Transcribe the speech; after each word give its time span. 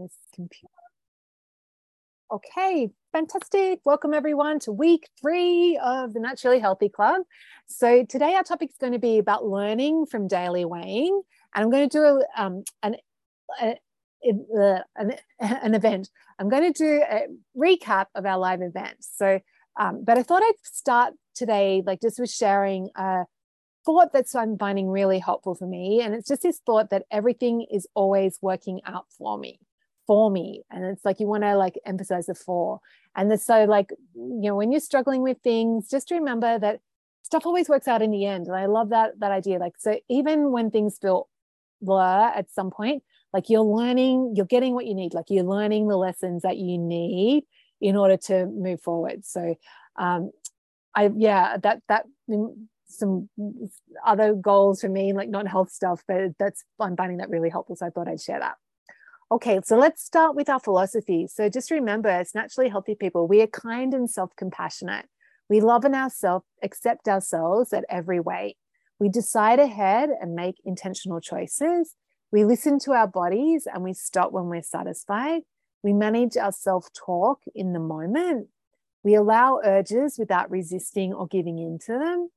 this 0.00 0.16
computer. 0.34 0.72
Okay, 2.32 2.90
fantastic. 3.12 3.80
Welcome 3.84 4.14
everyone 4.14 4.60
to 4.60 4.72
week 4.72 5.08
three 5.20 5.78
of 5.82 6.14
the 6.14 6.20
Naturally 6.20 6.58
Healthy 6.58 6.88
Club. 6.88 7.22
So 7.66 8.04
today 8.04 8.34
our 8.34 8.42
topic 8.42 8.70
is 8.70 8.76
going 8.80 8.92
to 8.92 8.98
be 8.98 9.18
about 9.18 9.44
learning 9.44 10.06
from 10.06 10.28
daily 10.28 10.64
weighing. 10.64 11.22
And 11.54 11.64
I'm 11.64 11.70
going 11.70 11.88
to 11.88 11.98
do 11.98 12.04
a, 12.04 12.42
um, 12.42 12.64
an, 12.82 12.96
a, 13.60 13.74
a, 14.24 14.84
an, 14.96 15.14
an 15.40 15.74
event. 15.74 16.08
I'm 16.38 16.48
going 16.48 16.72
to 16.72 16.78
do 16.78 17.02
a 17.02 17.26
recap 17.58 18.06
of 18.14 18.24
our 18.24 18.38
live 18.38 18.62
events. 18.62 19.10
So, 19.16 19.40
um, 19.78 20.04
but 20.04 20.16
I 20.16 20.22
thought 20.22 20.42
I'd 20.42 20.54
start 20.62 21.14
today, 21.34 21.82
like 21.84 22.00
just 22.00 22.18
with 22.18 22.30
sharing 22.30 22.90
a 22.96 23.24
thought 23.84 24.12
that's 24.12 24.34
I'm 24.34 24.56
finding 24.56 24.88
really 24.88 25.18
helpful 25.18 25.54
for 25.54 25.66
me. 25.66 26.00
And 26.00 26.14
it's 26.14 26.28
just 26.28 26.42
this 26.42 26.60
thought 26.64 26.90
that 26.90 27.04
everything 27.10 27.66
is 27.70 27.86
always 27.94 28.38
working 28.40 28.80
out 28.86 29.06
for 29.18 29.36
me 29.36 29.58
for 30.10 30.28
me 30.28 30.64
and 30.72 30.84
it's 30.84 31.04
like 31.04 31.20
you 31.20 31.26
want 31.28 31.44
to 31.44 31.56
like 31.56 31.78
emphasize 31.86 32.26
the 32.26 32.34
for. 32.34 32.80
And 33.14 33.40
so 33.40 33.62
like 33.62 33.90
you 34.16 34.48
know 34.48 34.56
when 34.56 34.72
you're 34.72 34.80
struggling 34.80 35.22
with 35.22 35.38
things 35.44 35.88
just 35.88 36.10
remember 36.10 36.58
that 36.58 36.80
stuff 37.22 37.46
always 37.46 37.68
works 37.68 37.86
out 37.86 38.02
in 38.02 38.10
the 38.10 38.26
end 38.26 38.48
and 38.48 38.56
i 38.56 38.66
love 38.66 38.88
that 38.88 39.20
that 39.20 39.30
idea 39.30 39.58
like 39.58 39.74
so 39.78 40.00
even 40.08 40.50
when 40.50 40.68
things 40.68 40.98
feel 41.00 41.28
blur 41.80 42.32
at 42.34 42.50
some 42.50 42.70
point 42.72 43.04
like 43.32 43.48
you're 43.48 43.62
learning 43.62 44.32
you're 44.34 44.46
getting 44.46 44.74
what 44.74 44.86
you 44.86 44.96
need 44.96 45.14
like 45.14 45.26
you're 45.28 45.44
learning 45.44 45.86
the 45.86 45.96
lessons 45.96 46.42
that 46.42 46.56
you 46.56 46.76
need 46.76 47.44
in 47.80 47.94
order 47.96 48.16
to 48.16 48.46
move 48.46 48.80
forward. 48.80 49.24
So 49.24 49.54
um 49.96 50.32
i 50.96 51.08
yeah 51.16 51.56
that 51.58 51.82
that 51.88 52.06
some 52.88 53.28
other 54.04 54.34
goals 54.34 54.80
for 54.80 54.88
me 54.88 55.12
like 55.12 55.28
not 55.28 55.46
health 55.46 55.70
stuff 55.70 56.02
but 56.08 56.36
that's 56.36 56.64
i'm 56.80 56.96
finding 56.96 57.18
that 57.18 57.30
really 57.30 57.48
helpful 57.48 57.76
so 57.76 57.86
i 57.86 57.90
thought 57.90 58.08
i'd 58.08 58.20
share 58.20 58.40
that 58.40 58.56
Okay, 59.32 59.60
so 59.62 59.76
let's 59.76 60.02
start 60.02 60.34
with 60.34 60.48
our 60.48 60.58
philosophy. 60.58 61.28
So 61.28 61.48
just 61.48 61.70
remember, 61.70 62.08
as 62.08 62.34
naturally 62.34 62.68
healthy 62.68 62.96
people, 62.96 63.28
we 63.28 63.40
are 63.42 63.46
kind 63.46 63.94
and 63.94 64.10
self 64.10 64.34
compassionate. 64.34 65.06
We 65.48 65.60
love 65.60 65.84
in 65.84 65.94
ourselves, 65.94 66.46
accept 66.64 67.06
ourselves 67.06 67.72
at 67.72 67.84
every 67.88 68.18
weight. 68.18 68.56
We 68.98 69.08
decide 69.08 69.60
ahead 69.60 70.10
and 70.20 70.34
make 70.34 70.56
intentional 70.64 71.20
choices. 71.20 71.94
We 72.32 72.44
listen 72.44 72.80
to 72.80 72.92
our 72.92 73.06
bodies 73.06 73.68
and 73.72 73.84
we 73.84 73.92
stop 73.92 74.32
when 74.32 74.46
we're 74.46 74.62
satisfied. 74.62 75.42
We 75.84 75.92
manage 75.92 76.36
our 76.36 76.52
self 76.52 76.88
talk 76.92 77.40
in 77.54 77.72
the 77.72 77.78
moment. 77.78 78.48
We 79.04 79.14
allow 79.14 79.60
urges 79.64 80.16
without 80.18 80.50
resisting 80.50 81.12
or 81.14 81.28
giving 81.28 81.58
in 81.58 81.78
to 81.86 81.92
them. 81.92 82.30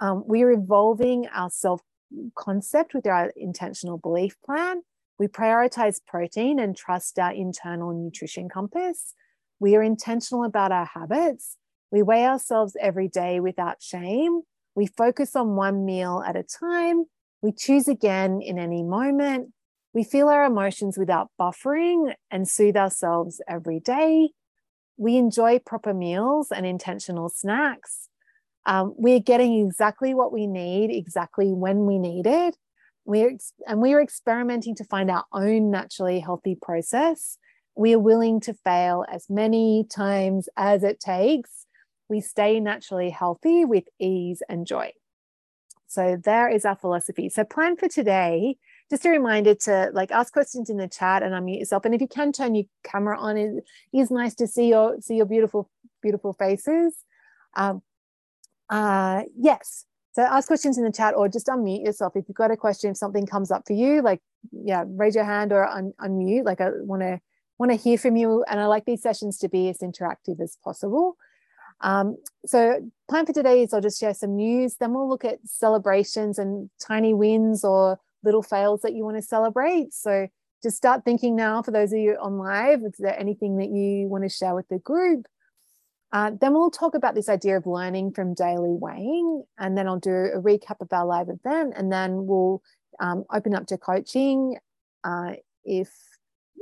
Um, 0.00 0.24
we 0.26 0.42
are 0.44 0.50
evolving 0.50 1.26
our 1.28 1.50
self 1.50 1.82
concept 2.34 2.94
with 2.94 3.06
our 3.06 3.34
intentional 3.36 3.98
belief 3.98 4.36
plan. 4.46 4.80
We 5.18 5.28
prioritize 5.28 6.00
protein 6.04 6.58
and 6.58 6.76
trust 6.76 7.18
our 7.18 7.32
internal 7.32 7.92
nutrition 7.92 8.48
compass. 8.48 9.14
We 9.60 9.76
are 9.76 9.82
intentional 9.82 10.44
about 10.44 10.72
our 10.72 10.86
habits. 10.86 11.56
We 11.92 12.02
weigh 12.02 12.26
ourselves 12.26 12.76
every 12.80 13.08
day 13.08 13.38
without 13.38 13.80
shame. 13.80 14.42
We 14.74 14.86
focus 14.86 15.36
on 15.36 15.54
one 15.54 15.84
meal 15.84 16.22
at 16.26 16.34
a 16.34 16.42
time. 16.42 17.04
We 17.42 17.52
choose 17.52 17.86
again 17.86 18.40
in 18.42 18.58
any 18.58 18.82
moment. 18.82 19.52
We 19.92 20.02
feel 20.02 20.28
our 20.28 20.44
emotions 20.44 20.98
without 20.98 21.30
buffering 21.40 22.14
and 22.30 22.48
soothe 22.48 22.76
ourselves 22.76 23.40
every 23.46 23.78
day. 23.78 24.30
We 24.96 25.16
enjoy 25.16 25.60
proper 25.60 25.94
meals 25.94 26.50
and 26.50 26.66
intentional 26.66 27.28
snacks. 27.28 28.08
Um, 28.66 28.94
we're 28.96 29.20
getting 29.20 29.64
exactly 29.64 30.14
what 30.14 30.32
we 30.32 30.48
need, 30.48 30.90
exactly 30.90 31.52
when 31.52 31.86
we 31.86 31.98
need 31.98 32.26
it 32.26 32.56
we're 33.04 33.36
and 33.66 33.80
we 33.80 33.92
are 33.92 34.02
experimenting 34.02 34.74
to 34.76 34.84
find 34.84 35.10
our 35.10 35.24
own 35.32 35.70
naturally 35.70 36.20
healthy 36.20 36.56
process. 36.60 37.38
We 37.76 37.94
are 37.94 37.98
willing 37.98 38.40
to 38.40 38.54
fail 38.54 39.04
as 39.10 39.28
many 39.28 39.84
times 39.84 40.48
as 40.56 40.84
it 40.84 41.00
takes. 41.00 41.66
We 42.08 42.20
stay 42.20 42.60
naturally 42.60 43.10
healthy 43.10 43.64
with 43.64 43.84
ease 43.98 44.42
and 44.48 44.66
joy. 44.66 44.92
So 45.86 46.16
there 46.22 46.48
is 46.48 46.64
our 46.64 46.76
philosophy. 46.76 47.28
So 47.28 47.44
plan 47.44 47.76
for 47.76 47.88
today 47.88 48.56
just 48.90 49.06
a 49.06 49.10
reminder 49.10 49.54
to 49.54 49.90
like 49.92 50.10
ask 50.10 50.32
questions 50.32 50.68
in 50.68 50.76
the 50.76 50.88
chat 50.88 51.22
and 51.22 51.32
unmute 51.32 51.58
yourself. 51.58 51.84
And 51.84 51.94
if 51.94 52.00
you 52.00 52.08
can 52.08 52.32
turn 52.32 52.54
your 52.54 52.66
camera 52.84 53.18
on 53.18 53.36
it 53.36 53.64
is 53.92 54.10
nice 54.10 54.34
to 54.36 54.46
see 54.46 54.68
your 54.68 55.00
see 55.00 55.16
your 55.16 55.26
beautiful 55.26 55.70
beautiful 56.02 56.32
faces. 56.32 56.94
Um, 57.56 57.82
uh, 58.68 59.22
yes 59.36 59.86
so 60.14 60.22
ask 60.22 60.46
questions 60.46 60.78
in 60.78 60.84
the 60.84 60.92
chat 60.92 61.14
or 61.16 61.28
just 61.28 61.48
unmute 61.48 61.84
yourself. 61.84 62.14
If 62.14 62.26
you've 62.28 62.36
got 62.36 62.52
a 62.52 62.56
question, 62.56 62.92
if 62.92 62.96
something 62.96 63.26
comes 63.26 63.50
up 63.50 63.66
for 63.66 63.72
you, 63.72 64.00
like, 64.00 64.20
yeah, 64.52 64.84
raise 64.86 65.16
your 65.16 65.24
hand 65.24 65.52
or 65.52 65.66
un- 65.66 65.92
unmute. 66.00 66.44
Like 66.44 66.60
I 66.60 66.70
want 66.82 67.02
to 67.02 67.20
want 67.58 67.72
to 67.72 67.76
hear 67.76 67.98
from 67.98 68.14
you. 68.14 68.44
And 68.48 68.60
I 68.60 68.66
like 68.66 68.84
these 68.84 69.02
sessions 69.02 69.38
to 69.38 69.48
be 69.48 69.68
as 69.68 69.78
interactive 69.78 70.40
as 70.40 70.56
possible. 70.62 71.16
Um, 71.80 72.16
so 72.46 72.80
plan 73.08 73.26
for 73.26 73.32
today 73.32 73.62
is 73.62 73.74
I'll 73.74 73.80
just 73.80 73.98
share 73.98 74.14
some 74.14 74.36
news. 74.36 74.76
Then 74.76 74.94
we'll 74.94 75.08
look 75.08 75.24
at 75.24 75.40
celebrations 75.44 76.38
and 76.38 76.70
tiny 76.80 77.12
wins 77.12 77.64
or 77.64 77.98
little 78.22 78.42
fails 78.42 78.82
that 78.82 78.94
you 78.94 79.04
want 79.04 79.16
to 79.16 79.22
celebrate. 79.22 79.92
So 79.92 80.28
just 80.62 80.76
start 80.76 81.04
thinking 81.04 81.34
now 81.34 81.60
for 81.60 81.72
those 81.72 81.92
of 81.92 81.98
you 81.98 82.16
on 82.20 82.38
live, 82.38 82.82
is 82.84 82.94
there 83.00 83.18
anything 83.18 83.56
that 83.56 83.70
you 83.70 84.06
want 84.06 84.22
to 84.22 84.30
share 84.30 84.54
with 84.54 84.68
the 84.68 84.78
group? 84.78 85.26
Uh, 86.14 86.30
then 86.40 86.54
we'll 86.54 86.70
talk 86.70 86.94
about 86.94 87.16
this 87.16 87.28
idea 87.28 87.56
of 87.56 87.66
learning 87.66 88.12
from 88.12 88.34
daily 88.34 88.76
weighing, 88.80 89.42
and 89.58 89.76
then 89.76 89.88
I'll 89.88 89.98
do 89.98 90.12
a 90.12 90.40
recap 90.40 90.80
of 90.80 90.92
our 90.92 91.04
live 91.04 91.28
event, 91.28 91.74
and 91.76 91.90
then 91.90 92.26
we'll 92.26 92.62
um, 93.00 93.24
open 93.32 93.52
up 93.52 93.66
to 93.66 93.76
coaching 93.76 94.56
uh, 95.02 95.32
if 95.64 95.90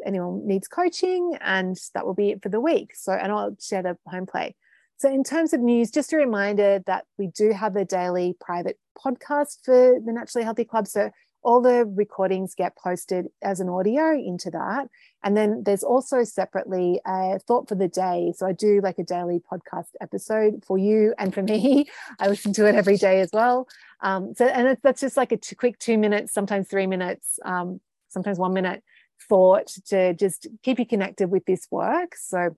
anyone 0.06 0.46
needs 0.46 0.68
coaching, 0.68 1.36
and 1.42 1.76
that 1.92 2.06
will 2.06 2.14
be 2.14 2.30
it 2.30 2.42
for 2.42 2.48
the 2.48 2.62
week. 2.62 2.92
So, 2.94 3.12
and 3.12 3.30
I'll 3.30 3.54
share 3.60 3.82
the 3.82 3.98
home 4.06 4.24
play. 4.24 4.56
So, 4.96 5.12
in 5.12 5.22
terms 5.22 5.52
of 5.52 5.60
news, 5.60 5.90
just 5.90 6.14
a 6.14 6.16
reminder 6.16 6.82
that 6.86 7.04
we 7.18 7.26
do 7.26 7.52
have 7.52 7.76
a 7.76 7.84
daily 7.84 8.34
private 8.40 8.78
podcast 8.98 9.58
for 9.66 10.00
the 10.02 10.12
Naturally 10.14 10.44
Healthy 10.44 10.64
Club. 10.64 10.86
So, 10.86 11.10
all 11.42 11.60
the 11.60 11.84
recordings 11.84 12.54
get 12.54 12.76
posted 12.76 13.26
as 13.42 13.60
an 13.60 13.68
audio 13.68 14.12
into 14.12 14.50
that. 14.50 14.88
And 15.24 15.36
then 15.36 15.62
there's 15.64 15.82
also 15.82 16.24
separately 16.24 17.00
a 17.06 17.38
thought 17.40 17.68
for 17.68 17.74
the 17.74 17.88
day. 17.88 18.32
So 18.36 18.46
I 18.46 18.52
do 18.52 18.80
like 18.80 18.98
a 18.98 19.04
daily 19.04 19.40
podcast 19.40 19.90
episode 20.00 20.64
for 20.64 20.78
you 20.78 21.14
and 21.18 21.34
for 21.34 21.42
me. 21.42 21.88
I 22.20 22.28
listen 22.28 22.52
to 22.54 22.66
it 22.66 22.74
every 22.74 22.96
day 22.96 23.20
as 23.20 23.30
well. 23.32 23.68
Um, 24.00 24.34
so, 24.34 24.46
and 24.46 24.76
that's 24.82 25.00
just 25.00 25.16
like 25.16 25.32
a 25.32 25.36
two, 25.36 25.56
quick 25.56 25.78
two 25.78 25.98
minutes, 25.98 26.32
sometimes 26.32 26.68
three 26.68 26.86
minutes, 26.86 27.38
um, 27.44 27.80
sometimes 28.08 28.38
one 28.38 28.52
minute 28.52 28.82
thought 29.28 29.68
to 29.86 30.14
just 30.14 30.46
keep 30.62 30.78
you 30.78 30.86
connected 30.86 31.28
with 31.28 31.44
this 31.44 31.66
work. 31.70 32.14
So 32.16 32.56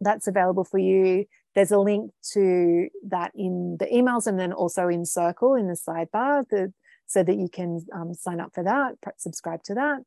that's 0.00 0.26
available 0.26 0.64
for 0.64 0.78
you. 0.78 1.26
There's 1.54 1.72
a 1.72 1.78
link 1.78 2.12
to 2.32 2.88
that 3.08 3.32
in 3.34 3.76
the 3.78 3.86
emails 3.86 4.26
and 4.26 4.38
then 4.38 4.52
also 4.52 4.88
in 4.88 5.04
Circle 5.04 5.54
in 5.54 5.66
the 5.66 5.74
sidebar. 5.74 6.48
The 6.48 6.72
so 7.10 7.24
that 7.24 7.36
you 7.36 7.48
can 7.48 7.84
um, 7.92 8.14
sign 8.14 8.38
up 8.38 8.54
for 8.54 8.62
that, 8.62 8.94
subscribe 9.18 9.64
to 9.64 9.74
that. 9.74 9.98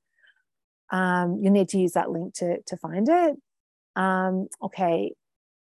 Um, 0.90 1.40
you 1.42 1.50
need 1.50 1.68
to 1.70 1.78
use 1.78 1.94
that 1.94 2.10
link 2.10 2.34
to, 2.36 2.62
to 2.62 2.78
find 2.78 3.10
it. 3.10 3.36
Um, 3.98 4.48
okay. 4.62 5.14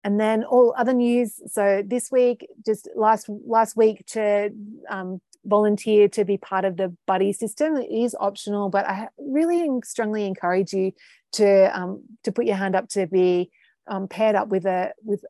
And 0.03 0.20
then 0.20 0.44
all 0.44 0.74
other 0.75 0.94
news. 0.94 1.40
So 1.48 1.84
this 1.86 2.12
week, 2.12 2.48
just 2.66 2.90
last 2.96 3.30
last 3.46 3.75
week 3.78 4.06
to 4.08 4.50
um, 4.90 5.22
volunteer 5.46 6.08
to 6.09 6.25
be 6.25 6.38
part 6.38 6.66
of 6.66 6.78
the 6.78 6.96
buddy 7.06 7.34
system. 7.34 7.75
It 7.75 7.92
is 7.92 8.16
optional, 8.19 8.69
but 8.69 8.88
I 8.88 9.09
really 9.18 9.69
strongly 9.84 10.25
encourage 10.25 10.74
you 10.74 10.94
to 11.34 11.78
um, 11.78 12.04
to 12.24 12.31
put 12.31 12.46
your 12.46 12.56
hand 12.56 12.75
up 12.75 12.88
to 12.90 13.06
be 13.06 13.52
um, 13.88 14.08
paired 14.08 14.36
up 14.36 14.48
with 14.48 14.66
a 14.66 14.94
with. 15.04 15.24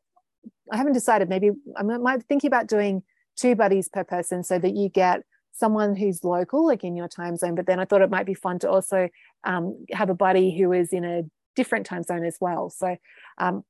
I 0.72 0.78
haven't 0.78 0.94
decided. 0.94 1.28
Maybe 1.28 1.52
I 1.76 1.84
might 1.84 2.24
thinking 2.24 2.50
about 2.50 2.68
doing 2.68 3.04
two 3.36 3.56
buddies 3.56 3.88
per 3.90 4.04
person 4.04 4.44
so 4.44 4.60
that 4.60 4.76
you 4.76 4.90
get 4.90 5.24
someone 5.58 5.96
who's 5.96 6.24
local, 6.24 6.66
like 6.66 6.84
in 6.84 6.96
your 6.96 7.08
time 7.08 7.36
zone. 7.36 7.56
But 7.56 7.66
then 7.66 7.80
I 7.80 7.86
thought 7.86 8.02
it 8.02 8.10
might 8.10 8.26
be 8.26 8.34
fun 8.34 8.60
to 8.60 8.70
also 8.70 9.10
um, 9.44 9.86
have 9.92 10.10
a 10.10 10.16
buddy 10.16 10.56
who 10.58 10.72
is 10.72 10.94
in 10.94 11.04
a 11.04 11.24
different 11.56 11.86
time 11.86 12.04
zone 12.04 12.24
as 12.24 12.38
well. 12.40 12.70
So 12.70 12.96
um, 13.40 13.64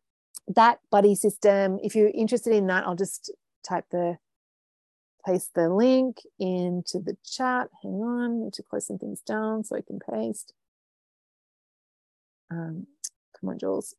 that 0.47 0.79
buddy 0.91 1.15
system, 1.15 1.79
if 1.81 1.95
you're 1.95 2.09
interested 2.09 2.53
in 2.53 2.67
that, 2.67 2.85
I'll 2.85 2.95
just 2.95 3.31
type 3.67 3.85
the 3.91 4.17
paste 5.25 5.51
the 5.55 5.69
link 5.69 6.17
into 6.39 6.99
the 6.99 7.17
chat. 7.25 7.67
Hang 7.83 8.01
on, 8.01 8.43
need 8.43 8.53
to 8.53 8.63
close 8.63 8.87
some 8.87 8.97
things 8.97 9.21
down 9.21 9.63
so 9.63 9.75
I 9.75 9.81
can 9.81 9.99
paste. 9.99 10.53
Um, 12.51 12.87
come 13.39 13.49
on, 13.49 13.59
Jules. 13.59 13.95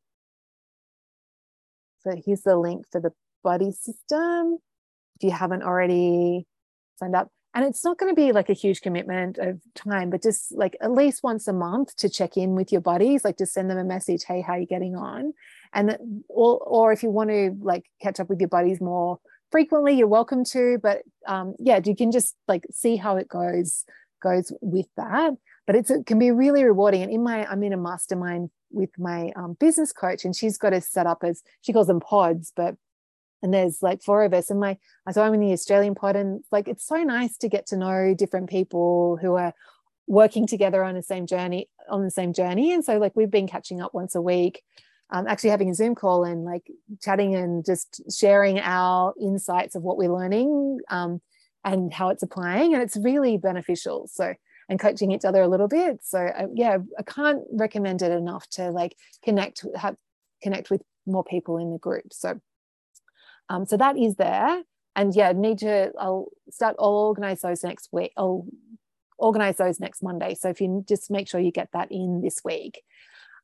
So 2.01 2.15
here's 2.25 2.41
the 2.41 2.55
link 2.55 2.85
for 2.91 3.01
the 3.01 3.11
buddy 3.43 3.71
system. 3.71 4.59
If 5.17 5.23
you 5.23 5.31
haven't 5.31 5.63
already 5.63 6.47
signed 6.97 7.15
up, 7.15 7.29
and 7.53 7.65
it's 7.65 7.83
not 7.83 7.97
going 7.97 8.11
to 8.11 8.15
be 8.15 8.31
like 8.31 8.49
a 8.49 8.53
huge 8.53 8.81
commitment 8.81 9.37
of 9.37 9.59
time 9.75 10.09
but 10.09 10.21
just 10.21 10.51
like 10.51 10.77
at 10.81 10.91
least 10.91 11.23
once 11.23 11.47
a 11.47 11.53
month 11.53 11.95
to 11.95 12.09
check 12.09 12.37
in 12.37 12.55
with 12.55 12.71
your 12.71 12.81
buddies 12.81 13.23
like 13.23 13.37
just 13.37 13.53
send 13.53 13.69
them 13.69 13.77
a 13.77 13.83
message 13.83 14.23
hey 14.27 14.41
how 14.41 14.53
are 14.53 14.59
you 14.59 14.67
getting 14.67 14.95
on 14.95 15.33
and 15.73 15.97
or, 16.27 16.59
or 16.59 16.91
if 16.91 17.03
you 17.03 17.09
want 17.09 17.29
to 17.29 17.55
like 17.61 17.85
catch 18.01 18.19
up 18.19 18.29
with 18.29 18.39
your 18.39 18.49
buddies 18.49 18.81
more 18.81 19.19
frequently 19.51 19.93
you're 19.93 20.07
welcome 20.07 20.43
to 20.43 20.77
but 20.81 21.01
um, 21.27 21.55
yeah 21.59 21.79
you 21.83 21.95
can 21.95 22.11
just 22.11 22.35
like 22.47 22.63
see 22.71 22.95
how 22.95 23.17
it 23.17 23.27
goes 23.27 23.85
goes 24.21 24.51
with 24.61 24.87
that 24.97 25.33
but 25.69 25.75
it's, 25.75 25.91
it 25.91 26.07
can 26.07 26.17
be 26.17 26.31
really 26.31 26.63
rewarding. 26.63 27.03
And 27.03 27.11
in 27.11 27.21
my, 27.21 27.45
I'm 27.45 27.61
in 27.61 27.73
a 27.73 27.77
mastermind 27.77 28.49
with 28.71 28.89
my 28.97 29.31
um, 29.35 29.55
business 29.59 29.93
coach, 29.93 30.25
and 30.25 30.35
she's 30.35 30.57
got 30.57 30.73
us 30.73 30.87
set 30.87 31.05
up 31.05 31.19
as 31.23 31.43
she 31.61 31.73
calls 31.73 31.85
them 31.85 31.99
pods, 31.99 32.51
but 32.55 32.73
and 33.41 33.53
there's 33.53 33.81
like 33.81 34.01
four 34.01 34.23
of 34.23 34.33
us 34.33 34.49
and 34.49 34.59
my 34.59 34.77
so 35.11 35.21
i'm 35.23 35.33
in 35.33 35.39
the 35.39 35.51
australian 35.51 35.95
pod 35.95 36.15
and 36.15 36.43
like 36.51 36.67
it's 36.67 36.85
so 36.85 36.97
nice 37.03 37.37
to 37.37 37.49
get 37.49 37.65
to 37.67 37.77
know 37.77 38.13
different 38.13 38.49
people 38.49 39.17
who 39.21 39.35
are 39.35 39.53
working 40.07 40.47
together 40.47 40.83
on 40.83 40.95
the 40.95 41.03
same 41.03 41.25
journey 41.25 41.69
on 41.89 42.03
the 42.03 42.11
same 42.11 42.33
journey 42.33 42.73
and 42.73 42.83
so 42.83 42.97
like 42.97 43.15
we've 43.15 43.31
been 43.31 43.47
catching 43.47 43.81
up 43.81 43.93
once 43.93 44.15
a 44.15 44.21
week 44.21 44.61
um, 45.11 45.27
actually 45.27 45.49
having 45.49 45.69
a 45.69 45.73
zoom 45.73 45.95
call 45.95 46.23
and 46.23 46.45
like 46.45 46.69
chatting 47.01 47.35
and 47.35 47.65
just 47.65 48.01
sharing 48.11 48.59
our 48.59 49.13
insights 49.19 49.75
of 49.75 49.83
what 49.83 49.97
we're 49.97 50.13
learning 50.13 50.79
um, 50.89 51.21
and 51.63 51.93
how 51.93 52.09
it's 52.09 52.23
applying 52.23 52.73
and 52.73 52.83
it's 52.83 52.97
really 52.97 53.37
beneficial 53.37 54.07
so 54.11 54.33
and 54.69 54.79
coaching 54.79 55.11
each 55.11 55.25
other 55.25 55.41
a 55.41 55.47
little 55.47 55.67
bit 55.67 55.99
so 56.03 56.19
uh, 56.19 56.47
yeah 56.53 56.77
i 56.97 57.03
can't 57.03 57.41
recommend 57.51 58.01
it 58.01 58.11
enough 58.11 58.47
to 58.49 58.69
like 58.71 58.95
connect 59.23 59.65
have 59.75 59.95
connect 60.41 60.69
with 60.69 60.81
more 61.05 61.23
people 61.23 61.57
in 61.57 61.71
the 61.71 61.79
group 61.79 62.13
so 62.13 62.39
um, 63.49 63.65
so 63.65 63.77
that 63.77 63.97
is 63.97 64.15
there. 64.15 64.63
And 64.95 65.15
yeah, 65.15 65.31
need 65.31 65.59
to, 65.59 65.91
I'll 65.99 66.29
start, 66.49 66.75
I'll 66.79 66.89
organize 66.89 67.41
those 67.41 67.63
next 67.63 67.89
week. 67.91 68.11
I'll 68.17 68.45
organize 69.17 69.57
those 69.57 69.79
next 69.79 70.01
Monday. 70.01 70.35
So 70.35 70.49
if 70.49 70.61
you 70.61 70.83
just 70.87 71.11
make 71.11 71.27
sure 71.27 71.39
you 71.39 71.51
get 71.51 71.69
that 71.73 71.91
in 71.91 72.21
this 72.21 72.41
week. 72.43 72.81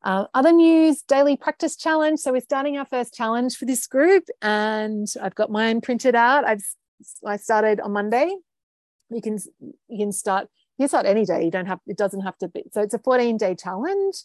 Uh, 0.03 0.25
other 0.33 0.51
news, 0.51 1.01
daily 1.01 1.35
practice 1.35 1.75
challenge. 1.75 2.19
So 2.19 2.31
we're 2.31 2.41
starting 2.41 2.77
our 2.77 2.85
first 2.85 3.13
challenge 3.13 3.57
for 3.57 3.65
this 3.65 3.87
group 3.87 4.25
and 4.41 5.07
I've 5.21 5.35
got 5.35 5.51
mine 5.51 5.81
printed 5.81 6.15
out. 6.15 6.45
I've 6.45 6.63
I 7.25 7.37
started 7.37 7.79
on 7.79 7.91
Monday. 7.91 8.35
You 9.09 9.21
can 9.21 9.39
you 9.87 9.97
can 9.97 10.11
start 10.11 10.47
you 10.77 10.87
start 10.87 11.05
any 11.05 11.25
day. 11.25 11.43
You 11.43 11.51
don't 11.51 11.65
have 11.65 11.79
it 11.87 11.97
doesn't 11.97 12.21
have 12.21 12.37
to 12.39 12.47
be. 12.47 12.65
So 12.71 12.81
it's 12.81 12.93
a 12.93 12.99
14 12.99 13.37
day 13.37 13.55
challenge 13.55 14.17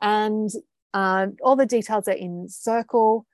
and 0.00 0.50
uh, 0.92 1.26
all 1.42 1.56
the 1.56 1.66
details 1.66 2.06
are 2.06 2.12
in 2.12 2.48
circle. 2.48 3.26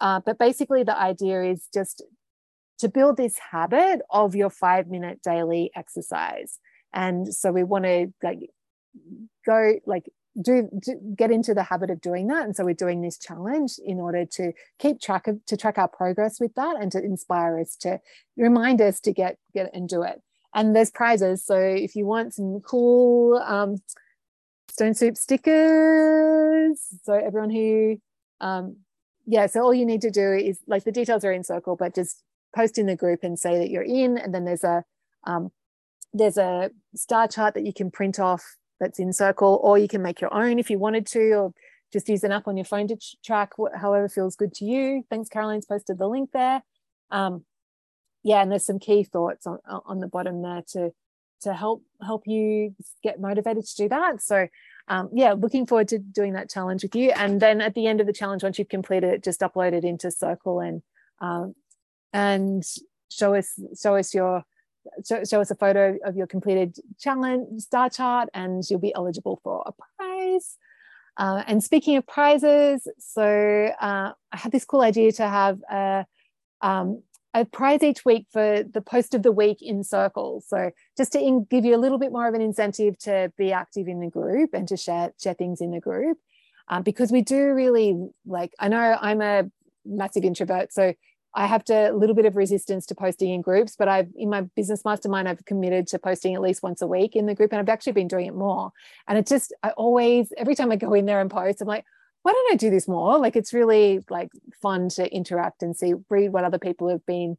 Uh, 0.00 0.20
but 0.24 0.38
basically, 0.38 0.82
the 0.82 0.98
idea 0.98 1.42
is 1.44 1.68
just 1.72 2.02
to 2.78 2.88
build 2.88 3.16
this 3.16 3.38
habit 3.52 4.00
of 4.10 4.34
your 4.34 4.50
five 4.50 4.88
minute 4.88 5.20
daily 5.22 5.70
exercise. 5.74 6.58
And 6.92 7.32
so 7.34 7.52
we 7.52 7.64
want 7.64 7.84
to 7.84 8.12
like 8.22 8.50
go 9.46 9.74
like 9.86 10.10
do, 10.40 10.68
do, 10.80 11.00
get 11.16 11.30
into 11.30 11.54
the 11.54 11.62
habit 11.62 11.90
of 11.90 12.00
doing 12.00 12.26
that. 12.28 12.44
And 12.44 12.56
so 12.56 12.64
we're 12.64 12.74
doing 12.74 13.02
this 13.02 13.18
challenge 13.18 13.78
in 13.84 14.00
order 14.00 14.24
to 14.32 14.52
keep 14.78 15.00
track 15.00 15.28
of 15.28 15.44
to 15.46 15.56
track 15.56 15.78
our 15.78 15.88
progress 15.88 16.40
with 16.40 16.54
that 16.54 16.76
and 16.80 16.90
to 16.92 17.02
inspire 17.02 17.58
us 17.58 17.76
to 17.76 18.00
remind 18.36 18.80
us 18.80 19.00
to 19.00 19.12
get 19.12 19.38
get 19.52 19.70
and 19.72 19.88
do 19.88 20.02
it. 20.02 20.20
And 20.52 20.74
there's 20.74 20.90
prizes. 20.90 21.44
So 21.44 21.56
if 21.56 21.96
you 21.96 22.06
want 22.06 22.34
some 22.34 22.60
cool 22.60 23.38
um, 23.38 23.76
stone 24.68 24.94
soup 24.94 25.16
stickers 25.16 26.80
so 27.04 27.12
everyone 27.12 27.50
who 27.50 28.00
um, 28.40 28.76
yeah, 29.26 29.46
so 29.46 29.62
all 29.62 29.74
you 29.74 29.86
need 29.86 30.02
to 30.02 30.10
do 30.10 30.32
is 30.32 30.58
like 30.66 30.84
the 30.84 30.92
details 30.92 31.24
are 31.24 31.32
in 31.32 31.44
circle, 31.44 31.76
but 31.76 31.94
just 31.94 32.22
post 32.54 32.78
in 32.78 32.86
the 32.86 32.96
group 32.96 33.20
and 33.22 33.38
say 33.38 33.58
that 33.58 33.70
you're 33.70 33.82
in, 33.82 34.18
and 34.18 34.34
then 34.34 34.44
there's 34.44 34.64
a 34.64 34.84
um, 35.24 35.50
there's 36.12 36.36
a 36.36 36.70
star 36.94 37.26
chart 37.26 37.54
that 37.54 37.64
you 37.64 37.72
can 37.72 37.90
print 37.90 38.18
off 38.18 38.56
that's 38.80 38.98
in 38.98 39.12
circle, 39.12 39.60
or 39.62 39.78
you 39.78 39.88
can 39.88 40.02
make 40.02 40.20
your 40.20 40.32
own 40.32 40.58
if 40.58 40.70
you 40.70 40.78
wanted 40.78 41.06
to, 41.08 41.32
or 41.32 41.52
just 41.92 42.08
use 42.08 42.24
an 42.24 42.32
app 42.32 42.48
on 42.48 42.56
your 42.56 42.64
phone 42.64 42.88
to 42.88 42.96
track 43.24 43.52
however 43.76 44.08
feels 44.08 44.36
good 44.36 44.52
to 44.54 44.64
you. 44.64 45.04
Thanks, 45.10 45.28
Caroline's 45.28 45.66
posted 45.66 45.98
the 45.98 46.08
link 46.08 46.30
there. 46.32 46.62
Um, 47.10 47.44
yeah, 48.22 48.42
and 48.42 48.50
there's 48.50 48.66
some 48.66 48.78
key 48.78 49.04
thoughts 49.04 49.46
on 49.46 49.58
on 49.66 50.00
the 50.00 50.08
bottom 50.08 50.42
there 50.42 50.62
to 50.72 50.92
to 51.44 51.54
help 51.54 51.82
help 52.04 52.26
you 52.26 52.74
get 53.02 53.20
motivated 53.20 53.64
to 53.64 53.76
do 53.76 53.88
that. 53.88 54.22
So 54.22 54.48
um, 54.88 55.08
yeah, 55.12 55.32
looking 55.32 55.66
forward 55.66 55.88
to 55.88 55.98
doing 55.98 56.34
that 56.34 56.50
challenge 56.50 56.82
with 56.82 56.94
you. 56.94 57.10
And 57.10 57.40
then 57.40 57.60
at 57.60 57.74
the 57.74 57.86
end 57.86 58.00
of 58.00 58.06
the 58.06 58.12
challenge, 58.12 58.42
once 58.42 58.58
you've 58.58 58.68
completed 58.68 59.14
it, 59.14 59.24
just 59.24 59.40
upload 59.40 59.72
it 59.72 59.84
into 59.84 60.10
Circle 60.10 60.60
and 60.60 60.82
um, 61.20 61.54
and 62.12 62.62
show 63.10 63.34
us 63.34 63.58
show 63.80 63.96
us 63.96 64.14
your 64.14 64.44
show, 65.06 65.24
show 65.24 65.40
us 65.40 65.50
a 65.50 65.54
photo 65.54 65.96
of 66.04 66.16
your 66.16 66.26
completed 66.26 66.76
challenge 66.98 67.62
star 67.62 67.88
chart, 67.88 68.28
and 68.34 68.62
you'll 68.68 68.78
be 68.78 68.94
eligible 68.94 69.40
for 69.42 69.64
a 69.66 69.72
prize. 69.72 70.58
Uh, 71.16 71.44
and 71.46 71.62
speaking 71.62 71.96
of 71.96 72.06
prizes, 72.06 72.88
so 72.98 73.22
uh, 73.80 74.12
I 74.32 74.36
had 74.36 74.52
this 74.52 74.64
cool 74.64 74.82
idea 74.82 75.12
to 75.12 75.28
have 75.28 75.60
a 75.70 76.04
um, 76.60 77.02
a 77.34 77.44
prize 77.44 77.82
each 77.82 78.04
week 78.04 78.26
for 78.32 78.62
the 78.62 78.80
post 78.80 79.12
of 79.12 79.24
the 79.24 79.32
week 79.32 79.58
in 79.60 79.82
circles. 79.82 80.46
So 80.48 80.70
just 80.96 81.12
to 81.12 81.20
in, 81.20 81.44
give 81.44 81.64
you 81.64 81.74
a 81.74 81.78
little 81.78 81.98
bit 81.98 82.12
more 82.12 82.28
of 82.28 82.34
an 82.34 82.40
incentive 82.40 82.96
to 83.00 83.32
be 83.36 83.52
active 83.52 83.88
in 83.88 84.00
the 84.00 84.08
group 84.08 84.50
and 84.54 84.68
to 84.68 84.76
share 84.76 85.12
share 85.20 85.34
things 85.34 85.60
in 85.60 85.72
the 85.72 85.80
group, 85.80 86.18
um, 86.68 86.82
because 86.82 87.10
we 87.10 87.22
do 87.22 87.52
really 87.52 87.98
like. 88.24 88.52
I 88.58 88.68
know 88.68 88.96
I'm 89.00 89.20
a 89.20 89.50
massive 89.84 90.24
introvert, 90.24 90.72
so 90.72 90.94
I 91.34 91.46
have 91.46 91.64
to 91.64 91.90
a 91.90 91.92
little 91.92 92.14
bit 92.14 92.26
of 92.26 92.36
resistance 92.36 92.86
to 92.86 92.94
posting 92.94 93.30
in 93.34 93.42
groups. 93.42 93.74
But 93.76 93.88
I've 93.88 94.08
in 94.14 94.30
my 94.30 94.42
business 94.54 94.84
mastermind, 94.84 95.28
I've 95.28 95.44
committed 95.44 95.88
to 95.88 95.98
posting 95.98 96.36
at 96.36 96.40
least 96.40 96.62
once 96.62 96.80
a 96.80 96.86
week 96.86 97.16
in 97.16 97.26
the 97.26 97.34
group, 97.34 97.52
and 97.52 97.58
I've 97.58 97.68
actually 97.68 97.92
been 97.94 98.08
doing 98.08 98.26
it 98.26 98.34
more. 98.34 98.70
And 99.08 99.18
it 99.18 99.26
just 99.26 99.52
I 99.64 99.70
always 99.70 100.32
every 100.36 100.54
time 100.54 100.70
I 100.70 100.76
go 100.76 100.94
in 100.94 101.06
there 101.06 101.20
and 101.20 101.30
post, 101.30 101.60
I'm 101.60 101.66
like, 101.66 101.84
why 102.24 102.32
don't 102.32 102.54
I 102.54 102.56
do 102.56 102.70
this 102.70 102.88
more? 102.88 103.18
Like 103.18 103.36
it's 103.36 103.52
really 103.52 104.02
like 104.08 104.30
fun 104.62 104.88
to 104.90 105.14
interact 105.14 105.62
and 105.62 105.76
see, 105.76 105.92
read 106.08 106.32
what 106.32 106.44
other 106.44 106.58
people 106.58 106.88
have 106.88 107.04
been 107.04 107.36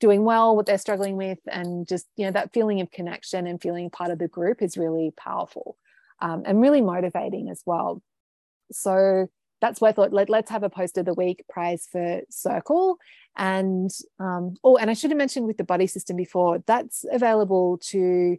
doing 0.00 0.24
well, 0.24 0.56
what 0.56 0.64
they're 0.64 0.78
struggling 0.78 1.18
with, 1.18 1.38
and 1.46 1.86
just 1.86 2.06
you 2.16 2.24
know 2.24 2.32
that 2.32 2.54
feeling 2.54 2.80
of 2.80 2.90
connection 2.90 3.46
and 3.46 3.60
feeling 3.60 3.90
part 3.90 4.10
of 4.10 4.18
the 4.18 4.26
group 4.26 4.62
is 4.62 4.78
really 4.78 5.12
powerful 5.18 5.76
um, 6.20 6.44
and 6.46 6.62
really 6.62 6.80
motivating 6.80 7.50
as 7.50 7.62
well. 7.66 8.02
So 8.72 9.28
that's 9.60 9.82
why 9.82 9.90
I 9.90 9.92
thought 9.92 10.14
let, 10.14 10.30
let's 10.30 10.50
have 10.50 10.62
a 10.62 10.70
post 10.70 10.96
of 10.96 11.04
the 11.04 11.12
week 11.12 11.44
prize 11.50 11.86
for 11.92 12.22
Circle. 12.30 12.96
And 13.36 13.90
um, 14.18 14.56
oh, 14.64 14.78
and 14.78 14.88
I 14.88 14.94
should 14.94 15.10
have 15.10 15.18
mentioned 15.18 15.46
with 15.46 15.58
the 15.58 15.64
buddy 15.64 15.86
system 15.86 16.16
before, 16.16 16.64
that's 16.66 17.04
available 17.12 17.78
to 17.90 18.38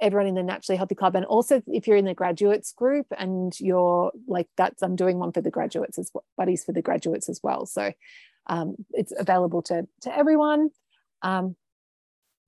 everyone 0.00 0.26
in 0.26 0.34
the 0.34 0.42
naturally 0.42 0.76
healthy 0.76 0.94
club. 0.94 1.16
And 1.16 1.24
also 1.24 1.62
if 1.66 1.86
you're 1.86 1.96
in 1.96 2.04
the 2.04 2.14
graduates 2.14 2.72
group 2.72 3.06
and 3.16 3.58
you're 3.60 4.12
like 4.26 4.48
that's 4.56 4.82
i'm 4.82 4.96
doing 4.96 5.18
one 5.18 5.32
for 5.32 5.40
the 5.40 5.50
graduates 5.50 5.98
as 5.98 6.10
well 6.14 6.24
buddies 6.36 6.64
for 6.64 6.72
the 6.72 6.82
graduates 6.82 7.28
as 7.28 7.40
well. 7.42 7.66
So 7.66 7.92
um, 8.46 8.76
it's 8.92 9.12
available 9.18 9.62
to 9.62 9.86
to 10.02 10.16
everyone. 10.16 10.70
Um, 11.22 11.56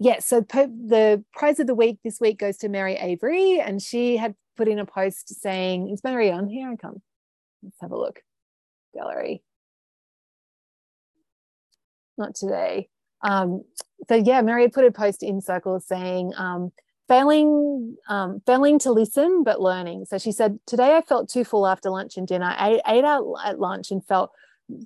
yeah 0.01 0.19
so 0.19 0.43
po- 0.43 0.67
the 0.67 1.23
prize 1.35 1.61
of 1.61 1.67
the 1.67 1.75
week 1.75 1.99
this 2.03 2.19
week 2.21 2.39
goes 2.39 2.57
to 2.57 2.69
mary 2.69 2.95
avery 2.95 3.61
and 3.61 3.83
she 3.83 4.17
had 4.17 4.35
put 4.57 4.67
in 4.67 4.79
a 4.79 4.87
post 4.87 5.29
saying 5.41 5.91
is 5.91 6.03
mary 6.03 6.33
on 6.33 6.49
here? 6.49 6.71
I 6.71 6.77
come 6.77 7.03
let's 7.63 7.77
have 7.81 7.93
a 7.93 7.97
look. 7.97 8.21
Gallery. 8.95 9.43
Not 12.19 12.35
today. 12.35 12.89
Um, 13.23 13.63
so 14.09 14.15
yeah 14.15 14.41
mary 14.41 14.63
had 14.63 14.73
put 14.73 14.85
a 14.85 14.91
post 14.91 15.23
in 15.23 15.41
circles 15.41 15.87
saying 15.87 16.33
um, 16.37 16.73
failing 17.11 17.97
um, 18.09 18.41
failing 18.47 18.79
to 18.79 18.93
listen 18.93 19.43
but 19.43 19.61
learning. 19.61 20.05
So 20.05 20.17
she 20.17 20.31
said 20.31 20.61
today 20.65 20.97
i 20.97 21.01
felt 21.01 21.29
too 21.29 21.45
full 21.45 21.67
after 21.67 21.91
lunch 21.91 22.17
and 22.17 22.27
dinner. 22.27 22.55
I 22.57 22.81
ate 22.87 23.05
out 23.05 23.35
at 23.45 23.59
lunch 23.59 23.91
and 23.91 24.05
felt 24.07 24.31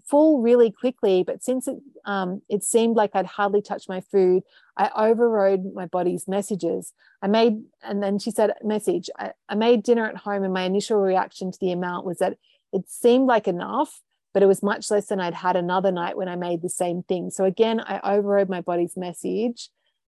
full 0.09 0.41
really 0.41 0.71
quickly 0.71 1.23
but 1.23 1.45
since 1.45 1.69
it 1.69 1.77
um, 2.07 2.41
it 2.49 2.65
seemed 2.65 2.97
like 2.97 3.11
i'd 3.13 3.27
hardly 3.27 3.61
touched 3.61 3.87
my 3.87 4.01
food 4.01 4.43
i 4.79 4.91
overrode 4.97 5.75
my 5.75 5.85
body's 5.85 6.27
messages. 6.27 6.95
I 7.21 7.27
made 7.27 7.63
and 7.83 8.03
then 8.03 8.19
she 8.19 8.31
said 8.31 8.55
message 8.63 9.11
I, 9.19 9.33
I 9.51 9.55
made 9.55 9.83
dinner 9.83 10.07
at 10.07 10.17
home 10.17 10.45
and 10.45 10.55
my 10.55 10.63
initial 10.63 10.99
reaction 10.99 11.53
to 11.53 11.59
the 11.61 11.73
amount 11.73 12.07
was 12.07 12.19
that 12.19 12.39
it 12.73 12.89
seemed 12.89 13.27
like 13.27 13.47
enough 13.47 14.01
but 14.33 14.43
it 14.43 14.47
was 14.47 14.63
much 14.63 14.91
less 14.91 15.07
than 15.09 15.21
i'd 15.21 15.35
had 15.35 15.57
another 15.57 15.93
night 15.93 16.17
when 16.17 16.29
i 16.29 16.37
made 16.37 16.63
the 16.63 16.71
same 16.71 17.03
thing. 17.03 17.29
So 17.29 17.45
again 17.45 17.81
i 17.81 18.01
overrode 18.15 18.49
my 18.49 18.63
body's 18.63 18.97
message 18.97 19.69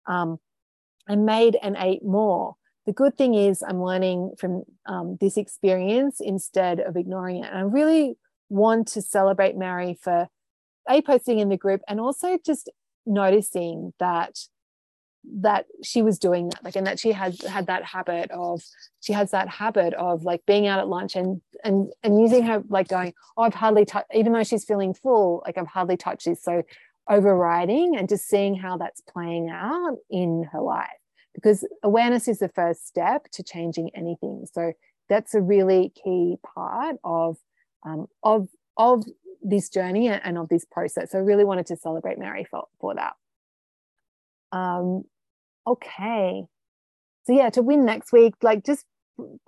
um, 0.09 0.41
I 1.11 1.17
made 1.17 1.59
and 1.61 1.77
ate 1.77 2.05
more. 2.05 2.55
The 2.87 2.93
good 2.93 3.19
thing 3.19 3.35
is, 3.35 3.65
I'm 3.67 3.83
learning 3.83 4.35
from 4.39 4.63
um, 4.87 5.19
this 5.21 5.37
experience 5.37 6.21
instead 6.21 6.79
of 6.79 6.97
ignoring 6.97 7.43
it. 7.43 7.49
And 7.49 7.59
I 7.59 7.63
really 7.63 8.17
want 8.49 8.89
to 8.89 9.03
celebrate 9.03 9.57
Mary 9.57 9.99
for 10.01 10.29
a 10.89 11.03
posting 11.03 11.41
in 11.41 11.49
the 11.49 11.57
group 11.57 11.83
and 11.89 11.99
also 12.01 12.39
just 12.47 12.71
noticing 13.07 13.93
that 13.99 14.39
that 15.41 15.67
she 15.85 16.01
was 16.01 16.19
doing 16.19 16.49
that 16.49 16.65
like 16.65 16.77
and 16.77 16.87
that 16.87 16.99
she 16.99 17.13
had 17.13 17.39
had 17.43 17.67
that 17.67 17.85
habit 17.85 18.31
of 18.31 18.63
she 19.01 19.13
has 19.13 19.33
that 19.33 19.49
habit 19.49 19.93
of 19.95 20.23
like 20.23 20.41
being 20.47 20.67
out 20.67 20.79
at 20.79 20.89
lunch 20.89 21.15
and 21.15 21.43
and 21.63 21.93
and 22.03 22.23
using 22.23 22.43
her 22.43 22.63
like 22.71 22.89
going 22.89 23.13
oh 23.37 23.43
i've 23.43 23.53
hardly 23.53 23.85
touched 23.85 24.07
even 24.15 24.33
though 24.33 24.43
she's 24.43 24.65
feeling 24.65 24.95
full 24.95 25.43
like 25.45 25.59
i've 25.59 25.67
hardly 25.67 25.97
touched 25.97 26.25
this 26.25 26.43
so 26.43 26.63
overriding 27.07 27.97
and 27.99 28.09
just 28.09 28.29
seeing 28.29 28.55
how 28.55 28.79
that's 28.79 29.03
playing 29.03 29.51
out 29.51 29.99
in 30.09 30.49
her 30.51 30.61
life 30.63 30.89
because 31.35 31.67
awareness 31.83 32.29
is 32.29 32.39
the 32.39 32.49
first 32.49 32.87
step 32.87 33.27
to 33.33 33.43
changing 33.43 33.91
anything. 33.95 34.47
So 34.53 34.73
that's 35.09 35.35
a 35.35 35.41
really 35.41 35.93
key 36.03 36.37
part 36.55 36.97
of 37.05 37.37
um, 37.85 38.07
of 38.23 38.49
of 38.77 39.05
this 39.43 39.69
journey 39.69 40.09
and 40.09 40.39
of 40.39 40.49
this 40.49 40.65
process. 40.65 41.13
So 41.13 41.19
I 41.19 41.23
really 41.23 41.45
wanted 41.45 41.67
to 41.67 41.77
celebrate 41.77 42.19
Mary 42.19 42.47
for, 42.51 42.65
for 42.81 42.95
that. 42.95 43.15
Um, 44.53 45.05
okay. 45.67 46.45
So 47.25 47.33
yeah, 47.33 47.51
to 47.51 47.63
win 47.63 47.85
next 47.85 48.13
week, 48.13 48.35
like 48.43 48.65
just 48.65 48.85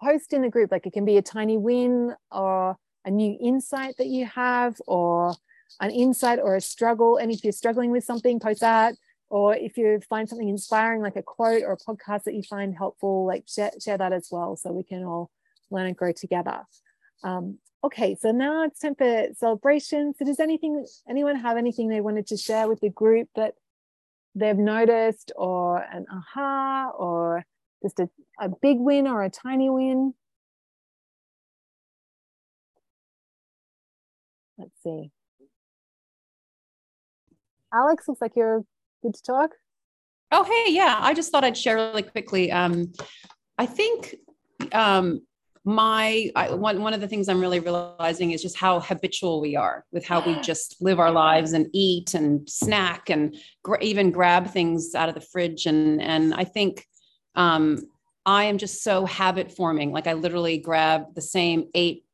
post 0.03 0.33
in 0.33 0.43
the 0.43 0.49
group. 0.49 0.71
Like 0.71 0.87
it 0.87 0.93
can 0.93 1.05
be 1.05 1.17
a 1.17 1.23
tiny 1.23 1.59
win 1.59 2.15
or 2.31 2.77
a 3.05 3.11
new 3.11 3.37
insight 3.41 3.97
that 3.99 4.07
you 4.07 4.27
have, 4.27 4.77
or 4.87 5.35
an 5.81 5.91
insight 5.91 6.39
or 6.39 6.55
a 6.55 6.61
struggle. 6.61 7.17
And 7.17 7.33
if 7.33 7.43
you're 7.43 7.53
struggling 7.53 7.91
with 7.91 8.05
something, 8.05 8.39
post 8.39 8.61
that. 8.61 8.95
Or 9.33 9.57
if 9.57 9.79
you 9.79 9.99
find 10.11 10.29
something 10.29 10.51
inspiring, 10.51 11.01
like 11.01 11.17
a 11.17 11.23
quote 11.23 11.63
or 11.63 11.73
a 11.73 11.79
podcast 11.79 12.25
that 12.25 12.35
you 12.35 12.43
find 12.43 12.77
helpful, 12.77 13.27
like 13.27 13.45
share, 13.49 13.71
share 13.83 13.97
that 13.97 14.13
as 14.13 14.29
well, 14.31 14.57
so 14.57 14.73
we 14.73 14.83
can 14.83 15.05
all 15.05 15.31
learn 15.71 15.87
and 15.87 15.97
grow 15.97 16.13
together. 16.13 16.61
Um, 17.25 17.57
okay, 17.83 18.15
so 18.15 18.31
now 18.31 18.65
it's 18.65 18.81
time 18.81 18.95
for 18.95 19.29
celebration. 19.35 20.13
So 20.19 20.27
does 20.27 20.39
anything, 20.39 20.85
anyone 21.09 21.37
have 21.37 21.57
anything 21.57 21.89
they 21.89 22.03
wanted 22.03 22.27
to 22.27 22.37
share 22.37 22.69
with 22.69 22.81
the 22.81 22.91
group 22.91 23.31
that 23.35 23.55
they've 24.35 24.55
noticed, 24.55 25.33
or 25.35 25.79
an 25.79 26.05
aha, 26.13 26.91
or 26.91 27.47
just 27.83 28.01
a, 28.01 28.11
a 28.39 28.51
big 28.51 28.77
win 28.81 29.07
or 29.07 29.23
a 29.23 29.31
tiny 29.31 29.71
win? 29.71 30.13
Let's 34.59 34.77
see. 34.85 35.11
Alex, 37.73 38.07
looks 38.07 38.21
like 38.21 38.37
you're 38.37 38.67
good 39.03 39.15
to 39.15 39.23
talk. 39.23 39.51
Oh, 40.31 40.45
hey, 40.45 40.73
yeah. 40.73 40.99
I 41.01 41.13
just 41.13 41.31
thought 41.31 41.45
I'd 41.45 41.57
share 41.57 41.77
really 41.77 42.03
quickly. 42.03 42.51
Um, 42.51 42.93
I 43.59 43.67
think 43.67 44.17
um, 44.73 45.21
my 45.65 46.31
I, 46.35 46.55
one 46.55 46.83
one 46.83 46.95
of 46.95 47.01
the 47.01 47.07
things 47.07 47.29
I'm 47.29 47.41
really 47.41 47.61
realizing 47.61 48.33
is 48.33 48.43
just 48.43 48.57
how 48.57 48.81
habitual 48.81 49.41
we 49.41 49.57
are 49.57 49.85
with 49.93 50.05
how 50.05 50.25
we 50.25 50.41
just 50.43 50.77
live 50.81 50.99
our 50.99 51.11
lives 51.11 51.53
and 51.53 51.69
eat 51.73 52.15
and 52.15 52.49
snack 52.49 53.11
and 53.11 53.37
gr- 53.63 53.77
even 53.81 54.11
grab 54.11 54.49
things 54.49 54.95
out 54.95 55.09
of 55.09 55.15
the 55.15 55.21
fridge 55.21 55.67
and 55.67 56.01
and 56.01 56.35
I 56.35 56.45
think 56.45 56.87
um, 57.35 57.87
I 58.25 58.45
am 58.45 58.59
just 58.59 58.83
so 58.83 59.05
habit 59.05 59.53
forming. 59.53 59.93
Like 59.93 60.07
I 60.07 60.13
literally 60.15 60.59
grab 60.59 61.15
the 61.15 61.23
same 61.23 61.69
eight 61.75 62.05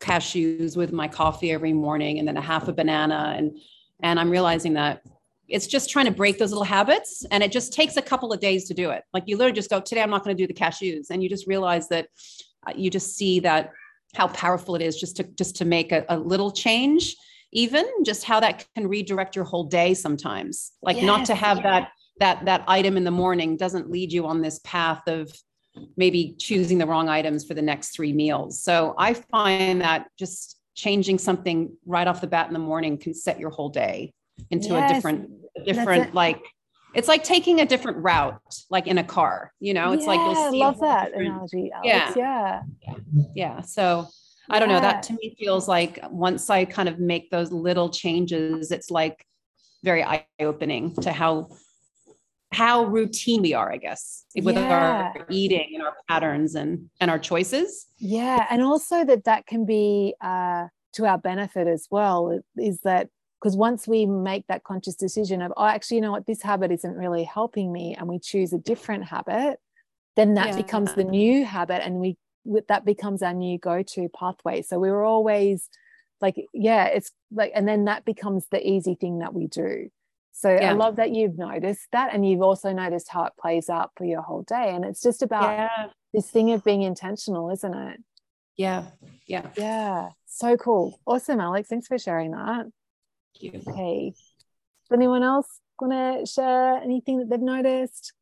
cashews 0.00 0.76
with 0.76 0.92
my 0.92 1.08
coffee 1.08 1.50
every 1.50 1.72
morning 1.72 2.18
and 2.18 2.28
then 2.28 2.36
a 2.36 2.42
half 2.42 2.68
a 2.68 2.72
banana 2.72 3.34
and 3.36 3.58
and 4.02 4.20
I'm 4.20 4.30
realizing 4.30 4.74
that 4.74 5.02
it's 5.48 5.66
just 5.66 5.90
trying 5.90 6.06
to 6.06 6.10
break 6.10 6.38
those 6.38 6.50
little 6.50 6.64
habits 6.64 7.24
and 7.30 7.42
it 7.42 7.52
just 7.52 7.72
takes 7.72 7.96
a 7.96 8.02
couple 8.02 8.32
of 8.32 8.40
days 8.40 8.66
to 8.68 8.74
do 8.74 8.90
it. 8.90 9.04
Like 9.12 9.24
you 9.26 9.36
literally 9.36 9.54
just 9.54 9.70
go 9.70 9.80
today 9.80 10.02
i'm 10.02 10.10
not 10.10 10.24
going 10.24 10.36
to 10.36 10.42
do 10.42 10.46
the 10.46 10.58
cashews 10.58 11.10
and 11.10 11.22
you 11.22 11.28
just 11.28 11.46
realize 11.46 11.88
that 11.88 12.08
uh, 12.66 12.72
you 12.74 12.90
just 12.90 13.16
see 13.16 13.40
that 13.40 13.70
how 14.14 14.28
powerful 14.28 14.74
it 14.74 14.82
is 14.82 14.98
just 14.98 15.16
to 15.16 15.24
just 15.24 15.56
to 15.56 15.64
make 15.64 15.92
a, 15.92 16.04
a 16.08 16.18
little 16.18 16.50
change 16.50 17.16
even 17.54 17.84
just 18.04 18.24
how 18.24 18.40
that 18.40 18.66
can 18.74 18.88
redirect 18.88 19.36
your 19.36 19.44
whole 19.44 19.64
day 19.64 19.94
sometimes. 19.94 20.72
Like 20.82 20.96
yes, 20.96 21.06
not 21.06 21.26
to 21.26 21.34
have 21.34 21.58
yeah. 21.58 21.62
that 21.62 21.88
that 22.20 22.44
that 22.44 22.64
item 22.68 22.96
in 22.96 23.04
the 23.04 23.10
morning 23.10 23.56
doesn't 23.56 23.90
lead 23.90 24.12
you 24.12 24.26
on 24.26 24.42
this 24.42 24.60
path 24.64 25.02
of 25.06 25.32
maybe 25.96 26.34
choosing 26.38 26.78
the 26.78 26.86
wrong 26.86 27.08
items 27.08 27.44
for 27.44 27.54
the 27.54 27.62
next 27.62 27.90
three 27.90 28.12
meals. 28.12 28.62
So 28.62 28.94
i 28.98 29.14
find 29.14 29.80
that 29.80 30.08
just 30.18 30.58
changing 30.74 31.18
something 31.18 31.72
right 31.86 32.08
off 32.08 32.20
the 32.20 32.26
bat 32.26 32.48
in 32.48 32.52
the 32.52 32.58
morning 32.58 32.98
can 32.98 33.14
set 33.14 33.38
your 33.38 33.50
whole 33.50 33.68
day 33.68 34.12
into 34.50 34.68
yes, 34.68 34.90
a 34.90 34.94
different 34.94 35.30
different 35.64 36.14
like 36.14 36.42
it's 36.94 37.08
like 37.08 37.24
taking 37.24 37.60
a 37.60 37.66
different 37.66 37.98
route, 37.98 38.40
like 38.70 38.86
in 38.86 38.98
a 38.98 39.04
car, 39.04 39.52
you 39.58 39.74
know, 39.74 39.92
it's 39.92 40.04
yeah, 40.04 40.10
like, 40.10 40.20
I 40.20 40.50
love 40.50 40.80
that 40.80 41.12
analogy. 41.12 41.70
Yeah. 41.82 42.12
yeah. 42.14 42.62
Yeah. 42.86 42.94
Yeah. 43.34 43.60
So 43.62 44.06
I 44.48 44.60
don't 44.60 44.68
know. 44.68 44.80
That 44.80 45.02
to 45.04 45.14
me 45.14 45.34
feels 45.38 45.66
like 45.66 45.98
once 46.10 46.50
I 46.50 46.64
kind 46.64 46.88
of 46.88 47.00
make 47.00 47.30
those 47.30 47.50
little 47.50 47.90
changes, 47.90 48.70
it's 48.70 48.90
like 48.90 49.26
very 49.82 50.04
eye 50.04 50.26
opening 50.38 50.94
to 50.96 51.12
how, 51.12 51.48
how 52.52 52.84
routine 52.84 53.42
we 53.42 53.54
are, 53.54 53.72
I 53.72 53.78
guess, 53.78 54.24
with 54.40 54.56
our 54.56 55.26
eating 55.28 55.72
and 55.74 55.82
our 55.82 55.94
patterns 56.08 56.54
and, 56.54 56.90
and 57.00 57.10
our 57.10 57.18
choices. 57.18 57.86
Yeah. 57.98 58.46
And 58.48 58.62
also 58.62 59.04
that 59.04 59.24
that 59.24 59.46
can 59.46 59.66
be 59.66 60.14
uh, 60.20 60.66
to 60.92 61.06
our 61.06 61.18
benefit 61.18 61.66
as 61.66 61.88
well, 61.90 62.38
is 62.56 62.82
that 62.82 63.08
because 63.44 63.58
once 63.58 63.86
we 63.86 64.06
make 64.06 64.46
that 64.46 64.64
conscious 64.64 64.94
decision 64.94 65.42
of 65.42 65.52
oh 65.58 65.66
actually 65.66 65.96
you 65.98 66.00
know 66.00 66.12
what? 66.12 66.26
This 66.26 66.40
habit 66.40 66.72
isn't 66.72 66.96
really 66.96 67.24
helping 67.24 67.70
me 67.70 67.94
and 67.94 68.08
we 68.08 68.18
choose 68.18 68.54
a 68.54 68.58
different 68.58 69.04
habit 69.04 69.58
then 70.16 70.34
that 70.34 70.50
yeah. 70.50 70.56
becomes 70.56 70.94
the 70.94 71.04
new 71.04 71.44
habit 71.44 71.84
and 71.84 71.96
we 71.96 72.16
that 72.68 72.86
becomes 72.86 73.22
our 73.22 73.34
new 73.34 73.58
go-to 73.58 74.08
pathway. 74.08 74.62
So 74.62 74.78
we 74.78 74.90
were 74.90 75.04
always 75.04 75.68
like 76.22 76.36
yeah 76.54 76.86
it's 76.86 77.10
like 77.30 77.52
and 77.54 77.68
then 77.68 77.84
that 77.84 78.06
becomes 78.06 78.46
the 78.50 78.66
easy 78.66 78.94
thing 78.94 79.18
that 79.18 79.34
we 79.34 79.46
do. 79.46 79.90
So 80.32 80.50
yeah. 80.50 80.70
i 80.70 80.72
love 80.72 80.96
that 80.96 81.10
you've 81.10 81.36
noticed 81.36 81.88
that 81.92 82.14
and 82.14 82.26
you've 82.26 82.42
also 82.42 82.72
noticed 82.72 83.10
how 83.10 83.24
it 83.24 83.34
plays 83.38 83.68
out 83.68 83.90
for 83.96 84.06
your 84.06 84.22
whole 84.22 84.42
day. 84.42 84.70
And 84.74 84.86
it's 84.86 85.02
just 85.02 85.20
about 85.20 85.50
yeah. 85.50 85.86
this 86.14 86.30
thing 86.30 86.50
of 86.52 86.64
being 86.64 86.80
intentional 86.80 87.50
isn't 87.50 87.74
it? 87.74 88.00
Yeah. 88.56 88.86
Yeah. 89.26 89.50
Yeah. 89.54 90.08
So 90.24 90.56
cool. 90.56 90.98
Awesome 91.06 91.40
alex. 91.40 91.68
Thanks 91.68 91.88
for 91.88 91.98
sharing 91.98 92.30
that 92.30 92.68
you. 93.40 93.62
Okay. 93.66 94.12
Is 94.14 94.92
anyone 94.92 95.22
else 95.22 95.60
going 95.78 95.92
to 95.92 96.26
share 96.26 96.76
anything 96.76 97.18
that 97.18 97.30
they've 97.30 97.40
noticed? 97.40 98.12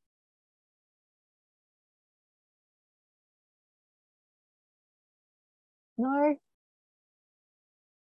No? 5.98 6.36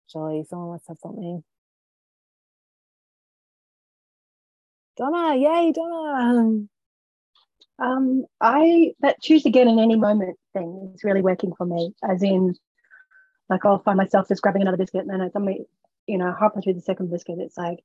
Surely 0.08 0.44
someone 0.44 0.72
must 0.72 0.88
have 0.88 0.98
something. 0.98 1.42
Donna, 4.96 5.36
yay, 5.36 5.72
Donna. 5.72 6.66
Um, 7.78 8.26
I 8.40 8.92
that 9.00 9.20
choose 9.20 9.46
again 9.46 9.68
in 9.68 9.78
any 9.78 9.96
moment 9.96 10.38
thing 10.52 10.92
is 10.94 11.02
really 11.02 11.22
working 11.22 11.54
for 11.56 11.64
me. 11.64 11.94
As 12.08 12.22
in, 12.22 12.54
like 13.48 13.64
I'll 13.64 13.82
find 13.82 13.96
myself 13.96 14.28
just 14.28 14.42
grabbing 14.42 14.62
another 14.62 14.76
biscuit 14.76 15.06
and 15.06 15.20
then 15.20 15.30
somebody 15.32 15.64
you 16.06 16.18
know, 16.18 16.34
halfway 16.38 16.62
through 16.62 16.74
the 16.74 16.80
second 16.80 17.10
biscuit, 17.10 17.38
it's 17.38 17.56
like, 17.56 17.78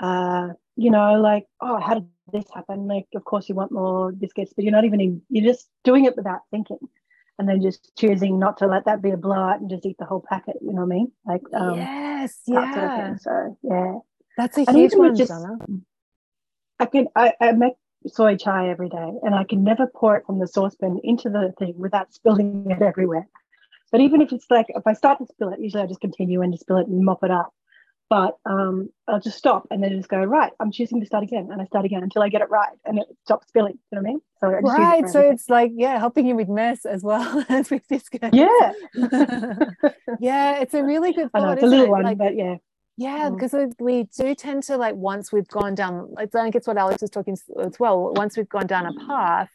uh, 0.00 0.48
you 0.76 0.90
know, 0.90 1.20
like, 1.20 1.46
oh, 1.60 1.78
how 1.80 1.94
did 1.94 2.08
this 2.32 2.46
happen? 2.54 2.86
Like, 2.86 3.06
of 3.14 3.24
course 3.24 3.48
you 3.48 3.54
want 3.54 3.72
more 3.72 4.12
biscuits, 4.12 4.52
but 4.54 4.64
you're 4.64 4.72
not 4.72 4.84
even 4.84 5.00
in, 5.00 5.22
you're 5.28 5.52
just 5.52 5.68
doing 5.84 6.04
it 6.04 6.16
without 6.16 6.40
thinking. 6.50 6.78
And 7.38 7.48
then 7.48 7.60
just 7.60 7.90
choosing 7.98 8.38
not 8.38 8.58
to 8.58 8.66
let 8.68 8.84
that 8.84 9.02
be 9.02 9.10
a 9.10 9.16
blowout 9.16 9.60
and 9.60 9.68
just 9.68 9.84
eat 9.84 9.96
the 9.98 10.04
whole 10.04 10.24
packet, 10.28 10.56
you 10.60 10.72
know 10.72 10.84
what 10.84 10.94
I 10.94 10.96
mean? 10.96 11.12
Like, 11.26 11.42
um, 11.52 11.78
yes, 11.78 12.40
yeah. 12.46 12.74
Sort 12.74 13.12
of 13.12 13.20
so, 13.20 13.58
yeah. 13.62 13.98
That's 14.36 14.58
a 14.58 14.72
huge 14.72 14.94
one, 14.94 15.16
just, 15.16 15.32
I 16.78 16.86
can, 16.86 17.08
I, 17.16 17.32
I 17.40 17.52
make 17.52 17.74
soy 18.06 18.36
chai 18.36 18.68
every 18.68 18.88
day 18.88 19.12
and 19.22 19.34
I 19.34 19.44
can 19.44 19.64
never 19.64 19.86
pour 19.86 20.16
it 20.16 20.26
from 20.26 20.38
the 20.38 20.46
saucepan 20.46 21.00
into 21.02 21.30
the 21.30 21.52
thing 21.58 21.74
without 21.76 22.12
spilling 22.12 22.66
it 22.70 22.82
everywhere. 22.82 23.26
But 23.94 24.00
even 24.00 24.20
if 24.22 24.32
it's 24.32 24.46
like, 24.50 24.66
if 24.70 24.84
I 24.88 24.92
start 24.92 25.18
to 25.18 25.26
spill 25.26 25.50
it, 25.50 25.60
usually 25.60 25.84
I 25.84 25.86
just 25.86 26.00
continue 26.00 26.42
and 26.42 26.52
just 26.52 26.64
spill 26.64 26.78
it 26.78 26.88
and 26.88 27.04
mop 27.04 27.22
it 27.22 27.30
up. 27.30 27.54
But 28.10 28.36
um, 28.44 28.88
I'll 29.06 29.20
just 29.20 29.38
stop 29.38 29.68
and 29.70 29.80
then 29.80 29.92
just 29.96 30.08
go, 30.08 30.18
right, 30.18 30.50
I'm 30.58 30.72
choosing 30.72 30.98
to 30.98 31.06
start 31.06 31.22
again. 31.22 31.50
And 31.52 31.62
I 31.62 31.64
start 31.66 31.84
again 31.84 32.02
until 32.02 32.20
I 32.20 32.28
get 32.28 32.40
it 32.40 32.50
right 32.50 32.76
and 32.84 32.98
it 32.98 33.06
stops 33.22 33.46
spilling. 33.46 33.78
You 33.92 33.96
know 33.96 34.02
what 34.02 34.08
I 34.08 34.10
mean? 34.10 34.20
So 34.40 34.46
I 34.48 34.78
right. 34.78 35.04
It 35.04 35.10
so 35.10 35.20
it's 35.20 35.48
like, 35.48 35.70
yeah, 35.76 35.96
helping 36.00 36.26
you 36.26 36.34
with 36.34 36.48
mess 36.48 36.84
as 36.84 37.04
well 37.04 37.44
as 37.48 37.70
with 37.70 37.86
this 37.86 38.08
guy. 38.08 38.30
Yeah. 38.32 38.72
yeah. 40.18 40.58
It's 40.58 40.74
a 40.74 40.82
really 40.82 41.12
good 41.12 41.30
thought. 41.30 41.42
Know, 41.42 41.52
it's 41.52 41.62
a 41.62 41.66
little 41.66 41.84
it? 41.84 41.90
one, 41.90 42.02
like, 42.02 42.18
but 42.18 42.34
yeah. 42.34 42.56
Yeah, 42.96 43.30
because 43.30 43.52
mm. 43.52 43.72
we 43.78 44.08
do 44.18 44.34
tend 44.34 44.64
to 44.64 44.76
like 44.76 44.96
once 44.96 45.30
we've 45.30 45.46
gone 45.46 45.76
down, 45.76 46.14
I 46.18 46.26
think 46.26 46.56
it's 46.56 46.66
what 46.66 46.78
Alex 46.78 47.00
was 47.00 47.10
talking 47.10 47.36
as 47.62 47.78
well. 47.78 48.12
Once 48.12 48.36
we've 48.36 48.48
gone 48.48 48.66
down 48.66 48.86
a 48.86 49.06
path, 49.06 49.50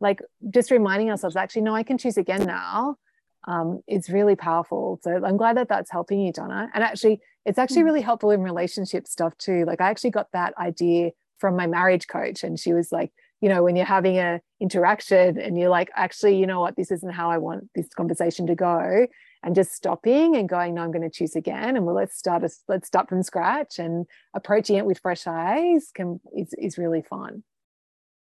like 0.00 0.20
just 0.52 0.70
reminding 0.70 1.08
ourselves, 1.08 1.34
actually, 1.34 1.62
no, 1.62 1.74
I 1.74 1.82
can 1.82 1.96
choose 1.96 2.18
again 2.18 2.44
now 2.44 2.98
um, 3.46 3.80
is 3.88 4.10
really 4.10 4.36
powerful. 4.36 5.00
So 5.02 5.24
I'm 5.24 5.36
glad 5.36 5.56
that 5.56 5.68
that's 5.68 5.90
helping 5.90 6.20
you, 6.20 6.32
Donna. 6.32 6.68
And 6.74 6.84
actually, 6.84 7.20
it's 7.46 7.58
actually 7.58 7.82
mm. 7.82 7.86
really 7.86 8.00
helpful 8.02 8.30
in 8.30 8.42
relationship 8.42 9.06
stuff 9.06 9.36
too. 9.38 9.64
Like 9.66 9.80
I 9.80 9.90
actually 9.90 10.10
got 10.10 10.28
that 10.32 10.54
idea 10.58 11.10
from 11.38 11.56
my 11.56 11.66
marriage 11.66 12.06
coach, 12.06 12.44
and 12.44 12.58
she 12.58 12.72
was 12.72 12.92
like, 12.92 13.12
you 13.40 13.48
know, 13.48 13.62
when 13.62 13.74
you're 13.74 13.86
having 13.86 14.18
a 14.18 14.40
interaction 14.60 15.38
and 15.38 15.56
you're 15.58 15.70
like, 15.70 15.90
actually, 15.94 16.36
you 16.36 16.46
know 16.46 16.60
what, 16.60 16.76
this 16.76 16.90
isn't 16.90 17.12
how 17.12 17.30
I 17.30 17.38
want 17.38 17.70
this 17.74 17.88
conversation 17.96 18.46
to 18.48 18.54
go, 18.54 19.06
and 19.42 19.54
just 19.54 19.72
stopping 19.72 20.36
and 20.36 20.46
going, 20.46 20.74
no, 20.74 20.82
I'm 20.82 20.92
going 20.92 21.08
to 21.08 21.10
choose 21.10 21.34
again, 21.34 21.76
and 21.76 21.86
well, 21.86 21.94
let's 21.94 22.18
start 22.18 22.44
a, 22.44 22.50
let's 22.68 22.86
start 22.86 23.08
from 23.08 23.22
scratch 23.22 23.78
and 23.78 24.04
approaching 24.34 24.76
it 24.76 24.84
with 24.84 24.98
fresh 24.98 25.26
eyes 25.26 25.90
can 25.94 26.20
is 26.36 26.52
is 26.58 26.76
really 26.76 27.02
fun. 27.02 27.42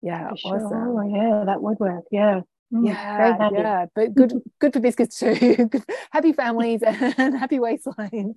Yeah, 0.04 0.30
awesome. 0.46 1.10
Yeah, 1.10 1.44
that 1.48 1.62
would 1.64 1.80
work. 1.80 2.04
Yeah. 2.12 2.42
Mm, 2.74 2.86
yeah, 2.86 3.50
yeah, 3.52 3.86
but 3.96 4.14
good, 4.16 4.34
good 4.60 4.74
for 4.74 4.80
biscuits 4.80 5.20
too. 5.20 5.70
happy 6.12 6.34
families 6.34 6.82
and 6.86 7.38
happy 7.38 7.60
waistlines. 7.60 8.36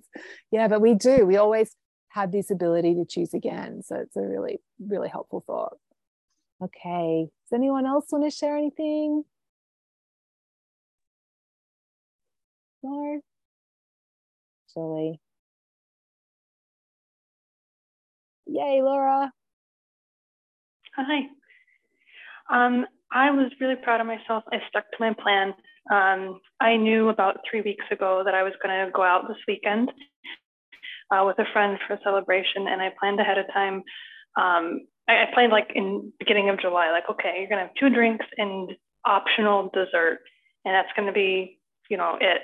Yeah, 0.51 0.67
but 0.67 0.81
we 0.81 0.93
do. 0.95 1.25
We 1.25 1.37
always 1.37 1.75
have 2.09 2.31
this 2.31 2.49
ability 2.51 2.95
to 2.95 3.05
choose 3.05 3.33
again. 3.33 3.81
So 3.83 3.95
it's 3.97 4.15
a 4.15 4.21
really, 4.21 4.59
really 4.79 5.09
helpful 5.09 5.43
thought. 5.45 5.77
Okay. 6.63 7.27
Does 7.49 7.57
anyone 7.57 7.85
else 7.85 8.05
want 8.11 8.23
to 8.25 8.31
share 8.31 8.57
anything? 8.57 9.23
No. 12.83 13.21
Surely. 14.73 15.19
Yay, 18.47 18.81
Laura. 18.81 19.31
Hi. 20.95 21.21
Um, 22.49 22.85
I 23.11 23.31
was 23.31 23.51
really 23.59 23.75
proud 23.75 24.01
of 24.01 24.07
myself. 24.07 24.43
I 24.51 24.57
stuck 24.69 24.85
to 24.91 24.97
my 24.99 25.13
plan. 25.13 25.53
Um, 25.91 26.39
I 26.59 26.77
knew 26.77 27.09
about 27.09 27.41
three 27.49 27.61
weeks 27.61 27.85
ago 27.91 28.21
that 28.23 28.33
I 28.35 28.43
was 28.43 28.53
going 28.63 28.85
to 28.85 28.91
go 28.91 29.03
out 29.03 29.27
this 29.27 29.37
weekend 29.47 29.91
uh, 31.11 31.23
with 31.25 31.37
a 31.39 31.51
friend 31.51 31.77
for 31.85 31.95
a 31.95 31.99
celebration, 32.03 32.67
and 32.67 32.81
I 32.81 32.93
planned 32.99 33.19
ahead 33.19 33.37
of 33.37 33.45
time. 33.53 33.83
Um, 34.37 34.87
I, 35.09 35.23
I 35.23 35.25
planned 35.33 35.51
like 35.51 35.71
in 35.75 36.13
beginning 36.19 36.49
of 36.49 36.59
July, 36.59 36.91
like 36.91 37.09
okay, 37.09 37.35
you're 37.39 37.49
going 37.49 37.59
to 37.59 37.67
have 37.67 37.75
two 37.79 37.89
drinks 37.89 38.25
and 38.37 38.71
optional 39.05 39.69
dessert, 39.73 40.19
and 40.63 40.73
that's 40.73 40.91
going 40.95 41.07
to 41.07 41.13
be 41.13 41.59
you 41.89 41.97
know 41.97 42.17
it. 42.21 42.41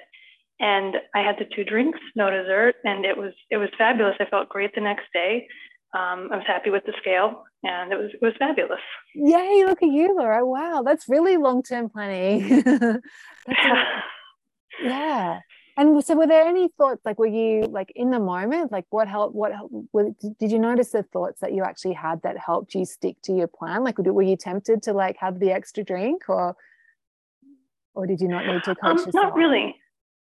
And 0.60 0.96
I 1.14 1.20
had 1.20 1.36
the 1.38 1.46
two 1.56 1.64
drinks, 1.64 2.00
no 2.16 2.30
dessert, 2.30 2.76
and 2.84 3.06
it 3.06 3.16
was 3.16 3.34
it 3.50 3.58
was 3.58 3.70
fabulous. 3.78 4.16
I 4.20 4.26
felt 4.26 4.50
great 4.50 4.74
the 4.76 4.82
next 4.82 5.06
day. 5.14 5.48
Um, 5.94 6.30
I 6.32 6.38
was 6.38 6.46
happy 6.46 6.70
with 6.70 6.86
the 6.86 6.94
scale, 7.00 7.44
and 7.64 7.92
it 7.92 7.98
was 7.98 8.12
it 8.14 8.22
was 8.22 8.34
fabulous. 8.38 8.80
Yay! 9.16 9.64
Look 9.66 9.82
at 9.82 9.90
you, 9.90 10.16
Laura. 10.16 10.46
Wow, 10.46 10.84
that's 10.86 11.08
really 11.08 11.38
long 11.38 11.64
term 11.64 11.90
planning. 11.90 12.64
yeah. 13.48 14.02
yeah. 14.84 15.40
And 15.78 16.04
so, 16.04 16.16
were 16.16 16.28
there 16.28 16.46
any 16.46 16.70
thoughts? 16.78 17.02
Like, 17.06 17.20
were 17.20 17.28
you 17.28 17.62
like 17.66 17.92
in 17.96 18.10
the 18.10 18.20
moment? 18.20 18.72
Like, 18.72 18.86
what 18.90 19.08
helped? 19.08 19.36
What 19.36 19.54
did 20.40 20.52
you 20.52 20.60
notice 20.60 20.90
the 20.90 21.04
thoughts 21.04 21.40
that 21.42 21.54
you 21.54 21.64
actually 21.64 21.94
had 21.94 22.22
that 22.24 22.38
helped 22.38 22.74
you 22.74 22.84
stick 22.84 23.16
to 23.24 23.34
your 23.34 23.48
plan? 23.48 23.84
Like, 23.84 24.00
were 24.00 24.24
you 24.24 24.36
tempted 24.36 24.82
to 24.84 24.94
like 24.94 25.18
have 25.20 25.40
the 25.40 25.52
extra 25.52 25.84
drink, 25.84 26.24
or 26.30 26.56
or 27.94 28.08
did 28.08 28.20
you 28.22 28.28
not 28.28 28.46
need 28.46 28.64
to 28.64 28.76
coach 28.76 28.84
um, 28.84 28.98
yourself? 28.98 29.14
Not 29.14 29.36
really. 29.36 29.76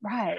Right. 0.01 0.37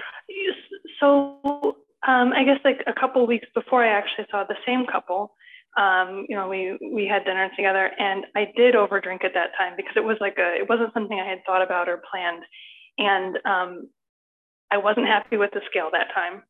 So, 0.99 1.75
um, 2.07 2.33
I 2.33 2.43
guess 2.43 2.59
like 2.63 2.81
a 2.87 2.93
couple 2.93 3.25
weeks 3.25 3.47
before 3.55 3.83
I 3.83 3.89
actually 3.89 4.25
saw 4.29 4.43
the 4.43 4.55
same 4.65 4.85
couple, 4.85 5.33
um, 5.77 6.25
you 6.29 6.35
know, 6.35 6.47
we 6.47 6.77
we 6.93 7.05
had 7.07 7.25
dinner 7.25 7.49
together, 7.55 7.91
and 7.99 8.25
I 8.35 8.51
did 8.55 8.75
overdrink 8.75 9.25
at 9.25 9.33
that 9.33 9.51
time 9.57 9.73
because 9.75 9.93
it 9.95 10.03
was 10.03 10.17
like 10.21 10.37
a 10.37 10.55
it 10.55 10.69
wasn't 10.69 10.93
something 10.93 11.19
I 11.19 11.27
had 11.27 11.43
thought 11.45 11.61
about 11.61 11.89
or 11.89 12.01
planned, 12.09 12.43
and 12.97 13.37
um, 13.45 13.89
I 14.71 14.77
wasn't 14.77 15.07
happy 15.07 15.37
with 15.37 15.51
the 15.51 15.61
scale 15.69 15.89
that 15.91 16.13
time. 16.13 16.43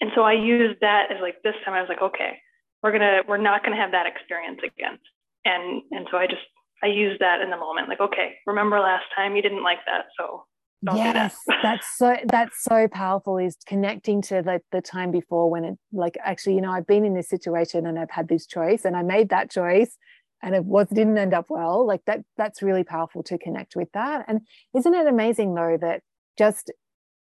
And 0.00 0.10
so 0.14 0.22
I 0.22 0.32
used 0.32 0.80
that 0.80 1.10
as 1.10 1.18
like 1.20 1.42
this 1.42 1.54
time 1.64 1.74
I 1.74 1.80
was 1.80 1.88
like, 1.88 2.02
okay, 2.02 2.38
we're 2.82 2.92
gonna 2.92 3.22
we're 3.26 3.42
not 3.42 3.64
gonna 3.64 3.76
have 3.76 3.92
that 3.92 4.06
experience 4.06 4.60
again. 4.62 4.98
And 5.44 5.82
and 5.90 6.06
so 6.10 6.18
I 6.18 6.26
just 6.26 6.42
I 6.82 6.86
used 6.86 7.20
that 7.20 7.40
in 7.40 7.50
the 7.50 7.56
moment, 7.56 7.88
like, 7.88 8.00
okay, 8.00 8.36
remember 8.46 8.80
last 8.80 9.04
time 9.16 9.36
you 9.36 9.42
didn't 9.42 9.62
like 9.64 9.84
that, 9.86 10.06
so 10.16 10.44
yes, 10.82 11.38
that. 11.46 11.58
that's 11.62 11.96
so 11.96 12.16
that's 12.26 12.62
so 12.62 12.88
powerful. 12.88 13.38
Is 13.38 13.56
connecting 13.66 14.22
to 14.22 14.42
the 14.42 14.60
the 14.72 14.80
time 14.80 15.10
before 15.10 15.50
when 15.50 15.64
it 15.64 15.78
like 15.92 16.16
actually, 16.22 16.54
you 16.54 16.60
know, 16.60 16.72
I've 16.72 16.86
been 16.86 17.04
in 17.04 17.14
this 17.14 17.28
situation 17.28 17.86
and 17.86 17.98
I've 17.98 18.10
had 18.10 18.28
this 18.28 18.46
choice 18.46 18.84
and 18.84 18.96
I 18.96 19.02
made 19.02 19.28
that 19.30 19.50
choice 19.50 19.96
and 20.42 20.54
it 20.54 20.64
was 20.64 20.88
didn't 20.88 21.18
end 21.18 21.34
up 21.34 21.46
well. 21.48 21.86
Like 21.86 22.04
that 22.06 22.20
that's 22.36 22.62
really 22.62 22.84
powerful 22.84 23.22
to 23.24 23.38
connect 23.38 23.76
with 23.76 23.88
that. 23.92 24.24
And 24.28 24.40
isn't 24.74 24.94
it 24.94 25.06
amazing 25.06 25.54
though 25.54 25.76
that 25.80 26.02
just 26.38 26.72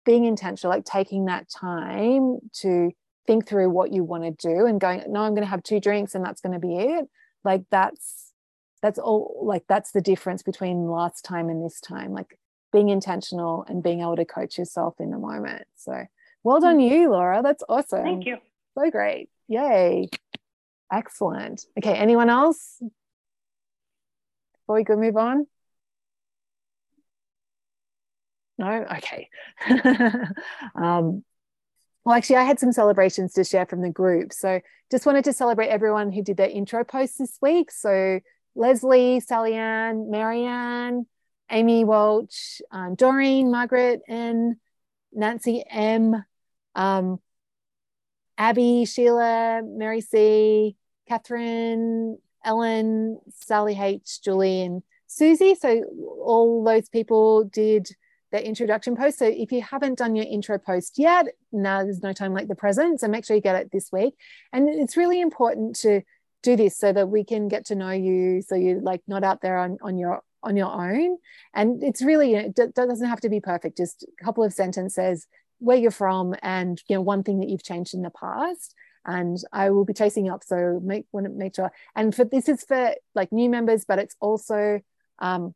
being 0.05 0.25
intentional, 0.25 0.73
like 0.73 0.85
taking 0.85 1.25
that 1.25 1.47
time 1.49 2.39
to 2.61 2.91
think 3.27 3.47
through 3.47 3.69
what 3.69 3.91
you 3.91 4.03
want 4.03 4.23
to 4.23 4.31
do 4.47 4.65
and 4.65 4.79
going, 4.79 5.03
no, 5.07 5.21
I'm 5.21 5.33
going 5.33 5.43
to 5.43 5.49
have 5.49 5.63
two 5.63 5.79
drinks 5.79 6.15
and 6.15 6.23
that's 6.23 6.41
going 6.41 6.53
to 6.53 6.59
be 6.59 6.75
it. 6.77 7.05
Like 7.43 7.63
that's 7.69 8.31
that's 8.81 8.99
all 8.99 9.41
like 9.43 9.63
that's 9.67 9.91
the 9.91 10.01
difference 10.01 10.43
between 10.43 10.87
last 10.87 11.23
time 11.23 11.49
and 11.49 11.63
this 11.63 11.79
time. 11.79 12.11
Like 12.11 12.37
being 12.75 12.89
intentional 12.89 13.63
and 13.69 13.81
being 13.81 14.01
able 14.01 14.17
to 14.17 14.25
coach 14.25 14.57
yourself 14.57 14.95
in 14.99 15.09
the 15.09 15.17
moment. 15.17 15.63
So 15.77 16.03
well 16.43 16.59
done 16.59 16.81
you, 16.81 17.09
Laura. 17.09 17.41
That's 17.41 17.63
awesome. 17.69 18.03
Thank 18.03 18.25
you. 18.25 18.35
So 18.77 18.91
great. 18.91 19.29
Yay. 19.47 20.09
Excellent. 20.91 21.65
Okay, 21.77 21.93
anyone 21.93 22.29
else? 22.29 22.81
Before 24.59 24.75
we 24.75 24.83
go 24.83 24.97
move 24.97 25.15
on? 25.15 25.47
No? 28.57 28.85
Okay. 28.97 29.29
um, 30.75 31.23
well, 32.03 32.15
actually, 32.15 32.35
I 32.35 32.43
had 32.43 32.59
some 32.59 32.73
celebrations 32.73 33.31
to 33.33 33.45
share 33.45 33.65
from 33.65 33.81
the 33.81 33.89
group. 33.89 34.33
So 34.33 34.59
just 34.91 35.05
wanted 35.05 35.23
to 35.25 35.33
celebrate 35.33 35.69
everyone 35.69 36.11
who 36.11 36.21
did 36.21 36.35
their 36.35 36.49
intro 36.49 36.83
post 36.83 37.19
this 37.19 37.37
week. 37.41 37.71
So 37.71 38.19
Leslie, 38.53 39.21
Sally 39.21 39.53
Ann, 39.53 40.11
Marianne, 40.11 41.05
Amy 41.49 41.83
Walsh, 41.83 42.61
um, 42.71 42.95
Doreen, 42.95 43.51
Margaret 43.51 44.01
and 44.07 44.55
Nancy 45.13 45.63
M, 45.69 46.23
um, 46.75 47.19
Abby, 48.37 48.85
Sheila, 48.85 49.61
Mary 49.63 50.01
C, 50.01 50.75
Catherine, 51.07 52.17
Ellen, 52.43 53.19
Sally 53.29 53.79
H, 53.79 54.21
Julie, 54.21 54.61
and 54.61 54.83
Susie. 55.07 55.55
So 55.55 55.83
all 56.23 56.63
those 56.63 56.89
people 56.89 57.45
did 57.45 57.87
their 58.31 58.41
introduction 58.41 58.95
post. 58.95 59.19
So 59.19 59.25
if 59.25 59.51
you 59.51 59.61
haven't 59.61 59.97
done 59.97 60.15
your 60.15 60.25
intro 60.25 60.57
post 60.57 60.97
yet, 60.97 61.27
now 61.51 61.83
there's 61.83 62.03
no 62.03 62.11
time 62.11 62.33
like 62.33 62.47
the 62.47 62.55
present. 62.55 62.99
So 62.99 63.07
make 63.07 63.25
sure 63.25 63.35
you 63.35 63.41
get 63.41 63.55
it 63.55 63.71
this 63.71 63.91
week. 63.91 64.15
And 64.51 64.67
it's 64.67 64.97
really 64.97 65.21
important 65.21 65.77
to 65.77 66.01
do 66.43 66.55
this 66.55 66.77
so 66.77 66.91
that 66.91 67.07
we 67.07 67.23
can 67.23 67.47
get 67.47 67.65
to 67.67 67.75
know 67.75 67.91
you. 67.91 68.41
So 68.41 68.55
you're 68.55 68.81
like 68.81 69.01
not 69.07 69.23
out 69.23 69.41
there 69.41 69.57
on, 69.57 69.77
on 69.81 69.97
your 69.97 70.21
on 70.45 70.55
your 70.55 70.71
own. 70.71 71.17
And 71.53 71.83
it's 71.83 72.01
really 72.01 72.35
it 72.35 72.55
doesn't 72.55 73.09
have 73.09 73.21
to 73.21 73.29
be 73.29 73.39
perfect. 73.39 73.77
Just 73.77 74.03
a 74.03 74.23
couple 74.23 74.43
of 74.43 74.53
sentences, 74.53 75.27
where 75.59 75.77
you're 75.77 75.91
from, 75.91 76.35
and 76.41 76.81
you 76.87 76.95
know 76.95 77.01
one 77.01 77.23
thing 77.23 77.39
that 77.39 77.49
you've 77.49 77.63
changed 77.63 77.93
in 77.93 78.01
the 78.01 78.09
past. 78.11 78.73
And 79.07 79.37
I 79.53 79.69
will 79.69 79.85
be 79.85 79.93
chasing 79.93 80.29
up. 80.29 80.43
So 80.43 80.79
make 80.83 81.05
want 81.11 81.27
to 81.27 81.31
make 81.31 81.55
sure. 81.55 81.71
And 81.95 82.15
for 82.15 82.25
this 82.25 82.49
is 82.49 82.63
for 82.63 82.95
like 83.13 83.31
new 83.31 83.49
members, 83.49 83.85
but 83.85 83.99
it's 83.99 84.15
also 84.19 84.81
um, 85.19 85.53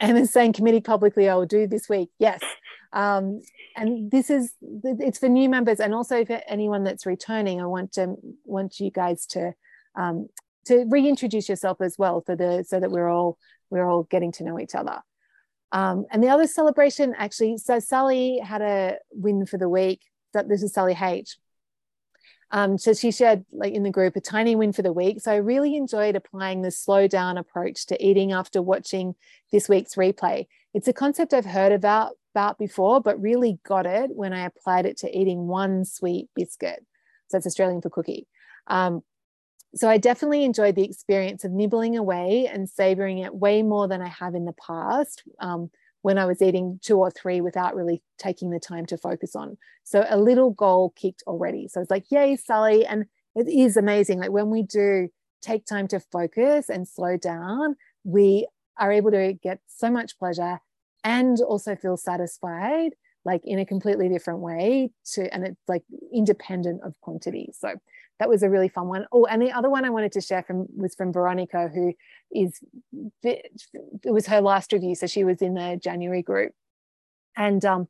Emma's 0.00 0.32
saying 0.32 0.52
committee 0.52 0.80
publicly 0.80 1.28
I 1.28 1.34
will 1.34 1.46
do 1.46 1.66
this 1.66 1.88
week. 1.88 2.10
Yes. 2.18 2.42
Um, 2.92 3.40
and 3.76 4.10
this 4.10 4.30
is 4.30 4.54
it's 4.62 5.18
for 5.18 5.28
new 5.28 5.48
members 5.48 5.80
and 5.80 5.94
also 5.94 6.24
for 6.24 6.40
anyone 6.46 6.84
that's 6.84 7.06
returning. 7.06 7.60
I 7.60 7.66
want 7.66 7.92
to 7.94 8.16
want 8.44 8.78
you 8.78 8.90
guys 8.90 9.26
to 9.26 9.52
um, 9.96 10.28
to 10.66 10.84
reintroduce 10.88 11.48
yourself 11.48 11.80
as 11.80 11.96
well 11.98 12.22
for 12.24 12.36
the 12.36 12.64
so 12.66 12.80
that 12.80 12.90
we're 12.90 13.08
all 13.08 13.38
we're 13.70 13.88
all 13.88 14.04
getting 14.04 14.32
to 14.32 14.44
know 14.44 14.58
each 14.58 14.74
other. 14.74 15.00
Um, 15.72 16.06
and 16.10 16.22
the 16.22 16.28
other 16.28 16.46
celebration 16.46 17.14
actually, 17.18 17.58
so 17.58 17.80
Sally 17.80 18.38
had 18.38 18.62
a 18.62 18.98
win 19.10 19.44
for 19.46 19.58
the 19.58 19.68
week. 19.68 20.02
That 20.32 20.48
this 20.48 20.62
is 20.62 20.72
Sally 20.72 20.96
H. 21.00 21.36
Um, 22.50 22.78
so 22.78 22.92
she 22.92 23.10
shared 23.10 23.44
like 23.52 23.72
in 23.72 23.82
the 23.82 23.90
group 23.90 24.14
a 24.16 24.20
tiny 24.20 24.54
win 24.54 24.72
for 24.72 24.82
the 24.82 24.92
week. 24.92 25.20
So 25.20 25.32
I 25.32 25.36
really 25.36 25.76
enjoyed 25.76 26.14
applying 26.14 26.62
the 26.62 26.70
slow 26.70 27.08
down 27.08 27.38
approach 27.38 27.86
to 27.86 28.04
eating 28.04 28.32
after 28.32 28.62
watching 28.62 29.14
this 29.50 29.68
week's 29.68 29.94
replay. 29.94 30.46
It's 30.72 30.88
a 30.88 30.92
concept 30.92 31.34
I've 31.34 31.44
heard 31.44 31.72
about 31.72 32.12
about 32.34 32.58
before, 32.58 33.00
but 33.00 33.20
really 33.20 33.58
got 33.64 33.86
it 33.86 34.10
when 34.12 34.32
I 34.32 34.44
applied 34.44 34.86
it 34.86 34.96
to 34.98 35.18
eating 35.18 35.46
one 35.46 35.84
sweet 35.84 36.28
biscuit. 36.34 36.84
So 37.28 37.38
it's 37.38 37.46
Australian 37.46 37.80
for 37.80 37.90
cookie. 37.90 38.26
Um, 38.66 39.02
so 39.74 39.88
I 39.88 39.98
definitely 39.98 40.44
enjoyed 40.44 40.76
the 40.76 40.84
experience 40.84 41.44
of 41.44 41.52
nibbling 41.52 41.96
away 41.96 42.48
and 42.52 42.68
savoring 42.68 43.18
it 43.18 43.34
way 43.34 43.62
more 43.62 43.88
than 43.88 44.00
I 44.02 44.08
have 44.08 44.34
in 44.34 44.44
the 44.44 44.54
past. 44.54 45.22
Um, 45.40 45.70
when 46.04 46.18
I 46.18 46.26
was 46.26 46.42
eating 46.42 46.78
two 46.82 46.98
or 46.98 47.10
three 47.10 47.40
without 47.40 47.74
really 47.74 48.02
taking 48.18 48.50
the 48.50 48.60
time 48.60 48.84
to 48.86 48.98
focus 48.98 49.34
on. 49.34 49.56
So 49.84 50.04
a 50.06 50.18
little 50.18 50.50
goal 50.50 50.92
kicked 50.94 51.22
already. 51.26 51.66
So 51.66 51.80
it's 51.80 51.90
like, 51.90 52.04
yay, 52.10 52.36
Sally. 52.36 52.84
And 52.84 53.06
it 53.34 53.48
is 53.48 53.78
amazing. 53.78 54.18
Like 54.18 54.30
when 54.30 54.50
we 54.50 54.64
do 54.64 55.08
take 55.40 55.64
time 55.64 55.88
to 55.88 56.00
focus 56.00 56.68
and 56.68 56.86
slow 56.86 57.16
down, 57.16 57.76
we 58.04 58.46
are 58.78 58.92
able 58.92 59.12
to 59.12 59.32
get 59.32 59.60
so 59.66 59.90
much 59.90 60.18
pleasure 60.18 60.58
and 61.04 61.40
also 61.40 61.74
feel 61.74 61.96
satisfied 61.96 62.90
like 63.24 63.40
in 63.44 63.58
a 63.58 63.64
completely 63.64 64.08
different 64.10 64.40
way 64.40 64.90
to 65.12 65.32
and 65.32 65.44
it's 65.44 65.68
like 65.68 65.82
independent 66.12 66.82
of 66.84 66.92
quantity 67.00 67.50
so 67.54 67.74
that 68.18 68.28
was 68.28 68.42
a 68.42 68.50
really 68.50 68.68
fun 68.68 68.88
one. 68.88 69.06
Oh, 69.12 69.26
and 69.26 69.42
the 69.42 69.52
other 69.52 69.68
one 69.68 69.84
I 69.84 69.90
wanted 69.90 70.12
to 70.12 70.20
share 70.20 70.42
from 70.42 70.66
was 70.76 70.94
from 70.94 71.12
Veronica, 71.12 71.68
who 71.72 71.94
is 72.32 72.60
it 73.22 73.50
was 74.04 74.26
her 74.26 74.40
last 74.40 74.72
review, 74.72 74.94
so 74.94 75.06
she 75.06 75.24
was 75.24 75.42
in 75.42 75.54
the 75.54 75.78
January 75.82 76.22
group, 76.22 76.52
and 77.36 77.64
um, 77.64 77.88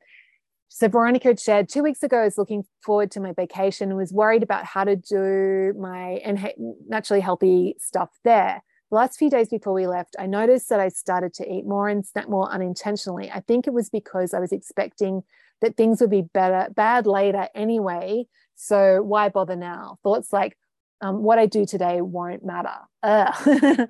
so 0.68 0.88
Veronica 0.88 1.28
had 1.28 1.40
shared 1.40 1.68
two 1.68 1.82
weeks 1.82 2.02
ago. 2.02 2.18
I 2.18 2.24
was 2.24 2.38
looking 2.38 2.64
forward 2.82 3.10
to 3.12 3.20
my 3.20 3.32
vacation 3.32 3.90
and 3.90 3.96
was 3.96 4.12
worried 4.12 4.42
about 4.42 4.64
how 4.64 4.84
to 4.84 4.96
do 4.96 5.74
my 5.78 6.20
and 6.24 6.52
naturally 6.88 7.20
healthy 7.20 7.76
stuff 7.78 8.10
there. 8.24 8.62
The 8.90 8.96
last 8.96 9.18
few 9.18 9.30
days 9.30 9.48
before 9.48 9.72
we 9.72 9.86
left, 9.86 10.16
I 10.18 10.26
noticed 10.26 10.68
that 10.70 10.80
I 10.80 10.88
started 10.88 11.34
to 11.34 11.48
eat 11.48 11.66
more 11.66 11.88
and 11.88 12.04
snack 12.04 12.28
more 12.28 12.50
unintentionally. 12.50 13.30
I 13.30 13.40
think 13.40 13.66
it 13.66 13.72
was 13.72 13.90
because 13.90 14.34
I 14.34 14.40
was 14.40 14.52
expecting 14.52 15.22
that 15.60 15.76
things 15.76 16.00
would 16.00 16.10
be 16.10 16.22
better 16.22 16.68
bad 16.74 17.06
later 17.06 17.48
anyway 17.54 18.26
so 18.56 19.02
why 19.02 19.28
bother 19.28 19.56
now? 19.56 19.98
Thoughts 20.02 20.32
like, 20.32 20.56
um, 21.00 21.22
what 21.22 21.38
I 21.38 21.46
do 21.46 21.66
today 21.66 22.00
won't 22.00 22.44
matter. 22.44 22.78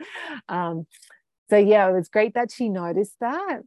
um, 0.48 0.86
so 1.50 1.56
yeah, 1.56 1.88
it 1.88 1.92
was 1.92 2.08
great 2.08 2.34
that 2.34 2.50
she 2.50 2.68
noticed 2.68 3.14
that. 3.20 3.60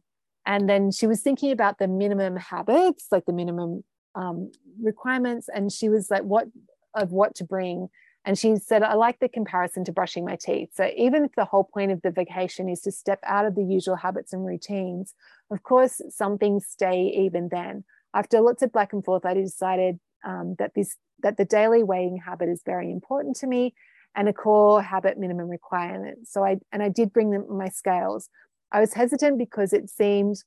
And 0.44 0.68
then 0.68 0.90
she 0.90 1.06
was 1.06 1.20
thinking 1.20 1.52
about 1.52 1.78
the 1.78 1.88
minimum 1.88 2.36
habits, 2.36 3.06
like 3.10 3.26
the 3.26 3.32
minimum 3.32 3.84
um, 4.14 4.50
requirements, 4.82 5.48
and 5.54 5.70
she 5.70 5.88
was 5.88 6.10
like, 6.10 6.22
what 6.22 6.48
of 6.94 7.12
what 7.12 7.34
to 7.36 7.44
bring 7.44 7.88
And 8.24 8.38
she 8.38 8.56
said, 8.56 8.82
I 8.82 8.94
like 8.94 9.20
the 9.20 9.28
comparison 9.28 9.84
to 9.84 9.92
brushing 9.92 10.24
my 10.24 10.36
teeth. 10.36 10.70
So 10.74 10.90
even 10.96 11.24
if 11.24 11.30
the 11.36 11.44
whole 11.44 11.64
point 11.64 11.92
of 11.92 12.02
the 12.02 12.10
vacation 12.10 12.68
is 12.68 12.80
to 12.82 12.92
step 12.92 13.20
out 13.24 13.46
of 13.46 13.54
the 13.54 13.64
usual 13.64 13.96
habits 13.96 14.32
and 14.32 14.44
routines, 14.44 15.14
of 15.50 15.62
course, 15.62 16.00
some 16.10 16.36
things 16.36 16.66
stay 16.66 17.12
even 17.16 17.48
then. 17.50 17.84
After 18.12 18.40
lots 18.40 18.62
of 18.62 18.72
back 18.72 18.92
and 18.92 19.04
forth, 19.04 19.24
I 19.24 19.34
decided 19.34 20.00
um, 20.24 20.56
that 20.58 20.72
this 20.74 20.96
that 21.22 21.36
the 21.36 21.44
daily 21.44 21.82
weighing 21.82 22.18
habit 22.24 22.48
is 22.48 22.62
very 22.64 22.90
important 22.90 23.36
to 23.36 23.46
me 23.46 23.74
and 24.14 24.28
a 24.28 24.32
core 24.32 24.82
habit 24.82 25.18
minimum 25.18 25.48
requirement. 25.48 26.28
So 26.28 26.44
I 26.44 26.58
and 26.72 26.82
I 26.82 26.88
did 26.88 27.12
bring 27.12 27.30
them 27.30 27.44
my 27.56 27.68
scales. 27.68 28.28
I 28.70 28.80
was 28.80 28.94
hesitant 28.94 29.38
because 29.38 29.72
it 29.72 29.88
seemed 29.90 30.42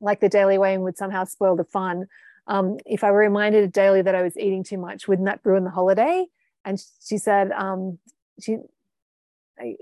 like 0.00 0.20
the 0.20 0.28
daily 0.28 0.58
weighing 0.58 0.82
would 0.82 0.98
somehow 0.98 1.24
spoil 1.24 1.56
the 1.56 1.64
fun. 1.64 2.06
Um, 2.46 2.78
if 2.84 3.02
I 3.04 3.10
were 3.10 3.18
reminded 3.18 3.72
daily 3.72 4.02
that 4.02 4.14
I 4.14 4.22
was 4.22 4.36
eating 4.36 4.64
too 4.64 4.76
much, 4.76 5.08
wouldn't 5.08 5.26
that 5.26 5.40
ruin 5.44 5.64
the 5.64 5.70
holiday? 5.70 6.26
And 6.64 6.82
she 7.02 7.16
said, 7.16 7.52
um, 7.52 7.98
she, 8.40 8.58
I, 9.58 9.76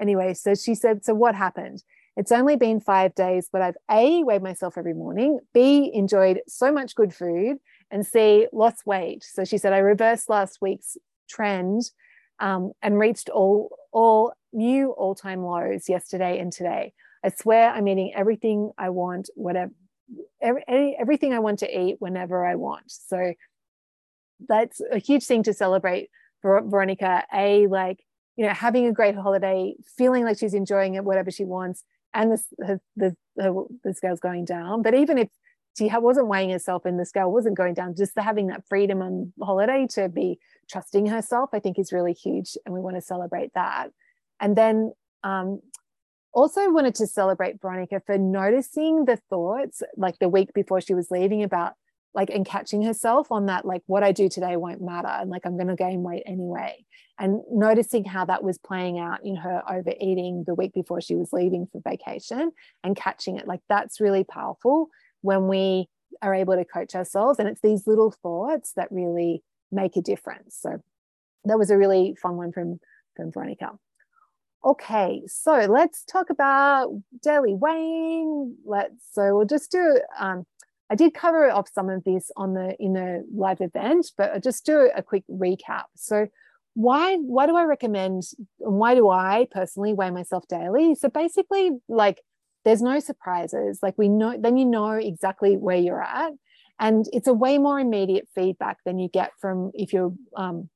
anyway, 0.00 0.34
so 0.34 0.54
she 0.54 0.74
said, 0.74 1.04
so 1.04 1.14
what 1.14 1.34
happened? 1.34 1.82
It's 2.16 2.32
only 2.32 2.56
been 2.56 2.80
five 2.80 3.14
days, 3.14 3.48
but 3.50 3.62
I've 3.62 3.76
A, 3.90 4.22
weighed 4.22 4.42
myself 4.42 4.76
every 4.76 4.94
morning, 4.94 5.40
B, 5.52 5.90
enjoyed 5.92 6.40
so 6.46 6.70
much 6.70 6.94
good 6.94 7.14
food, 7.14 7.56
and 7.90 8.06
see 8.06 8.46
lost 8.52 8.86
weight. 8.86 9.24
So 9.24 9.44
she 9.44 9.58
said, 9.58 9.72
I 9.72 9.78
reversed 9.78 10.28
last 10.28 10.58
week's 10.60 10.96
trend 11.28 11.90
um, 12.40 12.72
and 12.82 12.98
reached 12.98 13.28
all, 13.28 13.76
all 13.92 14.32
new 14.52 14.90
all 14.92 15.14
time 15.14 15.44
lows 15.44 15.88
yesterday 15.88 16.38
and 16.38 16.52
today. 16.52 16.92
I 17.24 17.30
swear 17.30 17.70
I'm 17.70 17.88
eating 17.88 18.12
everything 18.14 18.72
I 18.76 18.90
want, 18.90 19.30
whatever, 19.34 19.72
every, 20.42 20.96
everything 20.98 21.32
I 21.32 21.38
want 21.38 21.60
to 21.60 21.80
eat 21.80 21.96
whenever 21.98 22.44
I 22.44 22.56
want. 22.56 22.90
So 22.90 23.32
that's 24.46 24.80
a 24.90 24.98
huge 24.98 25.24
thing 25.24 25.42
to 25.44 25.54
celebrate 25.54 26.10
for 26.42 26.60
Veronica. 26.62 27.24
A, 27.32 27.66
like, 27.66 28.04
you 28.36 28.44
know, 28.44 28.52
having 28.52 28.86
a 28.86 28.92
great 28.92 29.14
holiday, 29.14 29.74
feeling 29.96 30.24
like 30.24 30.38
she's 30.38 30.54
enjoying 30.54 30.94
it, 30.94 31.04
whatever 31.04 31.30
she 31.30 31.44
wants, 31.44 31.84
and 32.12 32.32
the, 32.58 32.80
the, 32.96 33.16
the 33.36 33.94
scale's 33.94 34.20
going 34.20 34.44
down. 34.44 34.82
But 34.82 34.94
even 34.94 35.18
if 35.18 35.28
she 35.76 35.90
wasn't 35.92 36.28
weighing 36.28 36.50
herself 36.50 36.86
in 36.86 36.96
the 36.96 37.04
scale 37.04 37.32
wasn't 37.32 37.56
going 37.56 37.74
down, 37.74 37.94
just 37.96 38.12
having 38.16 38.46
that 38.48 38.66
freedom 38.68 39.02
on 39.02 39.32
holiday 39.42 39.86
to 39.90 40.08
be 40.08 40.38
trusting 40.70 41.06
herself, 41.06 41.50
I 41.52 41.58
think 41.58 41.78
is 41.78 41.92
really 41.92 42.12
huge. 42.12 42.56
And 42.64 42.74
we 42.74 42.80
want 42.80 42.96
to 42.96 43.02
celebrate 43.02 43.52
that. 43.54 43.88
And 44.40 44.56
then 44.56 44.92
um, 45.22 45.60
also 46.32 46.70
wanted 46.70 46.94
to 46.96 47.06
celebrate 47.06 47.60
Veronica 47.60 48.02
for 48.04 48.18
noticing 48.18 49.04
the 49.04 49.16
thoughts 49.16 49.82
like 49.96 50.18
the 50.18 50.28
week 50.28 50.52
before 50.52 50.80
she 50.80 50.94
was 50.94 51.10
leaving 51.10 51.42
about 51.42 51.74
like 52.14 52.30
and 52.30 52.46
catching 52.46 52.82
herself 52.82 53.30
on 53.32 53.46
that 53.46 53.64
like 53.64 53.82
what 53.86 54.04
i 54.04 54.12
do 54.12 54.28
today 54.28 54.56
won't 54.56 54.80
matter 54.80 55.08
and 55.08 55.30
like 55.30 55.42
i'm 55.44 55.56
going 55.56 55.68
to 55.68 55.74
gain 55.74 56.02
weight 56.02 56.22
anyway 56.26 56.84
and 57.18 57.42
noticing 57.50 58.04
how 58.04 58.24
that 58.24 58.42
was 58.42 58.56
playing 58.58 58.98
out 58.98 59.18
in 59.24 59.36
her 59.36 59.62
overeating 59.68 60.44
the 60.46 60.54
week 60.54 60.72
before 60.72 61.00
she 61.00 61.16
was 61.16 61.32
leaving 61.32 61.66
for 61.66 61.80
vacation 61.80 62.52
and 62.82 62.96
catching 62.96 63.36
it 63.36 63.48
like 63.48 63.60
that's 63.68 64.00
really 64.00 64.24
powerful 64.24 64.88
when 65.24 65.48
we 65.48 65.86
are 66.22 66.34
able 66.34 66.54
to 66.54 66.64
coach 66.64 66.94
ourselves 66.94 67.38
and 67.38 67.48
it's 67.48 67.60
these 67.60 67.86
little 67.86 68.10
thoughts 68.10 68.72
that 68.76 68.90
really 68.90 69.42
make 69.72 69.96
a 69.96 70.02
difference 70.02 70.56
so 70.60 70.78
that 71.44 71.58
was 71.58 71.70
a 71.70 71.78
really 71.78 72.14
fun 72.20 72.36
one 72.36 72.52
from 72.52 72.78
from 73.16 73.32
veronica 73.32 73.70
okay 74.64 75.22
so 75.26 75.66
let's 75.68 76.04
talk 76.04 76.30
about 76.30 76.90
daily 77.22 77.54
weighing 77.54 78.54
let's 78.64 78.94
so 79.12 79.36
we'll 79.36 79.46
just 79.46 79.72
do 79.72 79.98
um, 80.18 80.44
I 80.90 80.94
did 80.94 81.14
cover 81.14 81.50
off 81.50 81.68
some 81.72 81.88
of 81.88 82.04
this 82.04 82.30
on 82.36 82.54
the 82.54 82.76
in 82.78 82.92
the 82.92 83.26
live 83.34 83.60
event, 83.60 84.12
but 84.18 84.32
I'll 84.32 84.40
just 84.40 84.66
do 84.66 84.90
a 84.94 85.02
quick 85.02 85.24
recap. 85.30 85.84
So 85.96 86.28
why 86.74 87.16
why 87.16 87.46
do 87.46 87.56
I 87.56 87.64
recommend 87.64 88.24
and 88.60 88.74
why 88.74 88.94
do 88.94 89.08
I 89.08 89.46
personally 89.50 89.94
weigh 89.94 90.10
myself 90.10 90.46
daily? 90.48 90.94
So 90.94 91.08
basically, 91.08 91.70
like 91.88 92.20
there's 92.64 92.82
no 92.82 93.00
surprises. 93.00 93.80
Like 93.82 93.94
we 93.96 94.08
know, 94.08 94.36
then 94.38 94.56
you 94.56 94.64
know 94.64 94.92
exactly 94.92 95.56
where 95.56 95.76
you're 95.76 96.02
at. 96.02 96.32
And 96.80 97.06
it's 97.12 97.28
a 97.28 97.32
way 97.32 97.58
more 97.58 97.78
immediate 97.78 98.28
feedback 98.34 98.78
than 98.84 98.98
you 98.98 99.08
get 99.08 99.30
from 99.40 99.70
if 99.74 99.92
you're 99.92 100.12
um, 100.36 100.68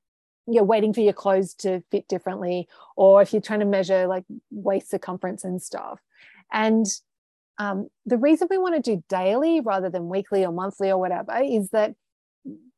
you're 0.47 0.65
waiting 0.65 0.95
for 0.95 1.01
your 1.01 1.13
clothes 1.13 1.53
to 1.55 1.83
fit 1.91 2.09
differently, 2.09 2.69
or 2.97 3.21
if 3.21 3.33
you're 3.33 3.43
trying 3.43 3.61
to 3.61 3.67
measure 3.67 4.07
like 4.07 4.25
waist 4.51 4.91
circumference 4.91 5.45
and 5.45 5.61
stuff. 5.61 6.01
And 6.53 6.87
um, 7.59 7.89
the 8.07 8.17
reason 8.17 8.49
we 8.51 8.59
want 8.59 8.77
to 8.77 8.97
do 8.97 9.03
daily 9.09 9.61
rather 9.61 9.91
than 9.91 10.09
weekly 10.09 10.45
or 10.45 10.53
monthly 10.53 10.91
or 10.91 10.99
whatever 10.99 11.39
is 11.43 11.71
that 11.71 11.95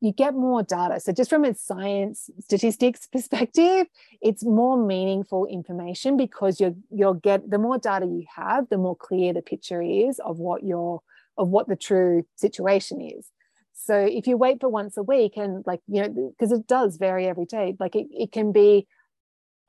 you 0.01 0.13
get 0.13 0.35
more 0.35 0.63
data. 0.63 1.01
So 1.01 1.13
just 1.13 1.31
from 1.31 1.45
a 1.45 1.55
science 1.55 2.31
statistics 2.41 3.07
perspective, 3.07 3.87
it's 4.21 4.45
more 4.45 4.77
meaningful 4.77 5.47
information 5.47 6.17
because 6.17 6.61
you're 6.61 6.75
you're 6.91 7.15
get 7.15 7.51
the 7.51 7.59
more 7.59 7.79
data 7.79 8.07
you 8.07 8.25
have, 8.35 8.69
the 8.69 8.79
more 8.79 8.97
clear 8.97 9.33
the 9.33 9.43
picture 9.43 9.83
is 9.83 10.19
of 10.21 10.39
what 10.39 10.63
your 10.63 11.03
of 11.37 11.49
what 11.49 11.69
the 11.69 11.77
true 11.77 12.27
situation 12.37 13.01
is. 13.01 13.31
So 13.73 13.97
if 13.97 14.27
you 14.27 14.37
wait 14.37 14.61
for 14.61 14.69
once 14.69 14.97
a 14.97 15.03
week 15.03 15.37
and 15.37 15.65
like 15.67 15.81
you 15.87 16.03
know 16.03 16.35
because 16.39 16.53
it 16.53 16.67
does 16.67 16.97
vary 16.97 17.27
every 17.27 17.47
day, 17.47 17.77
like 17.79 17.95
it, 17.95 18.07
it 18.11 18.33
can 18.33 18.53
be 18.53 18.87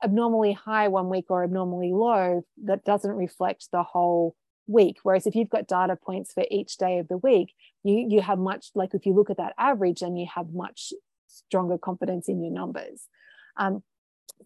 abnormally 0.02 0.52
high 0.52 0.88
one 0.88 1.08
week 1.08 1.26
or 1.28 1.44
abnormally 1.44 1.92
low, 1.92 2.42
that 2.64 2.84
doesn't 2.84 3.12
reflect 3.12 3.68
the 3.70 3.82
whole 3.82 4.34
week. 4.66 4.98
Whereas 5.02 5.26
if 5.26 5.34
you've 5.34 5.50
got 5.50 5.66
data 5.66 5.96
points 5.96 6.32
for 6.32 6.44
each 6.50 6.76
day 6.76 6.98
of 6.98 7.08
the 7.08 7.18
week, 7.18 7.54
you 7.82 8.06
you 8.08 8.20
have 8.20 8.38
much 8.38 8.70
like 8.74 8.94
if 8.94 9.06
you 9.06 9.14
look 9.14 9.30
at 9.30 9.36
that 9.38 9.54
average 9.58 10.02
and 10.02 10.18
you 10.18 10.26
have 10.34 10.52
much 10.52 10.92
stronger 11.26 11.78
confidence 11.78 12.28
in 12.28 12.42
your 12.42 12.52
numbers. 12.52 13.08
Um, 13.56 13.82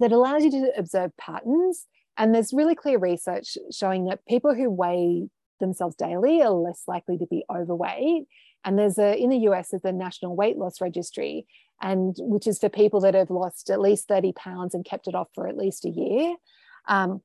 that 0.01 0.13
allows 0.13 0.45
you 0.45 0.51
to 0.51 0.73
observe 0.77 1.17
patterns. 1.17 1.87
And 2.17 2.35
there's 2.35 2.53
really 2.53 2.75
clear 2.75 2.99
research 2.99 3.57
showing 3.71 4.07
that 4.07 4.25
people 4.27 4.55
who 4.55 4.71
weigh 4.71 5.29
themselves 5.61 5.97
daily 5.97 6.43
are 6.43 6.51
less 6.51 6.83
likely 6.87 7.19
to 7.19 7.27
be 7.27 7.45
overweight. 7.51 8.25
And 8.65 8.79
there's 8.79 8.99
a 8.99 9.17
in 9.17 9.31
the 9.31 9.49
US 9.51 9.71
there's 9.71 9.83
the 9.83 9.93
National 9.93 10.35
Weight 10.35 10.57
Loss 10.57 10.81
Registry, 10.81 11.47
and 11.81 12.17
which 12.19 12.47
is 12.47 12.59
for 12.59 12.69
people 12.69 13.01
that 13.01 13.15
have 13.15 13.31
lost 13.31 13.71
at 13.71 13.81
least 13.81 14.09
30 14.09 14.33
pounds 14.33 14.75
and 14.75 14.85
kept 14.85 15.09
it 15.09 15.15
off 15.15 15.29
for 15.35 15.47
at 15.47 15.57
least 15.57 15.85
a 15.85 15.91
year. 15.91 16.37
Um, 16.89 17.21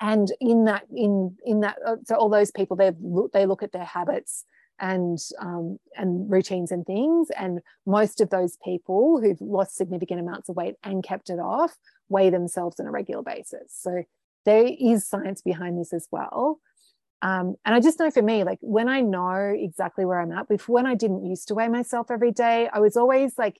and 0.00 0.32
in 0.40 0.64
that 0.64 0.84
in 0.94 1.36
in 1.44 1.60
that 1.60 1.76
uh, 1.86 1.96
so 2.04 2.14
all 2.14 2.28
those 2.28 2.50
people 2.50 2.76
they 2.76 2.92
they 3.32 3.46
look 3.46 3.62
at 3.62 3.72
their 3.72 3.84
habits 3.84 4.44
and 4.80 5.18
um, 5.40 5.78
and 5.96 6.30
routines 6.30 6.70
and 6.70 6.86
things. 6.86 7.28
And 7.36 7.60
most 7.86 8.20
of 8.20 8.30
those 8.30 8.56
people 8.64 9.20
who've 9.20 9.40
lost 9.40 9.76
significant 9.76 10.20
amounts 10.20 10.48
of 10.48 10.56
weight 10.56 10.76
and 10.82 11.02
kept 11.02 11.30
it 11.30 11.38
off 11.38 11.76
weigh 12.08 12.30
themselves 12.30 12.80
on 12.80 12.86
a 12.86 12.90
regular 12.90 13.22
basis. 13.22 13.70
So 13.70 14.04
there 14.44 14.70
is 14.78 15.06
science 15.06 15.42
behind 15.42 15.78
this 15.78 15.92
as 15.92 16.08
well. 16.10 16.60
Um, 17.20 17.56
and 17.64 17.74
i 17.74 17.80
just 17.80 17.98
know 17.98 18.12
for 18.12 18.22
me 18.22 18.44
like 18.44 18.58
when 18.60 18.88
i 18.88 19.00
know 19.00 19.52
exactly 19.52 20.04
where 20.04 20.20
i'm 20.20 20.30
at 20.30 20.46
before 20.46 20.74
when 20.74 20.86
i 20.86 20.94
didn't 20.94 21.26
used 21.26 21.48
to 21.48 21.54
weigh 21.56 21.66
myself 21.66 22.12
every 22.12 22.30
day 22.30 22.68
i 22.72 22.78
was 22.78 22.96
always 22.96 23.36
like 23.36 23.58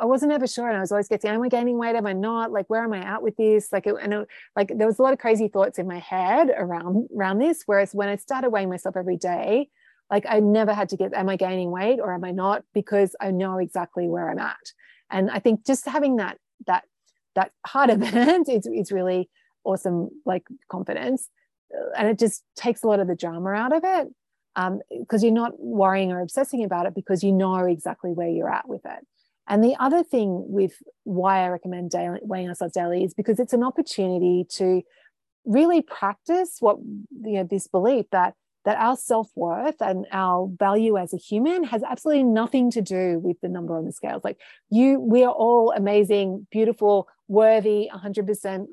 I 0.00 0.04
wasn't 0.04 0.32
ever 0.32 0.46
sure. 0.46 0.68
And 0.68 0.76
I 0.76 0.80
was 0.80 0.92
always 0.92 1.08
getting, 1.08 1.30
am 1.30 1.42
I 1.42 1.48
gaining 1.48 1.78
weight? 1.78 1.96
Am 1.96 2.06
I 2.06 2.12
not? 2.12 2.52
Like, 2.52 2.68
where 2.68 2.84
am 2.84 2.92
I 2.92 3.02
at 3.02 3.22
with 3.22 3.36
this? 3.36 3.72
Like, 3.72 3.86
and 3.86 4.12
it, 4.12 4.28
like 4.56 4.72
there 4.76 4.86
was 4.86 4.98
a 4.98 5.02
lot 5.02 5.12
of 5.12 5.18
crazy 5.18 5.48
thoughts 5.48 5.78
in 5.78 5.86
my 5.86 5.98
head 5.98 6.50
around, 6.56 7.08
around 7.16 7.38
this. 7.38 7.62
Whereas 7.66 7.94
when 7.94 8.08
I 8.08 8.16
started 8.16 8.50
weighing 8.50 8.68
myself 8.68 8.96
every 8.96 9.16
day, 9.16 9.68
like 10.10 10.26
I 10.28 10.40
never 10.40 10.74
had 10.74 10.88
to 10.90 10.96
get, 10.96 11.14
am 11.14 11.28
I 11.28 11.36
gaining 11.36 11.70
weight 11.70 12.00
or 12.00 12.12
am 12.12 12.24
I 12.24 12.32
not? 12.32 12.64
Because 12.74 13.14
I 13.20 13.30
know 13.30 13.58
exactly 13.58 14.08
where 14.08 14.28
I'm 14.28 14.38
at. 14.38 14.56
And 15.10 15.30
I 15.30 15.38
think 15.38 15.66
just 15.66 15.86
having 15.86 16.16
that, 16.16 16.38
that, 16.66 16.84
that 17.34 17.52
heart 17.66 17.90
event 17.90 18.48
is, 18.50 18.66
is 18.66 18.92
really 18.92 19.30
awesome, 19.64 20.10
like 20.26 20.44
confidence. 20.68 21.28
And 21.96 22.08
it 22.08 22.18
just 22.18 22.42
takes 22.56 22.82
a 22.82 22.88
lot 22.88 23.00
of 23.00 23.06
the 23.06 23.14
drama 23.14 23.50
out 23.50 23.72
of 23.72 23.84
it 23.84 24.08
because 24.54 25.22
um, 25.22 25.26
you're 25.26 25.32
not 25.32 25.52
worrying 25.58 26.10
or 26.12 26.20
obsessing 26.20 26.64
about 26.64 26.86
it 26.86 26.94
because 26.94 27.22
you 27.22 27.32
know 27.32 27.56
exactly 27.66 28.12
where 28.12 28.28
you're 28.28 28.52
at 28.52 28.68
with 28.68 28.84
it. 28.84 29.06
And 29.48 29.64
the 29.64 29.76
other 29.80 30.02
thing 30.02 30.44
with 30.48 30.74
why 31.04 31.44
I 31.44 31.48
recommend 31.48 31.90
daily, 31.90 32.20
weighing 32.22 32.48
ourselves 32.48 32.74
daily 32.74 33.04
is 33.04 33.14
because 33.14 33.40
it's 33.40 33.52
an 33.52 33.64
opportunity 33.64 34.46
to 34.56 34.82
really 35.44 35.82
practice 35.82 36.56
what 36.60 36.76
you 37.22 37.32
know 37.32 37.44
this 37.44 37.66
belief 37.66 38.06
that 38.12 38.34
that 38.66 38.76
our 38.76 38.94
self-worth 38.94 39.80
and 39.80 40.06
our 40.12 40.48
value 40.58 40.98
as 40.98 41.14
a 41.14 41.16
human 41.16 41.64
has 41.64 41.82
absolutely 41.82 42.24
nothing 42.24 42.70
to 42.70 42.82
do 42.82 43.18
with 43.18 43.40
the 43.40 43.48
number 43.48 43.76
on 43.76 43.86
the 43.86 43.92
scales. 43.92 44.22
Like 44.22 44.38
you 44.68 45.00
we 45.00 45.24
are 45.24 45.32
all 45.32 45.72
amazing 45.74 46.46
beautiful 46.50 47.08
worthy 47.26 47.88
100% 47.92 48.66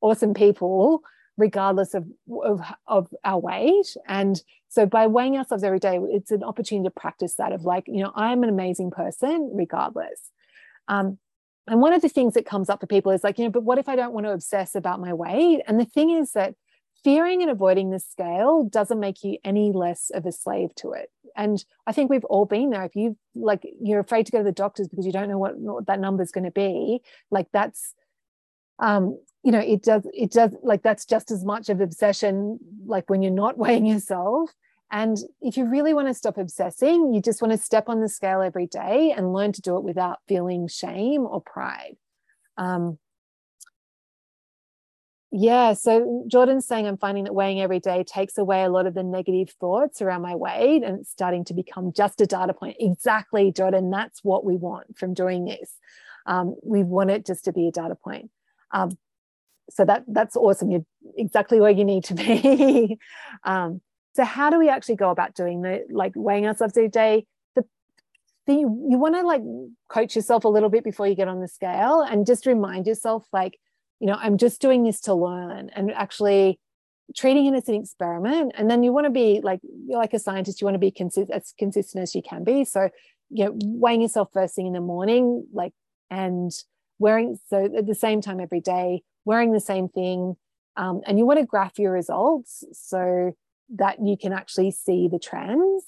awesome 0.00 0.34
people 0.34 1.02
regardless 1.40 1.94
of, 1.94 2.06
of, 2.44 2.60
of 2.86 3.08
our 3.24 3.38
weight. 3.38 3.96
And 4.06 4.40
so 4.68 4.86
by 4.86 5.06
weighing 5.06 5.36
ourselves 5.36 5.64
every 5.64 5.78
day, 5.78 5.98
it's 6.02 6.30
an 6.30 6.44
opportunity 6.44 6.86
to 6.86 6.90
practice 6.90 7.34
that 7.36 7.52
of 7.52 7.64
like, 7.64 7.84
you 7.88 8.02
know, 8.02 8.12
I'm 8.14 8.42
an 8.42 8.48
amazing 8.48 8.90
person 8.90 9.50
regardless. 9.52 10.30
Um, 10.88 11.18
and 11.66 11.80
one 11.80 11.92
of 11.92 12.02
the 12.02 12.08
things 12.08 12.34
that 12.34 12.46
comes 12.46 12.68
up 12.68 12.80
for 12.80 12.86
people 12.86 13.12
is 13.12 13.24
like, 13.24 13.38
you 13.38 13.44
know, 13.44 13.50
but 13.50 13.62
what 13.62 13.78
if 13.78 13.88
I 13.88 13.96
don't 13.96 14.12
want 14.12 14.26
to 14.26 14.32
obsess 14.32 14.74
about 14.74 15.00
my 15.00 15.12
weight? 15.12 15.62
And 15.66 15.78
the 15.80 15.84
thing 15.84 16.10
is 16.10 16.32
that 16.32 16.54
fearing 17.02 17.42
and 17.42 17.50
avoiding 17.50 17.90
the 17.90 18.00
scale 18.00 18.64
doesn't 18.64 19.00
make 19.00 19.22
you 19.22 19.38
any 19.44 19.72
less 19.72 20.10
of 20.12 20.26
a 20.26 20.32
slave 20.32 20.74
to 20.74 20.92
it 20.92 21.10
and 21.36 21.64
i 21.86 21.92
think 21.92 22.10
we've 22.10 22.24
all 22.24 22.44
been 22.44 22.70
there 22.70 22.84
if 22.84 22.94
you 22.94 23.16
like 23.34 23.66
you're 23.80 24.00
afraid 24.00 24.26
to 24.26 24.32
go 24.32 24.38
to 24.38 24.44
the 24.44 24.52
doctors 24.52 24.88
because 24.88 25.06
you 25.06 25.12
don't 25.12 25.28
know 25.28 25.38
what, 25.38 25.56
what 25.56 25.86
that 25.86 26.00
number 26.00 26.22
is 26.22 26.32
going 26.32 26.44
to 26.44 26.50
be 26.50 27.00
like 27.30 27.46
that's 27.52 27.94
um 28.78 29.18
you 29.42 29.52
know 29.52 29.58
it 29.58 29.82
does 29.82 30.06
it 30.12 30.32
does 30.32 30.54
like 30.62 30.82
that's 30.82 31.04
just 31.04 31.30
as 31.30 31.44
much 31.44 31.68
of 31.68 31.80
obsession 31.80 32.58
like 32.86 33.08
when 33.08 33.22
you're 33.22 33.32
not 33.32 33.58
weighing 33.64 33.86
yourself 33.86 34.50
and 34.92 35.18
if 35.40 35.56
you 35.56 35.66
really 35.66 35.94
want 35.94 36.08
to 36.08 36.14
stop 36.14 36.36
obsessing 36.38 37.12
you 37.12 37.22
just 37.22 37.40
want 37.40 37.52
to 37.52 37.58
step 37.58 37.88
on 37.88 38.00
the 38.00 38.08
scale 38.08 38.42
every 38.42 38.66
day 38.66 39.12
and 39.16 39.32
learn 39.32 39.52
to 39.52 39.62
do 39.62 39.76
it 39.76 39.84
without 39.84 40.18
feeling 40.28 40.68
shame 40.68 41.22
or 41.22 41.40
pride 41.40 41.96
um, 42.56 42.98
yeah, 45.32 45.74
so 45.74 46.24
Jordan's 46.26 46.66
saying 46.66 46.88
I'm 46.88 46.96
finding 46.96 47.24
that 47.24 47.34
weighing 47.34 47.60
every 47.60 47.78
day 47.78 48.02
takes 48.02 48.36
away 48.36 48.64
a 48.64 48.68
lot 48.68 48.86
of 48.86 48.94
the 48.94 49.04
negative 49.04 49.50
thoughts 49.60 50.02
around 50.02 50.22
my 50.22 50.34
weight 50.34 50.82
and 50.82 51.00
it's 51.00 51.10
starting 51.10 51.44
to 51.44 51.54
become 51.54 51.92
just 51.92 52.20
a 52.20 52.26
data 52.26 52.52
point. 52.52 52.76
Exactly, 52.80 53.52
Jordan, 53.52 53.90
that's 53.90 54.24
what 54.24 54.44
we 54.44 54.56
want 54.56 54.98
from 54.98 55.14
doing 55.14 55.44
this. 55.44 55.76
Um, 56.26 56.56
we 56.64 56.82
want 56.82 57.10
it 57.10 57.24
just 57.24 57.44
to 57.44 57.52
be 57.52 57.68
a 57.68 57.70
data 57.70 57.94
point. 57.94 58.30
Um, 58.72 58.98
so 59.70 59.84
that 59.84 60.04
that's 60.08 60.36
awesome. 60.36 60.70
You're 60.70 60.84
exactly 61.16 61.60
where 61.60 61.70
you 61.70 61.84
need 61.84 62.04
to 62.04 62.14
be. 62.14 62.98
um, 63.44 63.80
so 64.14 64.24
how 64.24 64.50
do 64.50 64.58
we 64.58 64.68
actually 64.68 64.96
go 64.96 65.10
about 65.10 65.34
doing 65.34 65.62
the 65.62 65.86
like 65.90 66.12
weighing 66.16 66.46
ourselves 66.46 66.76
every 66.76 66.88
day? 66.88 67.26
The 67.54 67.64
thing 68.46 68.86
you 68.90 68.98
want 68.98 69.14
to 69.14 69.22
like 69.22 69.42
coach 69.88 70.16
yourself 70.16 70.44
a 70.44 70.48
little 70.48 70.68
bit 70.68 70.84
before 70.84 71.06
you 71.06 71.14
get 71.14 71.28
on 71.28 71.40
the 71.40 71.48
scale 71.48 72.02
and 72.02 72.26
just 72.26 72.46
remind 72.46 72.86
yourself 72.86 73.26
like 73.32 73.58
you 74.00 74.06
know 74.06 74.16
i'm 74.18 74.38
just 74.38 74.60
doing 74.60 74.82
this 74.82 75.00
to 75.00 75.14
learn 75.14 75.70
and 75.76 75.92
actually 75.92 76.58
treating 77.14 77.46
it 77.46 77.54
as 77.54 77.68
an 77.68 77.74
experiment 77.74 78.52
and 78.56 78.70
then 78.70 78.82
you 78.82 78.92
want 78.92 79.04
to 79.04 79.10
be 79.10 79.40
like 79.42 79.60
you're 79.86 79.98
like 79.98 80.14
a 80.14 80.18
scientist 80.18 80.60
you 80.60 80.64
want 80.64 80.74
to 80.74 80.78
be 80.78 80.90
consist- 80.90 81.30
as 81.30 81.52
consistent 81.58 82.02
as 82.02 82.14
you 82.14 82.22
can 82.22 82.42
be 82.44 82.64
so 82.64 82.88
you 83.30 83.44
know 83.44 83.52
weighing 83.62 84.00
yourself 84.00 84.28
first 84.32 84.54
thing 84.54 84.66
in 84.66 84.72
the 84.72 84.80
morning 84.80 85.44
like 85.52 85.72
and 86.10 86.52
wearing 86.98 87.38
so 87.48 87.64
at 87.76 87.86
the 87.86 87.94
same 87.94 88.20
time 88.20 88.40
every 88.40 88.60
day 88.60 89.02
wearing 89.24 89.52
the 89.52 89.60
same 89.60 89.88
thing 89.88 90.36
um, 90.76 91.00
and 91.06 91.18
you 91.18 91.26
want 91.26 91.38
to 91.38 91.46
graph 91.46 91.78
your 91.78 91.92
results 91.92 92.64
so 92.72 93.32
that 93.76 93.98
you 94.04 94.16
can 94.16 94.32
actually 94.32 94.70
see 94.70 95.08
the 95.08 95.18
trends 95.18 95.84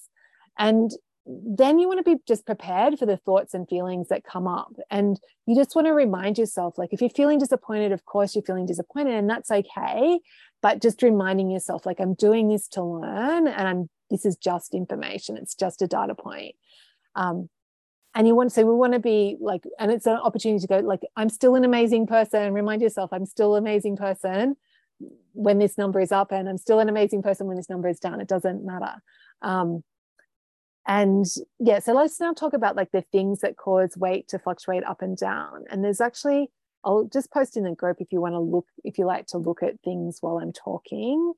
and 0.59 0.93
then 1.25 1.79
you 1.79 1.87
want 1.87 2.05
to 2.05 2.17
be 2.17 2.21
just 2.27 2.47
prepared 2.47 2.99
for 2.99 3.07
the 3.07 3.17
thoughts 3.17 3.55
and 3.55 3.69
feelings 3.69 4.09
that 4.09 4.25
come 4.25 4.49
up. 4.49 4.75
And 4.91 5.21
you 5.47 5.55
just 5.55 5.77
want 5.77 5.87
to 5.87 5.93
remind 5.93 6.37
yourself 6.37 6.79
like, 6.79 6.93
if 6.93 7.01
you're 7.01 7.11
feeling 7.11 7.39
disappointed, 7.39 7.93
of 7.93 8.05
course 8.05 8.35
you're 8.35 8.43
feeling 8.43 8.67
disappointed, 8.67 9.15
and 9.15 9.31
that's 9.31 9.51
okay. 9.51 10.19
But 10.63 10.83
just 10.83 11.03
reminding 11.03 11.51
yourself, 11.51 11.87
like, 11.87 12.01
I'm 12.01 12.15
doing 12.15 12.49
this 12.49 12.67
to 12.69 12.83
learn, 12.83 13.47
and 13.47 13.69
I'm 13.69 13.89
this 14.11 14.27
is 14.27 14.37
just 14.37 14.75
information, 14.75 15.37
it's 15.37 15.55
just 15.55 15.81
a 15.81 15.87
data 15.87 16.15
point. 16.15 16.55
Um, 17.15 17.49
and 18.15 18.27
you 18.27 18.35
want 18.35 18.51
to 18.51 18.55
say, 18.55 18.65
we 18.65 18.75
want 18.75 18.93
to 18.93 18.99
be 18.99 19.37
like, 19.41 19.65
and 19.79 19.91
it's 19.91 20.07
an 20.07 20.19
opportunity 20.19 20.61
to 20.61 20.67
go, 20.67 20.79
like, 20.79 21.01
I'm 21.17 21.29
still 21.29 21.55
an 21.55 21.65
amazing 21.65 22.07
person. 22.07 22.53
Remind 22.53 22.83
yourself, 22.83 23.11
I'm 23.13 23.27
still 23.27 23.55
an 23.55 23.63
amazing 23.63 23.97
person 23.97 24.57
when 25.33 25.59
this 25.59 25.79
number 25.79 26.01
is 26.01 26.13
up, 26.13 26.31
and 26.31 26.49
I'm 26.49 26.59
still 26.59 26.79
an 26.79 26.89
amazing 26.89 27.23
person 27.23 27.47
when 27.47 27.57
this 27.57 27.71
number 27.71 27.89
is 27.89 27.99
down. 27.99 28.21
It 28.21 28.29
doesn't 28.29 28.65
matter. 28.65 29.03
Um, 29.41 29.83
and 30.87 31.27
yeah 31.61 31.79
so 31.79 31.93
let's 31.93 32.19
now 32.19 32.33
talk 32.33 32.53
about 32.53 32.77
like 32.77 32.91
the 32.91 33.05
things 33.13 33.41
that 33.41 33.57
cause 33.57 33.97
weight 33.97 34.27
to 34.29 34.39
fluctuate 34.39 34.85
up 34.85 35.01
and 35.01 35.17
down 35.17 35.65
and 35.71 35.85
there's 35.85 36.01
actually 36.01 36.51
i'll 36.85 37.05
just 37.05 37.31
post 37.31 37.57
in 37.57 37.63
the 37.63 37.75
group 37.75 37.99
if 38.01 38.09
you 38.11 38.21
want 38.21 38.35
to 38.35 38.41
look 38.41 38.67
if 38.83 38.99
you 38.99 39.07
like 39.07 39.27
to 39.27 39.39
look 39.39 39.63
at 39.63 39.81
things 39.83 40.19
while 40.21 40.39
i'm 40.39 40.53
talking 40.53 41.33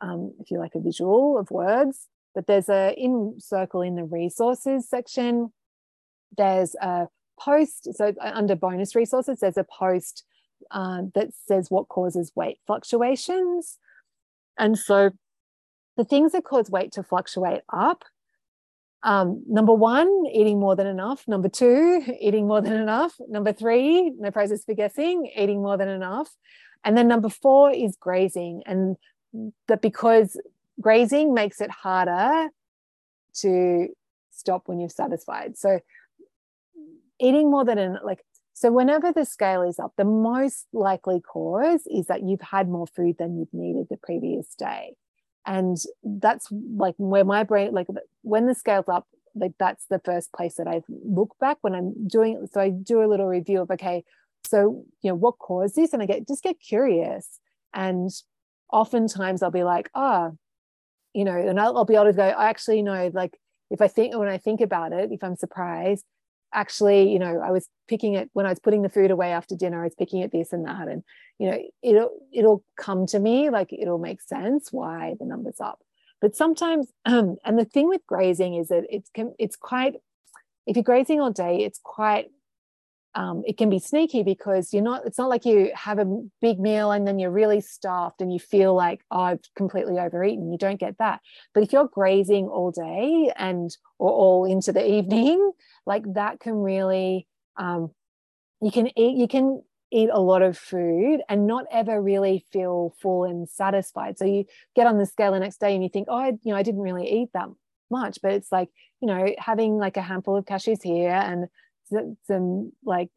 um, 0.00 0.32
if 0.38 0.52
you 0.52 0.58
like 0.58 0.76
a 0.76 0.80
visual 0.80 1.38
of 1.38 1.50
words 1.50 2.06
but 2.36 2.46
there's 2.46 2.68
a 2.68 2.94
in 2.96 3.34
circle 3.38 3.82
in 3.82 3.96
the 3.96 4.04
resources 4.04 4.88
section 4.88 5.52
there's 6.36 6.74
a 6.80 7.08
post 7.38 7.88
so 7.94 8.12
uh, 8.20 8.30
under 8.34 8.54
bonus 8.54 8.94
resources 8.94 9.40
there's 9.40 9.56
a 9.56 9.64
post 9.64 10.24
uh, 10.70 11.02
that 11.14 11.28
says 11.46 11.70
what 11.70 11.88
causes 11.88 12.32
weight 12.34 12.58
fluctuations 12.66 13.78
and 14.58 14.78
so 14.78 15.10
the 15.96 16.04
things 16.04 16.32
that 16.32 16.44
cause 16.44 16.70
weight 16.70 16.92
to 16.92 17.02
fluctuate 17.02 17.62
up 17.72 18.04
um, 19.02 19.42
number 19.46 19.72
one, 19.72 20.24
eating 20.32 20.58
more 20.58 20.74
than 20.74 20.86
enough. 20.86 21.26
Number 21.28 21.48
two, 21.48 22.02
eating 22.20 22.46
more 22.46 22.60
than 22.60 22.72
enough. 22.72 23.14
Number 23.28 23.52
three, 23.52 24.10
no 24.18 24.30
prizes 24.30 24.64
for 24.64 24.74
guessing, 24.74 25.30
eating 25.36 25.62
more 25.62 25.76
than 25.76 25.88
enough. 25.88 26.30
And 26.84 26.96
then 26.96 27.08
number 27.08 27.28
four 27.28 27.70
is 27.70 27.96
grazing. 27.96 28.62
And 28.66 28.96
that 29.68 29.82
because 29.82 30.40
grazing 30.80 31.34
makes 31.34 31.60
it 31.60 31.70
harder 31.70 32.48
to 33.34 33.88
stop 34.30 34.62
when 34.66 34.80
you're 34.80 34.88
satisfied. 34.88 35.56
So 35.56 35.80
eating 37.20 37.50
more 37.50 37.64
than 37.64 37.78
enough, 37.78 38.02
like 38.04 38.24
so 38.54 38.72
whenever 38.72 39.12
the 39.12 39.24
scale 39.24 39.62
is 39.62 39.78
up, 39.78 39.92
the 39.96 40.04
most 40.04 40.66
likely 40.72 41.20
cause 41.20 41.82
is 41.86 42.06
that 42.06 42.22
you've 42.24 42.40
had 42.40 42.68
more 42.68 42.88
food 42.88 43.16
than 43.18 43.38
you've 43.38 43.54
needed 43.54 43.86
the 43.88 43.96
previous 43.96 44.52
day. 44.56 44.96
And 45.46 45.76
that's 46.02 46.48
like 46.50 46.94
where 46.98 47.24
my 47.24 47.44
brain 47.44 47.72
like 47.72 47.86
when 48.22 48.46
the 48.46 48.54
scales 48.54 48.88
up 48.88 49.06
like 49.34 49.52
that's 49.58 49.84
the 49.88 50.00
first 50.04 50.32
place 50.32 50.56
that 50.56 50.66
i 50.66 50.82
look 50.88 51.34
back 51.38 51.58
when 51.60 51.74
i'm 51.74 51.94
doing 52.06 52.46
so 52.52 52.60
i 52.60 52.68
do 52.70 53.02
a 53.02 53.06
little 53.06 53.26
review 53.26 53.62
of 53.62 53.70
okay 53.70 54.04
so 54.44 54.84
you 55.02 55.10
know 55.10 55.14
what 55.14 55.38
caused 55.38 55.76
this? 55.76 55.92
And 55.92 56.02
i 56.02 56.06
get 56.06 56.26
just 56.26 56.42
get 56.42 56.60
curious. 56.60 57.38
And 57.72 58.10
oftentimes 58.72 59.42
i'll 59.42 59.50
be 59.50 59.64
like 59.64 59.88
ah 59.94 60.30
oh, 60.30 60.38
you 61.14 61.24
know 61.24 61.36
and 61.36 61.58
I'll, 61.58 61.78
I'll 61.78 61.84
be 61.84 61.94
able 61.94 62.06
to 62.06 62.12
go 62.12 62.24
i 62.24 62.48
actually 62.48 62.82
know 62.82 63.10
like 63.14 63.38
if 63.70 63.80
i 63.80 63.88
think 63.88 64.16
when 64.16 64.28
i 64.28 64.36
think 64.36 64.60
about 64.60 64.92
it 64.92 65.10
if 65.12 65.24
i'm 65.24 65.36
surprised 65.36 66.04
actually 66.54 67.10
you 67.12 67.18
know 67.18 67.40
i 67.44 67.50
was 67.50 67.68
picking 67.88 68.14
it 68.14 68.30
when 68.32 68.46
i 68.46 68.48
was 68.48 68.58
putting 68.58 68.82
the 68.82 68.88
food 68.88 69.10
away 69.10 69.32
after 69.32 69.54
dinner 69.54 69.80
i 69.80 69.84
was 69.84 69.94
picking 69.94 70.22
at 70.22 70.32
this 70.32 70.52
and 70.52 70.66
that 70.66 70.88
and 70.88 71.02
you 71.38 71.50
know 71.50 71.58
it'll 71.82 72.10
it'll 72.32 72.64
come 72.76 73.06
to 73.06 73.18
me 73.18 73.50
like 73.50 73.72
it'll 73.72 73.98
make 73.98 74.20
sense 74.20 74.72
why 74.72 75.14
the 75.18 75.24
numbers 75.26 75.60
up. 75.60 75.80
But 76.20 76.34
sometimes 76.34 76.88
um, 77.04 77.36
and 77.44 77.58
the 77.58 77.64
thing 77.64 77.88
with 77.88 78.06
grazing 78.06 78.54
is 78.54 78.68
that 78.68 78.84
it's 78.90 79.10
it's 79.38 79.56
quite 79.56 79.94
if 80.66 80.76
you're 80.76 80.82
grazing 80.82 81.20
all 81.20 81.30
day 81.30 81.64
it's 81.64 81.80
quite 81.82 82.26
um, 83.14 83.42
it 83.46 83.56
can 83.56 83.70
be 83.70 83.78
sneaky 83.78 84.22
because 84.22 84.72
you're 84.72 84.82
not 84.82 85.06
it's 85.06 85.18
not 85.18 85.28
like 85.28 85.44
you 85.44 85.70
have 85.74 85.98
a 85.98 86.22
big 86.40 86.60
meal 86.60 86.92
and 86.92 87.06
then 87.06 87.18
you're 87.18 87.30
really 87.30 87.60
stuffed 87.60 88.20
and 88.20 88.32
you 88.32 88.38
feel 88.38 88.74
like 88.74 89.00
oh, 89.10 89.20
i've 89.20 89.40
completely 89.56 89.98
overeaten. 89.98 90.52
You 90.52 90.58
don't 90.58 90.80
get 90.80 90.98
that. 90.98 91.20
But 91.54 91.62
if 91.62 91.72
you're 91.72 91.88
grazing 91.88 92.46
all 92.46 92.70
day 92.70 93.32
and 93.36 93.74
or 93.98 94.10
all 94.10 94.44
into 94.44 94.72
the 94.72 94.86
evening 94.98 95.52
like 95.86 96.04
that 96.14 96.40
can 96.40 96.54
really 96.54 97.26
um, 97.56 97.90
you 98.60 98.70
can 98.70 98.86
eat 98.98 99.16
you 99.16 99.26
can 99.26 99.62
eat 99.90 100.10
a 100.12 100.20
lot 100.20 100.42
of 100.42 100.58
food 100.58 101.20
and 101.30 101.46
not 101.46 101.64
ever 101.72 102.00
really 102.00 102.44
feel 102.52 102.94
full 103.00 103.24
and 103.24 103.48
satisfied. 103.48 104.18
So 104.18 104.26
you 104.26 104.44
get 104.76 104.86
on 104.86 104.98
the 104.98 105.06
scale 105.06 105.32
the 105.32 105.40
next 105.40 105.60
day 105.60 105.74
and 105.74 105.82
you 105.82 105.88
think 105.88 106.08
oh 106.10 106.16
I, 106.16 106.28
you 106.42 106.52
know 106.52 106.56
i 106.56 106.62
didn't 106.62 106.82
really 106.82 107.10
eat 107.10 107.30
that 107.32 107.48
much. 107.90 108.18
But 108.22 108.32
it's 108.32 108.52
like 108.52 108.68
you 109.00 109.08
know 109.08 109.34
having 109.38 109.78
like 109.78 109.96
a 109.96 110.02
handful 110.02 110.36
of 110.36 110.44
cashews 110.44 110.82
here 110.82 111.10
and 111.10 111.48
some 112.26 112.72
like 112.84 113.10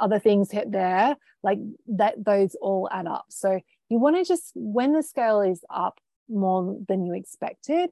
other 0.00 0.18
things 0.18 0.50
hit 0.50 0.72
there 0.72 1.16
like 1.42 1.58
that 1.88 2.24
those 2.24 2.54
all 2.60 2.88
add 2.90 3.06
up. 3.06 3.26
So 3.28 3.60
you 3.88 3.98
want 3.98 4.16
to 4.16 4.24
just 4.24 4.52
when 4.54 4.92
the 4.92 5.02
scale 5.02 5.40
is 5.40 5.64
up 5.70 5.98
more 6.28 6.78
than 6.88 7.04
you 7.04 7.14
expected 7.14 7.90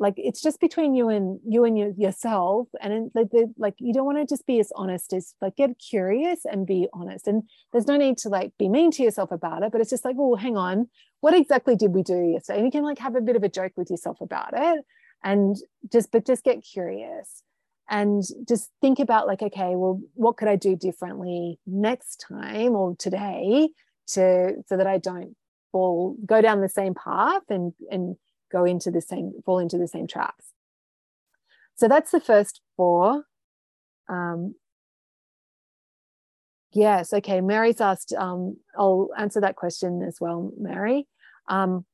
like 0.00 0.14
it's 0.16 0.40
just 0.40 0.60
between 0.60 0.94
you 0.94 1.10
and 1.10 1.38
you 1.46 1.64
and 1.64 1.78
your, 1.78 1.90
yourself 1.90 2.68
and 2.80 3.10
like, 3.14 3.28
like 3.58 3.74
you 3.78 3.92
don't 3.92 4.06
want 4.06 4.16
to 4.16 4.24
just 4.24 4.46
be 4.46 4.58
as 4.58 4.72
honest 4.74 5.12
as 5.12 5.34
like 5.42 5.56
get 5.56 5.78
curious 5.78 6.46
and 6.50 6.66
be 6.66 6.88
honest. 6.94 7.28
And 7.28 7.42
there's 7.70 7.86
no 7.86 7.98
need 7.98 8.16
to 8.18 8.30
like 8.30 8.52
be 8.58 8.68
mean 8.68 8.90
to 8.92 9.02
yourself 9.02 9.30
about 9.30 9.62
it 9.62 9.70
but 9.70 9.80
it's 9.80 9.90
just 9.90 10.04
like 10.04 10.16
oh 10.18 10.34
hang 10.34 10.56
on 10.56 10.88
what 11.20 11.34
exactly 11.34 11.76
did 11.76 11.92
we 11.92 12.02
do 12.02 12.16
yesterday? 12.16 12.58
And 12.58 12.66
you 12.66 12.72
can 12.72 12.82
like 12.82 12.98
have 12.98 13.14
a 13.14 13.20
bit 13.20 13.36
of 13.36 13.42
a 13.42 13.48
joke 13.48 13.72
with 13.76 13.90
yourself 13.90 14.22
about 14.22 14.54
it 14.54 14.84
and 15.22 15.56
just 15.92 16.10
but 16.10 16.26
just 16.26 16.44
get 16.44 16.64
curious 16.64 17.42
and 17.90 18.22
just 18.48 18.70
think 18.80 18.98
about 18.98 19.26
like 19.26 19.42
okay 19.42 19.74
well 19.76 20.00
what 20.14 20.36
could 20.36 20.48
i 20.48 20.56
do 20.56 20.76
differently 20.76 21.58
next 21.66 22.24
time 22.26 22.74
or 22.74 22.96
today 22.96 23.68
to 24.06 24.54
so 24.66 24.76
that 24.76 24.86
i 24.86 24.96
don't 24.96 25.36
fall 25.72 26.16
go 26.24 26.40
down 26.40 26.60
the 26.60 26.68
same 26.68 26.94
path 26.94 27.42
and 27.48 27.72
and 27.90 28.16
go 28.50 28.64
into 28.64 28.90
the 28.90 29.00
same 29.00 29.32
fall 29.44 29.58
into 29.58 29.78
the 29.78 29.88
same 29.88 30.06
traps? 30.06 30.46
So 31.76 31.88
that's 31.88 32.10
the 32.10 32.20
first 32.20 32.60
four. 32.76 33.24
Um, 34.08 34.54
yes 36.72 37.12
okay 37.12 37.40
mary's 37.40 37.80
asked 37.80 38.12
um, 38.12 38.56
i'll 38.78 39.08
answer 39.18 39.40
that 39.40 39.56
question 39.56 40.02
as 40.02 40.20
well 40.20 40.52
mary. 40.58 41.06
Um, 41.48 41.84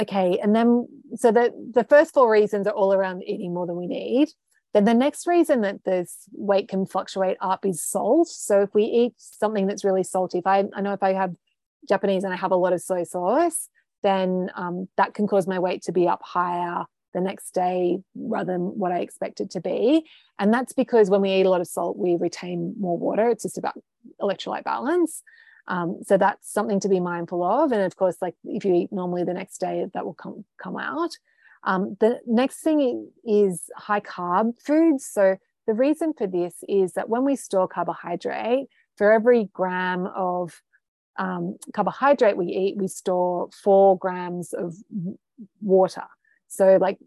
okay 0.00 0.38
and 0.42 0.54
then 0.54 0.86
so 1.14 1.30
the 1.30 1.52
the 1.72 1.84
first 1.84 2.14
four 2.14 2.30
reasons 2.30 2.66
are 2.66 2.74
all 2.74 2.94
around 2.94 3.22
eating 3.24 3.52
more 3.54 3.66
than 3.66 3.76
we 3.76 3.86
need 3.86 4.28
then 4.72 4.84
the 4.84 4.94
next 4.94 5.26
reason 5.26 5.62
that 5.62 5.84
this 5.84 6.28
weight 6.32 6.68
can 6.68 6.86
fluctuate 6.86 7.36
up 7.40 7.66
is 7.66 7.82
salt 7.82 8.28
so 8.28 8.62
if 8.62 8.74
we 8.74 8.84
eat 8.84 9.12
something 9.16 9.66
that's 9.66 9.84
really 9.84 10.04
salty 10.04 10.38
if 10.38 10.46
i 10.46 10.64
i 10.74 10.80
know 10.80 10.92
if 10.92 11.02
i 11.02 11.12
have 11.12 11.34
Japanese 11.88 12.24
and 12.24 12.32
I 12.32 12.36
have 12.36 12.50
a 12.50 12.56
lot 12.56 12.72
of 12.72 12.80
soy 12.80 13.04
sauce, 13.04 13.68
then 14.02 14.50
um, 14.54 14.88
that 14.96 15.14
can 15.14 15.26
cause 15.26 15.46
my 15.46 15.58
weight 15.58 15.82
to 15.82 15.92
be 15.92 16.08
up 16.08 16.20
higher 16.22 16.84
the 17.12 17.20
next 17.20 17.52
day 17.52 17.98
rather 18.14 18.52
than 18.52 18.78
what 18.78 18.92
I 18.92 19.00
expect 19.00 19.40
it 19.40 19.50
to 19.50 19.60
be. 19.60 20.06
And 20.38 20.54
that's 20.54 20.72
because 20.72 21.10
when 21.10 21.20
we 21.20 21.32
eat 21.32 21.46
a 21.46 21.50
lot 21.50 21.60
of 21.60 21.66
salt, 21.66 21.98
we 21.98 22.16
retain 22.16 22.74
more 22.78 22.96
water. 22.96 23.28
It's 23.28 23.42
just 23.42 23.58
about 23.58 23.74
electrolyte 24.20 24.64
balance. 24.64 25.22
Um, 25.70 26.00
so 26.02 26.16
that's 26.16 26.52
something 26.52 26.80
to 26.80 26.88
be 26.88 26.98
mindful 26.98 27.44
of. 27.44 27.70
And 27.70 27.82
of 27.82 27.94
course, 27.96 28.16
like 28.20 28.34
if 28.44 28.64
you 28.64 28.74
eat 28.74 28.92
normally 28.92 29.22
the 29.22 29.34
next 29.34 29.58
day, 29.58 29.86
that 29.94 30.04
will 30.04 30.14
come 30.14 30.44
come 30.60 30.76
out. 30.76 31.10
Um, 31.62 31.96
the 32.00 32.18
next 32.26 32.60
thing 32.60 33.08
is 33.24 33.70
high 33.76 34.00
carb 34.00 34.60
foods. 34.60 35.06
So 35.06 35.36
the 35.68 35.74
reason 35.74 36.12
for 36.12 36.26
this 36.26 36.54
is 36.68 36.94
that 36.94 37.08
when 37.08 37.24
we 37.24 37.36
store 37.36 37.68
carbohydrate, 37.68 38.66
for 38.96 39.12
every 39.12 39.48
gram 39.52 40.06
of 40.06 40.60
um, 41.18 41.56
carbohydrate 41.72 42.36
we 42.36 42.46
eat, 42.46 42.76
we 42.76 42.88
store 42.88 43.48
four 43.62 43.96
grams 43.96 44.52
of 44.52 44.74
water. 45.60 46.04
So 46.48 46.78
like, 46.80 46.98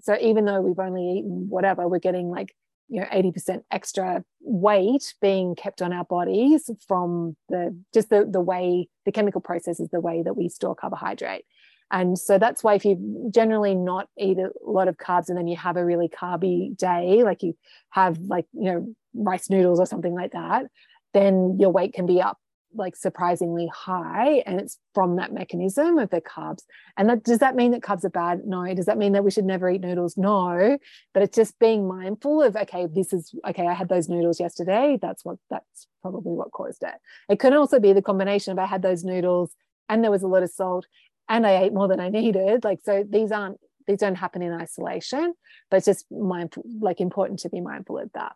so 0.00 0.16
even 0.20 0.46
though 0.46 0.62
we've 0.62 0.78
only 0.78 1.18
eaten 1.18 1.48
whatever, 1.50 1.86
we're 1.86 1.98
getting 1.98 2.30
like 2.30 2.54
you 2.88 3.00
know 3.00 3.06
80% 3.06 3.62
extra 3.70 4.24
weight 4.40 5.14
being 5.20 5.54
kept 5.54 5.82
on 5.82 5.92
our 5.92 6.04
bodies 6.04 6.70
from 6.86 7.36
the 7.48 7.76
just 7.92 8.10
the 8.10 8.26
the 8.30 8.40
way 8.40 8.88
the 9.04 9.12
chemical 9.12 9.40
process 9.40 9.80
is 9.80 9.88
the 9.90 10.00
way 10.00 10.22
that 10.22 10.36
we 10.36 10.48
store 10.48 10.74
carbohydrate. 10.74 11.44
And 11.90 12.18
so 12.18 12.38
that's 12.38 12.64
why 12.64 12.74
if 12.74 12.84
you 12.84 13.30
generally 13.32 13.74
not 13.74 14.08
eat 14.18 14.38
a 14.38 14.50
lot 14.64 14.88
of 14.88 14.96
carbs 14.96 15.28
and 15.28 15.38
then 15.38 15.46
you 15.46 15.56
have 15.56 15.76
a 15.76 15.84
really 15.84 16.08
carby 16.08 16.76
day 16.76 17.22
like 17.22 17.42
you 17.42 17.56
have 17.90 18.18
like 18.18 18.46
you 18.52 18.72
know 18.72 18.94
rice 19.14 19.48
noodles 19.48 19.80
or 19.80 19.86
something 19.86 20.14
like 20.14 20.32
that 20.32 20.66
then 21.14 21.56
your 21.58 21.70
weight 21.70 21.94
can 21.94 22.04
be 22.04 22.20
up 22.20 22.38
like 22.76 22.96
surprisingly 22.96 23.70
high 23.74 24.42
and 24.46 24.60
it's 24.60 24.78
from 24.94 25.16
that 25.16 25.32
mechanism 25.32 25.98
of 25.98 26.10
the 26.10 26.20
carbs. 26.20 26.62
And 26.96 27.08
that 27.08 27.24
does 27.24 27.38
that 27.38 27.56
mean 27.56 27.72
that 27.72 27.82
carbs 27.82 28.04
are 28.04 28.10
bad? 28.10 28.46
No. 28.46 28.72
Does 28.74 28.86
that 28.86 28.98
mean 28.98 29.12
that 29.12 29.24
we 29.24 29.30
should 29.30 29.44
never 29.44 29.68
eat 29.70 29.80
noodles? 29.80 30.16
No. 30.16 30.78
But 31.14 31.22
it's 31.22 31.36
just 31.36 31.58
being 31.58 31.86
mindful 31.88 32.42
of 32.42 32.56
okay 32.56 32.86
this 32.86 33.12
is 33.12 33.34
okay 33.46 33.66
i 33.66 33.74
had 33.74 33.88
those 33.88 34.08
noodles 34.08 34.40
yesterday. 34.40 34.98
That's 35.00 35.24
what 35.24 35.38
that's 35.50 35.86
probably 36.02 36.32
what 36.32 36.52
caused 36.52 36.82
it. 36.82 36.94
It 37.28 37.38
could 37.38 37.52
also 37.52 37.80
be 37.80 37.92
the 37.92 38.02
combination 38.02 38.52
of 38.52 38.58
i 38.58 38.66
had 38.66 38.82
those 38.82 39.04
noodles 39.04 39.52
and 39.88 40.02
there 40.02 40.10
was 40.10 40.22
a 40.22 40.28
lot 40.28 40.42
of 40.42 40.50
salt 40.50 40.86
and 41.28 41.46
i 41.46 41.62
ate 41.62 41.72
more 41.72 41.88
than 41.88 42.00
i 42.00 42.08
needed. 42.08 42.64
Like 42.64 42.80
so 42.84 43.04
these 43.08 43.32
aren't 43.32 43.58
these 43.86 43.98
don't 43.98 44.16
happen 44.16 44.42
in 44.42 44.52
isolation 44.52 45.32
but 45.70 45.76
it's 45.76 45.86
just 45.86 46.06
mindful 46.10 46.64
like 46.80 47.00
important 47.00 47.40
to 47.40 47.48
be 47.48 47.60
mindful 47.60 47.98
of 47.98 48.10
that. 48.14 48.34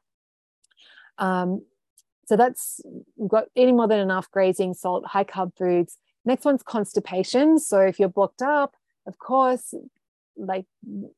Um, 1.19 1.63
so 2.31 2.37
that's 2.37 2.81
we've 3.17 3.29
got 3.29 3.47
eating 3.57 3.77
more 3.77 3.89
than 3.89 3.99
enough, 3.99 4.31
grazing, 4.31 4.73
salt, 4.75 5.05
high 5.05 5.25
carb 5.25 5.51
foods. 5.59 5.99
Next 6.25 6.45
one's 6.45 6.63
constipation. 6.63 7.59
So 7.59 7.81
if 7.81 7.99
you're 7.99 8.09
blocked 8.09 8.41
up, 8.41 8.77
of 9.09 9.19
course, 9.19 9.75
like 10.37 10.65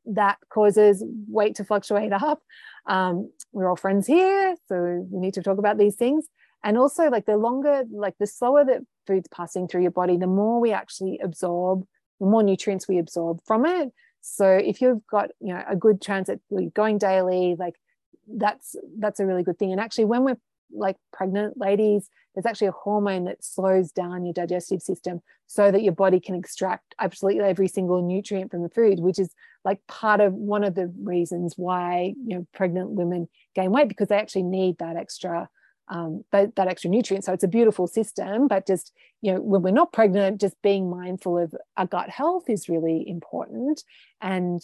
that 0.06 0.38
causes 0.48 1.04
weight 1.28 1.56
to 1.56 1.66
fluctuate 1.66 2.14
up. 2.14 2.40
Um, 2.86 3.30
we're 3.52 3.68
all 3.68 3.76
friends 3.76 4.06
here, 4.06 4.56
so 4.68 5.06
we 5.10 5.20
need 5.20 5.34
to 5.34 5.42
talk 5.42 5.58
about 5.58 5.76
these 5.76 5.96
things. 5.96 6.28
And 6.64 6.78
also, 6.78 7.10
like 7.10 7.26
the 7.26 7.36
longer, 7.36 7.84
like 7.92 8.14
the 8.18 8.26
slower 8.26 8.64
that 8.64 8.80
food's 9.06 9.28
passing 9.28 9.68
through 9.68 9.82
your 9.82 9.90
body, 9.90 10.16
the 10.16 10.26
more 10.26 10.62
we 10.62 10.72
actually 10.72 11.20
absorb, 11.22 11.84
the 12.20 12.26
more 12.26 12.42
nutrients 12.42 12.88
we 12.88 12.96
absorb 12.96 13.40
from 13.44 13.66
it. 13.66 13.92
So 14.22 14.48
if 14.48 14.80
you've 14.80 15.06
got, 15.08 15.28
you 15.40 15.52
know, 15.52 15.62
a 15.68 15.76
good 15.76 16.00
transit, 16.00 16.40
going 16.72 16.96
daily, 16.96 17.54
like 17.58 17.74
that's 18.26 18.76
that's 18.98 19.20
a 19.20 19.26
really 19.26 19.42
good 19.42 19.58
thing. 19.58 19.72
And 19.72 19.80
actually, 19.80 20.06
when 20.06 20.24
we're 20.24 20.38
like 20.74 20.96
pregnant 21.12 21.58
ladies, 21.58 22.08
there's 22.34 22.46
actually 22.46 22.68
a 22.68 22.72
hormone 22.72 23.24
that 23.24 23.44
slows 23.44 23.92
down 23.92 24.24
your 24.24 24.32
digestive 24.32 24.80
system 24.80 25.20
so 25.46 25.70
that 25.70 25.82
your 25.82 25.92
body 25.92 26.18
can 26.18 26.34
extract 26.34 26.94
absolutely 26.98 27.42
every 27.42 27.68
single 27.68 28.02
nutrient 28.02 28.50
from 28.50 28.62
the 28.62 28.68
food, 28.68 29.00
which 29.00 29.18
is 29.18 29.34
like 29.64 29.86
part 29.86 30.20
of 30.20 30.32
one 30.32 30.64
of 30.64 30.74
the 30.74 30.92
reasons 31.02 31.54
why 31.56 32.14
you 32.26 32.36
know 32.36 32.46
pregnant 32.54 32.90
women 32.90 33.28
gain 33.54 33.70
weight 33.70 33.88
because 33.88 34.08
they 34.08 34.16
actually 34.16 34.44
need 34.44 34.78
that 34.78 34.96
extra 34.96 35.48
um, 35.88 36.24
that, 36.32 36.56
that 36.56 36.68
extra 36.68 36.88
nutrient. 36.88 37.24
So 37.24 37.32
it's 37.32 37.44
a 37.44 37.48
beautiful 37.48 37.86
system, 37.86 38.48
but 38.48 38.66
just 38.66 38.92
you 39.20 39.32
know 39.32 39.40
when 39.40 39.62
we're 39.62 39.72
not 39.72 39.92
pregnant, 39.92 40.40
just 40.40 40.60
being 40.62 40.88
mindful 40.88 41.38
of 41.38 41.54
our 41.76 41.86
gut 41.86 42.08
health 42.08 42.48
is 42.48 42.68
really 42.68 43.06
important. 43.06 43.82
And 44.20 44.62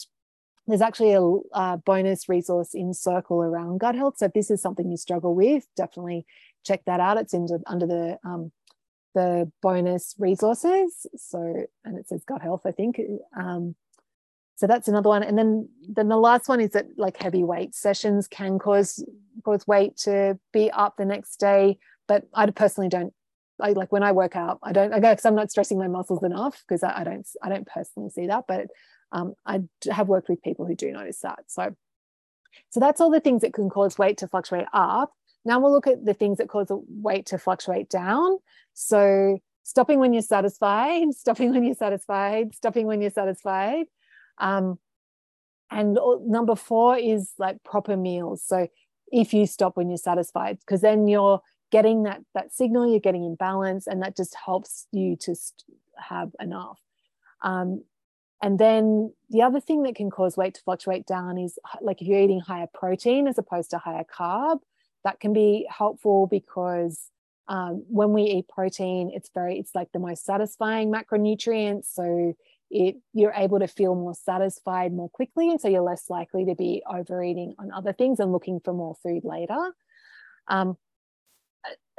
there's 0.68 0.82
actually 0.82 1.12
a, 1.12 1.22
a, 1.58 1.78
bonus 1.78 2.28
resource 2.28 2.74
in 2.74 2.92
Circle 2.92 3.42
around 3.42 3.78
gut 3.78 3.94
health. 3.94 4.18
So 4.18 4.26
if 4.26 4.34
this 4.34 4.50
is 4.50 4.60
something 4.60 4.90
you 4.90 4.98
struggle 4.98 5.34
with, 5.34 5.66
definitely 5.76 6.26
check 6.64 6.84
that 6.84 7.00
out. 7.00 7.16
It's 7.16 7.32
into, 7.32 7.60
under 7.66 7.86
the 7.86 8.18
um, 8.22 8.52
the 9.14 9.50
bonus 9.62 10.14
resources. 10.18 11.06
So 11.16 11.66
and 11.84 11.98
it 11.98 12.06
says 12.08 12.22
gut 12.24 12.42
health, 12.42 12.62
I 12.66 12.72
think. 12.72 13.00
Um, 13.36 13.74
so 14.56 14.66
that's 14.66 14.88
another 14.88 15.08
one. 15.08 15.22
And 15.22 15.38
then 15.38 15.68
then 15.88 16.08
the 16.08 16.16
last 16.16 16.48
one 16.48 16.60
is 16.60 16.72
that 16.72 16.86
like 16.98 17.16
heavy 17.16 17.44
weight 17.44 17.74
sessions 17.74 18.28
can 18.28 18.58
cause 18.58 19.02
cause 19.44 19.66
weight 19.66 19.96
to 19.98 20.38
be 20.52 20.70
up 20.70 20.96
the 20.98 21.06
next 21.06 21.36
day. 21.40 21.78
But 22.06 22.24
I 22.34 22.44
personally 22.50 22.90
don't 22.90 23.14
I 23.60 23.72
like 23.72 23.90
when 23.90 24.02
I 24.02 24.12
work 24.12 24.36
out, 24.36 24.58
I 24.62 24.72
don't 24.72 24.92
I 24.92 25.00
because 25.00 25.24
I'm 25.24 25.34
not 25.34 25.50
stressing 25.50 25.78
my 25.78 25.88
muscles 25.88 26.22
enough 26.22 26.62
because 26.68 26.82
I, 26.82 27.00
I, 27.00 27.04
don't 27.04 27.26
I 27.42 27.48
don't 27.48 27.66
personally 27.66 28.10
see 28.10 28.26
that. 28.26 28.44
But 28.46 28.66
um, 29.12 29.34
I 29.46 29.62
have 29.90 30.08
worked 30.08 30.28
with 30.28 30.42
people 30.42 30.66
who 30.66 30.74
do 30.74 30.92
notice 30.92 31.20
that. 31.20 31.44
So, 31.46 31.74
so 32.70 32.80
that's 32.80 33.00
all 33.00 33.10
the 33.10 33.20
things 33.20 33.42
that 33.42 33.52
can 33.52 33.70
cause 33.70 33.98
weight 33.98 34.18
to 34.18 34.28
fluctuate 34.28 34.66
up. 34.72 35.12
Now 35.44 35.60
we'll 35.60 35.72
look 35.72 35.86
at 35.86 36.04
the 36.04 36.14
things 36.14 36.38
that 36.38 36.48
cause 36.48 36.68
weight 36.70 37.26
to 37.26 37.38
fluctuate 37.38 37.88
down. 37.88 38.38
So 38.74 39.38
stopping 39.62 39.98
when 39.98 40.12
you're 40.12 40.22
satisfied, 40.22 41.06
stopping 41.14 41.52
when 41.52 41.64
you're 41.64 41.74
satisfied, 41.74 42.54
stopping 42.54 42.86
when 42.86 43.00
you're 43.00 43.10
satisfied. 43.10 43.86
Um, 44.38 44.78
and 45.70 45.98
number 46.22 46.56
four 46.56 46.96
is 46.96 47.32
like 47.38 47.62
proper 47.62 47.96
meals. 47.96 48.42
So 48.42 48.68
if 49.12 49.34
you 49.34 49.46
stop 49.46 49.76
when 49.76 49.88
you're 49.88 49.98
satisfied, 49.98 50.58
because 50.60 50.80
then 50.80 51.08
you're 51.08 51.42
getting 51.70 52.04
that 52.04 52.22
that 52.34 52.54
signal, 52.54 52.90
you're 52.90 53.00
getting 53.00 53.24
in 53.24 53.34
balance, 53.34 53.86
and 53.86 54.02
that 54.02 54.16
just 54.16 54.34
helps 54.34 54.86
you 54.92 55.16
to 55.16 55.34
have 55.96 56.30
enough. 56.40 56.78
Um, 57.42 57.84
and 58.42 58.58
then 58.58 59.12
the 59.30 59.42
other 59.42 59.60
thing 59.60 59.82
that 59.82 59.96
can 59.96 60.10
cause 60.10 60.36
weight 60.36 60.54
to 60.54 60.62
fluctuate 60.62 61.06
down 61.06 61.38
is 61.38 61.58
like 61.80 62.00
if 62.00 62.06
you're 62.06 62.20
eating 62.20 62.40
higher 62.40 62.68
protein 62.72 63.26
as 63.26 63.38
opposed 63.38 63.70
to 63.70 63.78
higher 63.78 64.04
carb, 64.04 64.60
that 65.04 65.20
can 65.20 65.32
be 65.32 65.66
helpful 65.68 66.26
because 66.26 67.10
um, 67.48 67.84
when 67.88 68.12
we 68.12 68.22
eat 68.22 68.48
protein, 68.48 69.10
it's 69.12 69.30
very, 69.34 69.58
it's 69.58 69.74
like 69.74 69.90
the 69.92 69.98
most 69.98 70.24
satisfying 70.24 70.92
macronutrient. 70.92 71.84
So 71.84 72.34
it 72.70 72.96
you're 73.14 73.32
able 73.32 73.58
to 73.58 73.66
feel 73.66 73.94
more 73.94 74.14
satisfied 74.14 74.92
more 74.92 75.08
quickly. 75.08 75.50
And 75.50 75.60
so 75.60 75.68
you're 75.68 75.80
less 75.80 76.10
likely 76.10 76.44
to 76.44 76.54
be 76.54 76.82
overeating 76.86 77.54
on 77.58 77.72
other 77.72 77.92
things 77.92 78.20
and 78.20 78.30
looking 78.30 78.60
for 78.60 78.74
more 78.74 78.94
food 79.02 79.24
later. 79.24 79.72
Um, 80.46 80.76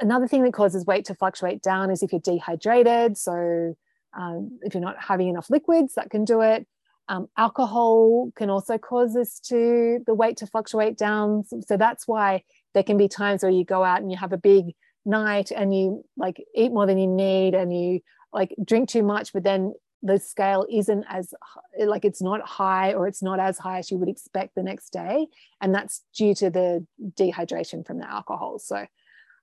another 0.00 0.28
thing 0.28 0.44
that 0.44 0.52
causes 0.52 0.86
weight 0.86 1.04
to 1.06 1.14
fluctuate 1.14 1.60
down 1.62 1.90
is 1.90 2.02
if 2.02 2.12
you're 2.12 2.20
dehydrated. 2.20 3.18
So 3.18 3.76
um, 4.16 4.58
if 4.62 4.74
you're 4.74 4.82
not 4.82 4.96
having 5.02 5.28
enough 5.28 5.50
liquids, 5.50 5.94
that 5.94 6.10
can 6.10 6.24
do 6.24 6.40
it. 6.40 6.66
Um, 7.08 7.28
alcohol 7.36 8.30
can 8.36 8.50
also 8.50 8.78
cause 8.78 9.14
this 9.14 9.40
to 9.40 9.98
the 10.06 10.14
weight 10.14 10.36
to 10.38 10.46
fluctuate 10.46 10.96
down. 10.96 11.44
So, 11.44 11.76
that's 11.76 12.06
why 12.06 12.44
there 12.74 12.84
can 12.84 12.96
be 12.96 13.08
times 13.08 13.42
where 13.42 13.52
you 13.52 13.64
go 13.64 13.82
out 13.82 14.00
and 14.00 14.10
you 14.10 14.16
have 14.16 14.32
a 14.32 14.38
big 14.38 14.74
night 15.04 15.50
and 15.50 15.74
you 15.74 16.04
like 16.16 16.42
eat 16.54 16.72
more 16.72 16.86
than 16.86 16.98
you 16.98 17.08
need 17.08 17.54
and 17.54 17.76
you 17.76 18.00
like 18.32 18.54
drink 18.64 18.88
too 18.88 19.02
much, 19.02 19.32
but 19.32 19.42
then 19.42 19.74
the 20.02 20.18
scale 20.18 20.66
isn't 20.70 21.04
as 21.08 21.34
like 21.78 22.04
it's 22.04 22.22
not 22.22 22.40
high 22.46 22.94
or 22.94 23.06
it's 23.06 23.22
not 23.22 23.38
as 23.38 23.58
high 23.58 23.78
as 23.78 23.90
you 23.90 23.98
would 23.98 24.08
expect 24.08 24.54
the 24.54 24.62
next 24.62 24.90
day 24.90 25.26
and 25.60 25.74
that's 25.74 26.02
due 26.16 26.34
to 26.34 26.48
the 26.48 26.86
dehydration 27.18 27.86
from 27.86 27.98
the 27.98 28.10
alcohol 28.10 28.58
so 28.58 28.86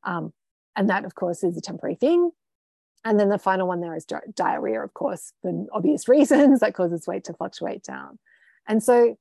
um, 0.04 0.34
and 0.76 0.90
that 0.90 1.06
of 1.06 1.14
course 1.16 1.44
is 1.44 1.58
a 1.58 1.62
temporary 1.62 1.96
thing 1.96 2.32
and 3.06 3.20
then 3.20 3.30
the 3.30 3.38
final 3.38 3.68
one 3.68 3.82
there 3.82 3.96
is 3.96 4.06
di- 4.06 4.20
diarrhea, 4.34 4.84
of 4.84 4.94
course, 4.94 5.34
for 5.42 5.66
obvious 5.72 6.08
reasons 6.08 6.60
that 6.60 6.74
causes 6.74 7.08
weight 7.08 7.24
to 7.26 7.34
fluctuate 7.34 7.84
down. 7.84 8.20
And 8.68 8.84
so, 8.84 9.18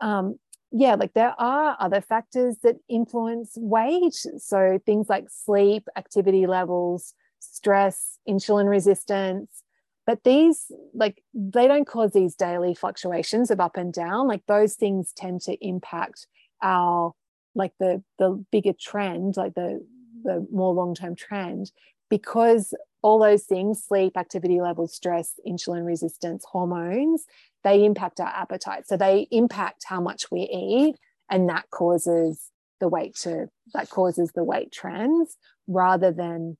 um, 0.00 0.38
yeah, 0.72 0.94
like 0.94 1.14
there 1.14 1.34
are 1.38 1.76
other 1.80 2.00
factors 2.00 2.56
that 2.62 2.76
influence 2.88 3.52
weight. 3.56 4.14
So 4.38 4.80
things 4.84 5.08
like 5.08 5.26
sleep, 5.28 5.88
activity 5.96 6.46
levels, 6.46 7.14
stress, 7.40 8.18
insulin 8.28 8.68
resistance. 8.68 9.62
But 10.06 10.24
these, 10.24 10.72
like, 10.94 11.22
they 11.34 11.68
don't 11.68 11.86
cause 11.86 12.12
these 12.12 12.34
daily 12.34 12.74
fluctuations 12.74 13.50
of 13.50 13.60
up 13.60 13.76
and 13.76 13.92
down. 13.92 14.26
Like 14.26 14.42
those 14.46 14.74
things 14.74 15.12
tend 15.14 15.42
to 15.42 15.54
impact 15.64 16.26
our, 16.62 17.12
like 17.54 17.72
the 17.78 18.02
the 18.18 18.44
bigger 18.52 18.72
trend, 18.72 19.36
like 19.36 19.54
the 19.54 19.84
the 20.22 20.46
more 20.52 20.72
long 20.72 20.94
term 20.94 21.16
trend 21.16 21.70
because 22.10 22.74
all 23.02 23.18
those 23.18 23.44
things 23.44 23.82
sleep 23.82 24.16
activity 24.16 24.60
levels 24.60 24.94
stress 24.94 25.34
insulin 25.46 25.86
resistance 25.86 26.44
hormones 26.50 27.24
they 27.64 27.84
impact 27.84 28.20
our 28.20 28.28
appetite. 28.28 28.88
So 28.88 28.96
they 28.96 29.28
impact 29.30 29.84
how 29.86 30.00
much 30.00 30.30
we 30.30 30.42
eat 30.42 30.96
and 31.28 31.48
that 31.48 31.70
causes 31.70 32.50
the 32.80 32.88
weight 32.88 33.14
to 33.14 33.48
that 33.74 33.90
causes 33.90 34.32
the 34.34 34.42
weight 34.42 34.72
trends 34.72 35.36
rather 35.66 36.10
than 36.10 36.56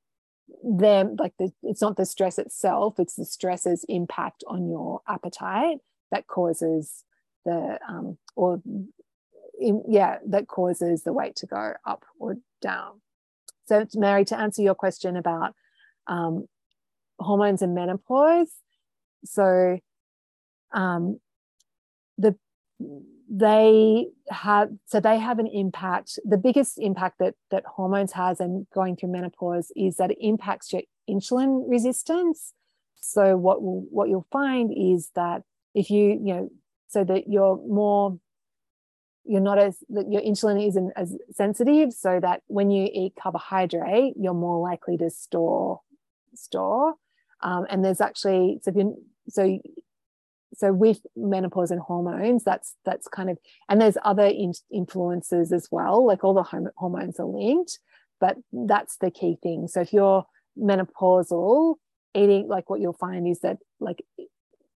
them 0.62 1.16
like 1.18 1.32
the 1.38 1.50
it's 1.62 1.80
not 1.80 1.96
the 1.96 2.04
stress 2.04 2.38
itself 2.38 2.98
it's 2.98 3.14
the 3.14 3.24
stress's 3.24 3.84
impact 3.88 4.44
on 4.46 4.68
your 4.68 5.00
appetite 5.08 5.78
that 6.10 6.26
causes 6.26 7.04
the 7.46 7.78
um 7.88 8.18
or 8.36 8.60
in, 9.58 9.82
yeah 9.88 10.18
that 10.26 10.46
causes 10.46 11.04
the 11.04 11.12
weight 11.12 11.36
to 11.36 11.46
go 11.46 11.72
up 11.86 12.04
or 12.18 12.36
down 12.60 13.00
so 13.70 13.86
mary 13.94 14.24
to 14.24 14.38
answer 14.38 14.62
your 14.62 14.74
question 14.74 15.16
about 15.16 15.54
um, 16.06 16.46
hormones 17.18 17.62
and 17.62 17.74
menopause 17.74 18.52
so 19.24 19.78
um, 20.72 21.18
the 22.18 22.36
they 23.30 24.08
have 24.28 24.70
so 24.86 24.98
they 24.98 25.18
have 25.18 25.38
an 25.38 25.46
impact. 25.46 26.18
The 26.24 26.36
biggest 26.36 26.78
impact 26.78 27.18
that 27.20 27.34
that 27.50 27.64
hormones 27.64 28.12
has 28.12 28.40
and 28.40 28.66
going 28.74 28.96
through 28.96 29.12
menopause 29.12 29.70
is 29.76 29.96
that 29.96 30.10
it 30.10 30.18
impacts 30.20 30.72
your 30.72 30.82
insulin 31.08 31.62
resistance. 31.68 32.52
So 33.00 33.36
what 33.36 33.62
will, 33.62 33.86
what 33.90 34.08
you'll 34.08 34.26
find 34.32 34.72
is 34.76 35.10
that 35.14 35.42
if 35.74 35.90
you 35.90 36.20
you 36.24 36.34
know 36.34 36.48
so 36.88 37.04
that 37.04 37.28
you're 37.28 37.56
more 37.68 38.18
you're 39.24 39.40
not 39.40 39.58
as 39.58 39.76
your 39.88 40.22
insulin 40.22 40.66
isn't 40.66 40.92
as 40.96 41.16
sensitive 41.32 41.92
so 41.92 42.18
that 42.20 42.42
when 42.46 42.70
you 42.70 42.88
eat 42.92 43.12
carbohydrate 43.20 44.14
you're 44.18 44.34
more 44.34 44.58
likely 44.60 44.96
to 44.96 45.10
store 45.10 45.80
store. 46.34 46.94
Um, 47.42 47.66
and 47.70 47.84
there's 47.84 48.00
actually 48.00 48.60
so 48.62 48.72
you 48.74 49.02
so 49.28 49.60
so 50.54 50.72
with 50.72 51.00
menopause 51.16 51.70
and 51.70 51.80
hormones 51.80 52.42
that's 52.44 52.74
that's 52.84 53.08
kind 53.08 53.30
of 53.30 53.38
and 53.68 53.80
there's 53.80 53.96
other 54.04 54.26
in, 54.26 54.52
influences 54.72 55.52
as 55.52 55.68
well 55.70 56.04
like 56.04 56.24
all 56.24 56.34
the 56.34 56.70
hormones 56.76 57.20
are 57.20 57.26
linked 57.26 57.78
but 58.20 58.36
that's 58.52 58.98
the 58.98 59.10
key 59.10 59.38
thing. 59.42 59.66
So 59.66 59.80
if 59.80 59.92
you're 59.92 60.24
menopausal 60.58 61.76
eating 62.14 62.48
like 62.48 62.68
what 62.68 62.80
you'll 62.80 62.92
find 62.92 63.26
is 63.26 63.40
that 63.40 63.58
like 63.78 64.04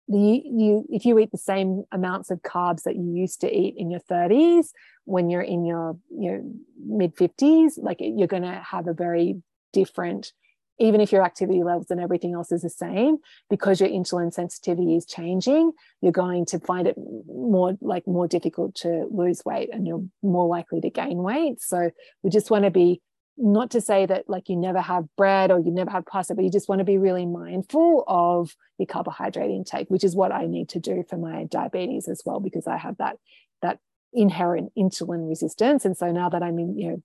the 0.08 0.42
you 0.44 0.84
if 0.90 1.04
you 1.04 1.18
eat 1.18 1.30
the 1.30 1.38
same 1.38 1.84
amounts 1.92 2.30
of 2.30 2.42
carbs 2.42 2.82
that 2.82 2.96
you 2.96 3.14
used 3.14 3.40
to 3.40 3.50
eat 3.50 3.74
in 3.76 3.90
your 3.90 4.00
30s 4.00 4.68
when 5.04 5.30
you're 5.30 5.42
in 5.42 5.64
your 5.64 5.96
you 6.10 6.32
know 6.32 6.52
mid 6.86 7.14
50s 7.16 7.72
like 7.76 7.98
you're 8.00 8.28
going 8.28 8.42
to 8.42 8.62
have 8.70 8.88
a 8.88 8.92
very 8.92 9.42
different 9.72 10.32
even 10.78 11.00
if 11.00 11.12
your 11.12 11.22
activity 11.22 11.62
levels 11.62 11.90
and 11.90 12.00
everything 12.00 12.34
else 12.34 12.50
is 12.50 12.62
the 12.62 12.70
same 12.70 13.18
because 13.48 13.80
your 13.80 13.88
insulin 13.88 14.32
sensitivity 14.32 14.96
is 14.96 15.06
changing 15.06 15.72
you're 16.00 16.12
going 16.12 16.44
to 16.46 16.58
find 16.58 16.88
it 16.88 16.96
more 17.26 17.76
like 17.80 18.06
more 18.06 18.26
difficult 18.26 18.74
to 18.74 19.06
lose 19.10 19.42
weight 19.44 19.70
and 19.72 19.86
you're 19.86 20.04
more 20.22 20.46
likely 20.46 20.80
to 20.80 20.90
gain 20.90 21.18
weight. 21.18 21.60
So 21.60 21.90
we 22.22 22.30
just 22.30 22.50
want 22.50 22.64
to 22.64 22.70
be 22.70 23.00
not 23.36 23.70
to 23.70 23.80
say 23.80 24.04
that 24.04 24.28
like 24.28 24.48
you 24.48 24.56
never 24.56 24.80
have 24.80 25.04
bread 25.16 25.50
or 25.50 25.58
you 25.58 25.70
never 25.70 25.90
have 25.90 26.04
pasta 26.06 26.34
but 26.34 26.44
you 26.44 26.50
just 26.50 26.68
want 26.68 26.78
to 26.80 26.84
be 26.84 26.98
really 26.98 27.26
mindful 27.26 28.04
of 28.06 28.54
your 28.78 28.86
carbohydrate 28.86 29.50
intake 29.50 29.88
which 29.88 30.04
is 30.04 30.14
what 30.14 30.30
i 30.32 30.46
need 30.46 30.68
to 30.68 30.78
do 30.78 31.02
for 31.08 31.16
my 31.16 31.44
diabetes 31.44 32.08
as 32.08 32.22
well 32.26 32.40
because 32.40 32.66
i 32.66 32.76
have 32.76 32.96
that 32.98 33.16
that 33.62 33.78
inherent 34.12 34.70
insulin 34.76 35.28
resistance 35.28 35.84
and 35.84 35.96
so 35.96 36.12
now 36.12 36.28
that 36.28 36.42
i'm 36.42 36.58
in 36.58 36.76
you 36.76 36.88
know 36.90 37.02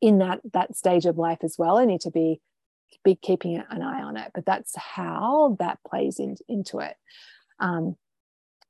in 0.00 0.18
that 0.18 0.40
that 0.52 0.76
stage 0.76 1.06
of 1.06 1.18
life 1.18 1.38
as 1.42 1.56
well 1.58 1.76
i 1.76 1.84
need 1.84 2.00
to 2.00 2.10
be 2.10 2.40
be 3.04 3.14
keeping 3.14 3.56
an 3.56 3.82
eye 3.82 4.02
on 4.02 4.16
it. 4.16 4.30
But 4.34 4.46
that's 4.46 4.76
how 4.76 5.56
that 5.58 5.78
plays 5.86 6.18
in, 6.18 6.36
into 6.48 6.78
it. 6.78 6.96
Um, 7.58 7.96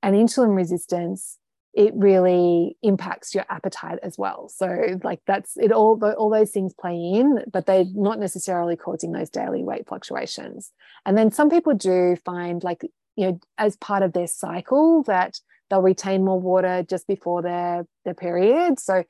and 0.03 0.15
insulin 0.17 0.57
resistance, 0.57 1.39
it 1.75 1.95
really 1.95 2.77
impacts 2.83 3.35
your 3.35 3.47
appetite 3.49 3.99
as 4.03 4.19
well. 4.19 4.49
So 4.49 4.99
like 5.03 5.21
that's 5.27 5.57
it 5.57 5.73
all 5.73 5.99
all 6.19 6.31
those 6.31 6.51
things 6.51 6.75
play 6.79 6.95
in, 6.95 7.45
but 7.51 7.67
they're 7.67 7.87
not 7.95 8.19
necessarily 8.19 8.77
causing 8.77 9.13
those 9.13 9.31
daily 9.31 9.63
weight 9.63 9.87
fluctuations. 9.89 10.71
And 11.07 11.17
then 11.17 11.31
some 11.31 11.49
people 11.49 11.75
do 11.75 12.17
find 12.25 12.63
like, 12.63 12.83
you 13.17 13.27
know, 13.27 13.41
as 13.57 13.77
part 13.77 14.03
of 14.03 14.13
their 14.13 14.27
cycle 14.27 15.03
that 15.05 15.41
they'll 15.71 15.81
retain 15.81 16.25
more 16.25 16.39
water 16.39 16.85
just 16.89 17.07
before 17.07 17.41
their 17.41 17.87
their 18.05 18.15
period. 18.15 18.79
So 18.79 19.05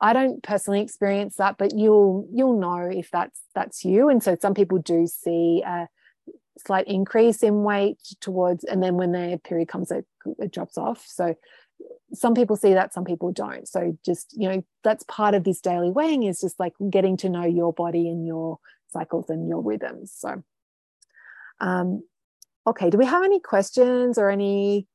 I 0.00 0.12
don't 0.12 0.42
personally 0.42 0.80
experience 0.80 1.36
that, 1.36 1.56
but 1.58 1.74
you'll 1.74 2.26
you'll 2.32 2.58
know 2.58 2.88
if 2.90 3.10
that's 3.10 3.42
that's 3.54 3.84
you. 3.84 4.08
And 4.08 4.22
so 4.22 4.36
some 4.40 4.54
people 4.54 4.78
do 4.78 5.06
see 5.06 5.62
a 5.66 5.88
slight 6.58 6.86
increase 6.88 7.42
in 7.42 7.62
weight 7.62 7.98
towards, 8.20 8.64
and 8.64 8.82
then 8.82 8.94
when 8.96 9.12
their 9.12 9.36
period 9.38 9.68
comes, 9.68 9.90
it, 9.90 10.06
it 10.38 10.52
drops 10.52 10.78
off. 10.78 11.04
So 11.06 11.34
some 12.16 12.34
people 12.34 12.56
see 12.56 12.74
that, 12.74 12.94
some 12.94 13.04
people 13.04 13.32
don't. 13.32 13.68
So 13.68 13.96
just 14.04 14.34
you 14.36 14.48
know, 14.48 14.64
that's 14.84 15.04
part 15.04 15.34
of 15.34 15.44
this 15.44 15.60
daily 15.60 15.90
weighing 15.90 16.24
is 16.24 16.40
just 16.40 16.58
like 16.58 16.74
getting 16.90 17.16
to 17.18 17.28
know 17.28 17.44
your 17.44 17.72
body 17.72 18.08
and 18.08 18.26
your 18.26 18.58
cycles 18.88 19.30
and 19.30 19.48
your 19.48 19.62
rhythms. 19.62 20.12
So, 20.16 20.42
um, 21.60 22.02
okay, 22.66 22.90
do 22.90 22.98
we 22.98 23.06
have 23.06 23.24
any 23.24 23.40
questions 23.40 24.18
or 24.18 24.30
any 24.30 24.86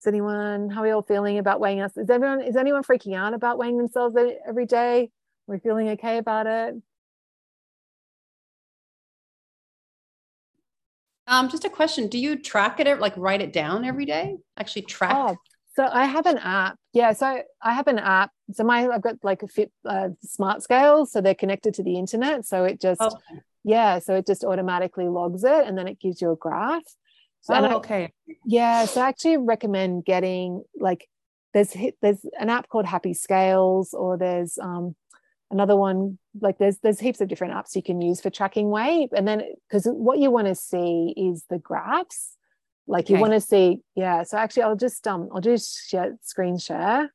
is 0.00 0.06
anyone, 0.06 0.70
how 0.70 0.80
are 0.80 0.84
we 0.84 0.90
all 0.92 1.02
feeling 1.02 1.36
about 1.36 1.60
weighing 1.60 1.82
us? 1.82 1.94
Is 1.94 2.08
everyone, 2.08 2.40
is 2.40 2.56
anyone 2.56 2.82
freaking 2.82 3.14
out 3.14 3.34
about 3.34 3.58
weighing 3.58 3.76
themselves 3.76 4.16
every 4.46 4.64
day? 4.64 5.10
we're 5.46 5.56
we 5.56 5.60
feeling 5.60 5.88
okay 5.90 6.16
about 6.16 6.46
it? 6.46 6.74
Um, 11.26 11.50
just 11.50 11.64
a 11.64 11.70
question. 11.70 12.08
Do 12.08 12.18
you 12.18 12.36
track 12.36 12.80
it, 12.80 12.98
like 12.98 13.14
write 13.16 13.42
it 13.42 13.52
down 13.52 13.84
every 13.84 14.06
day? 14.06 14.38
Actually 14.58 14.82
track? 14.82 15.14
Oh, 15.14 15.36
so 15.74 15.88
I 15.90 16.04
have 16.04 16.26
an 16.26 16.38
app. 16.38 16.76
Yeah. 16.92 17.12
So 17.12 17.42
I 17.62 17.72
have 17.72 17.86
an 17.86 17.98
app. 17.98 18.30
So 18.52 18.64
my, 18.64 18.88
I've 18.88 19.02
got 19.02 19.16
like 19.22 19.42
a 19.42 19.48
fit 19.48 19.70
uh, 19.84 20.08
smart 20.22 20.62
scale. 20.62 21.06
So 21.06 21.20
they're 21.20 21.34
connected 21.34 21.74
to 21.74 21.82
the 21.82 21.96
internet. 21.96 22.44
So 22.44 22.64
it 22.64 22.80
just, 22.80 23.00
oh. 23.00 23.16
yeah. 23.62 24.00
So 24.00 24.16
it 24.16 24.26
just 24.26 24.44
automatically 24.44 25.08
logs 25.08 25.44
it 25.44 25.66
and 25.66 25.78
then 25.78 25.86
it 25.86 26.00
gives 26.00 26.20
you 26.20 26.32
a 26.32 26.36
graph. 26.36 26.82
So, 27.42 27.54
oh, 27.54 27.76
okay. 27.76 28.12
Yeah. 28.44 28.84
So 28.84 29.00
I 29.00 29.08
actually 29.08 29.38
recommend 29.38 30.04
getting 30.04 30.62
like 30.78 31.08
there's 31.54 31.74
there's 32.02 32.24
an 32.38 32.50
app 32.50 32.68
called 32.68 32.86
Happy 32.86 33.14
Scales, 33.14 33.94
or 33.94 34.16
there's 34.16 34.58
um, 34.58 34.94
another 35.50 35.76
one 35.76 36.18
like 36.40 36.58
there's 36.58 36.78
there's 36.78 37.00
heaps 37.00 37.20
of 37.20 37.28
different 37.28 37.54
apps 37.54 37.74
you 37.74 37.82
can 37.82 38.00
use 38.00 38.20
for 38.20 38.30
tracking 38.30 38.70
weight. 38.70 39.08
And 39.16 39.26
then 39.26 39.42
because 39.68 39.86
what 39.86 40.18
you 40.18 40.30
want 40.30 40.48
to 40.48 40.54
see 40.54 41.14
is 41.16 41.44
the 41.48 41.58
graphs. 41.58 42.36
Like 42.86 43.04
okay. 43.06 43.14
you 43.14 43.20
want 43.20 43.32
to 43.34 43.40
see, 43.40 43.80
yeah. 43.94 44.22
So 44.24 44.36
actually, 44.36 44.64
I'll 44.64 44.76
just 44.76 45.06
um 45.06 45.28
I'll 45.32 45.40
just 45.40 45.88
share, 45.88 46.16
screen 46.22 46.58
share. 46.58 47.12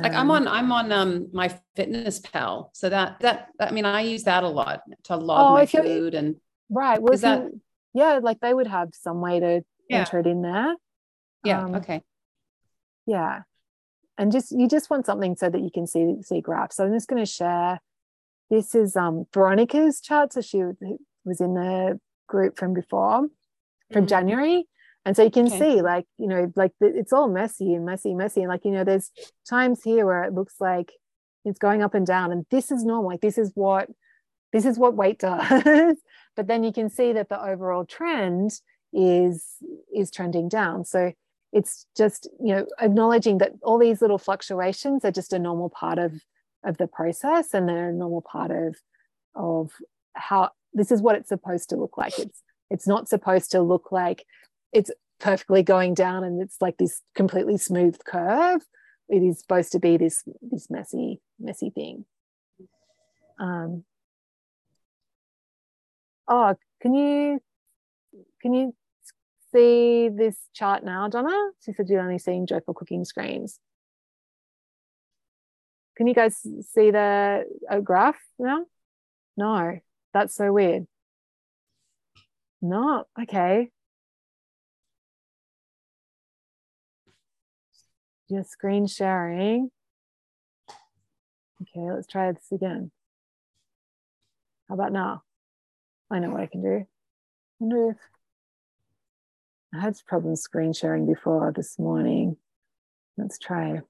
like 0.00 0.12
I'm 0.12 0.30
um, 0.30 0.46
on 0.46 0.48
I'm 0.48 0.72
on 0.72 0.92
um 0.92 1.28
my 1.32 1.56
fitness 1.76 2.20
pal. 2.20 2.70
So 2.74 2.88
that 2.88 3.20
that 3.20 3.48
I 3.60 3.70
mean 3.70 3.84
I 3.84 4.00
use 4.00 4.24
that 4.24 4.44
a 4.44 4.48
lot 4.48 4.82
to 5.04 5.16
log 5.16 5.52
oh, 5.52 5.54
my 5.54 5.66
food 5.66 6.14
and 6.14 6.36
right. 6.68 7.00
Well, 7.00 7.12
is 7.12 7.20
that 7.20 7.48
yeah 7.94 8.20
like 8.22 8.40
they 8.40 8.54
would 8.54 8.66
have 8.66 8.90
some 8.92 9.20
way 9.20 9.40
to 9.40 9.62
yeah. 9.88 10.00
enter 10.00 10.20
it 10.20 10.26
in 10.26 10.42
there 10.42 10.74
yeah 11.44 11.64
um, 11.64 11.74
okay 11.74 12.02
yeah 13.06 13.42
and 14.18 14.32
just 14.32 14.52
you 14.52 14.68
just 14.68 14.90
want 14.90 15.06
something 15.06 15.36
so 15.36 15.48
that 15.48 15.60
you 15.60 15.70
can 15.72 15.86
see 15.86 16.16
see 16.22 16.40
graphs 16.40 16.76
so 16.76 16.84
i'm 16.84 16.92
just 16.92 17.08
going 17.08 17.22
to 17.22 17.30
share 17.30 17.80
this 18.50 18.74
is 18.74 18.96
um 18.96 19.26
veronica's 19.32 20.00
chart 20.00 20.32
so 20.32 20.40
she 20.40 20.62
was 21.24 21.40
in 21.40 21.54
the 21.54 21.98
group 22.28 22.58
from 22.58 22.74
before 22.74 23.26
from 23.92 24.06
mm. 24.06 24.08
january. 24.08 24.66
And 25.04 25.16
so 25.16 25.24
you 25.24 25.30
can 25.30 25.46
okay. 25.48 25.58
see 25.58 25.82
like 25.82 26.06
you 26.18 26.28
know 26.28 26.52
like 26.54 26.72
it's 26.80 27.12
all 27.12 27.28
messy 27.28 27.74
and 27.74 27.84
messy 27.84 28.14
messy. 28.14 28.40
And 28.40 28.48
like 28.48 28.64
you 28.64 28.70
know 28.70 28.84
there's 28.84 29.10
times 29.48 29.82
here 29.82 30.06
where 30.06 30.24
it 30.24 30.32
looks 30.32 30.54
like 30.60 30.92
it's 31.44 31.58
going 31.58 31.82
up 31.82 31.94
and 31.94 32.06
down. 32.06 32.30
And 32.30 32.46
this 32.50 32.70
is 32.70 32.84
normal. 32.84 33.10
Like 33.10 33.20
this 33.20 33.38
is 33.38 33.50
what 33.54 33.88
this 34.52 34.64
is 34.64 34.78
what 34.78 34.94
weight 34.94 35.18
does. 35.20 35.96
But 36.36 36.46
then 36.46 36.64
you 36.64 36.72
can 36.72 36.88
see 36.88 37.12
that 37.12 37.28
the 37.28 37.42
overall 37.42 37.84
trend 37.84 38.52
is 38.92 39.56
is 39.94 40.10
trending 40.10 40.48
down. 40.48 40.84
So 40.84 41.12
it's 41.52 41.86
just 41.96 42.28
you 42.40 42.54
know 42.54 42.66
acknowledging 42.80 43.38
that 43.38 43.52
all 43.62 43.78
these 43.78 44.00
little 44.00 44.18
fluctuations 44.18 45.04
are 45.04 45.10
just 45.10 45.32
a 45.32 45.38
normal 45.38 45.68
part 45.68 45.98
of 45.98 46.12
of 46.64 46.78
the 46.78 46.86
process 46.86 47.54
and 47.54 47.68
they're 47.68 47.90
a 47.90 47.92
normal 47.92 48.22
part 48.22 48.50
of 48.50 48.76
of 49.34 49.72
how 50.14 50.50
this 50.72 50.90
is 50.90 51.02
what 51.02 51.16
it's 51.16 51.28
supposed 51.28 51.68
to 51.70 51.76
look 51.76 51.98
like. 51.98 52.18
It's 52.18 52.42
it's 52.72 52.86
not 52.86 53.08
supposed 53.08 53.50
to 53.52 53.60
look 53.60 53.92
like 53.92 54.24
it's 54.72 54.90
perfectly 55.20 55.62
going 55.62 55.94
down 55.94 56.24
and 56.24 56.42
it's 56.42 56.56
like 56.60 56.76
this 56.78 57.02
completely 57.14 57.56
smooth 57.56 57.96
curve 58.04 58.62
it 59.08 59.22
is 59.22 59.38
supposed 59.40 59.72
to 59.72 59.78
be 59.78 59.96
this 59.96 60.24
this 60.40 60.68
messy 60.68 61.20
messy 61.38 61.70
thing 61.70 62.04
um 63.38 63.84
oh, 66.28 66.54
can 66.80 66.94
you 66.94 67.40
can 68.40 68.54
you 68.54 68.74
see 69.52 70.08
this 70.08 70.36
chart 70.52 70.84
now, 70.84 71.08
Donna? 71.08 71.50
She 71.64 71.72
said 71.72 71.88
you're 71.88 72.00
only 72.00 72.18
seeing 72.18 72.46
joyful 72.46 72.74
cooking 72.74 73.04
screens. 73.04 73.60
Can 75.96 76.06
you 76.06 76.14
guys 76.14 76.38
see 76.38 76.90
the 76.90 77.44
graph 77.84 78.20
now? 78.38 78.64
No, 79.36 79.78
that's 80.14 80.34
so 80.34 80.52
weird. 80.52 80.86
No, 82.62 83.06
okay. 83.20 83.70
Your 88.28 88.44
screen 88.44 88.86
sharing. 88.86 89.70
Okay, 91.62 91.90
let's 91.92 92.06
try 92.06 92.30
this 92.30 92.52
again. 92.52 92.92
How 94.68 94.76
about 94.76 94.92
now? 94.92 95.22
I 96.08 96.20
know 96.20 96.30
what 96.30 96.40
I 96.40 96.46
can 96.46 96.62
do. 96.62 96.76
I 96.76 96.86
wonder 97.58 97.90
if 97.90 97.96
I 99.74 99.80
had 99.80 99.96
problems 100.06 100.42
screen 100.42 100.72
sharing 100.72 101.06
before 101.06 101.52
this 101.54 101.78
morning. 101.80 102.36
Let's 103.16 103.38
try. 103.38 103.80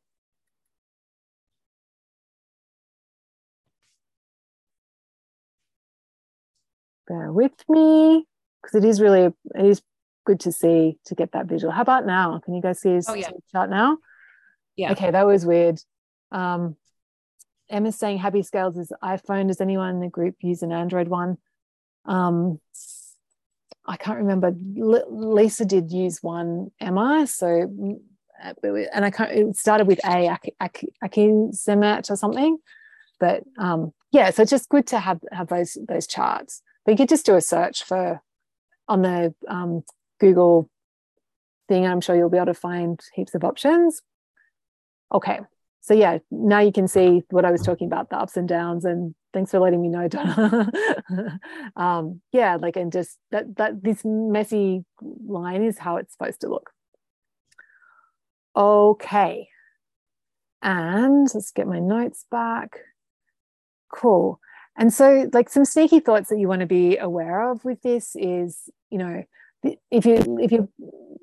Bear 7.07 7.31
with 7.33 7.53
me 7.69 8.27
because 8.63 8.83
it 8.83 8.87
is 8.87 9.01
really 9.01 9.33
it 9.55 9.67
is 9.67 9.83
good 10.25 10.41
to 10.41 10.53
see 10.53 10.99
to 11.07 11.15
get 11.15 11.33
that 11.33 11.47
visual. 11.47 11.73
How 11.73 11.83
about 11.83 12.07
now? 12.07 12.41
Can 12.45 12.55
you 12.55 12.63
guys 12.63 12.81
see 12.81 12.91
his 12.91 13.09
oh, 13.09 13.15
yeah. 13.15 13.31
chart 13.51 13.71
now? 13.71 13.99
Yeah. 14.77 14.93
Okay, 14.93 15.11
that 15.11 15.27
was 15.27 15.45
weird. 15.45 15.81
Um, 16.31 16.77
Emma's 17.69 17.97
saying 17.97 18.19
Happy 18.19 18.43
Scales 18.43 18.77
is 18.77 18.93
iPhone. 19.03 19.49
Does 19.49 19.61
anyone 19.61 19.91
in 19.91 20.01
the 20.01 20.09
group 20.09 20.37
use 20.41 20.63
an 20.63 20.73
Android 20.73 21.09
one? 21.09 21.39
Um, 22.05 22.61
I 23.87 23.97
can't 23.97 24.19
remember. 24.19 24.49
L- 24.49 25.07
Lisa 25.11 25.65
did 25.65 25.91
use 25.91 26.23
one, 26.23 26.71
Emma. 26.81 27.27
So, 27.27 27.47
and 28.43 29.05
I 29.05 29.11
can't. 29.11 29.33
It 29.33 29.57
started 29.57 29.87
with 29.87 30.01
A, 30.05 30.37
Akisemet 30.61 32.11
or 32.11 32.17
something. 32.17 32.59
But 33.19 33.45
um, 33.59 33.93
yeah, 34.11 34.31
so 34.31 34.43
it's 34.43 34.51
just 34.51 34.69
good 34.69 34.87
to 34.89 34.99
have 34.99 35.21
have 35.33 35.49
those 35.49 35.79
those 35.89 36.07
charts. 36.07 36.63
But 36.85 36.93
you 36.93 36.99
could 36.99 37.09
just 37.09 37.27
do 37.27 37.37
a 37.37 37.41
search 37.41 37.85
for 37.85 38.21
on 38.89 39.03
the 39.03 39.35
um, 39.49 39.83
Google 40.21 40.69
thing. 41.69 41.87
I'm 41.87 42.01
sure 42.01 42.17
you'll 42.17 42.31
be 42.31 42.39
able 42.39 42.47
to 42.47 42.55
find 42.55 43.01
heaps 43.15 43.35
of 43.35 43.45
options. 43.45 44.03
Okay, 45.13 45.41
so 45.83 45.95
yeah, 45.95 46.19
now 46.31 46.61
you 46.61 46.73
can 46.73 46.87
see 46.87 47.23
what 47.31 47.45
I 47.45 47.51
was 47.51 47.63
talking 47.63 47.89
about, 47.89 48.09
the 48.09 48.17
ups 48.17 48.37
and 48.37 48.49
downs. 48.49 48.85
And 48.85 49.15
thanks 49.35 49.51
for 49.51 49.59
letting 49.59 49.83
me 49.83 49.89
know, 49.89 50.07
Donna. 50.09 50.71
um, 51.77 52.21
yeah, 52.33 52.57
like 52.57 52.77
and 52.77 52.93
just 52.93 53.19
that 53.33 53.57
that 53.57 53.83
this 53.83 54.03
messy 54.05 54.85
line 55.01 55.63
is 55.63 55.79
how 55.79 55.97
it's 55.97 56.13
supposed 56.13 56.41
to 56.43 56.49
look. 56.49 56.71
Okay. 58.57 59.49
And 60.63 61.29
let's 61.35 61.51
get 61.51 61.67
my 61.67 61.81
notes 61.81 62.27
back. 62.31 62.79
Cool. 63.93 64.39
And 64.77 64.93
so, 64.93 65.29
like 65.33 65.49
some 65.49 65.65
sneaky 65.65 66.01
thoughts 66.01 66.31
that 66.31 66.39
you 66.39 66.49
want 66.49 66.61
to 66.61 66.67
be 66.67 66.97
aware 66.97 67.51
of 67.51 67.65
with 67.65 67.83
this 67.83 68.17
is, 68.17 68.71
you 68.91 68.99
know, 68.99 69.25
if 69.91 70.07
you 70.07 70.39
if 70.41 70.51
you 70.51 70.69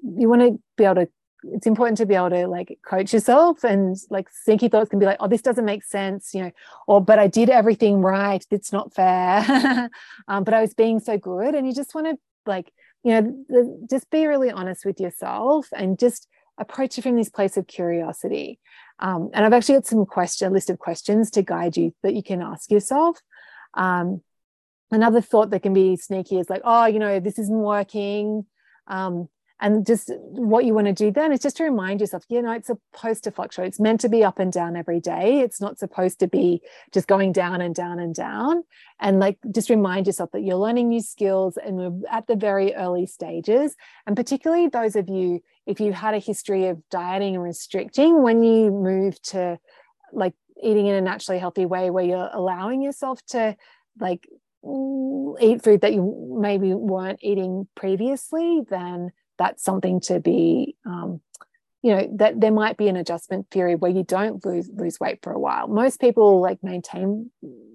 you 0.04 0.30
want 0.30 0.42
to 0.42 0.60
be 0.78 0.86
able 0.86 0.96
to 0.96 1.10
it's 1.44 1.68
important 1.68 1.98
to 1.98 2.06
be 2.06 2.16
able 2.16 2.30
to 2.30 2.48
like 2.48 2.78
coach 2.86 3.14
yourself 3.14 3.64
and 3.64 3.96
like 4.10 4.30
sneaky 4.30 4.68
thoughts 4.68 4.90
can 4.90 5.00
be 5.00 5.06
like 5.06 5.18
oh 5.20 5.28
this 5.28 5.42
doesn't 5.42 5.66
make 5.66 5.84
sense 5.84 6.34
you 6.34 6.44
know 6.44 6.52
or 6.88 7.02
but 7.02 7.18
i 7.18 7.28
did 7.28 7.50
everything 7.50 8.02
right 8.02 8.46
it's 8.52 8.74
not 8.74 8.94
fair. 8.94 9.90
Um, 10.28 10.44
but 10.44 10.54
i 10.54 10.62
was 10.62 10.74
being 10.74 11.00
so 11.00 11.18
good 11.18 11.56
and 11.56 11.66
you 11.66 11.74
just 11.74 11.96
want 11.96 12.08
to 12.08 12.18
like 12.46 12.72
you 13.04 13.12
know 13.14 13.80
just 13.90 14.10
be 14.10 14.26
really 14.26 14.52
honest 14.52 14.86
with 14.86 15.00
yourself 15.00 15.68
and 15.74 15.98
just 15.98 16.28
approach 16.58 16.98
it 16.98 17.04
from 17.04 17.16
this 17.16 17.30
place 17.30 17.56
of 17.56 17.68
curiosity. 17.68 18.60
Um, 19.00 19.30
and 19.34 19.46
i've 19.46 19.54
actually 19.54 19.76
got 19.76 19.88
some 19.88 20.06
question 20.06 20.50
a 20.50 20.52
list 20.52 20.70
of 20.70 20.78
questions 20.78 21.32
to 21.32 21.42
guide 21.42 21.78
you 21.78 21.94
that 22.04 22.16
you 22.16 22.22
can 22.22 22.42
ask 22.42 22.70
yourself 22.70 23.20
um, 23.74 24.22
another 24.92 25.22
thought 25.22 25.50
that 25.52 25.62
can 25.62 25.74
be 25.74 25.96
sneaky 25.96 26.40
is 26.40 26.50
like 26.50 26.62
oh 26.64 26.86
you 26.86 27.00
know 27.00 27.20
this 27.20 27.40
isn't 27.40 27.60
working 27.60 28.46
um, 28.88 29.30
and 29.62 29.86
just 29.86 30.12
what 30.16 30.64
you 30.64 30.74
want 30.74 30.88
to 30.88 30.94
do 30.94 31.12
then 31.12 31.34
is 31.34 31.42
just 31.42 31.58
to 31.58 31.66
remind 31.66 32.00
yourself, 32.00 32.24
you 32.30 32.42
know, 32.42 32.54
it's 32.54 32.68
supposed 32.68 33.26
to 33.26 33.32
fluctuate. 33.32 33.68
It's 33.68 33.80
meant 33.80 34.00
to 34.02 34.10
be 34.10 34.24
up 34.24 34.40
and 34.40 34.54
down 34.54 34.78
every 34.78 35.02
day. 35.02 35.42
It's 35.42 35.60
not 35.60 35.78
supposed 35.78 36.20
to 36.20 36.28
be 36.28 36.62
just 36.94 37.08
going 37.08 37.34
down 37.34 37.60
and 37.60 37.76
down 37.76 38.00
and 38.00 38.16
down. 38.16 38.64
And 39.02 39.20
like 39.20 39.38
just 39.52 39.70
remind 39.70 40.08
yourself 40.08 40.32
that 40.32 40.44
you're 40.44 40.56
learning 40.56 40.88
new 40.88 41.02
skills 41.02 41.58
and 41.58 41.76
we're 41.76 42.10
at 42.10 42.28
the 42.28 42.38
very 42.38 42.74
early 42.74 43.06
stages. 43.06 43.76
And 44.08 44.16
particularly 44.16 44.70
those 44.70 44.96
of 44.96 45.10
you, 45.10 45.42
if 45.66 45.82
you've 45.82 45.96
had 45.96 46.14
a 46.14 46.20
history 46.20 46.68
of 46.68 46.82
dieting 46.90 47.36
and 47.36 47.44
restricting, 47.44 48.24
when 48.24 48.44
you 48.44 48.72
move 48.72 49.22
to 49.24 49.60
like 50.14 50.36
eating 50.62 50.88
in 50.88 50.96
a 50.96 51.02
naturally 51.02 51.40
healthy 51.40 51.66
way 51.66 51.90
where 51.90 52.04
you're 52.04 52.30
allowing 52.34 52.82
yourself 52.82 53.20
to 53.28 53.56
like 54.00 54.28
eat 55.42 55.64
food 55.64 55.82
that 55.82 55.94
you 55.94 56.38
maybe 56.40 56.74
weren't 56.74 57.20
eating 57.22 57.68
previously, 57.76 58.62
then 58.70 59.12
that's 59.38 59.64
something 59.64 60.02
to 60.02 60.20
be 60.20 60.76
um, 60.86 61.22
you 61.82 61.96
know 61.96 62.10
that 62.18 62.40
there 62.42 62.52
might 62.52 62.78
be 62.78 62.88
an 62.88 62.98
adjustment 62.98 63.50
period 63.50 63.82
where 63.82 63.92
you 63.92 64.04
don't 64.04 64.44
lose 64.46 64.70
lose 64.74 65.00
weight 65.00 65.20
for 65.22 65.32
a 65.32 65.40
while. 65.40 65.68
Most 65.68 66.00
people 66.02 66.42
like 66.42 66.64
maintain 66.64 67.32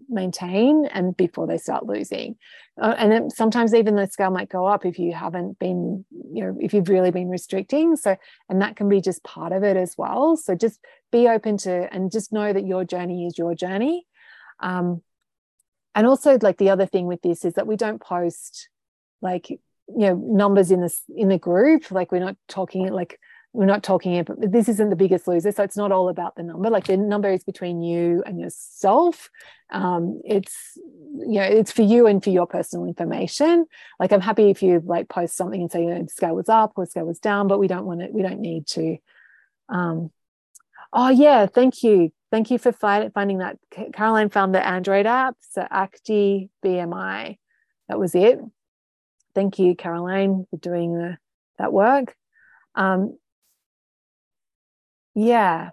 maintain 0.09 0.87
and 0.87 1.17
before 1.17 1.47
they 1.47 1.57
start 1.57 1.87
losing. 1.87 2.37
Uh, 2.81 2.95
and 2.99 3.11
then 3.11 3.31
sometimes 3.31 3.73
even 3.73 3.97
the 3.97 4.07
scale 4.07 4.31
might 4.31 4.51
go 4.51 4.67
up 4.67 4.85
if 4.85 4.99
you 4.99 5.13
haven't 5.13 5.59
been 5.59 6.05
you 6.33 6.45
know 6.45 6.57
if 6.61 6.75
you've 6.75 6.89
really 6.89 7.11
been 7.11 7.29
restricting. 7.29 7.97
So 7.97 8.17
and 8.49 8.61
that 8.61 8.77
can 8.77 8.89
be 8.89 9.01
just 9.01 9.25
part 9.25 9.53
of 9.53 9.63
it 9.63 9.77
as 9.77 9.95
well. 9.97 10.37
So 10.37 10.55
just 10.55 10.81
be 11.11 11.29
open 11.29 11.57
to 11.59 11.89
and 11.93 12.13
just 12.13 12.33
know 12.33 12.53
that 12.53 12.67
your 12.67 12.85
journey 12.85 13.27
is 13.27 13.39
your 13.39 13.55
journey. 13.55 14.07
Um, 14.61 15.03
and 15.95 16.07
also 16.07 16.39
like 16.43 16.59
the 16.59 16.71
other 16.71 16.87
thing 16.87 17.07
with 17.07 17.23
this 17.23 17.45
is 17.45 17.55
that 17.55 17.67
we 17.67 17.77
don't 17.77 18.03
post 18.03 18.69
like 19.23 19.49
you 19.49 19.61
know 19.89 20.15
numbers 20.15 20.71
in 20.71 20.83
this 20.83 21.03
in 21.09 21.29
the 21.29 21.39
group. 21.39 21.91
Like 21.91 22.13
we're 22.13 22.19
not 22.19 22.37
talking 22.49 22.93
like 22.93 23.19
we're 23.55 23.65
not 23.65 23.83
talking 23.83 24.19
about 24.19 24.39
this 24.41 24.69
isn't 24.69 24.91
the 24.91 24.97
biggest 24.97 25.29
loser 25.29 25.53
so 25.53 25.63
it's 25.63 25.77
not 25.77 25.93
all 25.93 26.09
about 26.09 26.35
the 26.35 26.43
number 26.43 26.69
like 26.69 26.87
the 26.87 26.97
number 26.97 27.31
is 27.31 27.45
between 27.45 27.81
you 27.83 28.23
and 28.27 28.39
yourself. 28.41 29.31
Um, 29.71 30.21
it's 30.25 30.77
you 30.77 31.39
know 31.39 31.45
it's 31.45 31.73
for 31.73 31.83
you 31.83 32.07
and 32.07 32.23
for 32.23 32.31
your 32.31 32.47
personal 32.47 32.85
information. 32.85 33.67
Like 33.99 34.13
i'm 34.13 34.21
happy 34.21 34.51
if 34.51 34.63
you 34.63 34.83
like 34.85 35.09
post 35.09 35.37
something 35.37 35.61
and 35.61 35.71
say 35.71 35.83
you 35.83 35.91
know 35.95 36.07
scale 36.09 36.35
was 36.35 36.49
up 36.49 36.73
or 36.77 36.85
scale 36.85 37.07
was 37.07 37.21
down 37.21 37.49
but 37.49 37.59
we 37.59 37.69
don't 37.69 37.87
want 37.87 38.03
it 38.03 38.13
we 38.13 38.23
don't 38.23 38.41
need 38.41 38.67
to 38.69 38.99
um, 39.69 40.11
oh 40.93 41.09
yeah 41.09 41.47
thank 41.47 41.83
you. 41.83 42.11
Thank 42.31 42.51
you 42.51 42.59
for 42.59 42.73
find, 42.73 43.15
finding 43.15 43.39
that. 43.39 43.59
Caroline 43.93 44.29
found 44.29 44.53
the 44.53 44.67
android 44.67 45.07
app 45.07 45.37
so 45.41 45.65
acti 45.71 46.51
bmi 46.65 47.39
that 47.89 47.99
was 47.99 48.15
it. 48.15 48.41
Thank 49.35 49.59
you, 49.59 49.75
Caroline, 49.75 50.47
for 50.51 50.57
doing 50.57 50.95
the, 50.95 51.19
that 51.59 51.73
work. 51.73 52.15
Um, 52.75 53.19
yeah, 55.15 55.71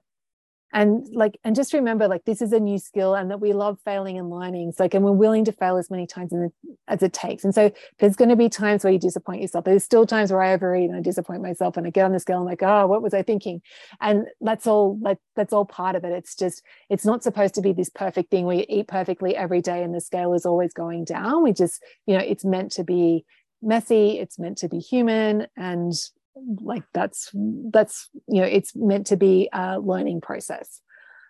and 0.74 1.06
like 1.12 1.38
and 1.44 1.56
just 1.56 1.74
remember 1.74 2.08
like 2.08 2.24
this 2.26 2.42
is 2.42 2.54
a 2.54 2.60
new 2.60 2.78
skill 2.78 3.14
and 3.14 3.30
that 3.30 3.42
we 3.42 3.52
love 3.52 3.78
failing 3.84 4.18
and 4.18 4.30
learning. 4.30 4.72
So 4.72 4.84
like 4.84 4.94
and 4.94 5.04
we're 5.04 5.12
willing 5.12 5.44
to 5.46 5.52
fail 5.52 5.78
as 5.78 5.90
many 5.90 6.08
times 6.08 6.30
the, 6.30 6.50
as 6.88 7.04
it 7.04 7.12
takes. 7.12 7.44
And 7.44 7.54
so 7.54 7.72
there's 8.00 8.16
going 8.16 8.30
to 8.30 8.36
be 8.38 8.48
times 8.48 8.84
where 8.84 8.94
you 8.94 9.00
disappoint 9.00 9.42
yourself. 9.42 9.66
There's 9.66 9.84
still 9.84 10.06
times 10.06 10.32
where 10.32 10.42
i 10.42 10.54
overeat 10.54 10.90
and 10.90 10.98
i 10.98 11.02
disappoint 11.02 11.42
myself 11.42 11.76
and 11.76 11.86
i 11.86 11.90
get 11.90 12.06
on 12.06 12.14
the 12.14 12.20
scale 12.20 12.38
and 12.38 12.44
I'm 12.44 12.52
like 12.52 12.64
oh 12.64 12.88
what 12.88 13.02
was 13.02 13.14
i 13.14 13.22
thinking? 13.22 13.62
And 14.00 14.28
that's 14.40 14.66
all 14.66 14.98
like 15.02 15.18
that's 15.36 15.52
all 15.52 15.66
part 15.66 15.96
of 15.96 16.06
it. 16.06 16.14
It's 16.14 16.36
just 16.36 16.64
it's 16.90 17.06
not 17.06 17.24
supposed 17.24 17.56
to 17.56 17.62
be 17.62 17.74
this 17.74 17.90
perfect 17.90 18.32
thing 18.32 18.46
where 18.46 18.58
you 18.58 18.66
eat 18.70 18.88
perfectly 18.88 19.36
every 19.36 19.62
day 19.62 19.84
and 19.84 19.94
the 19.94 20.02
scale 20.02 20.34
is 20.34 20.46
always 20.46 20.74
going 20.74 21.04
down. 21.04 21.44
We 21.44 21.52
just 21.52 21.84
you 22.06 22.18
know 22.18 22.24
it's 22.24 22.46
meant 22.46 22.72
to 22.74 22.84
be 22.86 23.26
messy. 23.62 24.20
It's 24.20 24.40
meant 24.40 24.58
to 24.60 24.70
be 24.70 24.80
human. 24.80 25.48
And 25.58 25.94
like 26.36 26.84
that's 26.94 27.30
that's 27.72 28.10
you 28.28 28.42
know 28.42 28.48
it's 28.48 28.76
meant 28.76 29.08
to 29.08 29.18
be 29.18 29.50
a 29.54 29.80
learning 29.80 30.22
process. 30.22 30.82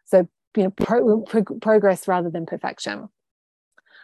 So 0.05 0.27
you 0.55 0.63
know 0.63 0.69
pro, 0.71 1.21
pro, 1.21 1.43
progress 1.43 2.07
rather 2.07 2.29
than 2.29 2.45
perfection. 2.45 3.09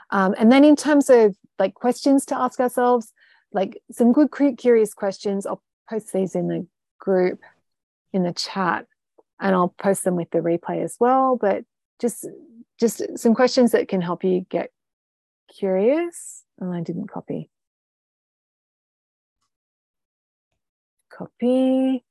Um, 0.09 0.35
and 0.37 0.51
then 0.51 0.63
in 0.63 0.75
terms 0.75 1.09
of 1.09 1.35
like 1.59 1.73
questions 1.73 2.25
to 2.27 2.37
ask 2.37 2.59
ourselves 2.59 3.11
like 3.51 3.81
some 3.91 4.13
good 4.13 4.29
curious 4.57 4.93
questions 4.93 5.45
i'll 5.45 5.63
post 5.89 6.13
these 6.13 6.35
in 6.35 6.47
the 6.47 6.67
group 6.99 7.39
in 8.13 8.23
the 8.23 8.33
chat 8.33 8.85
and 9.39 9.55
i'll 9.55 9.73
post 9.79 10.03
them 10.03 10.15
with 10.15 10.29
the 10.31 10.39
replay 10.39 10.83
as 10.83 10.95
well. 10.99 11.37
But 11.39 11.65
just 11.99 12.25
just 12.79 13.17
some 13.17 13.33
questions 13.33 13.71
that 13.71 13.87
can 13.87 14.01
help 14.01 14.23
you 14.23 14.45
get 14.49 14.71
curious. 15.55 16.43
Oh 16.61 16.71
i 16.71 16.81
didn't 16.81 17.07
copy 17.07 17.49
copy. 21.17 22.03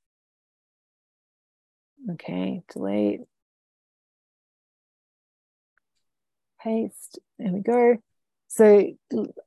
Okay, 2.13 2.63
delete. 2.73 3.21
Paste, 6.63 7.19
there 7.39 7.53
we 7.53 7.61
go. 7.61 7.99
So, 8.49 8.93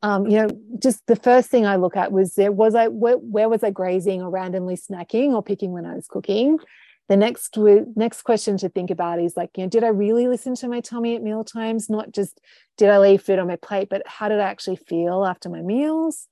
um, 0.01 0.27
you 0.27 0.37
know, 0.37 0.49
just 0.77 1.05
the 1.07 1.15
first 1.15 1.49
thing 1.49 1.65
I 1.65 1.77
look 1.77 1.97
at 1.97 2.11
was 2.11 2.35
there 2.35 2.51
was 2.51 2.75
I 2.75 2.87
where, 2.89 3.15
where 3.17 3.49
was 3.49 3.63
I 3.63 3.71
grazing 3.71 4.21
or 4.21 4.29
randomly 4.29 4.75
snacking 4.75 5.31
or 5.31 5.41
picking 5.41 5.71
when 5.71 5.85
I 5.85 5.95
was 5.95 6.07
cooking? 6.07 6.59
The 7.07 7.17
next 7.17 7.57
next 7.57 8.21
question 8.21 8.57
to 8.57 8.69
think 8.69 8.91
about 8.91 9.19
is 9.19 9.35
like, 9.35 9.51
you 9.57 9.63
know, 9.63 9.69
did 9.69 9.83
I 9.83 9.87
really 9.87 10.27
listen 10.27 10.53
to 10.55 10.67
my 10.67 10.79
tummy 10.79 11.15
at 11.15 11.23
meal 11.23 11.43
times? 11.43 11.89
Not 11.89 12.11
just 12.11 12.39
did 12.77 12.89
I 12.89 12.99
leave 12.99 13.23
food 13.23 13.39
on 13.39 13.47
my 13.47 13.55
plate, 13.55 13.89
but 13.89 14.03
how 14.05 14.29
did 14.29 14.39
I 14.39 14.49
actually 14.49 14.75
feel 14.75 15.25
after 15.25 15.49
my 15.49 15.61
meals? 15.61 16.27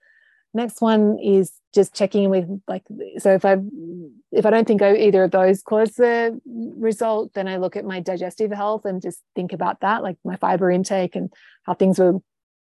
Next 0.58 0.82
one 0.82 1.20
is 1.20 1.52
just 1.76 1.94
checking 1.94 2.24
in 2.24 2.30
with 2.32 2.62
like 2.68 2.84
so 3.20 3.32
if 3.32 3.46
I 3.46 3.58
if 4.32 4.44
I 4.44 4.50
don't 4.50 4.68
think 4.68 4.82
either 4.82 5.26
of 5.26 5.32
those 5.32 5.62
cause 5.62 5.92
the 5.92 6.42
result, 6.80 7.36
then 7.36 7.48
I 7.48 7.58
look 7.58 7.76
at 7.76 7.86
my 7.86 8.00
digestive 8.00 8.52
health 8.52 8.84
and 8.86 9.00
just 9.00 9.22
think 9.36 9.54
about 9.54 9.82
that, 9.82 10.02
like 10.02 10.18
my 10.26 10.36
fiber 10.36 10.72
intake 10.72 11.16
and 11.16 11.32
how 11.62 11.76
things 11.76 12.00
were 12.00 12.16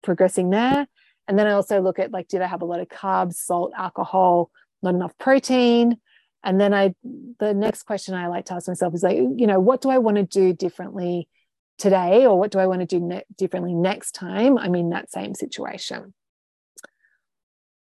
progressing 0.02 0.50
there. 0.50 0.88
And 1.28 1.38
then 1.38 1.46
I 1.46 1.52
also 1.52 1.82
look 1.82 2.00
at 2.00 2.12
like, 2.12 2.28
did 2.30 2.42
I 2.42 2.48
have 2.48 2.64
a 2.64 2.66
lot 2.66 2.80
of 2.80 2.88
carbs, 2.88 3.36
salt, 3.36 3.74
alcohol, 3.78 4.50
not 4.82 4.96
enough 4.96 5.16
protein? 5.20 5.98
And 6.44 6.60
then 6.60 6.74
I, 6.74 6.96
the 7.40 7.54
next 7.54 7.84
question 7.84 8.16
I 8.16 8.28
like 8.28 8.46
to 8.46 8.56
ask 8.56 8.68
myself 8.68 8.96
is 8.96 9.04
like, 9.04 9.18
you 9.18 9.48
know, 9.48 9.60
what 9.60 9.82
do 9.82 9.92
I 9.92 10.00
want 10.00 10.18
to 10.18 10.24
do 10.24 10.52
differently 10.52 11.30
today, 11.78 12.26
or 12.26 12.40
what 12.40 12.52
do 12.52 12.58
I 12.58 12.66
want 12.66 12.82
to 12.82 12.88
do 12.88 13.00
ne- 13.00 13.24
differently 13.38 13.76
next 13.76 14.14
time 14.14 14.58
I'm 14.58 14.74
in 14.74 14.90
that 14.90 15.12
same 15.12 15.36
situation? 15.36 16.14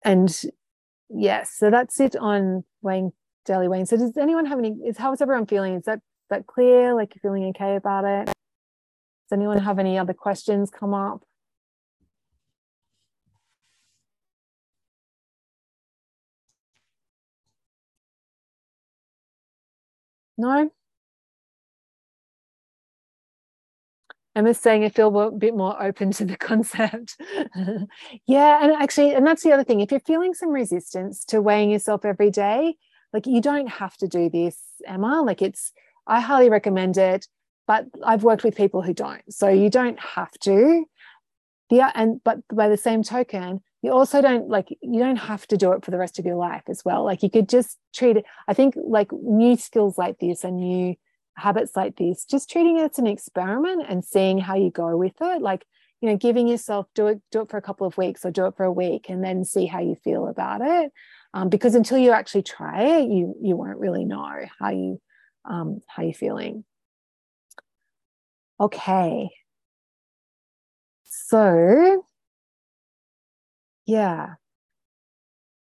And 0.06 0.42
yes, 1.10 1.52
so 1.58 1.70
that's 1.72 2.00
it 2.00 2.16
on 2.16 2.64
weighing 2.82 3.12
daily 3.46 3.68
weighing. 3.68 3.86
So 3.86 3.98
does 3.98 4.18
anyone 4.18 4.46
have 4.46 4.60
any? 4.60 4.72
Is 4.86 4.98
how 4.98 5.14
is 5.14 5.22
everyone 5.22 5.46
feeling? 5.46 5.76
Is 5.76 5.86
that 5.86 6.00
that 6.30 6.48
clear? 6.48 6.94
Like 6.96 7.14
you're 7.16 7.22
feeling 7.22 7.50
okay 7.50 7.76
about 7.76 8.06
it? 8.06 8.26
Does 8.26 8.34
anyone 9.34 9.60
have 9.60 9.80
any 9.80 9.98
other 9.98 10.14
questions 10.14 10.70
come 10.70 10.94
up? 10.94 11.24
No? 20.38 20.70
Emma's 24.36 24.60
saying 24.60 24.84
I 24.84 24.90
feel 24.90 25.18
a 25.20 25.32
bit 25.32 25.56
more 25.56 25.82
open 25.82 26.12
to 26.14 26.26
the 26.26 26.38
concept. 26.50 27.18
yeah, 28.26 28.64
and 28.64 28.74
actually, 28.74 29.14
and 29.14 29.26
that's 29.26 29.44
the 29.44 29.52
other 29.52 29.64
thing. 29.64 29.80
If 29.80 29.92
you're 29.92 30.00
feeling 30.00 30.34
some 30.34 30.50
resistance 30.50 31.24
to 31.26 31.42
weighing 31.42 31.70
yourself 31.70 32.06
every 32.06 32.32
day, 32.32 32.76
like 33.12 33.28
you 33.28 33.42
don't 33.42 33.68
have 33.68 33.96
to 33.98 34.08
do 34.08 34.30
this, 34.30 34.58
Emma. 34.88 35.22
Like 35.22 35.42
it's, 35.42 35.72
I 36.08 36.20
highly 36.20 36.50
recommend 36.50 36.98
it, 36.98 37.28
but 37.68 37.86
I've 38.04 38.24
worked 38.24 38.44
with 38.44 38.56
people 38.56 38.82
who 38.82 38.94
don't. 38.94 39.22
So 39.32 39.50
you 39.50 39.70
don't 39.70 40.00
have 40.00 40.32
to. 40.42 40.86
Yeah, 41.70 41.92
and 41.96 42.22
but 42.24 42.40
by 42.54 42.70
the 42.70 42.78
same 42.78 43.04
token, 43.04 43.62
you 43.84 43.92
also 43.92 44.22
don't 44.22 44.50
like 44.50 44.70
you 44.82 45.00
don't 45.00 45.18
have 45.18 45.46
to 45.48 45.58
do 45.58 45.74
it 45.74 45.86
for 45.86 45.92
the 45.92 45.98
rest 46.00 46.18
of 46.18 46.26
your 46.26 46.38
life 46.38 46.64
as 46.68 46.84
well 46.84 47.04
like 47.04 47.22
you 47.22 47.30
could 47.30 47.48
just 47.48 47.78
treat 47.94 48.18
it 48.18 48.26
i 48.48 48.54
think 48.54 48.74
like 48.78 49.12
new 49.12 49.56
skills 49.56 49.98
like 49.98 50.18
this 50.20 50.44
and 50.44 50.58
new 50.58 50.96
habits 51.36 51.76
like 51.76 51.96
this 51.96 52.26
just 52.26 52.50
treating 52.50 52.78
it 52.78 52.92
as 52.92 53.00
an 53.00 53.08
experiment 53.08 53.84
and 53.88 54.06
seeing 54.06 54.38
how 54.38 54.56
you 54.56 54.70
go 54.70 54.96
with 54.98 55.16
it 55.22 55.42
like 55.42 55.66
you 56.02 56.10
know 56.10 56.18
giving 56.18 56.48
yourself 56.48 56.86
do 56.94 57.08
it 57.08 57.22
do 57.32 57.42
it 57.42 57.50
for 57.50 57.58
a 57.58 57.62
couple 57.62 57.88
of 57.88 57.98
weeks 57.98 58.26
or 58.26 58.32
do 58.32 58.46
it 58.46 58.56
for 58.56 58.64
a 58.64 58.72
week 58.72 59.08
and 59.10 59.24
then 59.24 59.44
see 59.44 59.66
how 59.66 59.80
you 59.80 59.96
feel 60.04 60.28
about 60.28 60.62
it 60.62 60.92
um, 61.34 61.50
because 61.50 61.76
until 61.76 61.98
you 61.98 62.12
actually 62.12 62.44
try 62.44 62.84
it 62.84 63.10
you 63.10 63.36
you 63.42 63.56
won't 63.56 63.80
really 63.80 64.06
know 64.06 64.30
how 64.60 64.70
you 64.70 65.02
um, 65.46 65.82
how 65.88 66.04
you're 66.04 66.14
feeling 66.14 66.64
okay 68.60 69.30
so 71.06 72.06
yeah. 73.86 74.36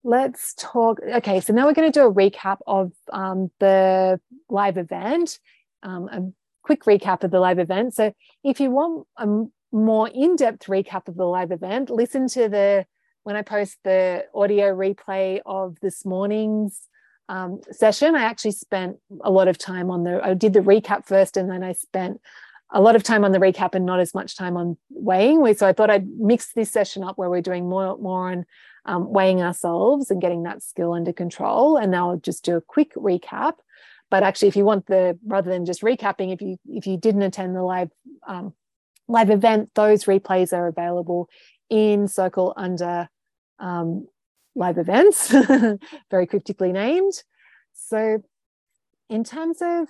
Let's 0.05 0.55
talk. 0.55 1.01
Okay, 1.03 1.41
so 1.41 1.53
now 1.53 1.67
we're 1.67 1.75
going 1.75 1.91
to 1.91 2.01
do 2.01 2.07
a 2.07 2.13
recap 2.13 2.59
of 2.67 2.93
um, 3.13 3.51
the 3.59 4.21
live 4.49 4.79
event, 4.79 5.39
um, 5.83 6.09
a 6.09 6.33
quick 6.63 6.85
recap 6.85 7.25
of 7.25 7.31
the 7.31 7.41
live 7.41 7.59
event. 7.59 7.95
So, 7.95 8.13
if 8.45 8.61
you 8.61 8.71
want 8.71 9.07
a 9.17 9.45
more 9.71 10.09
in 10.09 10.37
depth 10.37 10.67
recap 10.67 11.09
of 11.09 11.17
the 11.17 11.25
live 11.25 11.53
event, 11.53 11.91
listen 11.91 12.29
to 12.29 12.49
the 12.49 12.87
when 13.25 13.37
I 13.37 13.43
post 13.43 13.79
the 13.85 14.25
audio 14.35 14.75
replay 14.75 15.41
of 15.45 15.77
this 15.81 16.05
morning's 16.07 16.89
um, 17.29 17.61
session. 17.71 18.15
I 18.15 18.23
actually 18.23 18.53
spent 18.53 18.97
a 19.21 19.31
lot 19.31 19.49
of 19.49 19.59
time 19.59 19.91
on 19.91 20.05
the, 20.05 20.21
I 20.25 20.35
did 20.35 20.55
the 20.55 20.61
recap 20.61 21.07
first 21.07 21.37
and 21.37 21.51
then 21.51 21.63
I 21.63 21.73
spent 21.73 22.21
a 22.71 22.81
lot 22.81 22.97
of 22.97 23.03
time 23.03 23.25
on 23.25 23.33
the 23.33 23.39
recap 23.39 23.75
and 23.75 23.87
not 23.87 24.01
as 24.01 24.15
much 24.15 24.37
time 24.37 24.57
on 24.57 24.77
weighing. 24.91 25.55
So 25.55 25.67
I 25.67 25.73
thought 25.73 25.91
I'd 25.91 26.09
mix 26.19 26.53
this 26.53 26.71
session 26.71 27.03
up 27.03 27.17
where 27.17 27.31
we're 27.31 27.43
doing 27.43 27.69
more, 27.69 27.97
more 27.99 28.31
on 28.31 28.47
um, 28.85 29.13
weighing 29.13 29.43
ourselves 29.43 30.11
and 30.11 30.21
getting 30.21 30.45
that 30.45 30.63
skill 30.63 30.93
under 30.93 31.13
control. 31.13 31.77
And 31.77 31.91
now 31.91 32.11
I'll 32.11 32.19
just 32.19 32.45
do 32.45 32.57
a 32.57 32.61
quick 32.63 32.95
recap. 32.95 33.55
But 34.11 34.23
actually, 34.23 34.49
if 34.49 34.57
you 34.57 34.65
want 34.65 34.87
the 34.87 35.19
rather 35.27 35.51
than 35.51 35.67
just 35.67 35.83
recapping, 35.83 36.33
if 36.33 36.41
you 36.41 36.57
if 36.67 36.87
you 36.87 36.97
didn't 36.97 37.23
attend 37.23 37.55
the 37.55 37.63
live 37.63 37.91
um, 38.27 38.55
live 39.07 39.31
event, 39.31 39.71
those 39.75 40.05
replays 40.05 40.53
are 40.53 40.67
available 40.67 41.29
in 41.69 42.09
Circle 42.09 42.55
under 42.57 43.09
um, 43.59 44.09
live 44.55 44.79
events, 44.79 45.35
very 46.11 46.27
cryptically 46.27 46.73
named. 46.73 47.13
So, 47.75 48.23
in 49.11 49.25
terms 49.25 49.59
of 49.61 49.89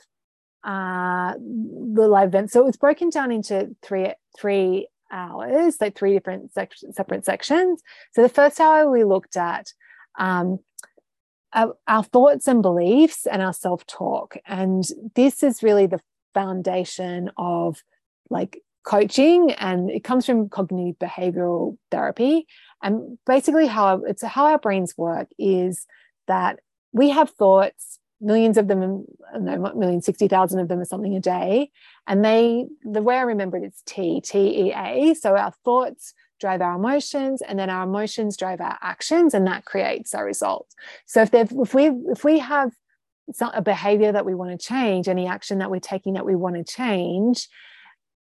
uh, 0.64 1.34
the 1.34 2.08
live 2.08 2.28
event. 2.28 2.50
So 2.50 2.60
it 2.60 2.66
was 2.66 2.76
broken 2.76 3.10
down 3.10 3.32
into 3.32 3.74
three 3.82 4.12
three 4.38 4.88
hours, 5.10 5.76
like 5.80 5.96
three 5.96 6.12
different 6.12 6.52
sec- 6.52 6.72
separate 6.92 7.24
sections. 7.24 7.82
So 8.12 8.22
the 8.22 8.28
first 8.28 8.60
hour 8.60 8.90
we 8.90 9.04
looked 9.04 9.36
at 9.36 9.72
um, 10.18 10.58
our, 11.52 12.02
thoughts 12.04 12.46
and 12.46 12.62
beliefs 12.62 13.26
and 13.26 13.42
our 13.42 13.52
self 13.52 13.86
talk, 13.86 14.36
and 14.46 14.84
this 15.14 15.42
is 15.42 15.62
really 15.62 15.86
the 15.86 16.00
foundation 16.34 17.30
of 17.36 17.82
like 18.30 18.62
coaching 18.84 19.52
and 19.52 19.90
it 19.90 20.04
comes 20.04 20.24
from 20.24 20.48
cognitive 20.48 20.98
behavioral 20.98 21.76
therapy 21.90 22.46
and 22.82 23.18
basically 23.26 23.66
how 23.66 24.02
it's 24.04 24.22
how 24.22 24.46
our 24.46 24.58
brains 24.58 24.94
work 24.96 25.28
is 25.38 25.86
that 26.26 26.60
we 26.92 27.10
have 27.10 27.28
thoughts 27.30 27.98
millions 28.20 28.56
of 28.56 28.68
them, 28.68 29.04
no, 29.38 29.72
million, 29.74 30.02
60,000 30.02 30.58
of 30.58 30.68
them 30.68 30.80
or 30.80 30.84
something 30.84 31.14
a 31.14 31.20
day. 31.20 31.70
And 32.06 32.24
they, 32.24 32.66
the 32.82 33.02
way 33.02 33.16
I 33.16 33.22
remember 33.22 33.56
it, 33.56 33.64
it's 33.64 33.82
T, 33.86 34.20
T 34.20 34.68
E 34.68 34.72
A. 34.74 35.14
So 35.14 35.36
our 35.36 35.52
thoughts 35.64 36.14
drive 36.38 36.60
our 36.60 36.76
emotions 36.76 37.42
and 37.42 37.58
then 37.58 37.70
our 37.70 37.84
emotions 37.84 38.36
drive 38.36 38.60
our 38.60 38.78
actions 38.82 39.34
and 39.34 39.46
that 39.46 39.64
creates 39.64 40.14
our 40.14 40.24
results. 40.24 40.74
So 41.06 41.22
if, 41.22 41.34
if 41.34 41.74
we, 41.74 41.86
if 41.86 42.24
we 42.24 42.38
have 42.38 42.72
a 43.40 43.62
behavior 43.62 44.12
that 44.12 44.24
we 44.24 44.34
want 44.34 44.58
to 44.58 44.66
change, 44.66 45.08
any 45.08 45.26
action 45.26 45.58
that 45.58 45.70
we're 45.70 45.80
taking 45.80 46.14
that 46.14 46.24
we 46.24 46.34
want 46.34 46.56
to 46.56 46.64
change, 46.64 47.48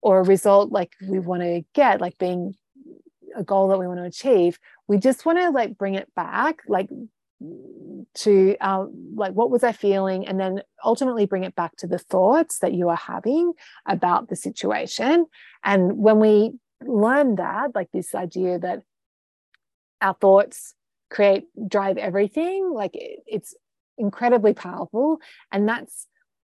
or 0.03 0.21
a 0.21 0.25
result 0.25 0.71
like 0.71 0.93
we 1.09 1.19
want 1.19 1.43
to 1.43 1.63
get, 1.75 2.01
like 2.01 2.19
being 2.19 2.55
a 3.35 3.43
goal 3.43 3.69
that 3.69 3.79
we 3.79 3.87
want 3.87 3.99
to 3.99 4.05
achieve, 4.05 4.59
we 4.87 4.99
just 4.99 5.25
want 5.25 5.39
to 5.39 5.51
like 5.51 5.79
bring 5.79 5.95
it 5.95 6.15
back, 6.15 6.59
like 6.69 6.89
to 8.15 8.57
uh, 8.61 8.87
like 9.15 9.33
what 9.33 9.51
was 9.51 9.65
i 9.65 9.73
feeling 9.73 10.27
and 10.27 10.39
then 10.39 10.63
ultimately 10.85 11.27
bring 11.27 11.45
it 11.45 11.55
back 11.55 11.77
to 11.77 11.87
the 11.87 11.99
thoughts 11.99 12.61
that 12.61 12.73
you 12.73 12.89
are 12.89 12.97
having 12.97 13.53
about 13.87 14.29
the 14.29 14.37
situation 14.37 15.27
and 15.63 15.99
when 15.99 16.19
we 16.21 16.53
learn 16.87 17.37
that 17.37 17.74
like 17.74 17.91
this 17.93 18.14
idea 18.14 18.59
that 18.59 18.82
our 20.01 20.14
thoughts 20.14 20.74
create 21.11 21.45
drive 21.68 21.97
everything 21.97 22.70
like 22.72 22.95
it, 22.95 23.20
it's 23.26 23.55
incredibly 23.99 24.55
powerful. 24.55 25.18
And 25.53 25.68
that's 25.68 26.07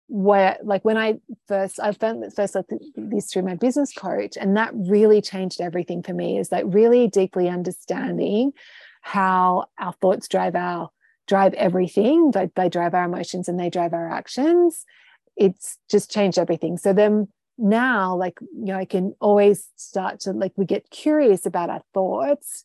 where 0.08 0.56
like 0.62 0.84
when 0.84 0.96
i 0.96 1.18
first 1.48 1.80
i 1.80 1.90
found 1.90 2.24
first 2.32 2.54
like 2.54 2.64
this 2.94 3.32
through 3.32 3.42
my 3.42 3.56
business 3.56 3.92
coach 3.92 4.36
and 4.40 4.56
that 4.56 4.70
really 4.72 5.20
changed 5.20 5.60
everything 5.60 6.00
for 6.00 6.12
me 6.12 6.38
is 6.38 6.52
like 6.52 6.62
really 6.68 7.08
deeply 7.08 7.48
understanding 7.48 8.52
how 9.00 9.64
our 9.80 9.92
thoughts 9.94 10.28
drive 10.28 10.54
our 10.54 10.90
drive 11.26 11.54
everything. 11.54 12.30
They, 12.30 12.50
they 12.54 12.68
drive 12.68 12.94
our 12.94 13.04
emotions 13.04 13.48
and 13.48 13.58
they 13.58 13.70
drive 13.70 13.92
our 13.92 14.10
actions. 14.10 14.84
It's 15.36 15.78
just 15.90 16.10
changed 16.10 16.38
everything. 16.38 16.78
So 16.78 16.92
then 16.92 17.28
now 17.58 18.14
like 18.14 18.38
you 18.40 18.66
know 18.66 18.76
i 18.76 18.84
can 18.84 19.14
always 19.20 19.68
start 19.76 20.20
to 20.20 20.32
like 20.32 20.52
we 20.56 20.66
get 20.66 20.90
curious 20.90 21.46
about 21.46 21.70
our 21.70 21.82
thoughts 21.94 22.64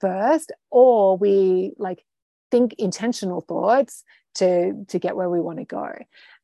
first 0.00 0.52
or 0.70 1.16
we 1.16 1.72
like 1.78 2.04
think 2.50 2.74
intentional 2.78 3.40
thoughts 3.40 4.04
to 4.34 4.84
to 4.88 4.98
get 4.98 5.16
where 5.16 5.30
we 5.30 5.40
want 5.40 5.58
to 5.58 5.64
go. 5.64 5.92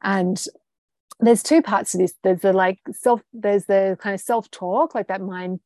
And 0.02 0.42
there's 1.20 1.42
two 1.42 1.62
parts 1.62 1.92
to 1.92 1.98
this. 1.98 2.14
There's 2.22 2.40
the 2.40 2.52
like 2.52 2.78
self 2.92 3.22
there's 3.32 3.66
the 3.66 3.96
kind 4.00 4.14
of 4.14 4.20
self 4.20 4.50
talk 4.50 4.94
like 4.94 5.08
that 5.08 5.20
mind 5.20 5.60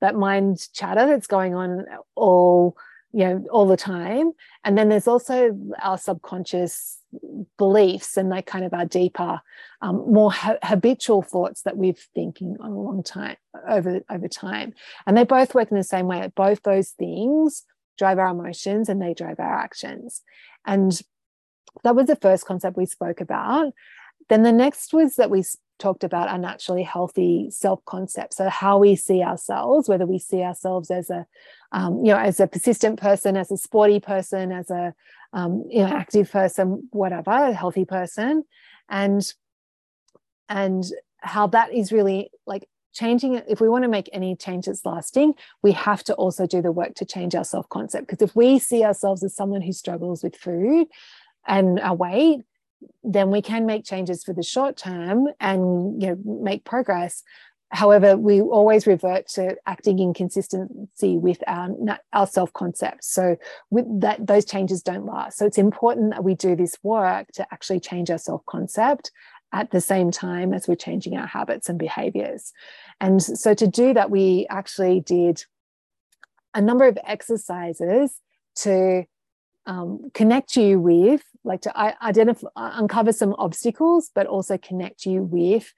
that 0.00 0.14
mind 0.14 0.68
chatter 0.72 1.06
that's 1.06 1.26
going 1.26 1.54
on 1.54 1.84
all 2.14 2.76
you 3.12 3.24
know 3.24 3.44
all 3.50 3.66
the 3.66 3.76
time. 3.76 4.32
And 4.64 4.76
then 4.76 4.88
there's 4.88 5.08
also 5.08 5.56
our 5.82 5.98
subconscious 5.98 6.97
beliefs 7.56 8.16
and 8.16 8.30
they 8.30 8.42
kind 8.42 8.64
of 8.64 8.74
our 8.74 8.84
deeper 8.84 9.40
um, 9.80 10.12
more 10.12 10.32
ha- 10.32 10.58
habitual 10.62 11.22
thoughts 11.22 11.62
that 11.62 11.76
we've 11.76 12.06
thinking 12.14 12.56
on 12.60 12.72
a 12.72 12.80
long 12.80 13.02
time 13.02 13.36
over 13.68 14.00
over 14.10 14.28
time. 14.28 14.74
And 15.06 15.16
they 15.16 15.24
both 15.24 15.54
work 15.54 15.70
in 15.70 15.76
the 15.76 15.84
same 15.84 16.06
way. 16.06 16.30
Both 16.34 16.62
those 16.62 16.90
things 16.90 17.64
drive 17.96 18.18
our 18.18 18.28
emotions 18.28 18.88
and 18.88 19.00
they 19.00 19.14
drive 19.14 19.40
our 19.40 19.58
actions. 19.58 20.22
And 20.66 21.00
that 21.84 21.96
was 21.96 22.06
the 22.06 22.16
first 22.16 22.44
concept 22.44 22.76
we 22.76 22.86
spoke 22.86 23.20
about. 23.20 23.72
Then 24.28 24.42
the 24.42 24.52
next 24.52 24.92
was 24.92 25.16
that 25.16 25.30
we 25.30 25.44
talked 25.78 26.04
about 26.04 26.28
our 26.28 26.38
naturally 26.38 26.82
healthy 26.82 27.48
self 27.50 27.84
concept. 27.84 28.34
So 28.34 28.48
how 28.48 28.78
we 28.78 28.96
see 28.96 29.22
ourselves, 29.22 29.88
whether 29.88 30.06
we 30.06 30.18
see 30.18 30.42
ourselves 30.42 30.90
as 30.90 31.08
a, 31.10 31.26
um, 31.72 32.04
you 32.04 32.12
know, 32.12 32.18
as 32.18 32.40
a 32.40 32.46
persistent 32.46 33.00
person, 33.00 33.36
as 33.36 33.50
a 33.50 33.56
sporty 33.56 34.00
person, 34.00 34.52
as 34.52 34.70
a, 34.70 34.94
um, 35.32 35.64
you 35.68 35.80
know, 35.80 35.88
active 35.88 36.30
person, 36.30 36.88
whatever, 36.90 37.30
a 37.30 37.52
healthy 37.52 37.84
person, 37.84 38.44
and 38.88 39.32
and 40.48 40.84
how 41.18 41.46
that 41.48 41.72
is 41.72 41.92
really 41.92 42.30
like 42.46 42.68
changing 42.94 43.34
it, 43.34 43.44
if 43.48 43.60
we 43.60 43.68
want 43.68 43.84
to 43.84 43.88
make 43.88 44.08
any 44.12 44.34
changes 44.34 44.82
lasting, 44.84 45.34
we 45.62 45.72
have 45.72 46.02
to 46.02 46.14
also 46.14 46.46
do 46.46 46.60
the 46.60 46.72
work 46.72 46.94
to 46.96 47.04
change 47.04 47.34
our 47.34 47.44
self 47.44 47.68
concept. 47.68 48.06
Because 48.06 48.28
if 48.28 48.34
we 48.34 48.58
see 48.58 48.84
ourselves 48.84 49.22
as 49.22 49.34
someone 49.34 49.62
who 49.62 49.72
struggles 49.72 50.22
with 50.22 50.36
food 50.36 50.86
and 51.46 51.78
our 51.80 51.94
weight, 51.94 52.40
then 53.02 53.30
we 53.30 53.42
can 53.42 53.66
make 53.66 53.84
changes 53.84 54.24
for 54.24 54.32
the 54.32 54.42
short 54.42 54.76
term 54.76 55.28
and 55.40 56.00
you 56.00 56.08
know 56.08 56.40
make 56.42 56.64
progress 56.64 57.22
however 57.70 58.16
we 58.16 58.40
always 58.40 58.86
revert 58.86 59.28
to 59.28 59.56
acting 59.66 59.98
in 59.98 60.14
consistency 60.14 61.18
with 61.18 61.38
our, 61.46 61.68
our 62.12 62.26
self-concept. 62.26 63.04
So 63.04 63.36
with 63.70 63.84
that 64.00 64.26
those 64.26 64.44
changes 64.44 64.82
don't 64.82 65.06
last. 65.06 65.38
So 65.38 65.46
it's 65.46 65.58
important 65.58 66.12
that 66.12 66.24
we 66.24 66.34
do 66.34 66.56
this 66.56 66.76
work 66.82 67.28
to 67.32 67.46
actually 67.52 67.80
change 67.80 68.10
our 68.10 68.18
self-concept 68.18 69.10
at 69.52 69.70
the 69.70 69.80
same 69.80 70.10
time 70.10 70.52
as 70.52 70.68
we're 70.68 70.76
changing 70.76 71.16
our 71.16 71.26
habits 71.26 71.68
and 71.68 71.78
behaviors. 71.78 72.52
And 73.00 73.22
so 73.22 73.54
to 73.54 73.66
do 73.66 73.94
that 73.94 74.10
we 74.10 74.46
actually 74.48 75.00
did 75.00 75.44
a 76.54 76.60
number 76.60 76.86
of 76.86 76.98
exercises 77.04 78.18
to 78.56 79.04
um, 79.66 80.10
connect 80.14 80.56
you 80.56 80.80
with 80.80 81.22
like 81.44 81.60
to 81.62 81.78
identify 82.02 82.48
uncover 82.56 83.12
some 83.12 83.34
obstacles 83.38 84.10
but 84.14 84.26
also 84.26 84.56
connect 84.56 85.04
you 85.04 85.22
with 85.22 85.72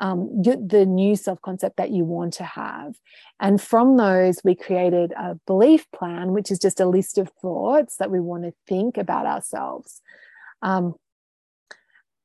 um, 0.00 0.42
the 0.42 0.84
new 0.86 1.16
self 1.16 1.40
concept 1.40 1.76
that 1.76 1.90
you 1.90 2.04
want 2.04 2.34
to 2.34 2.44
have. 2.44 2.96
And 3.40 3.60
from 3.60 3.96
those, 3.96 4.40
we 4.44 4.54
created 4.54 5.12
a 5.12 5.36
belief 5.46 5.90
plan, 5.92 6.32
which 6.32 6.50
is 6.50 6.58
just 6.58 6.80
a 6.80 6.86
list 6.86 7.18
of 7.18 7.30
thoughts 7.40 7.96
that 7.96 8.10
we 8.10 8.20
want 8.20 8.44
to 8.44 8.52
think 8.66 8.96
about 8.96 9.26
ourselves. 9.26 10.02
Um, 10.62 10.94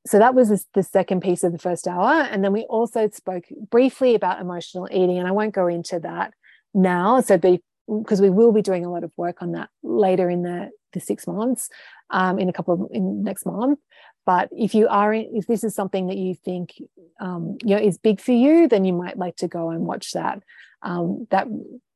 so 0.08 0.18
that 0.18 0.34
was 0.34 0.66
the 0.74 0.84
second 0.84 1.22
piece 1.22 1.44
of 1.44 1.52
the 1.52 1.60
first 1.60 1.88
hour. 1.88 2.22
And 2.24 2.44
then 2.44 2.54
we 2.54 2.64
also 2.64 3.10
spoke 3.10 3.46
briefly 3.70 4.16
about 4.16 4.42
emotional 4.42 4.88
eating, 4.92 5.20
and 5.20 5.28
I 5.28 5.32
won't 5.32 5.54
go 5.54 5.68
into 5.68 6.00
that 6.00 6.34
now. 6.74 7.22
So 7.22 7.38
be 7.38 7.62
because 7.88 8.22
we 8.22 8.30
will 8.30 8.52
be 8.52 8.62
doing 8.62 8.86
a 8.86 8.92
lot 8.92 9.04
of 9.04 9.12
work 9.18 9.42
on 9.42 9.54
that 9.54 9.70
later 9.84 10.30
in 10.30 10.44
the, 10.44 10.70
the 10.94 11.00
six 11.00 11.26
months, 11.26 11.70
um, 12.12 12.38
in 12.38 12.48
a 12.48 12.54
couple 12.54 12.74
of 12.74 12.88
in 12.92 13.24
next 13.24 13.46
month. 13.46 13.80
But 14.30 14.50
if 14.52 14.76
you 14.76 14.88
are, 14.88 15.12
if 15.12 15.48
this 15.48 15.64
is 15.64 15.74
something 15.74 16.06
that 16.06 16.18
you 16.18 16.36
think 16.36 16.80
um, 17.20 17.58
you 17.64 17.76
know 17.76 17.82
is 17.82 17.98
big 17.98 18.22
for 18.22 18.32
you, 18.32 18.68
then 18.68 18.86
you 18.86 18.94
might 18.94 19.18
like 19.18 19.38
to 19.38 19.48
go 19.48 19.72
and 19.72 19.88
watch 19.88 20.12
that 20.12 20.44
um, 20.84 21.26
that 21.32 21.48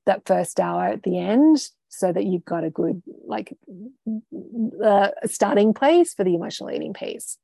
that 0.08 0.26
first 0.26 0.60
hour 0.60 0.86
at 0.86 1.04
the 1.04 1.20
end, 1.20 1.64
so 1.90 2.12
that 2.12 2.26
you've 2.26 2.44
got 2.44 2.64
a 2.64 2.72
good 2.72 3.04
like 3.28 3.56
uh, 4.84 5.10
starting 5.28 5.76
place 5.76 6.16
for 6.16 6.24
the 6.24 6.34
emotional 6.34 6.72
eating 6.72 6.96
piece. 6.96 7.38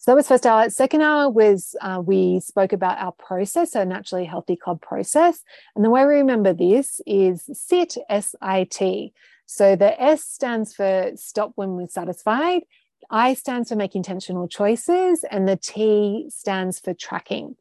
So 0.00 0.10
that 0.10 0.16
was 0.16 0.28
first 0.28 0.44
hour. 0.44 0.68
Second 0.68 1.00
hour 1.00 1.30
was 1.30 1.74
uh, 1.80 2.02
we 2.04 2.40
spoke 2.40 2.74
about 2.74 2.98
our 2.98 3.12
process, 3.12 3.74
our 3.74 3.86
naturally 3.86 4.26
healthy 4.26 4.56
club 4.56 4.82
process, 4.82 5.42
and 5.74 5.82
the 5.82 5.88
way 5.88 6.04
we 6.04 6.12
remember 6.16 6.52
this 6.52 7.00
is 7.06 7.48
SIT, 7.54 7.96
S 8.10 8.34
I 8.42 8.64
T. 8.64 9.14
So 9.46 9.76
the 9.76 9.98
S 9.98 10.24
stands 10.24 10.74
for 10.74 11.12
stop 11.14 11.52
when 11.54 11.70
we're 11.70 11.88
satisfied, 11.88 12.64
I 13.10 13.34
stands 13.34 13.68
for 13.68 13.76
make 13.76 13.94
intentional 13.94 14.48
choices, 14.48 15.24
and 15.30 15.48
the 15.48 15.56
T 15.56 16.26
stands 16.30 16.78
for 16.78 16.94
tracking. 16.94 17.56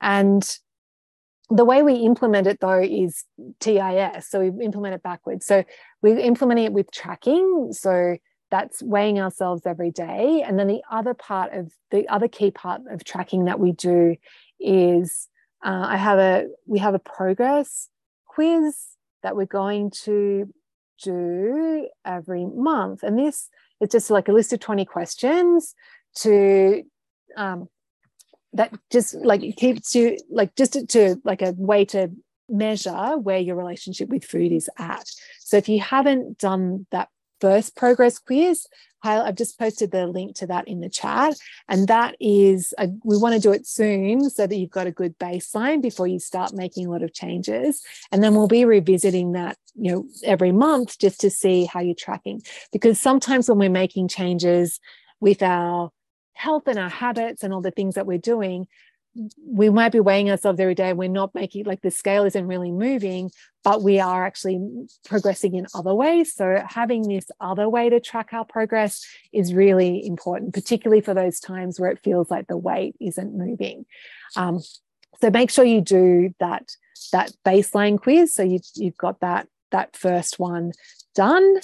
And 0.00 0.58
the 1.50 1.64
way 1.64 1.82
we 1.82 1.94
implement 1.94 2.46
it 2.46 2.60
though 2.60 2.80
is 2.80 3.24
TIS. 3.60 4.28
So 4.28 4.40
we 4.40 4.64
implement 4.64 4.94
it 4.94 5.02
backwards. 5.02 5.44
So 5.44 5.64
we're 6.00 6.18
implementing 6.18 6.64
it 6.64 6.72
with 6.72 6.90
tracking. 6.90 7.72
So 7.72 8.16
that's 8.50 8.82
weighing 8.82 9.20
ourselves 9.20 9.66
every 9.66 9.90
day. 9.90 10.42
And 10.46 10.58
then 10.58 10.66
the 10.66 10.82
other 10.90 11.14
part 11.14 11.52
of 11.52 11.72
the 11.90 12.08
other 12.08 12.28
key 12.28 12.50
part 12.50 12.82
of 12.90 13.04
tracking 13.04 13.46
that 13.46 13.60
we 13.60 13.72
do 13.72 14.16
is 14.60 15.28
uh, 15.64 15.86
I 15.88 15.96
have 15.96 16.18
a 16.18 16.48
we 16.66 16.78
have 16.78 16.94
a 16.94 16.98
progress 16.98 17.88
quiz 18.26 18.76
that 19.22 19.36
we're 19.36 19.46
going 19.46 19.90
to 20.04 20.52
do 21.02 21.88
every 22.04 22.46
month. 22.46 23.02
And 23.02 23.18
this 23.18 23.48
it's 23.82 23.92
just 23.92 24.10
like 24.10 24.28
a 24.28 24.32
list 24.32 24.52
of 24.52 24.60
20 24.60 24.84
questions 24.84 25.74
to 26.14 26.82
um, 27.36 27.68
that 28.52 28.72
just 28.90 29.14
like 29.16 29.42
it 29.42 29.56
keeps 29.56 29.94
you 29.94 30.16
like 30.30 30.54
just 30.54 30.74
to, 30.74 30.86
to 30.86 31.16
like 31.24 31.42
a 31.42 31.52
way 31.56 31.84
to 31.86 32.10
measure 32.48 33.18
where 33.18 33.38
your 33.38 33.56
relationship 33.56 34.08
with 34.08 34.24
food 34.24 34.52
is 34.52 34.70
at. 34.78 35.04
So 35.40 35.56
if 35.56 35.68
you 35.68 35.80
haven't 35.80 36.38
done 36.38 36.86
that 36.92 37.08
first 37.42 37.74
progress 37.74 38.20
quiz, 38.20 38.68
I've 39.02 39.34
just 39.34 39.58
posted 39.58 39.90
the 39.90 40.06
link 40.06 40.36
to 40.36 40.46
that 40.46 40.68
in 40.68 40.80
the 40.80 40.88
chat. 40.88 41.34
And 41.68 41.88
that 41.88 42.14
is, 42.20 42.72
a, 42.78 42.88
we 43.02 43.18
want 43.18 43.34
to 43.34 43.40
do 43.40 43.50
it 43.50 43.66
soon 43.66 44.30
so 44.30 44.46
that 44.46 44.56
you've 44.56 44.70
got 44.70 44.86
a 44.86 44.92
good 44.92 45.18
baseline 45.18 45.82
before 45.82 46.06
you 46.06 46.20
start 46.20 46.52
making 46.54 46.86
a 46.86 46.90
lot 46.90 47.02
of 47.02 47.12
changes. 47.12 47.82
And 48.12 48.22
then 48.22 48.36
we'll 48.36 48.46
be 48.46 48.64
revisiting 48.64 49.32
that, 49.32 49.56
you 49.74 49.90
know, 49.90 50.06
every 50.22 50.52
month 50.52 51.00
just 51.00 51.20
to 51.22 51.30
see 51.30 51.64
how 51.64 51.80
you're 51.80 51.96
tracking. 51.96 52.42
Because 52.72 53.00
sometimes 53.00 53.48
when 53.48 53.58
we're 53.58 53.70
making 53.70 54.06
changes 54.06 54.78
with 55.18 55.42
our 55.42 55.90
health 56.34 56.68
and 56.68 56.78
our 56.78 56.90
habits 56.90 57.42
and 57.42 57.52
all 57.52 57.60
the 57.60 57.72
things 57.72 57.96
that 57.96 58.06
we're 58.06 58.18
doing, 58.18 58.68
we 59.46 59.68
might 59.68 59.92
be 59.92 60.00
weighing 60.00 60.30
ourselves 60.30 60.58
every 60.58 60.74
day. 60.74 60.92
We're 60.92 61.08
not 61.08 61.34
making 61.34 61.64
like 61.66 61.82
the 61.82 61.90
scale 61.90 62.24
isn't 62.24 62.46
really 62.46 62.70
moving, 62.70 63.30
but 63.62 63.82
we 63.82 64.00
are 64.00 64.24
actually 64.24 64.60
progressing 65.04 65.54
in 65.54 65.66
other 65.74 65.94
ways. 65.94 66.34
So 66.34 66.62
having 66.66 67.02
this 67.08 67.26
other 67.40 67.68
way 67.68 67.90
to 67.90 68.00
track 68.00 68.30
our 68.32 68.44
progress 68.44 69.06
is 69.32 69.54
really 69.54 70.06
important, 70.06 70.54
particularly 70.54 71.02
for 71.02 71.14
those 71.14 71.40
times 71.40 71.78
where 71.78 71.90
it 71.90 72.00
feels 72.02 72.30
like 72.30 72.46
the 72.46 72.56
weight 72.56 72.96
isn't 73.00 73.36
moving. 73.36 73.84
Um, 74.36 74.60
so 75.20 75.30
make 75.30 75.50
sure 75.50 75.64
you 75.64 75.80
do 75.80 76.34
that 76.40 76.74
that 77.12 77.32
baseline 77.44 78.00
quiz. 78.00 78.34
So 78.34 78.42
you've, 78.42 78.66
you've 78.74 78.96
got 78.96 79.20
that 79.20 79.48
that 79.70 79.96
first 79.96 80.38
one 80.38 80.72
done. 81.14 81.60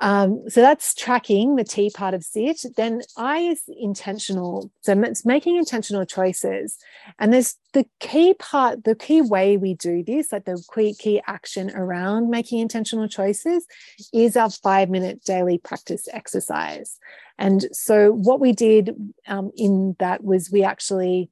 Um, 0.00 0.42
so 0.48 0.62
that's 0.62 0.94
tracking 0.94 1.56
the 1.56 1.64
T 1.64 1.90
part 1.94 2.14
of 2.14 2.24
SIT. 2.24 2.64
Then 2.76 3.02
I 3.18 3.40
is 3.40 3.62
intentional. 3.68 4.70
So 4.80 4.98
it's 5.02 5.26
making 5.26 5.56
intentional 5.56 6.06
choices. 6.06 6.78
And 7.18 7.32
there's 7.32 7.56
the 7.74 7.84
key 8.00 8.34
part, 8.34 8.84
the 8.84 8.94
key 8.94 9.20
way 9.20 9.58
we 9.58 9.74
do 9.74 10.02
this, 10.02 10.32
like 10.32 10.46
the 10.46 10.62
key, 10.74 10.94
key 10.94 11.20
action 11.26 11.70
around 11.72 12.30
making 12.30 12.60
intentional 12.60 13.08
choices 13.08 13.66
is 14.12 14.36
our 14.36 14.50
five 14.50 14.88
minute 14.88 15.22
daily 15.24 15.58
practice 15.58 16.08
exercise. 16.12 16.98
And 17.38 17.66
so 17.72 18.12
what 18.12 18.40
we 18.40 18.52
did 18.52 18.96
um, 19.28 19.50
in 19.56 19.96
that 19.98 20.24
was 20.24 20.50
we 20.50 20.64
actually 20.64 21.30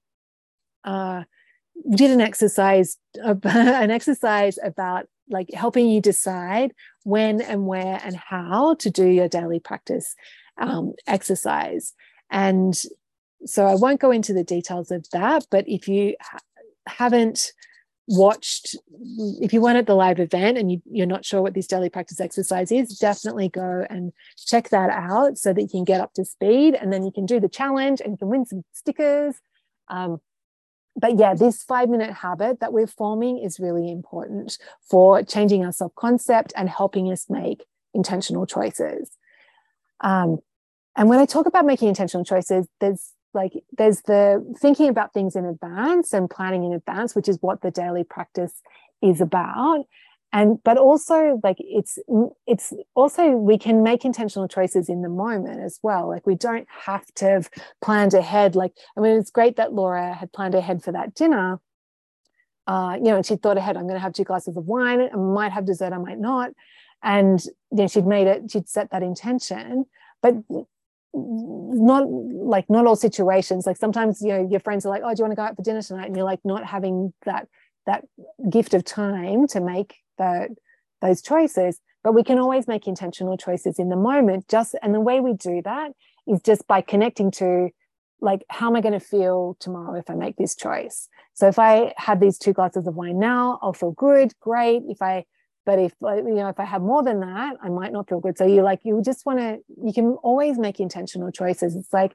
uh, 0.84 1.24
did 1.90 2.10
an 2.10 2.20
exercise, 2.20 2.98
an 3.22 3.90
exercise 3.90 4.58
about 4.62 5.06
like 5.30 5.48
helping 5.52 5.88
you 5.88 6.00
decide 6.00 6.74
when 7.04 7.40
and 7.40 7.66
where 7.66 8.00
and 8.04 8.16
how 8.16 8.74
to 8.76 8.90
do 8.90 9.06
your 9.06 9.28
daily 9.28 9.60
practice 9.60 10.14
um, 10.58 10.94
exercise. 11.06 11.94
And 12.30 12.74
so 13.44 13.66
I 13.66 13.74
won't 13.74 14.00
go 14.00 14.10
into 14.10 14.32
the 14.32 14.44
details 14.44 14.90
of 14.90 15.08
that, 15.10 15.46
but 15.50 15.64
if 15.68 15.88
you 15.88 16.14
ha- 16.20 16.38
haven't 16.86 17.52
watched, 18.08 18.74
if 19.40 19.52
you 19.52 19.60
weren't 19.60 19.76
at 19.76 19.86
the 19.86 19.94
live 19.94 20.18
event 20.18 20.58
and 20.58 20.72
you, 20.72 21.02
are 21.02 21.06
not 21.06 21.24
sure 21.24 21.42
what 21.42 21.54
this 21.54 21.66
daily 21.66 21.90
practice 21.90 22.20
exercise 22.20 22.72
is, 22.72 22.98
definitely 22.98 23.48
go 23.48 23.86
and 23.88 24.12
check 24.46 24.70
that 24.70 24.90
out 24.90 25.38
so 25.38 25.52
that 25.52 25.62
you 25.62 25.68
can 25.68 25.84
get 25.84 26.00
up 26.00 26.14
to 26.14 26.24
speed 26.24 26.74
and 26.74 26.92
then 26.92 27.04
you 27.04 27.12
can 27.12 27.26
do 27.26 27.38
the 27.38 27.48
challenge 27.48 28.00
and 28.00 28.12
you 28.12 28.16
can 28.16 28.28
win 28.28 28.46
some 28.46 28.64
stickers. 28.72 29.36
Um, 29.88 30.20
but 30.98 31.18
yeah, 31.18 31.34
this 31.34 31.62
five 31.62 31.88
minute 31.88 32.12
habit 32.12 32.60
that 32.60 32.72
we're 32.72 32.86
forming 32.86 33.38
is 33.38 33.60
really 33.60 33.90
important 33.90 34.58
for 34.82 35.22
changing 35.22 35.64
our 35.64 35.72
self 35.72 35.94
concept 35.94 36.52
and 36.56 36.68
helping 36.68 37.10
us 37.12 37.26
make 37.28 37.64
intentional 37.94 38.46
choices. 38.46 39.10
Um, 40.00 40.38
and 40.96 41.08
when 41.08 41.20
I 41.20 41.26
talk 41.26 41.46
about 41.46 41.64
making 41.64 41.88
intentional 41.88 42.24
choices, 42.24 42.66
there's 42.80 43.12
like 43.34 43.52
there's 43.76 44.02
the 44.02 44.44
thinking 44.60 44.88
about 44.88 45.12
things 45.12 45.36
in 45.36 45.44
advance 45.44 46.12
and 46.12 46.28
planning 46.28 46.64
in 46.64 46.72
advance, 46.72 47.14
which 47.14 47.28
is 47.28 47.38
what 47.40 47.62
the 47.62 47.70
daily 47.70 48.04
practice 48.04 48.60
is 49.00 49.20
about 49.20 49.84
and 50.32 50.62
but 50.62 50.76
also 50.76 51.40
like 51.42 51.56
it's 51.58 51.98
it's 52.46 52.72
also 52.94 53.30
we 53.30 53.56
can 53.56 53.82
make 53.82 54.04
intentional 54.04 54.46
choices 54.46 54.88
in 54.88 55.02
the 55.02 55.08
moment 55.08 55.60
as 55.60 55.78
well 55.82 56.08
like 56.08 56.26
we 56.26 56.34
don't 56.34 56.66
have 56.68 57.06
to 57.14 57.24
have 57.24 57.50
planned 57.80 58.12
ahead 58.12 58.54
like 58.54 58.72
i 58.96 59.00
mean 59.00 59.16
it's 59.16 59.30
great 59.30 59.56
that 59.56 59.72
laura 59.72 60.12
had 60.12 60.32
planned 60.32 60.54
ahead 60.54 60.82
for 60.82 60.92
that 60.92 61.14
dinner 61.14 61.58
uh, 62.68 62.96
you 62.96 63.04
know, 63.04 63.16
and 63.16 63.24
she 63.24 63.34
thought 63.34 63.56
ahead, 63.56 63.78
I'm 63.78 63.84
going 63.84 63.94
to 63.94 64.00
have 64.00 64.12
two 64.12 64.24
glasses 64.24 64.56
of 64.58 64.66
wine. 64.66 65.00
I 65.00 65.16
might 65.16 65.52
have 65.52 65.64
dessert, 65.64 65.94
I 65.94 65.98
might 65.98 66.18
not. 66.18 66.50
And 67.02 67.42
you 67.70 67.78
know, 67.78 67.88
she'd 67.88 68.06
made 68.06 68.26
it, 68.26 68.50
she'd 68.50 68.68
set 68.68 68.90
that 68.90 69.02
intention, 69.02 69.86
but 70.20 70.34
not 71.14 72.06
like 72.10 72.68
not 72.68 72.86
all 72.86 72.94
situations. 72.94 73.66
Like 73.66 73.78
sometimes, 73.78 74.20
you 74.20 74.28
know, 74.28 74.48
your 74.50 74.60
friends 74.60 74.84
are 74.84 74.90
like, 74.90 75.00
oh, 75.02 75.14
do 75.14 75.20
you 75.20 75.24
want 75.24 75.32
to 75.32 75.36
go 75.36 75.42
out 75.42 75.56
for 75.56 75.62
dinner 75.62 75.80
tonight? 75.80 76.08
And 76.08 76.16
you're 76.16 76.26
like 76.26 76.40
not 76.44 76.64
having 76.66 77.14
that 77.24 77.48
that 77.86 78.04
gift 78.50 78.74
of 78.74 78.84
time 78.84 79.46
to 79.48 79.60
make 79.60 79.96
those 80.18 81.22
choices 81.22 81.80
but 82.04 82.14
we 82.14 82.22
can 82.22 82.38
always 82.38 82.66
make 82.66 82.86
intentional 82.86 83.36
choices 83.36 83.78
in 83.78 83.88
the 83.88 83.96
moment. 83.96 84.48
Just 84.48 84.74
and 84.82 84.94
the 84.94 85.00
way 85.00 85.20
we 85.20 85.34
do 85.34 85.60
that 85.64 85.92
is 86.26 86.40
just 86.42 86.66
by 86.66 86.80
connecting 86.80 87.30
to 87.32 87.70
like 88.20 88.44
how 88.48 88.66
am 88.66 88.76
i 88.76 88.80
going 88.80 88.98
to 88.98 89.00
feel 89.00 89.56
tomorrow 89.60 89.94
if 89.98 90.10
i 90.10 90.14
make 90.14 90.36
this 90.36 90.56
choice? 90.56 91.08
So 91.34 91.48
if 91.48 91.58
i 91.58 91.92
had 91.96 92.20
these 92.20 92.38
two 92.38 92.52
glasses 92.52 92.86
of 92.86 92.94
wine 92.94 93.18
now 93.18 93.58
i'll 93.62 93.72
feel 93.72 93.92
good 93.92 94.32
great. 94.40 94.82
If 94.88 95.02
i 95.02 95.24
but 95.66 95.78
if 95.78 95.92
you 96.00 96.34
know 96.34 96.48
if 96.48 96.58
i 96.58 96.64
have 96.64 96.82
more 96.82 97.02
than 97.02 97.20
that 97.20 97.56
i 97.62 97.68
might 97.68 97.92
not 97.92 98.08
feel 98.08 98.20
good. 98.20 98.38
So 98.38 98.46
you 98.46 98.62
like 98.62 98.80
you 98.84 99.02
just 99.04 99.26
want 99.26 99.38
to 99.40 99.58
you 99.84 99.92
can 99.92 100.12
always 100.22 100.58
make 100.58 100.80
intentional 100.80 101.30
choices. 101.30 101.76
It's 101.76 101.92
like 101.92 102.14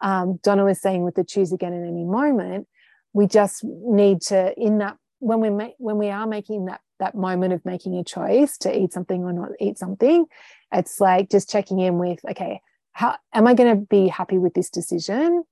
um, 0.00 0.40
donna 0.42 0.64
was 0.64 0.80
saying 0.80 1.04
with 1.04 1.14
the 1.14 1.24
choose 1.24 1.52
again 1.52 1.72
in 1.72 1.86
any 1.86 2.04
moment 2.04 2.66
we 3.12 3.26
just 3.26 3.62
need 3.64 4.20
to 4.22 4.52
in 4.56 4.78
that 4.78 4.96
when 5.18 5.40
we 5.40 5.50
make 5.50 5.74
when 5.78 5.98
we 5.98 6.10
are 6.10 6.26
making 6.26 6.66
that 6.66 6.80
that 7.02 7.14
moment 7.14 7.52
of 7.52 7.64
making 7.64 7.94
a 7.96 8.04
choice 8.04 8.56
to 8.56 8.76
eat 8.76 8.92
something 8.92 9.22
or 9.22 9.32
not 9.32 9.50
eat 9.60 9.78
something 9.78 10.24
it's 10.72 11.00
like 11.00 11.30
just 11.30 11.50
checking 11.50 11.78
in 11.80 11.98
with 11.98 12.20
okay 12.28 12.60
how 12.92 13.16
am 13.34 13.46
i 13.46 13.54
going 13.54 13.76
to 13.76 13.86
be 13.86 14.08
happy 14.08 14.38
with 14.38 14.54
this 14.54 14.70
decision 14.70 15.42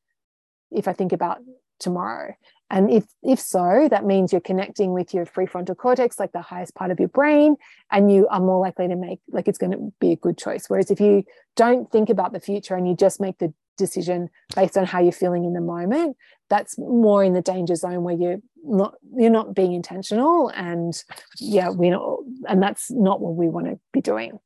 if 0.71 0.89
i 0.89 0.93
think 0.93 1.13
about 1.13 1.39
tomorrow? 1.81 2.35
And 2.73 2.89
if 2.89 3.05
if 3.25 3.41
so 3.41 3.89
that 3.91 4.05
means 4.05 4.31
you're 4.31 4.41
connecting 4.41 4.93
with 4.93 5.13
your 5.13 5.27
prefrontal 5.27 5.77
cortex 5.77 6.21
like 6.21 6.31
the 6.31 6.41
highest 6.41 6.77
part 6.77 6.93
of 6.93 7.01
your 7.01 7.09
brain 7.09 7.57
and 7.91 8.13
you 8.13 8.29
are 8.29 8.39
more 8.39 8.61
likely 8.61 8.87
to 8.87 8.95
make 8.95 9.19
like 9.29 9.49
it's 9.49 9.59
going 9.59 9.73
to 9.73 9.93
be 9.99 10.13
a 10.13 10.17
good 10.17 10.39
choice. 10.39 10.67
Whereas 10.69 10.91
if 10.91 11.01
you 11.01 11.25
don't 11.57 11.91
think 11.91 12.11
about 12.11 12.33
the 12.33 12.39
future 12.39 12.77
and 12.77 12.87
you 12.87 12.95
just 12.95 13.21
make 13.21 13.39
the 13.39 13.53
decision 13.81 14.29
based 14.55 14.79
on 14.79 14.87
how 14.87 15.01
you're 15.01 15.13
feeling 15.13 15.45
in 15.45 15.53
the 15.53 15.61
moment 15.61 16.17
that's 16.49 16.79
more 16.79 17.25
in 17.25 17.33
the 17.33 17.43
danger 17.43 17.75
zone 17.75 18.05
where 18.05 18.15
you're 18.15 18.39
not 18.65 18.95
you're 19.17 19.31
not 19.31 19.55
being 19.55 19.73
intentional 19.73 20.49
and 20.55 21.03
yeah 21.39 21.69
we're 21.69 21.91
not 21.91 22.19
and 22.49 22.63
that's 22.63 22.91
not 22.91 23.21
what 23.21 23.35
we 23.35 23.49
want 23.49 23.67
to 23.67 23.79
be 23.93 24.01
doing 24.01 24.39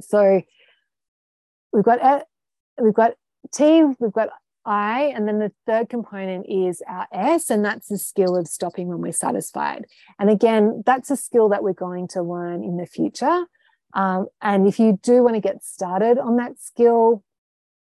so 0.00 0.42
we've 1.72 1.84
got 1.84 2.26
we've 2.80 2.94
got 2.94 3.12
T, 3.52 3.82
we've 3.98 4.12
got 4.12 4.30
I, 4.64 5.12
and 5.14 5.26
then 5.26 5.40
the 5.40 5.52
third 5.66 5.88
component 5.88 6.46
is 6.48 6.82
our 6.86 7.08
S, 7.12 7.50
and 7.50 7.64
that's 7.64 7.88
the 7.88 7.98
skill 7.98 8.36
of 8.36 8.46
stopping 8.46 8.86
when 8.86 9.00
we're 9.00 9.12
satisfied. 9.12 9.86
And 10.20 10.30
again, 10.30 10.84
that's 10.86 11.10
a 11.10 11.16
skill 11.16 11.48
that 11.48 11.64
we're 11.64 11.72
going 11.72 12.06
to 12.08 12.22
learn 12.22 12.62
in 12.62 12.76
the 12.76 12.86
future. 12.86 13.46
Um, 13.94 14.28
and 14.40 14.66
if 14.68 14.78
you 14.78 14.98
do 15.02 15.22
want 15.24 15.34
to 15.34 15.40
get 15.40 15.64
started 15.64 16.18
on 16.18 16.36
that 16.36 16.60
skill, 16.60 17.24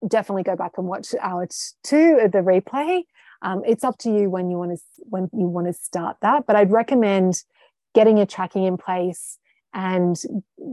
definitely 0.09 0.43
go 0.43 0.57
back 0.57 0.73
and 0.77 0.87
watch 0.87 1.15
hour 1.21 1.47
two 1.83 2.19
of 2.21 2.33
the 2.33 2.39
replay. 2.39 3.03
Um, 3.43 3.63
it's 3.67 3.85
up 3.85 3.99
to 3.99 4.11
you 4.11 4.31
when 4.31 4.51
you 4.51 4.57
want 4.57 4.73
to 4.73 4.83
when 4.99 5.29
you 5.33 5.47
want 5.47 5.67
to 5.67 5.73
start 5.73 6.17
that, 6.23 6.47
but 6.47 6.57
I'd 6.57 6.71
recommend 6.71 7.43
getting 7.95 8.17
your 8.17 8.27
tracking 8.27 8.65
in 8.65 8.77
place 8.77 9.39
and 9.73 10.17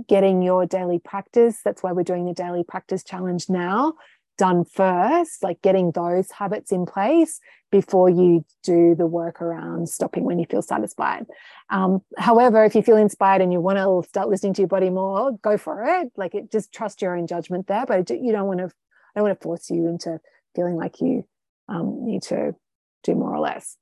getting 0.07 0.41
your 0.41 0.65
daily 0.65 0.99
practice. 0.99 1.59
That's 1.63 1.83
why 1.83 1.91
we're 1.91 2.03
doing 2.03 2.25
the 2.25 2.33
daily 2.33 2.63
practice 2.63 3.03
challenge 3.03 3.49
now 3.49 3.93
done 4.41 4.65
first, 4.65 5.43
like 5.43 5.61
getting 5.61 5.91
those 5.91 6.31
habits 6.31 6.71
in 6.71 6.83
place 6.83 7.39
before 7.71 8.09
you 8.09 8.43
do 8.63 8.95
the 8.95 9.05
work 9.05 9.39
around 9.39 9.87
stopping 9.87 10.23
when 10.23 10.39
you 10.39 10.47
feel 10.49 10.63
satisfied. 10.63 11.27
Um, 11.69 12.01
however, 12.17 12.65
if 12.65 12.73
you 12.73 12.81
feel 12.81 12.97
inspired 12.97 13.43
and 13.43 13.53
you 13.53 13.61
want 13.61 13.77
to 13.77 14.09
start 14.09 14.29
listening 14.29 14.55
to 14.55 14.61
your 14.63 14.67
body 14.67 14.89
more, 14.89 15.33
go 15.43 15.59
for 15.59 15.83
it. 15.83 16.11
Like 16.17 16.33
it, 16.33 16.51
just 16.51 16.73
trust 16.73 17.03
your 17.03 17.15
own 17.15 17.27
judgment 17.27 17.67
there, 17.67 17.85
but 17.85 18.09
you 18.09 18.31
don't 18.31 18.47
want 18.47 18.61
to. 18.61 18.71
I 19.15 19.19
don't 19.19 19.27
want 19.27 19.39
to 19.39 19.43
force 19.43 19.69
you 19.69 19.87
into 19.87 20.19
feeling 20.55 20.75
like 20.75 21.01
you 21.01 21.25
um, 21.67 22.05
need 22.05 22.23
to 22.23 22.55
do 23.03 23.15
more 23.15 23.33
or 23.33 23.39
less. 23.39 23.77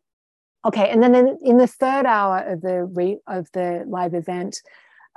Okay, 0.66 0.90
and 0.90 1.02
then 1.02 1.38
in 1.42 1.58
the 1.58 1.68
third 1.68 2.06
hour 2.06 2.40
of 2.40 2.62
the 2.62 2.84
re- 2.84 3.20
of 3.28 3.48
the 3.54 3.86
live 3.88 4.14
event, 4.14 4.62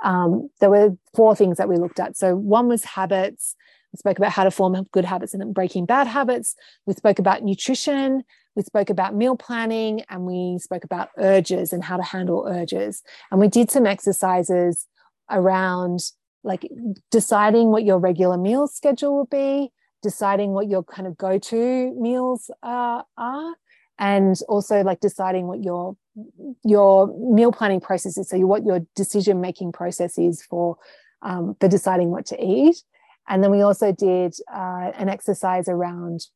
um, 0.03 0.49
there 0.59 0.69
were 0.69 0.95
four 1.13 1.35
things 1.35 1.57
that 1.57 1.67
we 1.67 1.77
looked 1.77 1.99
at. 1.99 2.17
So 2.17 2.35
one 2.35 2.67
was 2.67 2.83
habits. 2.83 3.55
We 3.91 3.97
spoke 3.97 4.17
about 4.17 4.31
how 4.31 4.43
to 4.45 4.51
form 4.51 4.75
good 4.91 5.05
habits 5.05 5.33
and 5.33 5.53
breaking 5.53 5.85
bad 5.85 6.07
habits. 6.07 6.55
We 6.85 6.93
spoke 6.93 7.19
about 7.19 7.43
nutrition. 7.43 8.23
We 8.55 8.63
spoke 8.63 8.89
about 8.89 9.15
meal 9.15 9.35
planning 9.35 10.03
and 10.09 10.25
we 10.25 10.59
spoke 10.59 10.83
about 10.83 11.09
urges 11.17 11.73
and 11.73 11.83
how 11.83 11.97
to 11.97 12.03
handle 12.03 12.45
urges. 12.47 13.01
And 13.31 13.39
we 13.39 13.47
did 13.47 13.71
some 13.71 13.85
exercises 13.85 14.87
around 15.29 16.01
like 16.43 16.69
deciding 17.09 17.69
what 17.69 17.83
your 17.83 17.99
regular 17.99 18.37
meal 18.37 18.67
schedule 18.67 19.15
will 19.15 19.25
be, 19.25 19.71
deciding 20.03 20.51
what 20.51 20.67
your 20.67 20.83
kind 20.83 21.07
of 21.07 21.17
go 21.17 21.39
to 21.39 21.95
meals 21.99 22.51
uh, 22.61 23.01
are, 23.17 23.55
and 23.97 24.35
also 24.47 24.83
like 24.83 24.99
deciding 24.99 25.47
what 25.47 25.63
your 25.63 25.97
your 26.63 27.07
meal 27.33 27.51
planning 27.51 27.81
process 27.81 28.17
is. 28.17 28.29
So, 28.29 28.37
what 28.39 28.65
your 28.65 28.81
decision 28.95 29.41
making 29.41 29.71
process 29.71 30.19
is 30.19 30.43
for 30.43 30.77
um, 31.23 31.55
for 31.59 31.67
deciding 31.67 32.11
what 32.11 32.27
to 32.27 32.43
eat. 32.43 32.83
And 33.27 33.43
then 33.43 33.51
we 33.51 33.61
also 33.61 33.91
did 33.91 34.35
uh, 34.53 34.91
an 34.95 35.09
exercise 35.09 35.67
around 35.67 36.27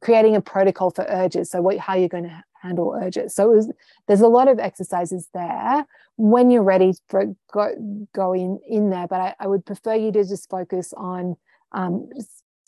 creating 0.00 0.36
a 0.36 0.40
protocol 0.40 0.90
for 0.90 1.04
urges. 1.08 1.50
So 1.50 1.60
what, 1.60 1.78
how 1.78 1.94
you're 1.94 2.08
going 2.08 2.24
to 2.24 2.44
handle 2.62 2.96
urges. 3.00 3.34
So 3.34 3.48
was, 3.48 3.72
there's 4.06 4.20
a 4.20 4.28
lot 4.28 4.48
of 4.48 4.58
exercises 4.58 5.28
there 5.34 5.86
when 6.16 6.50
you're 6.50 6.62
ready 6.62 6.92
for 7.08 7.34
go, 7.52 8.06
go 8.14 8.32
in, 8.32 8.60
in 8.68 8.90
there. 8.90 9.08
But 9.08 9.20
I, 9.20 9.34
I 9.40 9.46
would 9.46 9.66
prefer 9.66 9.94
you 9.94 10.12
to 10.12 10.24
just 10.24 10.48
focus 10.48 10.92
on 10.96 11.36
um, 11.72 12.08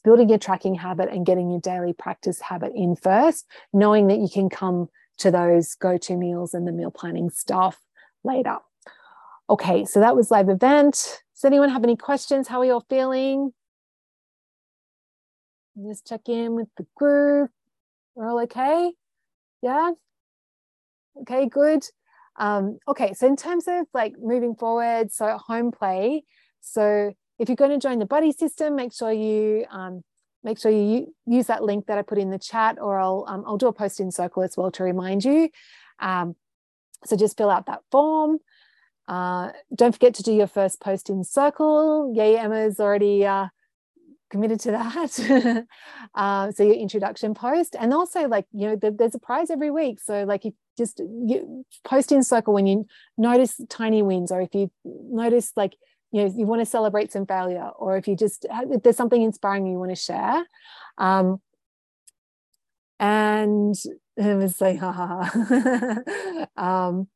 building 0.07 0.29
your 0.29 0.39
tracking 0.39 0.77
habit 0.77 1.09
and 1.11 1.27
getting 1.27 1.51
your 1.51 1.59
daily 1.59 1.93
practice 1.93 2.41
habit 2.41 2.71
in 2.77 2.95
first, 2.95 3.45
knowing 3.73 4.07
that 4.07 4.19
you 4.19 4.29
can 4.33 4.49
come 4.49 4.89
to 5.19 5.33
those 5.33 5.75
go-to 5.75 6.17
meals 6.17 6.55
and 6.55 6.65
the 6.65 6.71
meal 6.71 6.93
planning 6.93 7.29
stuff 7.29 7.81
later. 8.23 8.59
Okay, 9.51 9.85
so 9.85 9.99
that 9.99 10.15
was 10.15 10.31
live 10.31 10.49
event. 10.49 11.23
Does 11.35 11.45
anyone 11.45 11.71
have 11.71 11.83
any 11.83 11.97
questions? 11.97 12.47
How 12.47 12.61
are 12.61 12.65
you 12.65 12.75
all 12.75 12.87
feeling? 12.89 13.53
Just 15.89 16.07
check 16.07 16.29
in 16.29 16.55
with 16.55 16.69
the 16.77 16.87
group. 16.95 17.51
We're 18.15 18.31
all 18.31 18.41
okay? 18.43 18.93
Yeah? 19.61 19.91
Okay, 21.23 21.49
good. 21.49 21.83
Um, 22.37 22.79
okay, 22.87 23.13
so 23.13 23.27
in 23.27 23.35
terms 23.35 23.65
of 23.67 23.87
like 23.93 24.15
moving 24.21 24.55
forward, 24.55 25.11
so 25.13 25.37
home 25.37 25.73
play. 25.73 26.23
So 26.61 27.13
if 27.39 27.49
you're 27.49 27.57
going 27.57 27.71
to 27.71 27.79
join 27.79 27.99
the 27.99 28.07
buddy 28.07 28.33
system, 28.33 28.77
make 28.77 28.93
sure 28.93 29.13
you 29.13 29.67
um, 29.71 30.03
make 30.43 30.59
sure 30.59 30.71
you 30.71 31.15
use 31.27 31.47
that 31.47 31.63
link 31.63 31.87
that 31.87 31.99
I 31.99 32.03
put 32.03 32.19
in 32.19 32.31
the 32.31 32.39
chat, 32.39 32.79
or 32.81 32.99
I'll 32.99 33.25
um, 33.29 33.45
I'll 33.47 33.59
do 33.59 33.67
a 33.67 33.73
post 33.73 34.01
in 34.01 34.11
circle 34.11 34.43
as 34.43 34.57
well 34.57 34.71
to 34.73 34.85
remind 34.85 35.25
you. 35.25 35.51
Um, 35.99 36.37
so 37.05 37.17
just 37.17 37.37
fill 37.37 37.51
out 37.51 37.67
that 37.67 37.83
form. 37.91 38.39
Uh, 39.09 39.53
don't 39.75 39.93
forget 39.93 40.15
to 40.15 40.23
do 40.23 40.33
your 40.33 40.47
first 40.47 40.81
post 40.81 41.11
in 41.11 41.23
circle. 41.23 42.13
Yay, 42.17 42.37
Emma's 42.39 42.81
already 42.81 43.25
uh, 43.25 43.47
committed 44.31 44.61
to 44.61 44.73
that. 44.73 45.67
uh, 46.15 46.51
so 46.53 46.63
your 46.65 46.75
introduction 46.75 47.35
post, 47.35 47.77
and 47.79 47.93
also 47.93 48.27
like 48.29 48.47
you 48.53 48.69
know, 48.69 48.77
there's 48.77 49.15
a 49.15 49.21
prize 49.21 49.51
every 49.51 49.71
week. 49.71 50.01
So 50.01 50.25
like 50.25 50.45
you 50.45 50.55
just 50.77 51.01
you 51.01 51.65
post 51.85 52.13
in 52.13 52.23
circle 52.23 52.55
when 52.55 52.67
you 52.67 52.87
notice 53.17 53.61
tiny 53.69 54.03
wins, 54.03 54.33
or 54.33 54.41
if 54.41 54.55
you 54.55 54.71
notice 54.85 55.53
like 55.57 55.75
you 56.13 56.25
know 56.25 56.35
you 56.37 56.47
want 56.47 56.61
to 56.61 56.67
celebrate 56.67 57.13
some 57.13 57.27
failure, 57.27 57.71
or 57.79 57.97
if 57.97 58.09
you 58.09 58.17
just 58.17 58.47
if 58.51 58.83
there's 58.83 58.97
something 58.97 59.23
inspiring 59.23 59.67
you 59.67 59.79
want 59.79 59.91
to 59.91 59.97
share. 59.97 60.45
Um, 60.99 61.41
and 62.99 63.75
it 64.17 64.37
was 64.37 64.61
like, 64.61 64.79
ha 64.79 64.93
ha 64.93 65.31
ha. 65.31 66.47
um, 66.57 67.09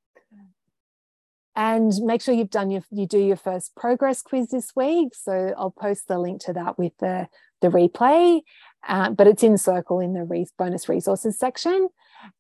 and 1.56 1.92
make 2.02 2.22
sure 2.22 2.34
you've 2.34 2.50
done 2.50 2.70
your 2.70 2.82
you 2.90 3.06
do 3.06 3.18
your 3.18 3.36
first 3.36 3.74
progress 3.76 4.22
quiz 4.22 4.48
this 4.48 4.72
week 4.76 5.14
so 5.14 5.52
i'll 5.58 5.70
post 5.70 6.08
the 6.08 6.18
link 6.18 6.40
to 6.40 6.52
that 6.52 6.78
with 6.78 6.92
the 7.00 7.26
the 7.60 7.68
replay 7.68 8.40
uh, 8.88 9.10
but 9.10 9.26
it's 9.26 9.42
in 9.42 9.58
circle 9.58 10.00
in 10.00 10.14
the 10.14 10.24
re- 10.24 10.46
bonus 10.56 10.88
resources 10.88 11.38
section 11.38 11.88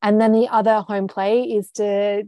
and 0.00 0.20
then 0.20 0.32
the 0.32 0.48
other 0.48 0.80
home 0.80 1.08
play 1.08 1.42
is 1.42 1.70
to 1.70 2.22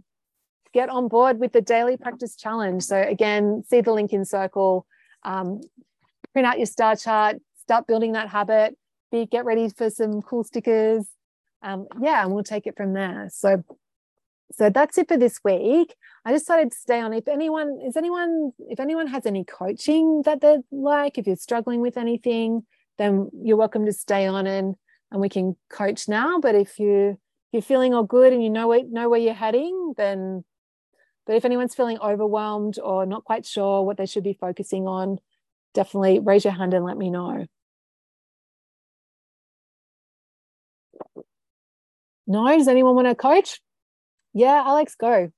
get 0.73 0.89
on 0.89 1.09
board 1.09 1.39
with 1.39 1.53
the 1.53 1.61
daily 1.61 1.97
practice 1.97 2.37
challenge 2.37 2.83
so 2.83 3.01
again 3.01 3.63
see 3.69 3.81
the 3.81 3.93
link 3.93 4.13
in 4.13 4.25
circle 4.25 4.87
um, 5.25 5.61
print 6.33 6.47
out 6.47 6.59
your 6.59 6.67
star 6.67 6.97
chart 6.97 7.37
start 7.61 7.87
building 7.87 8.13
that 8.13 8.29
habit 8.29 8.77
be 9.11 9.27
get 9.27 9.45
ready 9.45 9.69
for 9.69 9.91
some 9.91 10.23
cool 10.23 10.45
stickers 10.45 11.07
um, 11.63 11.87
yeah 12.01 12.23
and 12.23 12.33
we'll 12.33 12.45
take 12.45 12.67
it 12.67 12.77
from 12.77 12.93
there 12.93 13.29
so 13.33 13.63
so 14.55 14.71
that's 14.71 14.99
it 14.99 15.09
for 15.09 15.17
this 15.17 15.41
week. 15.45 15.95
I 16.25 16.33
just 16.33 16.45
decided 16.45 16.73
to 16.73 16.79
stay 16.79 17.01
on. 17.01 17.13
If 17.13 17.27
anyone 17.27 17.81
is 17.85 17.97
anyone, 17.97 18.53
if 18.69 18.79
anyone 18.81 19.07
has 19.09 19.27
any 19.27 19.45
coaching 19.45 20.23
that 20.25 20.41
they'd 20.41 20.61
like, 20.71 21.19
if 21.19 21.27
you're 21.27 21.37
struggling 21.37 21.81
with 21.81 21.97
anything, 21.97 22.65
then 22.99 23.31
you're 23.33 23.57
welcome 23.57 23.87
to 23.87 23.93
stay 23.93 24.27
on 24.27 24.47
and 24.47 24.75
and 25.11 25.21
we 25.21 25.29
can 25.29 25.57
coach 25.71 26.09
now. 26.09 26.39
But 26.39 26.55
if 26.55 26.79
you 26.79 27.11
if 27.11 27.53
you're 27.53 27.63
feeling 27.63 27.95
all 27.95 28.05
good 28.05 28.33
and 28.33 28.43
you 28.43 28.51
know 28.51 28.69
where, 28.69 28.85
know 28.85 29.09
where 29.09 29.21
you're 29.21 29.35
heading, 29.35 29.95
then 29.97 30.45
but 31.27 31.37
if 31.37 31.45
anyone's 31.45 31.75
feeling 31.75 31.99
overwhelmed 31.99 32.79
or 32.79 33.07
not 33.07 33.25
quite 33.25 33.47
sure 33.47 33.83
what 33.83 33.97
they 33.97 34.07
should 34.07 34.25
be 34.25 34.37
focusing 34.41 34.87
on, 34.87 35.19
definitely 35.75 36.19
raise 36.19 36.45
your 36.45 36.53
hand 36.53 36.75
and 36.75 36.85
let 36.85 36.97
me 36.97 37.11
know. 37.11 37.47
No, 42.27 42.57
does 42.57 42.69
anyone 42.69 42.95
want 42.95 43.09
to 43.09 43.15
coach? 43.15 43.61
Yeah, 44.33 44.63
Alex, 44.65 44.95
go. 44.95 45.31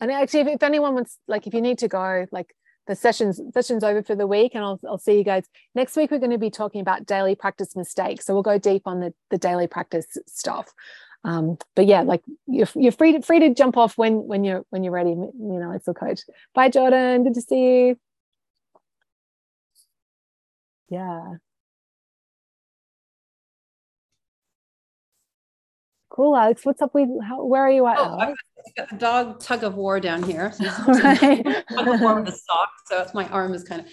And 0.00 0.10
actually, 0.10 0.40
if, 0.40 0.48
if 0.48 0.62
anyone 0.62 0.94
wants, 0.94 1.18
like, 1.28 1.46
if 1.46 1.54
you 1.54 1.60
need 1.60 1.78
to 1.78 1.88
go, 1.88 2.26
like, 2.32 2.54
the 2.86 2.96
sessions 2.96 3.40
sessions 3.54 3.84
over 3.84 4.02
for 4.02 4.16
the 4.16 4.26
week 4.26 4.52
and 4.54 4.64
I'll, 4.64 4.80
I'll 4.88 4.98
see 4.98 5.16
you 5.16 5.22
guys 5.22 5.44
next 5.76 5.94
week 5.96 6.10
we're 6.10 6.18
going 6.18 6.32
to 6.32 6.38
be 6.38 6.50
talking 6.50 6.80
about 6.80 7.06
daily 7.06 7.36
practice 7.36 7.76
mistakes 7.76 8.26
so 8.26 8.34
we'll 8.34 8.42
go 8.42 8.58
deep 8.58 8.82
on 8.86 8.98
the, 8.98 9.14
the 9.30 9.38
daily 9.38 9.68
practice 9.68 10.06
stuff 10.26 10.72
um, 11.24 11.58
but 11.76 11.86
yeah 11.86 12.02
like 12.02 12.22
you're, 12.46 12.68
you're 12.74 12.92
free 12.92 13.12
to 13.12 13.22
free 13.22 13.40
to 13.40 13.54
jump 13.54 13.76
off 13.76 13.98
when 13.98 14.26
when 14.26 14.44
you're 14.44 14.64
when 14.70 14.82
you're 14.82 14.92
ready 14.92 15.10
you 15.10 15.32
know 15.38 15.72
it's 15.72 15.88
a 15.88 15.94
coach 15.94 16.20
bye 16.54 16.68
jordan 16.68 17.24
good 17.24 17.34
to 17.34 17.42
see 17.42 17.88
you 17.88 17.96
yeah 20.88 21.34
cool 26.08 26.36
alex 26.36 26.64
what's 26.64 26.80
up 26.80 26.94
with 26.94 27.08
how, 27.26 27.44
where 27.44 27.62
are 27.62 27.70
you 27.70 27.86
at 27.86 27.98
oh, 27.98 28.20
alex? 28.20 28.42
got 28.76 28.92
a 28.92 28.96
dog 28.96 29.40
tug 29.40 29.64
of 29.64 29.74
war 29.74 30.00
down 30.00 30.22
here. 30.22 30.52
So 30.52 30.64
right. 30.64 31.44
tug 31.70 31.88
of 31.88 32.00
war 32.00 32.16
with 32.16 32.26
the 32.26 32.32
sock. 32.32 32.70
So 32.86 33.02
it's 33.02 33.14
my 33.14 33.28
arm 33.28 33.54
is 33.54 33.64
kind 33.64 33.82
of. 33.82 33.86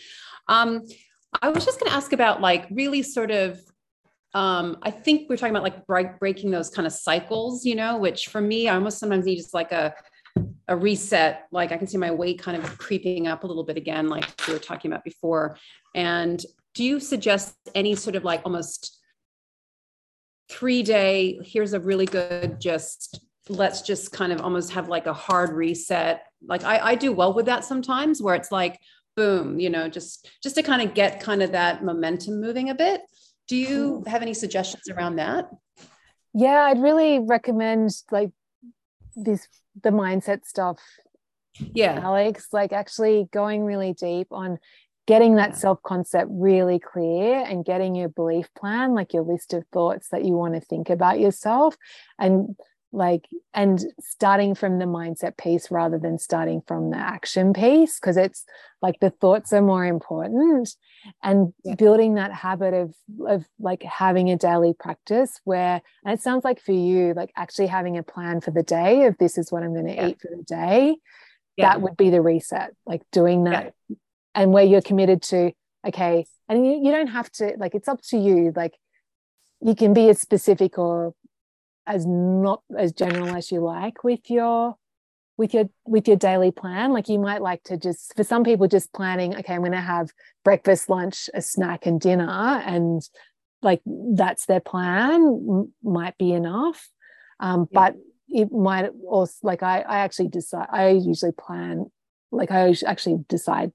Um, 0.47 0.83
I 1.41 1.49
was 1.49 1.65
just 1.65 1.79
going 1.79 1.89
to 1.89 1.95
ask 1.95 2.13
about 2.13 2.41
like 2.41 2.67
really 2.71 3.03
sort 3.03 3.31
of. 3.31 3.59
Um, 4.33 4.77
I 4.81 4.91
think 4.91 5.29
we're 5.29 5.37
talking 5.37 5.55
about 5.55 5.63
like 5.63 5.85
break, 5.87 6.19
breaking 6.19 6.51
those 6.51 6.69
kind 6.69 6.85
of 6.85 6.93
cycles, 6.93 7.65
you 7.65 7.75
know, 7.75 7.97
which 7.97 8.27
for 8.27 8.41
me, 8.41 8.67
I 8.67 8.75
almost 8.75 8.99
sometimes 8.99 9.25
need 9.25 9.37
just 9.37 9.53
like 9.53 9.71
a 9.71 9.93
a 10.67 10.75
reset. 10.75 11.47
Like 11.51 11.71
I 11.71 11.77
can 11.77 11.87
see 11.87 11.97
my 11.97 12.11
weight 12.11 12.39
kind 12.39 12.61
of 12.61 12.77
creeping 12.77 13.27
up 13.27 13.43
a 13.43 13.47
little 13.47 13.63
bit 13.63 13.77
again, 13.77 14.09
like 14.09 14.25
we 14.47 14.53
were 14.53 14.59
talking 14.59 14.91
about 14.91 15.03
before. 15.03 15.57
And 15.95 16.43
do 16.75 16.83
you 16.83 16.99
suggest 16.99 17.55
any 17.73 17.95
sort 17.95 18.15
of 18.15 18.23
like 18.23 18.41
almost 18.43 18.99
three 20.49 20.83
day? 20.83 21.39
Here's 21.43 21.73
a 21.73 21.79
really 21.79 22.05
good 22.05 22.59
just 22.59 23.21
let's 23.49 23.81
just 23.81 24.11
kind 24.11 24.31
of 24.31 24.41
almost 24.41 24.71
have 24.71 24.89
like 24.89 25.05
a 25.05 25.13
hard 25.13 25.51
reset 25.51 26.23
like 26.45 26.63
I, 26.63 26.79
I 26.79 26.95
do 26.95 27.11
well 27.11 27.33
with 27.33 27.45
that 27.45 27.63
sometimes 27.63 28.21
where 28.21 28.35
it's 28.35 28.51
like 28.51 28.79
boom 29.15 29.59
you 29.59 29.69
know 29.69 29.89
just 29.89 30.29
just 30.43 30.55
to 30.55 30.63
kind 30.63 30.81
of 30.81 30.93
get 30.93 31.19
kind 31.19 31.41
of 31.41 31.53
that 31.53 31.83
momentum 31.83 32.41
moving 32.41 32.69
a 32.69 32.75
bit 32.75 33.01
do 33.47 33.55
you 33.55 34.03
have 34.07 34.21
any 34.21 34.33
suggestions 34.33 34.89
around 34.89 35.15
that? 35.17 35.49
Yeah 36.33 36.65
i'd 36.65 36.81
really 36.81 37.19
recommend 37.19 37.91
like 38.11 38.31
this 39.15 39.47
the 39.81 39.89
mindset 39.89 40.45
stuff 40.45 40.79
yeah. 41.73 41.99
Alex 42.03 42.49
like 42.51 42.71
actually 42.71 43.27
going 43.31 43.63
really 43.63 43.93
deep 43.93 44.27
on 44.31 44.59
getting 45.07 45.35
that 45.35 45.55
self 45.55 45.81
concept 45.83 46.29
really 46.31 46.79
clear 46.79 47.39
and 47.39 47.65
getting 47.65 47.95
your 47.95 48.09
belief 48.09 48.47
plan 48.57 48.93
like 48.93 49.13
your 49.13 49.23
list 49.23 49.53
of 49.53 49.65
thoughts 49.73 50.09
that 50.09 50.25
you 50.25 50.33
want 50.33 50.53
to 50.53 50.61
think 50.61 50.89
about 50.89 51.19
yourself 51.19 51.75
and 52.19 52.55
like 52.97 53.27
and 53.53 53.85
starting 53.99 54.55
from 54.55 54.79
the 54.79 54.85
mindset 54.85 55.37
piece 55.37 55.69
rather 55.69 55.99
than 55.99 56.17
starting 56.17 56.61
from 56.67 56.89
the 56.89 56.97
action 56.97 57.53
piece 57.53 57.99
because 57.99 58.17
it's 58.17 58.43
like 58.81 58.99
the 58.99 59.11
thoughts 59.11 59.53
are 59.53 59.61
more 59.61 59.85
important 59.85 60.75
and 61.23 61.53
yeah. 61.63 61.75
building 61.75 62.15
that 62.15 62.33
habit 62.33 62.73
of 62.73 62.93
of 63.27 63.45
like 63.59 63.83
having 63.83 64.29
a 64.31 64.35
daily 64.35 64.73
practice 64.73 65.39
where 65.43 65.81
and 66.03 66.13
it 66.13 66.21
sounds 66.21 66.43
like 66.43 66.59
for 66.59 66.71
you 66.71 67.13
like 67.15 67.31
actually 67.37 67.67
having 67.67 67.97
a 67.97 68.03
plan 68.03 68.41
for 68.41 68.51
the 68.51 68.63
day 68.63 69.05
of 69.05 69.15
this 69.19 69.37
is 69.37 69.51
what 69.51 69.63
i'm 69.63 69.73
going 69.73 69.87
to 69.87 69.93
yeah. 69.93 70.07
eat 70.07 70.19
for 70.19 70.29
the 70.35 70.43
day 70.43 70.95
yeah. 71.55 71.69
that 71.69 71.81
would 71.81 71.95
be 71.95 72.09
the 72.09 72.21
reset 72.21 72.71
like 72.85 73.03
doing 73.11 73.43
that 73.43 73.73
and 74.33 74.51
where 74.51 74.65
you're 74.65 74.81
committed 74.81 75.21
to 75.21 75.51
okay 75.85 76.25
and 76.49 76.65
you, 76.65 76.81
you 76.83 76.91
don't 76.91 77.07
have 77.07 77.31
to 77.31 77.53
like 77.57 77.75
it's 77.75 77.87
up 77.87 78.01
to 78.01 78.17
you 78.17 78.51
like 78.55 78.73
you 79.61 79.75
can 79.75 79.93
be 79.93 80.09
as 80.09 80.19
specific 80.19 80.77
or 80.77 81.13
as 81.87 82.05
not 82.05 82.61
as 82.77 82.91
general 82.91 83.35
as 83.35 83.51
you 83.51 83.61
like 83.61 84.03
with 84.03 84.29
your 84.29 84.75
with 85.37 85.53
your 85.53 85.69
with 85.85 86.07
your 86.07 86.17
daily 86.17 86.51
plan 86.51 86.91
like 86.91 87.07
you 87.07 87.19
might 87.19 87.41
like 87.41 87.63
to 87.63 87.77
just 87.77 88.13
for 88.15 88.23
some 88.23 88.43
people 88.43 88.67
just 88.67 88.91
planning 88.93 89.35
okay 89.35 89.53
i'm 89.53 89.61
going 89.61 89.71
to 89.71 89.79
have 89.79 90.09
breakfast 90.43 90.89
lunch 90.89 91.29
a 91.33 91.41
snack 91.41 91.85
and 91.85 92.01
dinner 92.01 92.61
and 92.65 93.01
like 93.61 93.81
that's 93.85 94.45
their 94.45 94.59
plan 94.59 95.71
might 95.83 96.17
be 96.17 96.33
enough 96.33 96.89
um, 97.39 97.67
yeah. 97.71 97.79
but 97.79 97.95
it 98.29 98.51
might 98.51 98.89
also 99.07 99.33
like 99.43 99.63
I, 99.63 99.81
I 99.81 99.99
actually 99.99 100.27
decide 100.29 100.67
i 100.71 100.89
usually 100.89 101.31
plan 101.31 101.85
like 102.31 102.51
i 102.51 102.73
actually 102.85 103.23
decide 103.29 103.71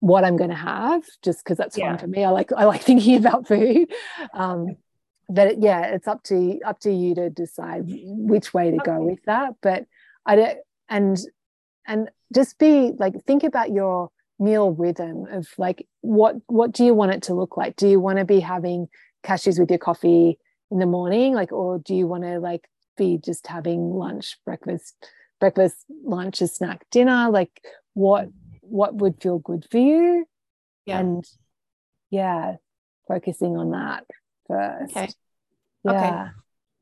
what 0.00 0.24
i'm 0.24 0.36
going 0.36 0.50
to 0.50 0.56
have 0.56 1.04
just 1.22 1.42
because 1.42 1.56
that's 1.56 1.78
yeah. 1.78 1.90
fun 1.90 1.98
for 1.98 2.06
me 2.06 2.24
i 2.24 2.30
like 2.30 2.52
i 2.52 2.64
like 2.64 2.82
thinking 2.90 3.16
about 3.16 3.46
food 3.46 3.92
um, 4.34 4.76
but 5.28 5.62
yeah 5.62 5.86
it's 5.86 6.08
up 6.08 6.22
to 6.24 6.58
up 6.64 6.80
to 6.80 6.90
you 6.90 7.14
to 7.14 7.30
decide 7.30 7.82
which 7.86 8.54
way 8.54 8.70
to 8.70 8.78
go 8.78 9.00
with 9.00 9.22
that. 9.26 9.54
But 9.62 9.84
i 10.26 10.36
don't 10.36 10.58
and 10.88 11.18
and 11.86 12.10
just 12.34 12.58
be 12.58 12.92
like 12.98 13.14
think 13.26 13.44
about 13.44 13.70
your 13.70 14.10
meal 14.38 14.70
rhythm 14.70 15.26
of 15.30 15.48
like 15.58 15.86
what 16.00 16.36
what 16.46 16.72
do 16.72 16.84
you 16.84 16.94
want 16.94 17.12
it 17.12 17.22
to 17.22 17.34
look 17.34 17.56
like? 17.56 17.76
Do 17.76 17.88
you 17.88 18.00
want 18.00 18.18
to 18.18 18.24
be 18.24 18.40
having 18.40 18.88
cashews 19.24 19.58
with 19.58 19.70
your 19.70 19.78
coffee 19.78 20.38
in 20.70 20.78
the 20.78 20.86
morning? 20.86 21.34
Like 21.34 21.52
or 21.52 21.78
do 21.78 21.94
you 21.94 22.06
want 22.06 22.24
to 22.24 22.38
like 22.38 22.68
be 22.96 23.18
just 23.18 23.46
having 23.46 23.90
lunch 23.90 24.38
breakfast 24.44 24.94
breakfast 25.40 25.84
lunch 26.04 26.40
a 26.40 26.48
snack 26.48 26.86
dinner? 26.90 27.30
Like 27.30 27.60
what 27.94 28.28
what 28.60 28.94
would 28.94 29.20
feel 29.20 29.38
good 29.38 29.66
for 29.70 29.78
you? 29.78 30.26
Yeah. 30.86 31.00
and 31.00 31.24
yeah 32.10 32.56
focusing 33.06 33.56
on 33.58 33.72
that 33.72 34.04
first. 34.48 34.96
Okay. 34.96 35.08
Yeah. 35.84 35.92
Okay. 35.92 36.30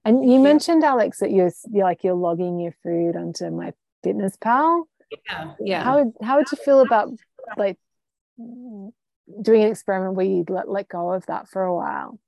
And 0.05 0.25
you 0.25 0.37
yeah. 0.37 0.43
mentioned 0.43 0.85
Alex 0.85 1.19
that 1.19 1.33
you're, 1.33 1.51
you're 1.71 1.85
like 1.85 2.05
you're 2.05 2.15
logging 2.15 2.61
your 2.61 2.75
food 2.83 3.17
onto 3.17 3.51
my 3.51 3.73
fitness 4.03 4.37
pal. 4.41 4.89
Yeah. 5.27 5.53
Yeah. 5.61 5.85
How 5.85 5.99
would 5.99 6.15
how 6.23 6.37
would 6.37 6.47
you 6.51 6.59
feel 6.65 6.81
about 6.81 7.11
like 7.57 7.79
doing 8.39 9.63
an 9.65 9.71
experiment 9.71 10.15
where 10.15 10.27
you 10.27 10.45
let 10.49 10.69
let 10.69 10.89
go 10.89 11.13
of 11.13 11.27
that 11.27 11.49
for 11.49 11.63
a 11.63 11.75
while? 11.75 12.19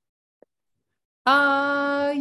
Uh 1.25 2.13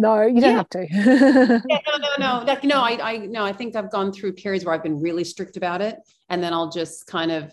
no, 0.00 0.22
you 0.22 0.40
don't 0.40 0.52
yeah. 0.52 0.56
have 0.56 0.68
to. 0.70 0.86
yeah, 1.68 1.78
no, 1.88 1.98
no, 1.98 2.08
no. 2.38 2.44
Like, 2.46 2.62
no, 2.62 2.80
I, 2.80 2.98
I, 3.02 3.16
no, 3.18 3.44
I 3.44 3.52
think 3.52 3.74
I've 3.74 3.90
gone 3.90 4.12
through 4.12 4.34
periods 4.34 4.64
where 4.64 4.72
I've 4.72 4.82
been 4.82 5.00
really 5.00 5.24
strict 5.24 5.56
about 5.56 5.82
it, 5.82 5.96
and 6.28 6.40
then 6.40 6.52
I'll 6.52 6.70
just 6.70 7.08
kind 7.08 7.32
of 7.32 7.52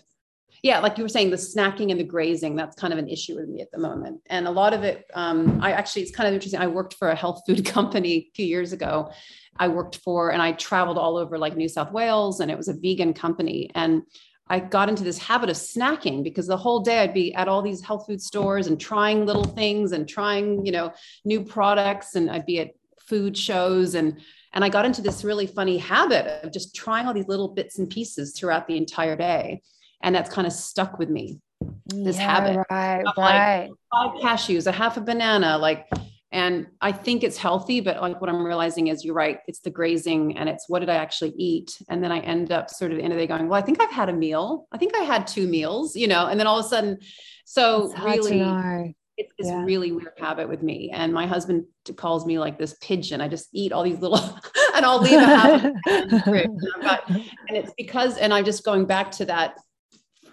yeah, 0.62 0.80
like 0.80 0.98
you 0.98 1.04
were 1.04 1.08
saying, 1.08 1.30
the 1.30 1.36
snacking 1.36 1.90
and 1.90 2.00
the 2.00 2.04
grazing, 2.04 2.56
that's 2.56 2.76
kind 2.76 2.92
of 2.92 2.98
an 2.98 3.08
issue 3.08 3.36
with 3.36 3.48
me 3.48 3.60
at 3.60 3.70
the 3.70 3.78
moment. 3.78 4.20
And 4.26 4.46
a 4.46 4.50
lot 4.50 4.74
of 4.74 4.82
it, 4.82 5.10
um, 5.14 5.60
I 5.62 5.72
actually, 5.72 6.02
it's 6.02 6.14
kind 6.14 6.28
of 6.28 6.34
interesting. 6.34 6.60
I 6.60 6.66
worked 6.66 6.94
for 6.94 7.08
a 7.08 7.14
health 7.14 7.42
food 7.46 7.64
company 7.66 8.12
a 8.14 8.30
few 8.34 8.46
years 8.46 8.72
ago. 8.72 9.10
I 9.58 9.68
worked 9.68 9.96
for, 9.98 10.32
and 10.32 10.42
I 10.42 10.52
traveled 10.52 10.98
all 10.98 11.16
over 11.16 11.38
like 11.38 11.56
New 11.56 11.68
South 11.68 11.92
Wales, 11.92 12.40
and 12.40 12.50
it 12.50 12.56
was 12.56 12.68
a 12.68 12.74
vegan 12.74 13.14
company. 13.14 13.70
And 13.74 14.02
I 14.48 14.60
got 14.60 14.88
into 14.88 15.02
this 15.02 15.18
habit 15.18 15.50
of 15.50 15.56
snacking 15.56 16.22
because 16.22 16.46
the 16.46 16.56
whole 16.56 16.80
day 16.80 17.00
I'd 17.00 17.14
be 17.14 17.34
at 17.34 17.48
all 17.48 17.62
these 17.62 17.82
health 17.82 18.06
food 18.06 18.22
stores 18.22 18.66
and 18.66 18.80
trying 18.80 19.26
little 19.26 19.44
things 19.44 19.92
and 19.92 20.08
trying, 20.08 20.64
you 20.64 20.72
know, 20.72 20.92
new 21.24 21.42
products. 21.42 22.14
And 22.14 22.30
I'd 22.30 22.46
be 22.46 22.60
at 22.60 22.70
food 23.06 23.36
shows 23.36 23.94
and 23.94 24.20
and 24.52 24.64
I 24.64 24.70
got 24.70 24.86
into 24.86 25.02
this 25.02 25.22
really 25.22 25.46
funny 25.46 25.76
habit 25.76 26.42
of 26.42 26.50
just 26.50 26.74
trying 26.74 27.06
all 27.06 27.12
these 27.12 27.28
little 27.28 27.48
bits 27.48 27.78
and 27.78 27.90
pieces 27.90 28.32
throughout 28.32 28.66
the 28.66 28.78
entire 28.78 29.14
day 29.14 29.60
and 30.02 30.14
that's 30.14 30.30
kind 30.30 30.46
of 30.46 30.52
stuck 30.52 30.98
with 30.98 31.08
me 31.08 31.40
this 31.86 32.16
yeah, 32.16 32.22
habit. 32.22 32.66
right 32.70 33.04
right. 33.16 33.70
five 33.92 34.10
cashews 34.20 34.66
a 34.66 34.72
half 34.72 34.96
a 34.96 35.00
banana 35.00 35.56
like 35.56 35.88
and 36.32 36.66
i 36.80 36.92
think 36.92 37.22
it's 37.24 37.36
healthy 37.36 37.80
but 37.80 38.00
like 38.02 38.20
what 38.20 38.28
i'm 38.28 38.44
realizing 38.44 38.88
is 38.88 39.04
you're 39.04 39.14
right 39.14 39.38
it's 39.46 39.60
the 39.60 39.70
grazing 39.70 40.36
and 40.36 40.48
it's 40.48 40.68
what 40.68 40.80
did 40.80 40.90
i 40.90 40.96
actually 40.96 41.32
eat? 41.36 41.80
And 41.88 42.02
then 42.02 42.12
i 42.12 42.18
end 42.20 42.52
up 42.52 42.68
sort 42.68 42.90
of 42.90 42.98
the 42.98 43.04
end 43.04 43.12
of 43.12 43.18
the 43.18 43.24
day 43.24 43.28
going 43.28 43.48
well 43.48 43.60
i 43.60 43.64
think 43.64 43.80
i've 43.80 43.90
had 43.90 44.08
a 44.08 44.12
meal. 44.12 44.66
I 44.72 44.78
think 44.78 44.94
i 44.96 45.02
had 45.02 45.26
two 45.26 45.46
meals 45.46 45.96
you 45.96 46.08
know 46.08 46.26
and 46.26 46.38
then 46.38 46.46
all 46.46 46.58
of 46.58 46.66
a 46.66 46.68
sudden 46.68 46.98
so 47.44 47.92
really 48.02 48.94
it's 49.16 49.32
this 49.38 49.46
yeah. 49.46 49.64
really 49.64 49.92
weird 49.92 50.12
habit 50.18 50.46
with 50.46 50.62
me. 50.62 50.90
And 50.92 51.10
my 51.10 51.26
husband 51.26 51.64
calls 51.96 52.26
me 52.26 52.38
like 52.38 52.58
this 52.58 52.76
pigeon. 52.82 53.22
I 53.22 53.28
just 53.28 53.48
eat 53.50 53.72
all 53.72 53.82
these 53.82 53.98
little 53.98 54.18
and 54.76 54.84
i'll 54.84 55.00
leave 55.00 55.18
a 55.18 55.24
half 55.24 55.64
and 55.86 57.56
it's 57.56 57.72
because 57.76 58.18
and 58.18 58.32
i'm 58.32 58.44
just 58.44 58.64
going 58.64 58.84
back 58.84 59.10
to 59.10 59.24
that 59.24 59.58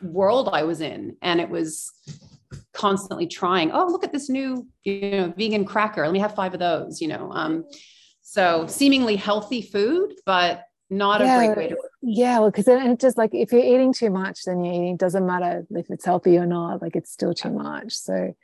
world 0.03 0.49
I 0.51 0.63
was 0.63 0.81
in. 0.81 1.17
And 1.21 1.39
it 1.39 1.49
was 1.49 1.91
constantly 2.73 3.27
trying, 3.27 3.71
oh, 3.71 3.87
look 3.87 4.03
at 4.03 4.11
this 4.11 4.29
new, 4.29 4.67
you 4.83 5.11
know, 5.11 5.33
vegan 5.37 5.65
cracker. 5.65 6.03
Let 6.03 6.13
me 6.13 6.19
have 6.19 6.35
five 6.35 6.53
of 6.53 6.59
those, 6.59 7.01
you 7.01 7.07
know. 7.07 7.31
Um, 7.31 7.65
so 8.21 8.67
seemingly 8.67 9.15
healthy 9.15 9.61
food, 9.61 10.13
but 10.25 10.63
not 10.89 11.21
yeah, 11.21 11.41
a 11.41 11.45
great 11.45 11.57
way 11.57 11.69
to 11.69 11.75
work. 11.75 11.91
Yeah, 12.01 12.39
well, 12.39 12.51
because 12.51 12.67
it 12.67 12.99
just 12.99 13.17
like 13.17 13.31
if 13.33 13.51
you're 13.51 13.63
eating 13.63 13.93
too 13.93 14.09
much, 14.09 14.41
then 14.45 14.63
you're 14.63 14.73
eating, 14.73 14.97
doesn't 14.97 15.25
matter 15.25 15.65
if 15.71 15.89
it's 15.89 16.05
healthy 16.05 16.37
or 16.37 16.45
not, 16.45 16.81
like 16.81 16.95
it's 16.95 17.11
still 17.11 17.33
too 17.33 17.51
much. 17.51 17.93
So 17.93 18.35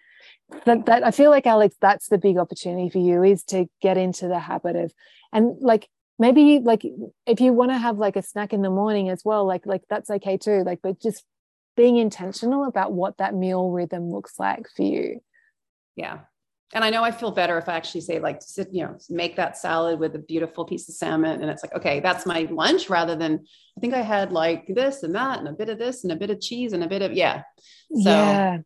that, 0.65 0.85
that 0.85 1.03
I 1.03 1.11
feel 1.11 1.31
like 1.31 1.45
Alex, 1.45 1.75
that's 1.79 2.09
the 2.09 2.17
big 2.17 2.37
opportunity 2.37 2.89
for 2.89 2.99
you 2.99 3.23
is 3.23 3.43
to 3.45 3.67
get 3.81 3.97
into 3.97 4.27
the 4.27 4.39
habit 4.39 4.75
of 4.75 4.93
and 5.31 5.57
like 5.61 5.87
maybe 6.17 6.59
like 6.59 6.83
if 7.25 7.39
you 7.39 7.53
want 7.53 7.71
to 7.71 7.77
have 7.77 7.97
like 7.97 8.15
a 8.15 8.23
snack 8.23 8.53
in 8.53 8.61
the 8.61 8.69
morning 8.69 9.09
as 9.09 9.23
well, 9.23 9.45
like 9.45 9.65
like 9.65 9.83
that's 9.89 10.09
okay 10.09 10.37
too. 10.37 10.63
Like, 10.63 10.79
but 10.81 10.99
just 11.01 11.23
being 11.79 11.95
intentional 11.95 12.65
about 12.65 12.91
what 12.91 13.19
that 13.19 13.33
meal 13.33 13.69
rhythm 13.69 14.11
looks 14.11 14.37
like 14.37 14.67
for 14.75 14.83
you. 14.83 15.21
Yeah. 15.95 16.19
and 16.73 16.83
I 16.83 16.89
know 16.89 17.05
I 17.05 17.11
feel 17.11 17.31
better 17.31 17.57
if 17.57 17.69
I 17.69 17.77
actually 17.77 18.01
say 18.01 18.19
like 18.19 18.41
sit, 18.41 18.67
you 18.73 18.83
know, 18.83 18.97
make 19.09 19.37
that 19.37 19.57
salad 19.57 19.97
with 19.97 20.13
a 20.13 20.19
beautiful 20.19 20.65
piece 20.65 20.89
of 20.89 20.95
salmon. 20.95 21.41
And 21.41 21.49
it's 21.49 21.63
like, 21.63 21.73
okay, 21.73 22.01
that's 22.01 22.25
my 22.25 22.49
lunch 22.51 22.89
rather 22.89 23.15
than 23.15 23.45
I 23.77 23.79
think 23.79 23.93
I 23.93 24.01
had 24.01 24.33
like 24.33 24.67
this 24.67 25.03
and 25.03 25.15
that 25.15 25.39
and 25.39 25.47
a 25.47 25.53
bit 25.53 25.69
of 25.69 25.79
this 25.79 26.03
and 26.03 26.11
a 26.11 26.17
bit 26.17 26.29
of 26.29 26.41
cheese 26.41 26.73
and 26.73 26.83
a 26.83 26.87
bit 26.87 27.01
of 27.01 27.13
yeah. 27.13 27.43
So 27.93 28.09
yeah. 28.09 28.57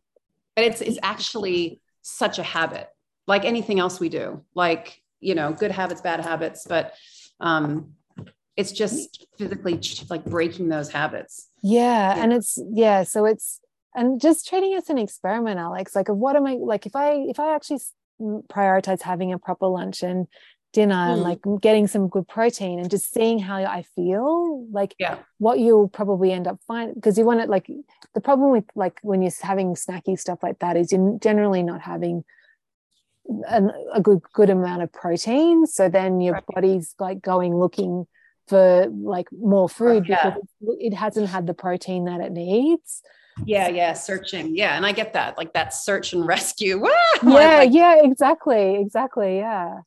but 0.56 0.64
it's 0.64 0.80
it's 0.80 0.98
actually 1.00 1.80
such 2.02 2.40
a 2.40 2.42
habit, 2.42 2.88
like 3.28 3.44
anything 3.44 3.78
else 3.78 4.00
we 4.00 4.08
do. 4.08 4.44
Like, 4.56 5.00
you 5.20 5.36
know, 5.36 5.52
good 5.52 5.70
habits, 5.70 6.00
bad 6.00 6.18
habits, 6.18 6.66
but 6.68 6.94
um 7.38 7.92
it's 8.56 8.72
just 8.72 9.26
physically 9.38 9.80
like 10.10 10.24
breaking 10.24 10.68
those 10.68 10.90
habits. 10.90 11.48
Yeah. 11.64 12.14
yeah. 12.14 12.22
And 12.22 12.32
it's 12.32 12.58
yeah. 12.72 13.02
So 13.02 13.24
it's 13.24 13.60
and 13.94 14.20
just 14.20 14.46
treating 14.48 14.72
it 14.72 14.78
as 14.78 14.90
an 14.90 14.98
experiment 14.98 15.58
alex 15.58 15.94
like 15.94 16.08
what 16.08 16.36
am 16.36 16.46
i 16.46 16.54
like 16.54 16.86
if 16.86 16.96
i 16.96 17.12
if 17.12 17.38
i 17.38 17.54
actually 17.54 17.78
prioritize 18.20 19.02
having 19.02 19.32
a 19.32 19.38
proper 19.38 19.66
lunch 19.66 20.02
and 20.02 20.26
dinner 20.72 20.94
mm. 20.94 21.12
and 21.12 21.22
like 21.22 21.40
getting 21.60 21.86
some 21.86 22.08
good 22.08 22.26
protein 22.26 22.78
and 22.78 22.90
just 22.90 23.12
seeing 23.12 23.38
how 23.38 23.56
i 23.56 23.84
feel 23.94 24.66
like 24.72 24.94
yeah 24.98 25.18
what 25.38 25.58
you'll 25.58 25.88
probably 25.88 26.32
end 26.32 26.46
up 26.46 26.58
finding 26.66 26.94
because 26.94 27.16
you 27.16 27.24
want 27.24 27.40
it 27.40 27.48
like 27.48 27.70
the 28.14 28.20
problem 28.20 28.50
with 28.50 28.64
like 28.74 28.98
when 29.02 29.22
you're 29.22 29.32
having 29.42 29.74
snacky 29.74 30.18
stuff 30.18 30.42
like 30.42 30.58
that 30.58 30.76
is 30.76 30.92
you're 30.92 31.18
generally 31.20 31.62
not 31.62 31.80
having 31.80 32.24
an, 33.48 33.70
a 33.92 34.00
good 34.00 34.20
good 34.32 34.50
amount 34.50 34.82
of 34.82 34.92
protein 34.92 35.66
so 35.66 35.88
then 35.88 36.20
your 36.20 36.34
right. 36.34 36.46
body's 36.46 36.94
like 36.98 37.22
going 37.22 37.56
looking 37.56 38.06
for 38.48 38.86
like 38.90 39.28
more 39.32 39.68
food 39.68 40.06
yeah. 40.08 40.30
because 40.30 40.48
it 40.78 40.94
hasn't 40.94 41.28
had 41.28 41.46
the 41.46 41.54
protein 41.54 42.04
that 42.04 42.20
it 42.20 42.32
needs 42.32 43.02
yeah 43.44 43.68
yeah 43.68 43.92
searching 43.92 44.54
yeah 44.56 44.76
and 44.76 44.86
i 44.86 44.92
get 44.92 45.12
that 45.12 45.36
like 45.36 45.52
that 45.54 45.74
search 45.74 46.12
and 46.12 46.26
rescue 46.26 46.84
yeah 47.22 47.28
like, 47.28 47.72
yeah 47.72 47.96
exactly 48.02 48.76
exactly 48.76 49.38
yeah. 49.38 49.80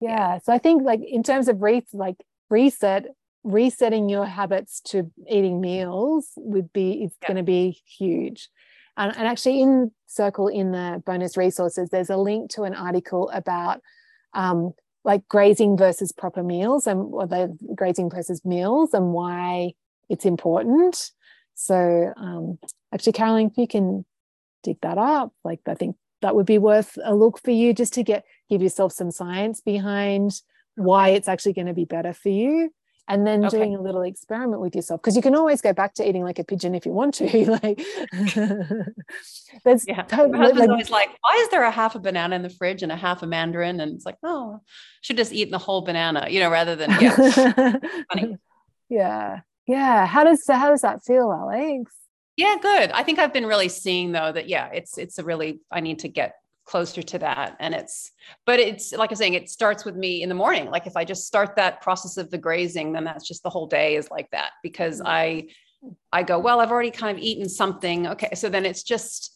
yeah 0.00 0.08
yeah 0.08 0.38
so 0.38 0.52
i 0.52 0.58
think 0.58 0.82
like 0.82 1.00
in 1.06 1.22
terms 1.22 1.48
of 1.48 1.60
re- 1.60 1.84
like 1.92 2.16
reset 2.50 3.06
resetting 3.44 4.08
your 4.08 4.24
habits 4.24 4.80
to 4.80 5.10
eating 5.28 5.60
meals 5.60 6.32
would 6.36 6.72
be 6.72 7.04
it's 7.04 7.16
yeah. 7.22 7.28
going 7.28 7.36
to 7.36 7.42
be 7.42 7.78
huge 7.98 8.48
and, 8.96 9.16
and 9.16 9.28
actually 9.28 9.60
in 9.60 9.90
circle 10.06 10.48
in 10.48 10.72
the 10.72 11.02
bonus 11.04 11.36
resources 11.36 11.88
there's 11.90 12.10
a 12.10 12.16
link 12.16 12.50
to 12.50 12.62
an 12.62 12.74
article 12.74 13.30
about 13.30 13.80
um, 14.34 14.72
like 15.08 15.26
grazing 15.26 15.74
versus 15.74 16.12
proper 16.12 16.42
meals 16.42 16.86
and 16.86 17.14
or 17.14 17.26
the 17.26 17.56
grazing 17.74 18.10
versus 18.10 18.44
meals 18.44 18.92
and 18.92 19.14
why 19.14 19.72
it's 20.10 20.26
important. 20.26 21.12
So 21.54 22.12
um, 22.18 22.58
actually, 22.92 23.14
Caroline, 23.14 23.46
if 23.46 23.56
you 23.56 23.66
can 23.66 24.04
dig 24.62 24.76
that 24.82 24.98
up, 24.98 25.32
like 25.44 25.60
I 25.66 25.72
think 25.72 25.96
that 26.20 26.36
would 26.36 26.44
be 26.44 26.58
worth 26.58 26.98
a 27.02 27.14
look 27.14 27.40
for 27.42 27.52
you 27.52 27.72
just 27.72 27.94
to 27.94 28.02
get 28.02 28.26
give 28.50 28.60
yourself 28.60 28.92
some 28.92 29.10
science 29.10 29.62
behind 29.62 30.42
why 30.74 31.08
it's 31.08 31.26
actually 31.26 31.54
going 31.54 31.68
to 31.68 31.72
be 31.72 31.86
better 31.86 32.12
for 32.12 32.28
you 32.28 32.70
and 33.08 33.26
then 33.26 33.44
okay. 33.44 33.56
doing 33.56 33.74
a 33.74 33.80
little 33.80 34.02
experiment 34.02 34.60
with 34.60 34.76
yourself 34.76 35.00
because 35.00 35.16
you 35.16 35.22
can 35.22 35.34
always 35.34 35.60
go 35.60 35.72
back 35.72 35.94
to 35.94 36.06
eating 36.06 36.22
like 36.22 36.38
a 36.38 36.44
pigeon 36.44 36.74
if 36.74 36.84
you 36.84 36.92
want 36.92 37.14
to 37.14 37.24
like 37.62 37.80
there's 39.64 39.86
yeah 39.88 40.02
totally, 40.02 40.30
my 40.30 40.38
husband's 40.38 40.60
like, 40.60 40.70
always 40.70 40.90
like 40.90 41.08
why 41.22 41.40
is 41.40 41.48
there 41.48 41.64
a 41.64 41.70
half 41.70 41.94
a 41.94 41.98
banana 41.98 42.36
in 42.36 42.42
the 42.42 42.50
fridge 42.50 42.82
and 42.82 42.92
a 42.92 42.96
half 42.96 43.22
a 43.22 43.26
mandarin? 43.26 43.80
And 43.80 43.94
it's 43.94 44.06
like 44.06 44.18
oh 44.22 44.60
should 45.00 45.16
just 45.16 45.32
eat 45.32 45.50
the 45.50 45.58
whole 45.58 45.82
banana 45.82 46.26
you 46.28 46.40
know 46.40 46.50
rather 46.50 46.76
than 46.76 46.90
yeah 47.00 47.76
funny. 48.12 48.36
Yeah 48.88 49.40
yeah. 49.66 50.06
How 50.06 50.24
does 50.24 50.44
how 50.46 50.70
does 50.70 50.82
that 50.82 51.04
feel 51.04 51.32
alex? 51.32 51.92
Yeah 52.36 52.56
good. 52.60 52.90
I 52.92 53.02
think 53.02 53.18
i've 53.18 53.32
been 53.32 53.46
really 53.46 53.68
seeing 53.68 54.12
though 54.12 54.30
that 54.30 54.48
yeah 54.48 54.68
it's 54.72 54.98
it's 54.98 55.18
a 55.18 55.24
really 55.24 55.60
i 55.70 55.80
need 55.80 56.00
to 56.00 56.08
get 56.08 56.34
closer 56.68 57.02
to 57.02 57.18
that. 57.18 57.56
And 57.60 57.74
it's 57.74 58.12
but 58.44 58.60
it's 58.60 58.92
like 58.92 59.10
i'm 59.10 59.16
saying 59.16 59.34
it 59.34 59.48
starts 59.48 59.84
with 59.84 59.96
me 59.96 60.22
in 60.22 60.28
the 60.28 60.34
morning. 60.34 60.70
Like 60.70 60.86
if 60.86 60.96
i 60.96 61.04
just 61.04 61.26
start 61.26 61.56
that 61.56 61.80
process 61.80 62.16
of 62.18 62.30
the 62.30 62.38
grazing 62.38 62.92
then 62.92 63.04
that's 63.04 63.26
just 63.26 63.42
the 63.42 63.50
whole 63.50 63.66
day 63.66 63.96
is 63.96 64.10
like 64.10 64.30
that 64.30 64.52
because 64.62 65.00
mm-hmm. 65.00 65.08
i 65.08 65.48
i 66.12 66.22
go 66.22 66.38
well 66.38 66.60
i've 66.60 66.70
already 66.70 66.90
kind 66.90 67.16
of 67.16 67.22
eaten 67.22 67.48
something. 67.48 68.06
Okay. 68.06 68.30
So 68.34 68.48
then 68.48 68.66
it's 68.66 68.82
just 68.82 69.34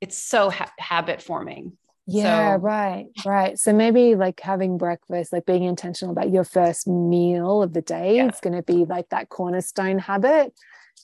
it's 0.00 0.18
so 0.18 0.50
ha- 0.50 0.72
habit 0.78 1.22
forming. 1.22 1.72
Yeah, 2.06 2.56
so, 2.56 2.60
right, 2.60 3.06
right. 3.24 3.58
So 3.58 3.72
maybe 3.72 4.14
like 4.14 4.38
having 4.40 4.76
breakfast, 4.76 5.32
like 5.32 5.46
being 5.46 5.62
intentional 5.62 6.12
about 6.12 6.30
your 6.30 6.44
first 6.44 6.86
meal 6.86 7.62
of 7.62 7.72
the 7.72 7.80
day 7.80 8.16
yeah. 8.16 8.28
is 8.28 8.40
going 8.40 8.54
to 8.54 8.62
be 8.62 8.84
like 8.84 9.08
that 9.08 9.30
cornerstone 9.30 9.98
habit 9.98 10.52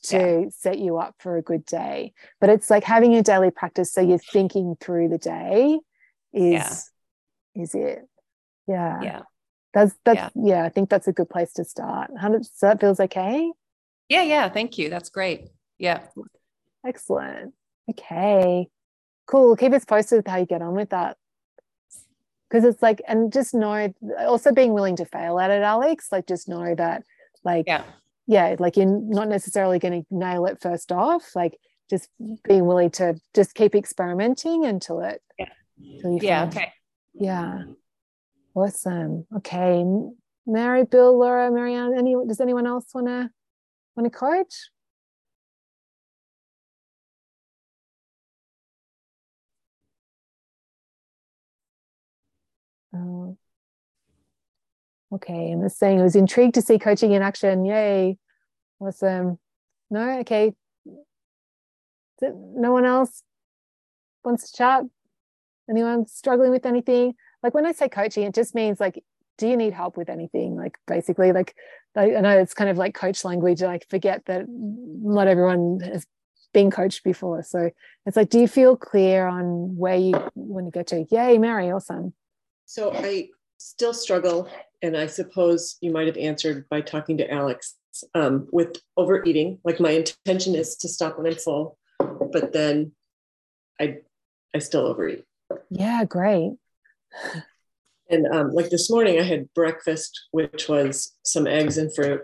to 0.04 0.16
yeah. 0.16 0.48
set 0.50 0.78
you 0.78 0.98
up 0.98 1.14
for 1.18 1.36
a 1.36 1.42
good 1.42 1.64
day. 1.64 2.12
But 2.40 2.50
it's 2.50 2.70
like 2.70 2.84
having 2.84 3.14
a 3.14 3.22
daily 3.22 3.50
practice 3.50 3.92
so 3.92 4.00
you're 4.00 4.18
thinking 4.18 4.76
through 4.80 5.08
the 5.08 5.18
day 5.18 5.78
is 6.32 6.52
yeah. 7.54 7.62
is 7.62 7.74
it. 7.74 8.08
Yeah. 8.66 9.00
Yeah. 9.02 9.22
That's 9.72 9.94
that's 10.04 10.32
yeah. 10.34 10.56
yeah, 10.56 10.64
I 10.64 10.68
think 10.68 10.90
that's 10.90 11.06
a 11.06 11.12
good 11.12 11.30
place 11.30 11.52
to 11.54 11.64
start. 11.64 12.10
How 12.18 12.28
does 12.28 12.50
so 12.54 12.66
that 12.66 12.80
feels 12.80 12.98
okay? 12.98 13.52
Yeah, 14.08 14.22
yeah. 14.22 14.48
Thank 14.48 14.78
you. 14.78 14.90
That's 14.90 15.10
great. 15.10 15.48
Yeah. 15.78 16.00
Excellent. 16.84 17.54
Okay 17.88 18.68
cool 19.30 19.54
keep 19.54 19.72
us 19.72 19.84
posted 19.84 20.16
with 20.16 20.26
how 20.26 20.38
you 20.38 20.44
get 20.44 20.60
on 20.60 20.74
with 20.74 20.90
that 20.90 21.16
because 22.48 22.64
it's 22.64 22.82
like 22.82 23.00
and 23.06 23.32
just 23.32 23.54
know 23.54 23.94
also 24.26 24.52
being 24.52 24.72
willing 24.72 24.96
to 24.96 25.04
fail 25.04 25.38
at 25.38 25.52
it 25.52 25.62
alex 25.62 26.08
like 26.10 26.26
just 26.26 26.48
know 26.48 26.74
that 26.74 27.04
like 27.44 27.64
yeah 27.68 27.84
yeah 28.30 28.54
like 28.60 28.76
you're 28.76 28.86
not 28.86 29.28
necessarily 29.28 29.80
going 29.80 30.02
to 30.02 30.06
nail 30.10 30.46
it 30.46 30.60
first 30.60 30.92
off 30.92 31.34
like 31.34 31.58
just 31.90 32.08
being 32.44 32.64
willing 32.64 32.88
to 32.88 33.16
just 33.34 33.54
keep 33.54 33.74
experimenting 33.74 34.64
until 34.64 35.00
it 35.00 35.20
yeah. 35.36 35.48
until 36.04 36.24
yeah 36.24 36.44
okay. 36.44 36.72
Yeah. 37.14 37.62
Awesome. 38.54 39.26
Okay 39.36 39.84
mary 40.46 40.84
bill 40.84 41.18
laura 41.18 41.50
marianne 41.50 41.92
any 41.98 42.14
does 42.26 42.40
anyone 42.40 42.66
else 42.66 42.86
want 42.94 43.08
to 43.08 43.30
want 43.96 44.10
to 44.10 44.16
coach? 44.16 44.70
Oh. 52.94 53.39
Okay, 55.12 55.50
and 55.50 55.64
the 55.64 55.70
saying 55.70 56.00
I 56.00 56.04
was 56.04 56.16
intrigued 56.16 56.54
to 56.54 56.62
see 56.62 56.78
coaching 56.78 57.12
in 57.12 57.22
action. 57.22 57.64
Yay. 57.64 58.18
Awesome. 58.80 59.38
No, 59.90 60.20
okay. 60.20 60.52
No 62.22 62.72
one 62.72 62.84
else 62.84 63.22
wants 64.24 64.50
to 64.50 64.56
chat? 64.56 64.84
Anyone 65.68 66.06
struggling 66.06 66.50
with 66.50 66.66
anything? 66.66 67.14
Like 67.42 67.54
when 67.54 67.66
I 67.66 67.72
say 67.72 67.88
coaching, 67.88 68.24
it 68.24 68.34
just 68.34 68.54
means 68.54 68.80
like, 68.80 69.02
do 69.38 69.48
you 69.48 69.56
need 69.56 69.72
help 69.72 69.96
with 69.96 70.10
anything? 70.10 70.56
Like 70.56 70.76
basically, 70.86 71.32
like 71.32 71.54
I 71.96 72.06
know 72.06 72.38
it's 72.38 72.54
kind 72.54 72.70
of 72.70 72.78
like 72.78 72.94
coach 72.94 73.24
language. 73.24 73.62
I 73.62 73.80
forget 73.88 74.26
that 74.26 74.44
not 74.48 75.28
everyone 75.28 75.80
has 75.80 76.06
been 76.52 76.70
coached 76.70 77.04
before. 77.04 77.42
So 77.42 77.70
it's 78.06 78.16
like, 78.16 78.28
do 78.28 78.38
you 78.38 78.48
feel 78.48 78.76
clear 78.76 79.26
on 79.26 79.76
where 79.76 79.96
you 79.96 80.12
want 80.34 80.66
to 80.66 80.70
go 80.70 80.82
to? 80.82 81.06
Yay, 81.10 81.38
Mary, 81.38 81.70
awesome. 81.70 82.12
So 82.66 82.92
I 82.92 83.28
still 83.56 83.94
struggle, 83.94 84.48
and 84.82 84.96
I 84.96 85.06
suppose 85.06 85.76
you 85.80 85.90
might 85.90 86.06
have 86.06 86.16
answered 86.16 86.68
by 86.68 86.80
talking 86.80 87.18
to 87.18 87.30
Alex 87.30 87.74
um, 88.14 88.48
with 88.52 88.76
overeating. 88.96 89.58
Like 89.64 89.80
my 89.80 89.90
intention 89.90 90.54
is 90.54 90.76
to 90.76 90.88
stop 90.88 91.18
when 91.18 91.26
I'm 91.26 91.38
full, 91.38 91.78
but 91.98 92.52
then 92.52 92.92
I 93.80 93.98
I 94.54 94.58
still 94.58 94.86
overeat. 94.86 95.24
Yeah, 95.70 96.04
great. 96.04 96.52
And 98.08 98.26
um, 98.26 98.52
like 98.52 98.70
this 98.70 98.90
morning, 98.90 99.20
I 99.20 99.22
had 99.22 99.52
breakfast, 99.54 100.26
which 100.32 100.68
was 100.68 101.14
some 101.22 101.46
eggs 101.46 101.78
and 101.78 101.94
fruit. 101.94 102.22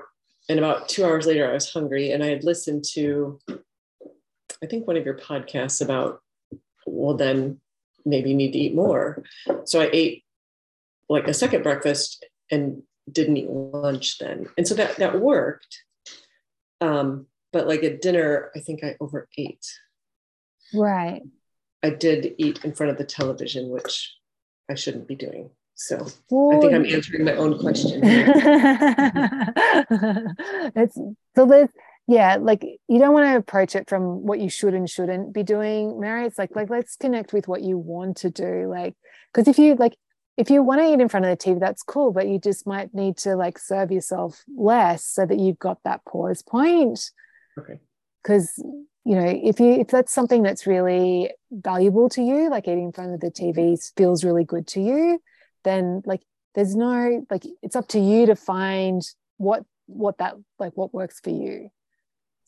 And 0.49 0.59
about 0.59 0.89
two 0.89 1.05
hours 1.05 1.27
later, 1.27 1.49
I 1.49 1.55
was 1.55 1.73
hungry, 1.73 2.11
and 2.11 2.23
I 2.23 2.29
had 2.29 2.45
listened 2.45 2.85
to, 2.95 3.39
I 3.51 4.67
think, 4.69 4.87
one 4.87 4.97
of 4.97 5.05
your 5.05 5.19
podcasts 5.19 5.81
about, 5.81 6.21
well, 6.87 7.17
then 7.17 7.61
maybe 8.05 8.31
you 8.31 8.37
need 8.37 8.53
to 8.53 8.59
eat 8.59 8.75
more. 8.75 9.23
So 9.65 9.81
I 9.81 9.91
ate 9.93 10.25
like 11.09 11.29
a 11.29 11.35
second 11.35 11.63
breakfast 11.63 12.25
and 12.51 12.83
didn't 13.11 13.37
eat 13.37 13.51
lunch 13.51 14.19
then. 14.19 14.47
And 14.57 14.67
so 14.67 14.75
that 14.75 14.97
that 14.97 15.21
worked. 15.21 15.83
Um, 16.81 17.27
but 17.53 17.67
like 17.67 17.83
at 17.85 18.03
dinner, 18.03 18.51
I 18.55 18.61
think 18.61 18.85
I 18.85 18.97
overate. 19.01 19.65
Right. 20.75 21.23
I 21.83 21.91
did 21.91 22.35
eat 22.39 22.65
in 22.65 22.73
front 22.75 22.91
of 22.91 22.99
the 22.99 23.05
television, 23.05 23.71
which 23.71 24.15
I 24.69 24.75
shouldn't 24.75 25.07
be 25.09 25.15
doing. 25.15 25.51
So 25.75 25.97
I 25.97 26.59
think 26.59 26.73
I'm 26.73 26.87
answering 26.87 27.25
my 27.25 27.37
own 27.37 27.59
question. 27.59 28.01
it's 30.75 30.99
so 31.35 31.47
there's 31.47 31.69
yeah, 32.09 32.37
like 32.41 32.63
you 32.89 32.99
don't 32.99 33.13
want 33.13 33.27
to 33.27 33.37
approach 33.37 33.75
it 33.75 33.89
from 33.89 34.25
what 34.25 34.39
you 34.39 34.49
should 34.49 34.75
and 34.75 34.89
shouldn't 34.89 35.35
be 35.35 35.43
doing, 35.43 36.01
Mary. 36.01 36.25
It's 36.25 36.39
like 36.39 36.57
like 36.57 36.71
let's 36.71 36.97
connect 36.97 37.33
with 37.33 37.47
what 37.47 37.63
you 37.63 37.77
want 37.77 38.19
to 38.19 38.31
do. 38.31 38.69
Like 38.69 38.95
because 39.33 39.49
if 39.49 39.59
you 39.59 39.75
like 39.75 39.97
if 40.37 40.51
you 40.51 40.63
want 40.63 40.81
to 40.81 40.87
eat 40.87 41.01
in 41.01 41.09
front 41.09 41.27
of 41.27 41.31
the 41.31 41.45
TV, 41.45 41.59
that's 41.59 41.83
cool, 41.83 42.13
but 42.13 42.29
you 42.29 42.39
just 42.39 42.67
might 42.67 42.95
need 42.95 43.17
to 43.19 43.37
like 43.37 43.59
serve 43.59 43.91
yourself 43.91 44.45
less 44.55 45.05
so 45.05 45.25
that 45.25 45.39
you've 45.39 45.59
got 45.59 45.79
that 45.85 46.05
pause 46.05 46.43
point. 46.43 47.11
Okay. 47.59 47.81
because 48.23 48.53
you 49.05 49.15
know 49.15 49.25
if 49.25 49.61
you 49.61 49.73
if 49.73 49.89
that's 49.89 50.13
something 50.13 50.43
that's 50.43 50.67
really 50.67 51.31
valuable 51.51 52.09
to 52.09 52.21
you 52.21 52.51
like 52.51 52.69
eating 52.69 52.87
in 52.87 52.93
front 52.93 53.15
of 53.15 53.21
the 53.21 53.31
tv 53.31 53.79
feels 53.97 54.25
really 54.25 54.45
good 54.45 54.67
to 54.67 54.81
you 54.81 55.19
then 55.65 56.03
like 56.05 56.21
there's 56.55 56.77
no 56.77 57.25
like 57.31 57.45
it's 57.63 57.77
up 57.77 57.89
to 57.89 58.01
you 58.01 58.27
to 58.27 58.37
find 58.37 59.03
what 59.39 59.65
what 59.87 60.19
that 60.19 60.35
like 60.59 60.73
what 60.77 60.93
works 60.93 61.21
for 61.21 61.31
you 61.31 61.71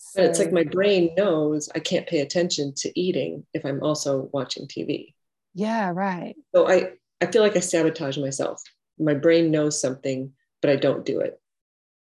so, 0.00 0.22
it's 0.22 0.38
like 0.38 0.52
my 0.52 0.64
brain 0.64 1.10
knows 1.16 1.68
i 1.74 1.78
can't 1.78 2.06
pay 2.06 2.20
attention 2.20 2.72
to 2.76 3.00
eating 3.00 3.46
if 3.54 3.64
i'm 3.64 3.82
also 3.82 4.28
watching 4.32 4.66
tv 4.66 5.14
yeah 5.54 5.90
right 5.94 6.34
so 6.54 6.68
i 6.68 6.90
i 7.20 7.26
feel 7.26 7.42
like 7.42 7.56
i 7.56 7.60
sabotage 7.60 8.18
myself. 8.18 8.62
My 8.98 9.14
brain 9.14 9.50
knows 9.50 9.80
something 9.80 10.32
but 10.60 10.70
i 10.70 10.76
don't 10.76 11.04
do 11.04 11.20
it. 11.20 11.40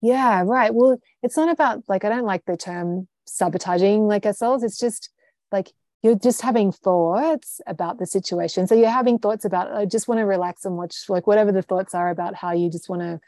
Yeah 0.02 0.42
right. 0.44 0.74
Well 0.74 0.98
it's 1.22 1.36
not 1.36 1.50
about 1.50 1.82
like 1.88 2.04
i 2.04 2.08
don't 2.08 2.24
like 2.24 2.44
the 2.46 2.56
term 2.56 3.08
sabotaging 3.26 4.06
like 4.06 4.26
ourselves. 4.26 4.62
It's 4.62 4.78
just 4.78 5.10
like 5.52 5.72
you're 6.02 6.14
just 6.14 6.42
having 6.42 6.70
thoughts 6.72 7.60
about 7.66 7.98
the 7.98 8.06
situation. 8.06 8.66
So 8.66 8.74
you're 8.74 8.88
having 8.90 9.18
thoughts 9.18 9.44
about 9.44 9.72
i 9.72 9.84
just 9.86 10.08
want 10.08 10.18
to 10.20 10.24
relax 10.24 10.64
and 10.64 10.76
watch 10.76 11.08
like 11.08 11.26
whatever 11.26 11.52
the 11.52 11.62
thoughts 11.62 11.94
are 11.94 12.10
about 12.10 12.34
how 12.34 12.52
you 12.52 12.70
just 12.70 12.88
want 12.88 13.02
to 13.02 13.20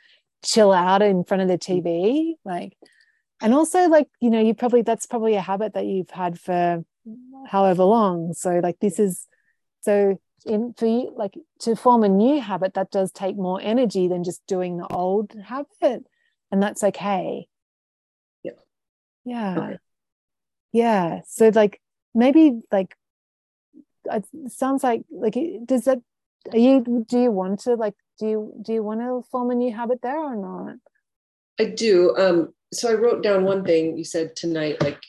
chill 0.45 0.73
out 0.73 1.03
in 1.03 1.25
front 1.25 1.43
of 1.43 1.49
the 1.49 1.59
tv 1.59 2.35
like. 2.45 2.77
And 3.41 3.55
also 3.55 3.89
like 3.89 4.09
you 4.21 4.31
know 4.31 4.41
you 4.41 4.55
probably 4.55 4.83
that's 4.83 5.07
probably 5.07 5.35
a 5.35 5.41
habit 5.41 5.75
that 5.75 5.87
you've 5.87 6.11
had 6.11 6.39
for 6.41 6.85
however 7.47 7.85
long. 7.85 8.35
So 8.35 8.61
like 8.63 8.79
this 8.81 8.99
is 8.99 9.27
so 9.81 10.21
in 10.49 10.75
for 10.77 10.87
you 10.87 11.13
like 11.17 11.35
to 11.61 11.77
form 11.77 12.03
a 12.03 12.09
new 12.09 12.41
habit 12.41 12.75
that 12.75 12.91
does 12.91 13.13
take 13.13 13.37
more 13.37 13.61
energy 13.63 14.09
than 14.09 14.25
just 14.25 14.47
doing 14.47 14.79
the 14.79 14.87
old 14.89 15.35
habit 15.45 16.05
and 16.51 16.63
that's 16.63 16.83
okay. 16.83 17.47
Yeah. 18.43 18.53
Yeah. 19.25 19.59
Okay. 19.59 19.79
Yeah. 20.73 21.21
So 21.27 21.51
like 21.55 21.81
maybe 22.15 22.61
like 22.73 22.97
it 24.07 24.25
sounds 24.49 24.83
like 24.83 25.03
like 25.11 25.37
does 25.65 25.85
that 25.85 25.99
are 26.53 26.59
you 26.59 27.05
do 27.07 27.21
you 27.21 27.31
want 27.31 27.61
to 27.61 27.75
like 27.75 27.95
do 28.19 28.27
you 28.27 28.53
do 28.63 28.73
you 28.73 28.83
want 28.83 29.01
to 29.01 29.23
form 29.31 29.51
a 29.51 29.55
new 29.55 29.75
habit 29.75 30.01
there 30.03 30.19
or 30.19 30.37
not? 30.37 30.77
I 31.61 31.65
do 31.65 32.17
um 32.17 32.55
so 32.73 32.91
i 32.91 32.95
wrote 32.95 33.23
down 33.23 33.45
one 33.45 33.65
thing 33.65 33.97
you 33.97 34.05
said 34.05 34.37
tonight 34.37 34.81
like 34.83 35.01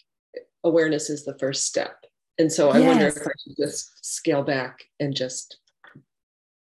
awareness 0.64 1.10
is 1.10 1.26
the 1.26 1.38
first 1.38 1.66
step 1.66 1.99
and 2.40 2.52
so 2.52 2.70
i 2.70 2.80
yes. 2.80 2.88
wonder 2.88 3.08
if 3.08 3.18
i 3.18 3.32
should 3.44 3.58
just 3.58 4.04
scale 4.04 4.44
back 4.44 4.80
and 5.00 5.16
just 5.16 5.60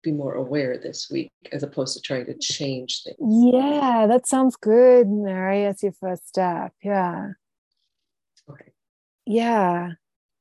be 0.06 0.12
more 0.12 0.34
aware 0.34 0.78
this 0.78 1.10
week 1.10 1.30
as 1.52 1.64
opposed 1.64 1.94
to 1.94 2.00
trying 2.00 2.24
to 2.24 2.38
change 2.38 3.02
things. 3.02 3.16
Yeah 3.18 4.06
that 4.06 4.26
sounds 4.26 4.56
good 4.56 5.08
mary 5.08 5.64
that's 5.64 5.82
your 5.82 5.92
first 5.92 6.28
step. 6.28 6.72
Yeah. 6.82 7.32
Okay. 8.48 8.70
Yeah. 9.26 9.90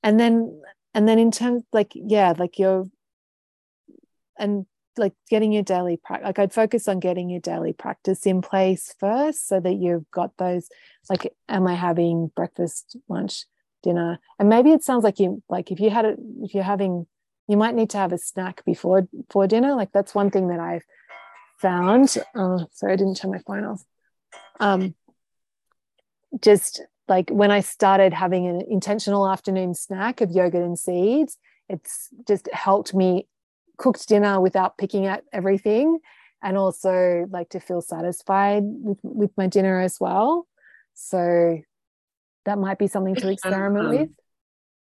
And 0.04 0.20
then 0.20 0.62
and 0.94 1.10
then 1.10 1.18
in 1.18 1.32
terms 1.32 1.64
like 1.74 1.92
yeah 1.96 2.34
like 2.38 2.60
you're 2.60 2.86
and 4.38 4.68
like 4.98 5.14
getting 5.30 5.52
your 5.52 5.64
daily 5.64 5.98
practice 5.98 6.26
like 6.26 6.40
i'd 6.40 6.54
focus 6.54 6.88
on 6.88 7.00
getting 7.02 7.30
your 7.30 7.42
daily 7.42 7.74
practice 7.74 8.26
in 8.26 8.42
place 8.42 8.96
first 8.98 9.46
so 9.46 9.60
that 9.60 9.74
you've 9.74 10.10
got 10.12 10.38
those 10.38 10.70
like 11.10 11.34
am 11.50 11.68
i 11.68 11.74
having 11.74 12.32
breakfast 12.34 12.96
lunch 13.10 13.46
dinner. 13.86 14.20
And 14.38 14.50
maybe 14.50 14.72
it 14.72 14.84
sounds 14.84 15.04
like 15.04 15.20
you 15.20 15.42
like 15.48 15.72
if 15.72 15.80
you 15.80 15.90
had 15.90 16.06
it 16.06 16.20
if 16.42 16.54
you're 16.54 16.64
having 16.76 17.08
you 17.48 17.58
might 17.58 17.76
need 17.76 17.92
to 17.92 17.98
have 17.98 18.12
a 18.12 18.18
snack 18.18 18.66
before 18.66 19.08
for 19.30 19.48
dinner. 19.48 19.76
Like 19.76 19.92
that's 19.94 20.14
one 20.14 20.32
thing 20.32 20.50
that 20.50 20.60
i've 20.60 20.84
found. 21.62 22.18
Oh 22.36 22.68
sorry 22.74 22.94
i 22.94 22.96
didn't 22.98 23.16
turn 23.16 23.32
my 23.32 23.40
phone 23.48 23.64
off. 23.64 23.84
Um 24.60 24.96
just 26.42 26.82
like 27.08 27.30
when 27.30 27.52
I 27.52 27.62
started 27.62 28.14
having 28.14 28.48
an 28.48 28.62
intentional 28.68 29.30
afternoon 29.30 29.76
snack 29.76 30.22
of 30.22 30.32
yogurt 30.32 30.64
and 30.64 30.78
seeds, 30.78 31.38
it's 31.70 32.10
just 32.28 32.50
helped 32.52 32.94
me 32.94 33.28
cooked 33.78 34.08
dinner 34.08 34.42
without 34.42 34.78
picking 34.78 35.06
at 35.06 35.24
everything 35.32 36.00
and 36.42 36.58
also 36.58 37.26
like 37.30 37.50
to 37.50 37.60
feel 37.60 37.82
satisfied 37.82 38.64
with, 38.64 39.00
with 39.04 39.32
my 39.38 39.48
dinner 39.48 39.80
as 39.80 40.00
well. 40.00 40.48
So 40.94 41.60
that 42.46 42.60
might 42.60 42.80
be 42.80 42.88
something 42.88 43.16
to 43.16 43.30
experiment 43.32 43.88
um, 43.88 43.98
with. 43.98 44.10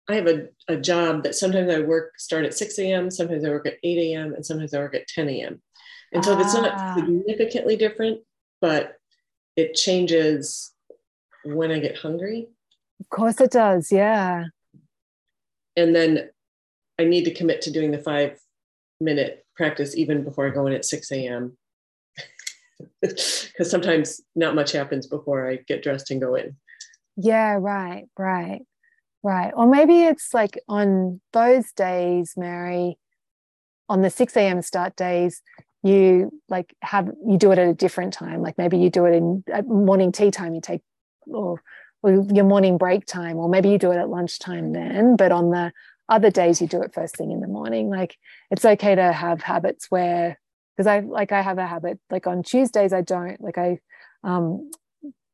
I 0.09 0.15
have 0.15 0.27
a, 0.27 0.47
a 0.67 0.75
job 0.75 1.23
that 1.23 1.35
sometimes 1.35 1.71
I 1.71 1.81
work 1.81 2.13
start 2.17 2.45
at 2.45 2.55
6 2.55 2.79
a.m., 2.79 3.11
sometimes 3.11 3.45
I 3.45 3.49
work 3.49 3.67
at 3.67 3.77
8 3.83 3.97
a.m., 4.13 4.33
and 4.33 4.45
sometimes 4.45 4.73
I 4.73 4.79
work 4.79 4.95
at 4.95 5.07
10 5.07 5.29
a.m. 5.29 5.61
And 6.11 6.25
so 6.25 6.35
ah. 6.35 6.39
it's 6.39 6.53
not 6.53 6.71
ah. 6.73 6.95
significantly 6.95 7.75
different, 7.75 8.21
but 8.59 8.95
it 9.55 9.75
changes 9.75 10.73
when 11.45 11.71
I 11.71 11.79
get 11.79 11.97
hungry. 11.97 12.47
Of 12.99 13.09
course 13.09 13.39
it 13.39 13.51
does. 13.51 13.91
Yeah. 13.91 14.45
And 15.75 15.95
then 15.95 16.29
I 16.99 17.05
need 17.05 17.25
to 17.25 17.33
commit 17.33 17.61
to 17.63 17.71
doing 17.71 17.91
the 17.91 17.99
five 17.99 18.39
minute 18.99 19.45
practice 19.55 19.95
even 19.95 20.23
before 20.23 20.47
I 20.47 20.49
go 20.49 20.65
in 20.65 20.73
at 20.73 20.85
6 20.85 21.11
a.m. 21.11 21.57
Because 23.01 23.49
sometimes 23.61 24.21
not 24.35 24.55
much 24.55 24.71
happens 24.71 25.07
before 25.07 25.49
I 25.49 25.57
get 25.67 25.83
dressed 25.83 26.11
and 26.11 26.19
go 26.19 26.35
in. 26.35 26.55
Yeah, 27.21 27.57
right, 27.59 28.05
right, 28.17 28.61
right. 29.23 29.51
Or 29.55 29.67
maybe 29.67 30.03
it's 30.03 30.33
like 30.33 30.57
on 30.69 31.21
those 31.33 31.71
days, 31.73 32.33
Mary, 32.37 32.97
on 33.89 34.01
the 34.01 34.09
6 34.09 34.37
a.m. 34.37 34.61
start 34.61 34.95
days, 34.95 35.41
you 35.83 36.31
like 36.49 36.75
have 36.81 37.09
you 37.27 37.37
do 37.37 37.51
it 37.51 37.59
at 37.59 37.69
a 37.69 37.73
different 37.73 38.13
time 38.13 38.41
like 38.41 38.57
maybe 38.57 38.77
you 38.77 38.89
do 38.89 39.05
it 39.05 39.13
in 39.13 39.41
at 39.53 39.65
morning 39.65 40.11
tea 40.11 40.29
time 40.29 40.53
you 40.53 40.59
take 40.59 40.81
or, 41.27 41.61
or 42.03 42.11
your 42.33 42.43
morning 42.43 42.77
break 42.77 43.05
time, 43.05 43.37
or 43.37 43.47
maybe 43.49 43.69
you 43.69 43.77
do 43.77 43.91
it 43.91 43.97
at 43.97 44.09
lunchtime 44.09 44.73
then, 44.73 45.15
but 45.15 45.31
on 45.31 45.51
the 45.51 45.71
other 46.09 46.29
days 46.31 46.61
you 46.61 46.67
do 46.67 46.81
it 46.81 46.93
first 46.93 47.15
thing 47.15 47.31
in 47.31 47.39
the 47.39 47.47
morning. 47.47 47.89
Like 47.89 48.17
it's 48.51 48.65
okay 48.65 48.95
to 48.95 49.11
have 49.13 49.41
habits 49.41 49.87
where 49.89 50.39
because 50.75 50.87
I 50.87 50.99
like 50.99 51.31
I 51.31 51.41
have 51.41 51.57
a 51.57 51.67
habit 51.67 51.99
like 52.09 52.27
on 52.27 52.43
Tuesdays 52.43 52.93
I 52.93 53.01
don't 53.01 53.39
like 53.41 53.57
I 53.57 53.79
um 54.23 54.69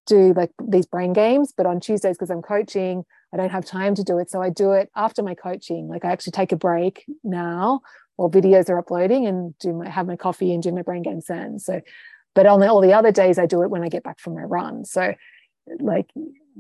do 0.06 0.34
like 0.34 0.52
these 0.68 0.86
brain 0.86 1.14
games, 1.14 1.54
but 1.56 1.66
on 1.66 1.80
Tuesdays 1.80 2.18
because 2.18 2.30
I'm 2.30 2.42
coaching, 2.42 3.06
I 3.34 3.38
don't 3.38 3.52
have 3.52 3.66
time 3.66 3.96
to 3.96 4.04
do 4.04 4.18
it. 4.20 4.30
So 4.30 4.42
I 4.42 4.50
do 4.50 4.72
it 4.72 4.90
after 4.96 5.24
my 5.24 5.36
coaching. 5.36 5.88
Like 5.88 6.06
I 6.06 6.12
actually 6.12 6.32
take 6.32 6.52
a 6.52 6.58
break 6.58 7.06
now 7.24 7.82
while 8.16 8.30
videos 8.30 8.70
are 8.70 8.80
uploading 8.80 9.26
and 9.26 9.58
do 9.60 9.74
my 9.74 9.90
have 9.90 10.08
my 10.08 10.16
coffee 10.16 10.54
and 10.54 10.64
do 10.64 10.72
my 10.72 10.82
brain 10.82 11.02
games 11.02 11.26
then. 11.28 11.60
So 11.60 11.82
but 12.34 12.46
on 12.46 12.60
the, 12.60 12.68
all 12.70 12.82
the 12.82 12.94
other 12.94 13.12
days 13.12 13.40
I 13.40 13.46
do 13.46 13.64
it 13.64 13.70
when 13.70 13.84
I 13.84 13.90
get 13.90 14.04
back 14.04 14.20
from 14.20 14.36
my 14.36 14.44
run. 14.44 14.86
So 14.86 15.14
like 15.80 16.10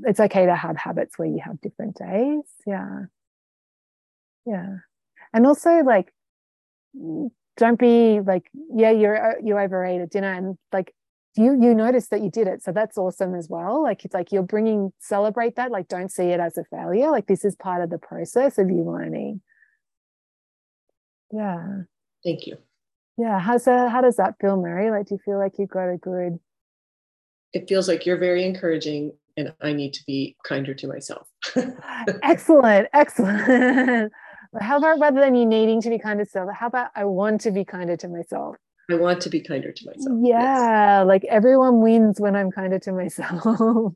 it's 0.03 0.19
okay 0.19 0.45
to 0.45 0.55
have 0.55 0.77
habits 0.77 1.17
where 1.17 1.27
you 1.27 1.39
have 1.43 1.61
different 1.61 1.95
days 1.95 2.43
yeah 2.65 3.03
yeah 4.45 4.77
and 5.33 5.45
also 5.45 5.69
like 5.83 6.11
don't 7.57 7.79
be 7.79 8.19
like 8.19 8.49
yeah 8.73 8.91
you're 8.91 9.35
you 9.43 9.57
overate 9.57 10.01
at 10.01 10.09
dinner 10.09 10.31
and 10.31 10.57
like 10.73 10.93
you 11.37 11.61
you 11.61 11.73
notice 11.75 12.07
that 12.07 12.21
you 12.21 12.29
did 12.29 12.47
it 12.47 12.63
so 12.63 12.71
that's 12.71 12.97
awesome 12.97 13.35
as 13.35 13.49
well 13.49 13.83
like 13.83 14.05
it's 14.05 14.13
like 14.13 14.31
you're 14.31 14.43
bringing 14.43 14.91
celebrate 14.99 15.55
that 15.55 15.71
like 15.71 15.87
don't 15.87 16.11
see 16.11 16.23
it 16.23 16.39
as 16.39 16.57
a 16.57 16.63
failure 16.65 17.11
like 17.11 17.27
this 17.27 17.45
is 17.45 17.55
part 17.55 17.81
of 17.81 17.89
the 17.89 17.97
process 17.97 18.57
of 18.57 18.69
you 18.69 18.83
learning 18.83 19.41
yeah 21.31 21.81
thank 22.23 22.47
you 22.47 22.57
yeah 23.17 23.39
how's 23.39 23.65
that 23.65 23.91
how 23.91 24.01
does 24.01 24.15
that 24.15 24.35
feel 24.39 24.55
mary 24.61 24.89
like 24.91 25.07
do 25.07 25.15
you 25.15 25.19
feel 25.23 25.37
like 25.37 25.53
you've 25.57 25.69
got 25.69 25.89
a 25.89 25.97
good 25.97 26.39
it 27.53 27.69
feels 27.69 27.87
like 27.87 28.05
you're 28.05 28.17
very 28.17 28.45
encouraging 28.45 29.13
and 29.37 29.53
I 29.61 29.73
need 29.73 29.93
to 29.93 30.03
be 30.05 30.35
kinder 30.43 30.73
to 30.73 30.87
myself. 30.87 31.27
excellent, 32.23 32.87
excellent. 32.93 34.11
How 34.61 34.77
about 34.77 34.99
rather 34.99 35.19
than 35.19 35.35
you 35.35 35.45
needing 35.45 35.81
to 35.81 35.89
be 35.89 35.99
kind 35.99 36.19
to 36.19 36.25
self, 36.25 36.49
how 36.53 36.67
about 36.67 36.91
I 36.95 37.03
want 37.03 37.41
to 37.41 37.51
be 37.51 37.65
kinder 37.65 37.97
to 37.97 38.07
myself? 38.07 38.55
I 38.89 38.95
want 38.95 39.21
to 39.21 39.29
be 39.29 39.41
kinder 39.41 39.71
to 39.71 39.85
myself. 39.85 40.19
Yeah, 40.21 40.99
yes. 40.99 41.07
like 41.07 41.23
everyone 41.25 41.81
wins 41.81 42.19
when 42.19 42.35
I'm 42.35 42.51
kinder 42.51 42.79
to 42.79 42.91
myself. 42.91 43.93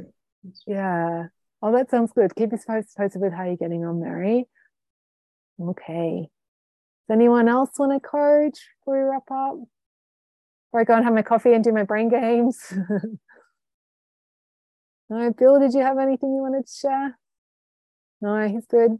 yeah. 0.66 1.26
Oh, 1.62 1.72
that 1.72 1.90
sounds 1.90 2.12
good. 2.12 2.34
Keep 2.34 2.52
us 2.52 2.64
posted 2.64 3.20
with 3.20 3.32
how 3.32 3.44
you're 3.44 3.56
getting 3.56 3.84
on, 3.84 4.00
Mary. 4.00 4.46
Okay. 5.60 6.28
Does 7.08 7.14
anyone 7.14 7.48
else 7.48 7.70
want 7.78 7.92
to 7.92 8.00
coach 8.00 8.58
before 8.80 9.04
we 9.04 9.10
wrap 9.10 9.30
up? 9.30 9.58
Before 10.68 10.80
I 10.80 10.84
go 10.84 10.94
and 10.94 11.04
have 11.04 11.14
my 11.14 11.22
coffee 11.22 11.52
and 11.52 11.62
do 11.62 11.72
my 11.72 11.84
brain 11.84 12.08
games. 12.08 12.58
no, 15.08 15.32
Bill, 15.32 15.60
did 15.60 15.72
you 15.72 15.82
have 15.82 15.98
anything 15.98 16.34
you 16.34 16.42
wanted 16.42 16.66
to 16.66 16.72
share? 16.72 17.18
No, 18.20 18.48
he's 18.48 18.66
good. 18.66 18.98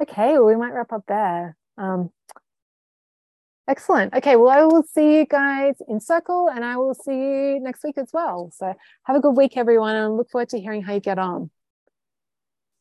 Okay, 0.00 0.32
well, 0.32 0.46
we 0.46 0.56
might 0.56 0.72
wrap 0.72 0.92
up 0.92 1.04
there. 1.06 1.56
Um, 1.76 2.10
excellent. 3.68 4.14
Okay, 4.14 4.36
well, 4.36 4.48
I 4.48 4.64
will 4.64 4.82
see 4.82 5.18
you 5.18 5.26
guys 5.26 5.76
in 5.88 6.00
circle 6.00 6.48
and 6.48 6.64
I 6.64 6.76
will 6.76 6.94
see 6.94 7.12
you 7.14 7.60
next 7.60 7.84
week 7.84 7.98
as 7.98 8.10
well. 8.12 8.50
So 8.54 8.74
have 9.04 9.16
a 9.16 9.20
good 9.20 9.36
week, 9.36 9.56
everyone, 9.56 9.96
and 9.96 10.16
look 10.16 10.30
forward 10.30 10.48
to 10.50 10.60
hearing 10.60 10.82
how 10.82 10.94
you 10.94 11.00
get 11.00 11.18
on. 11.18 11.50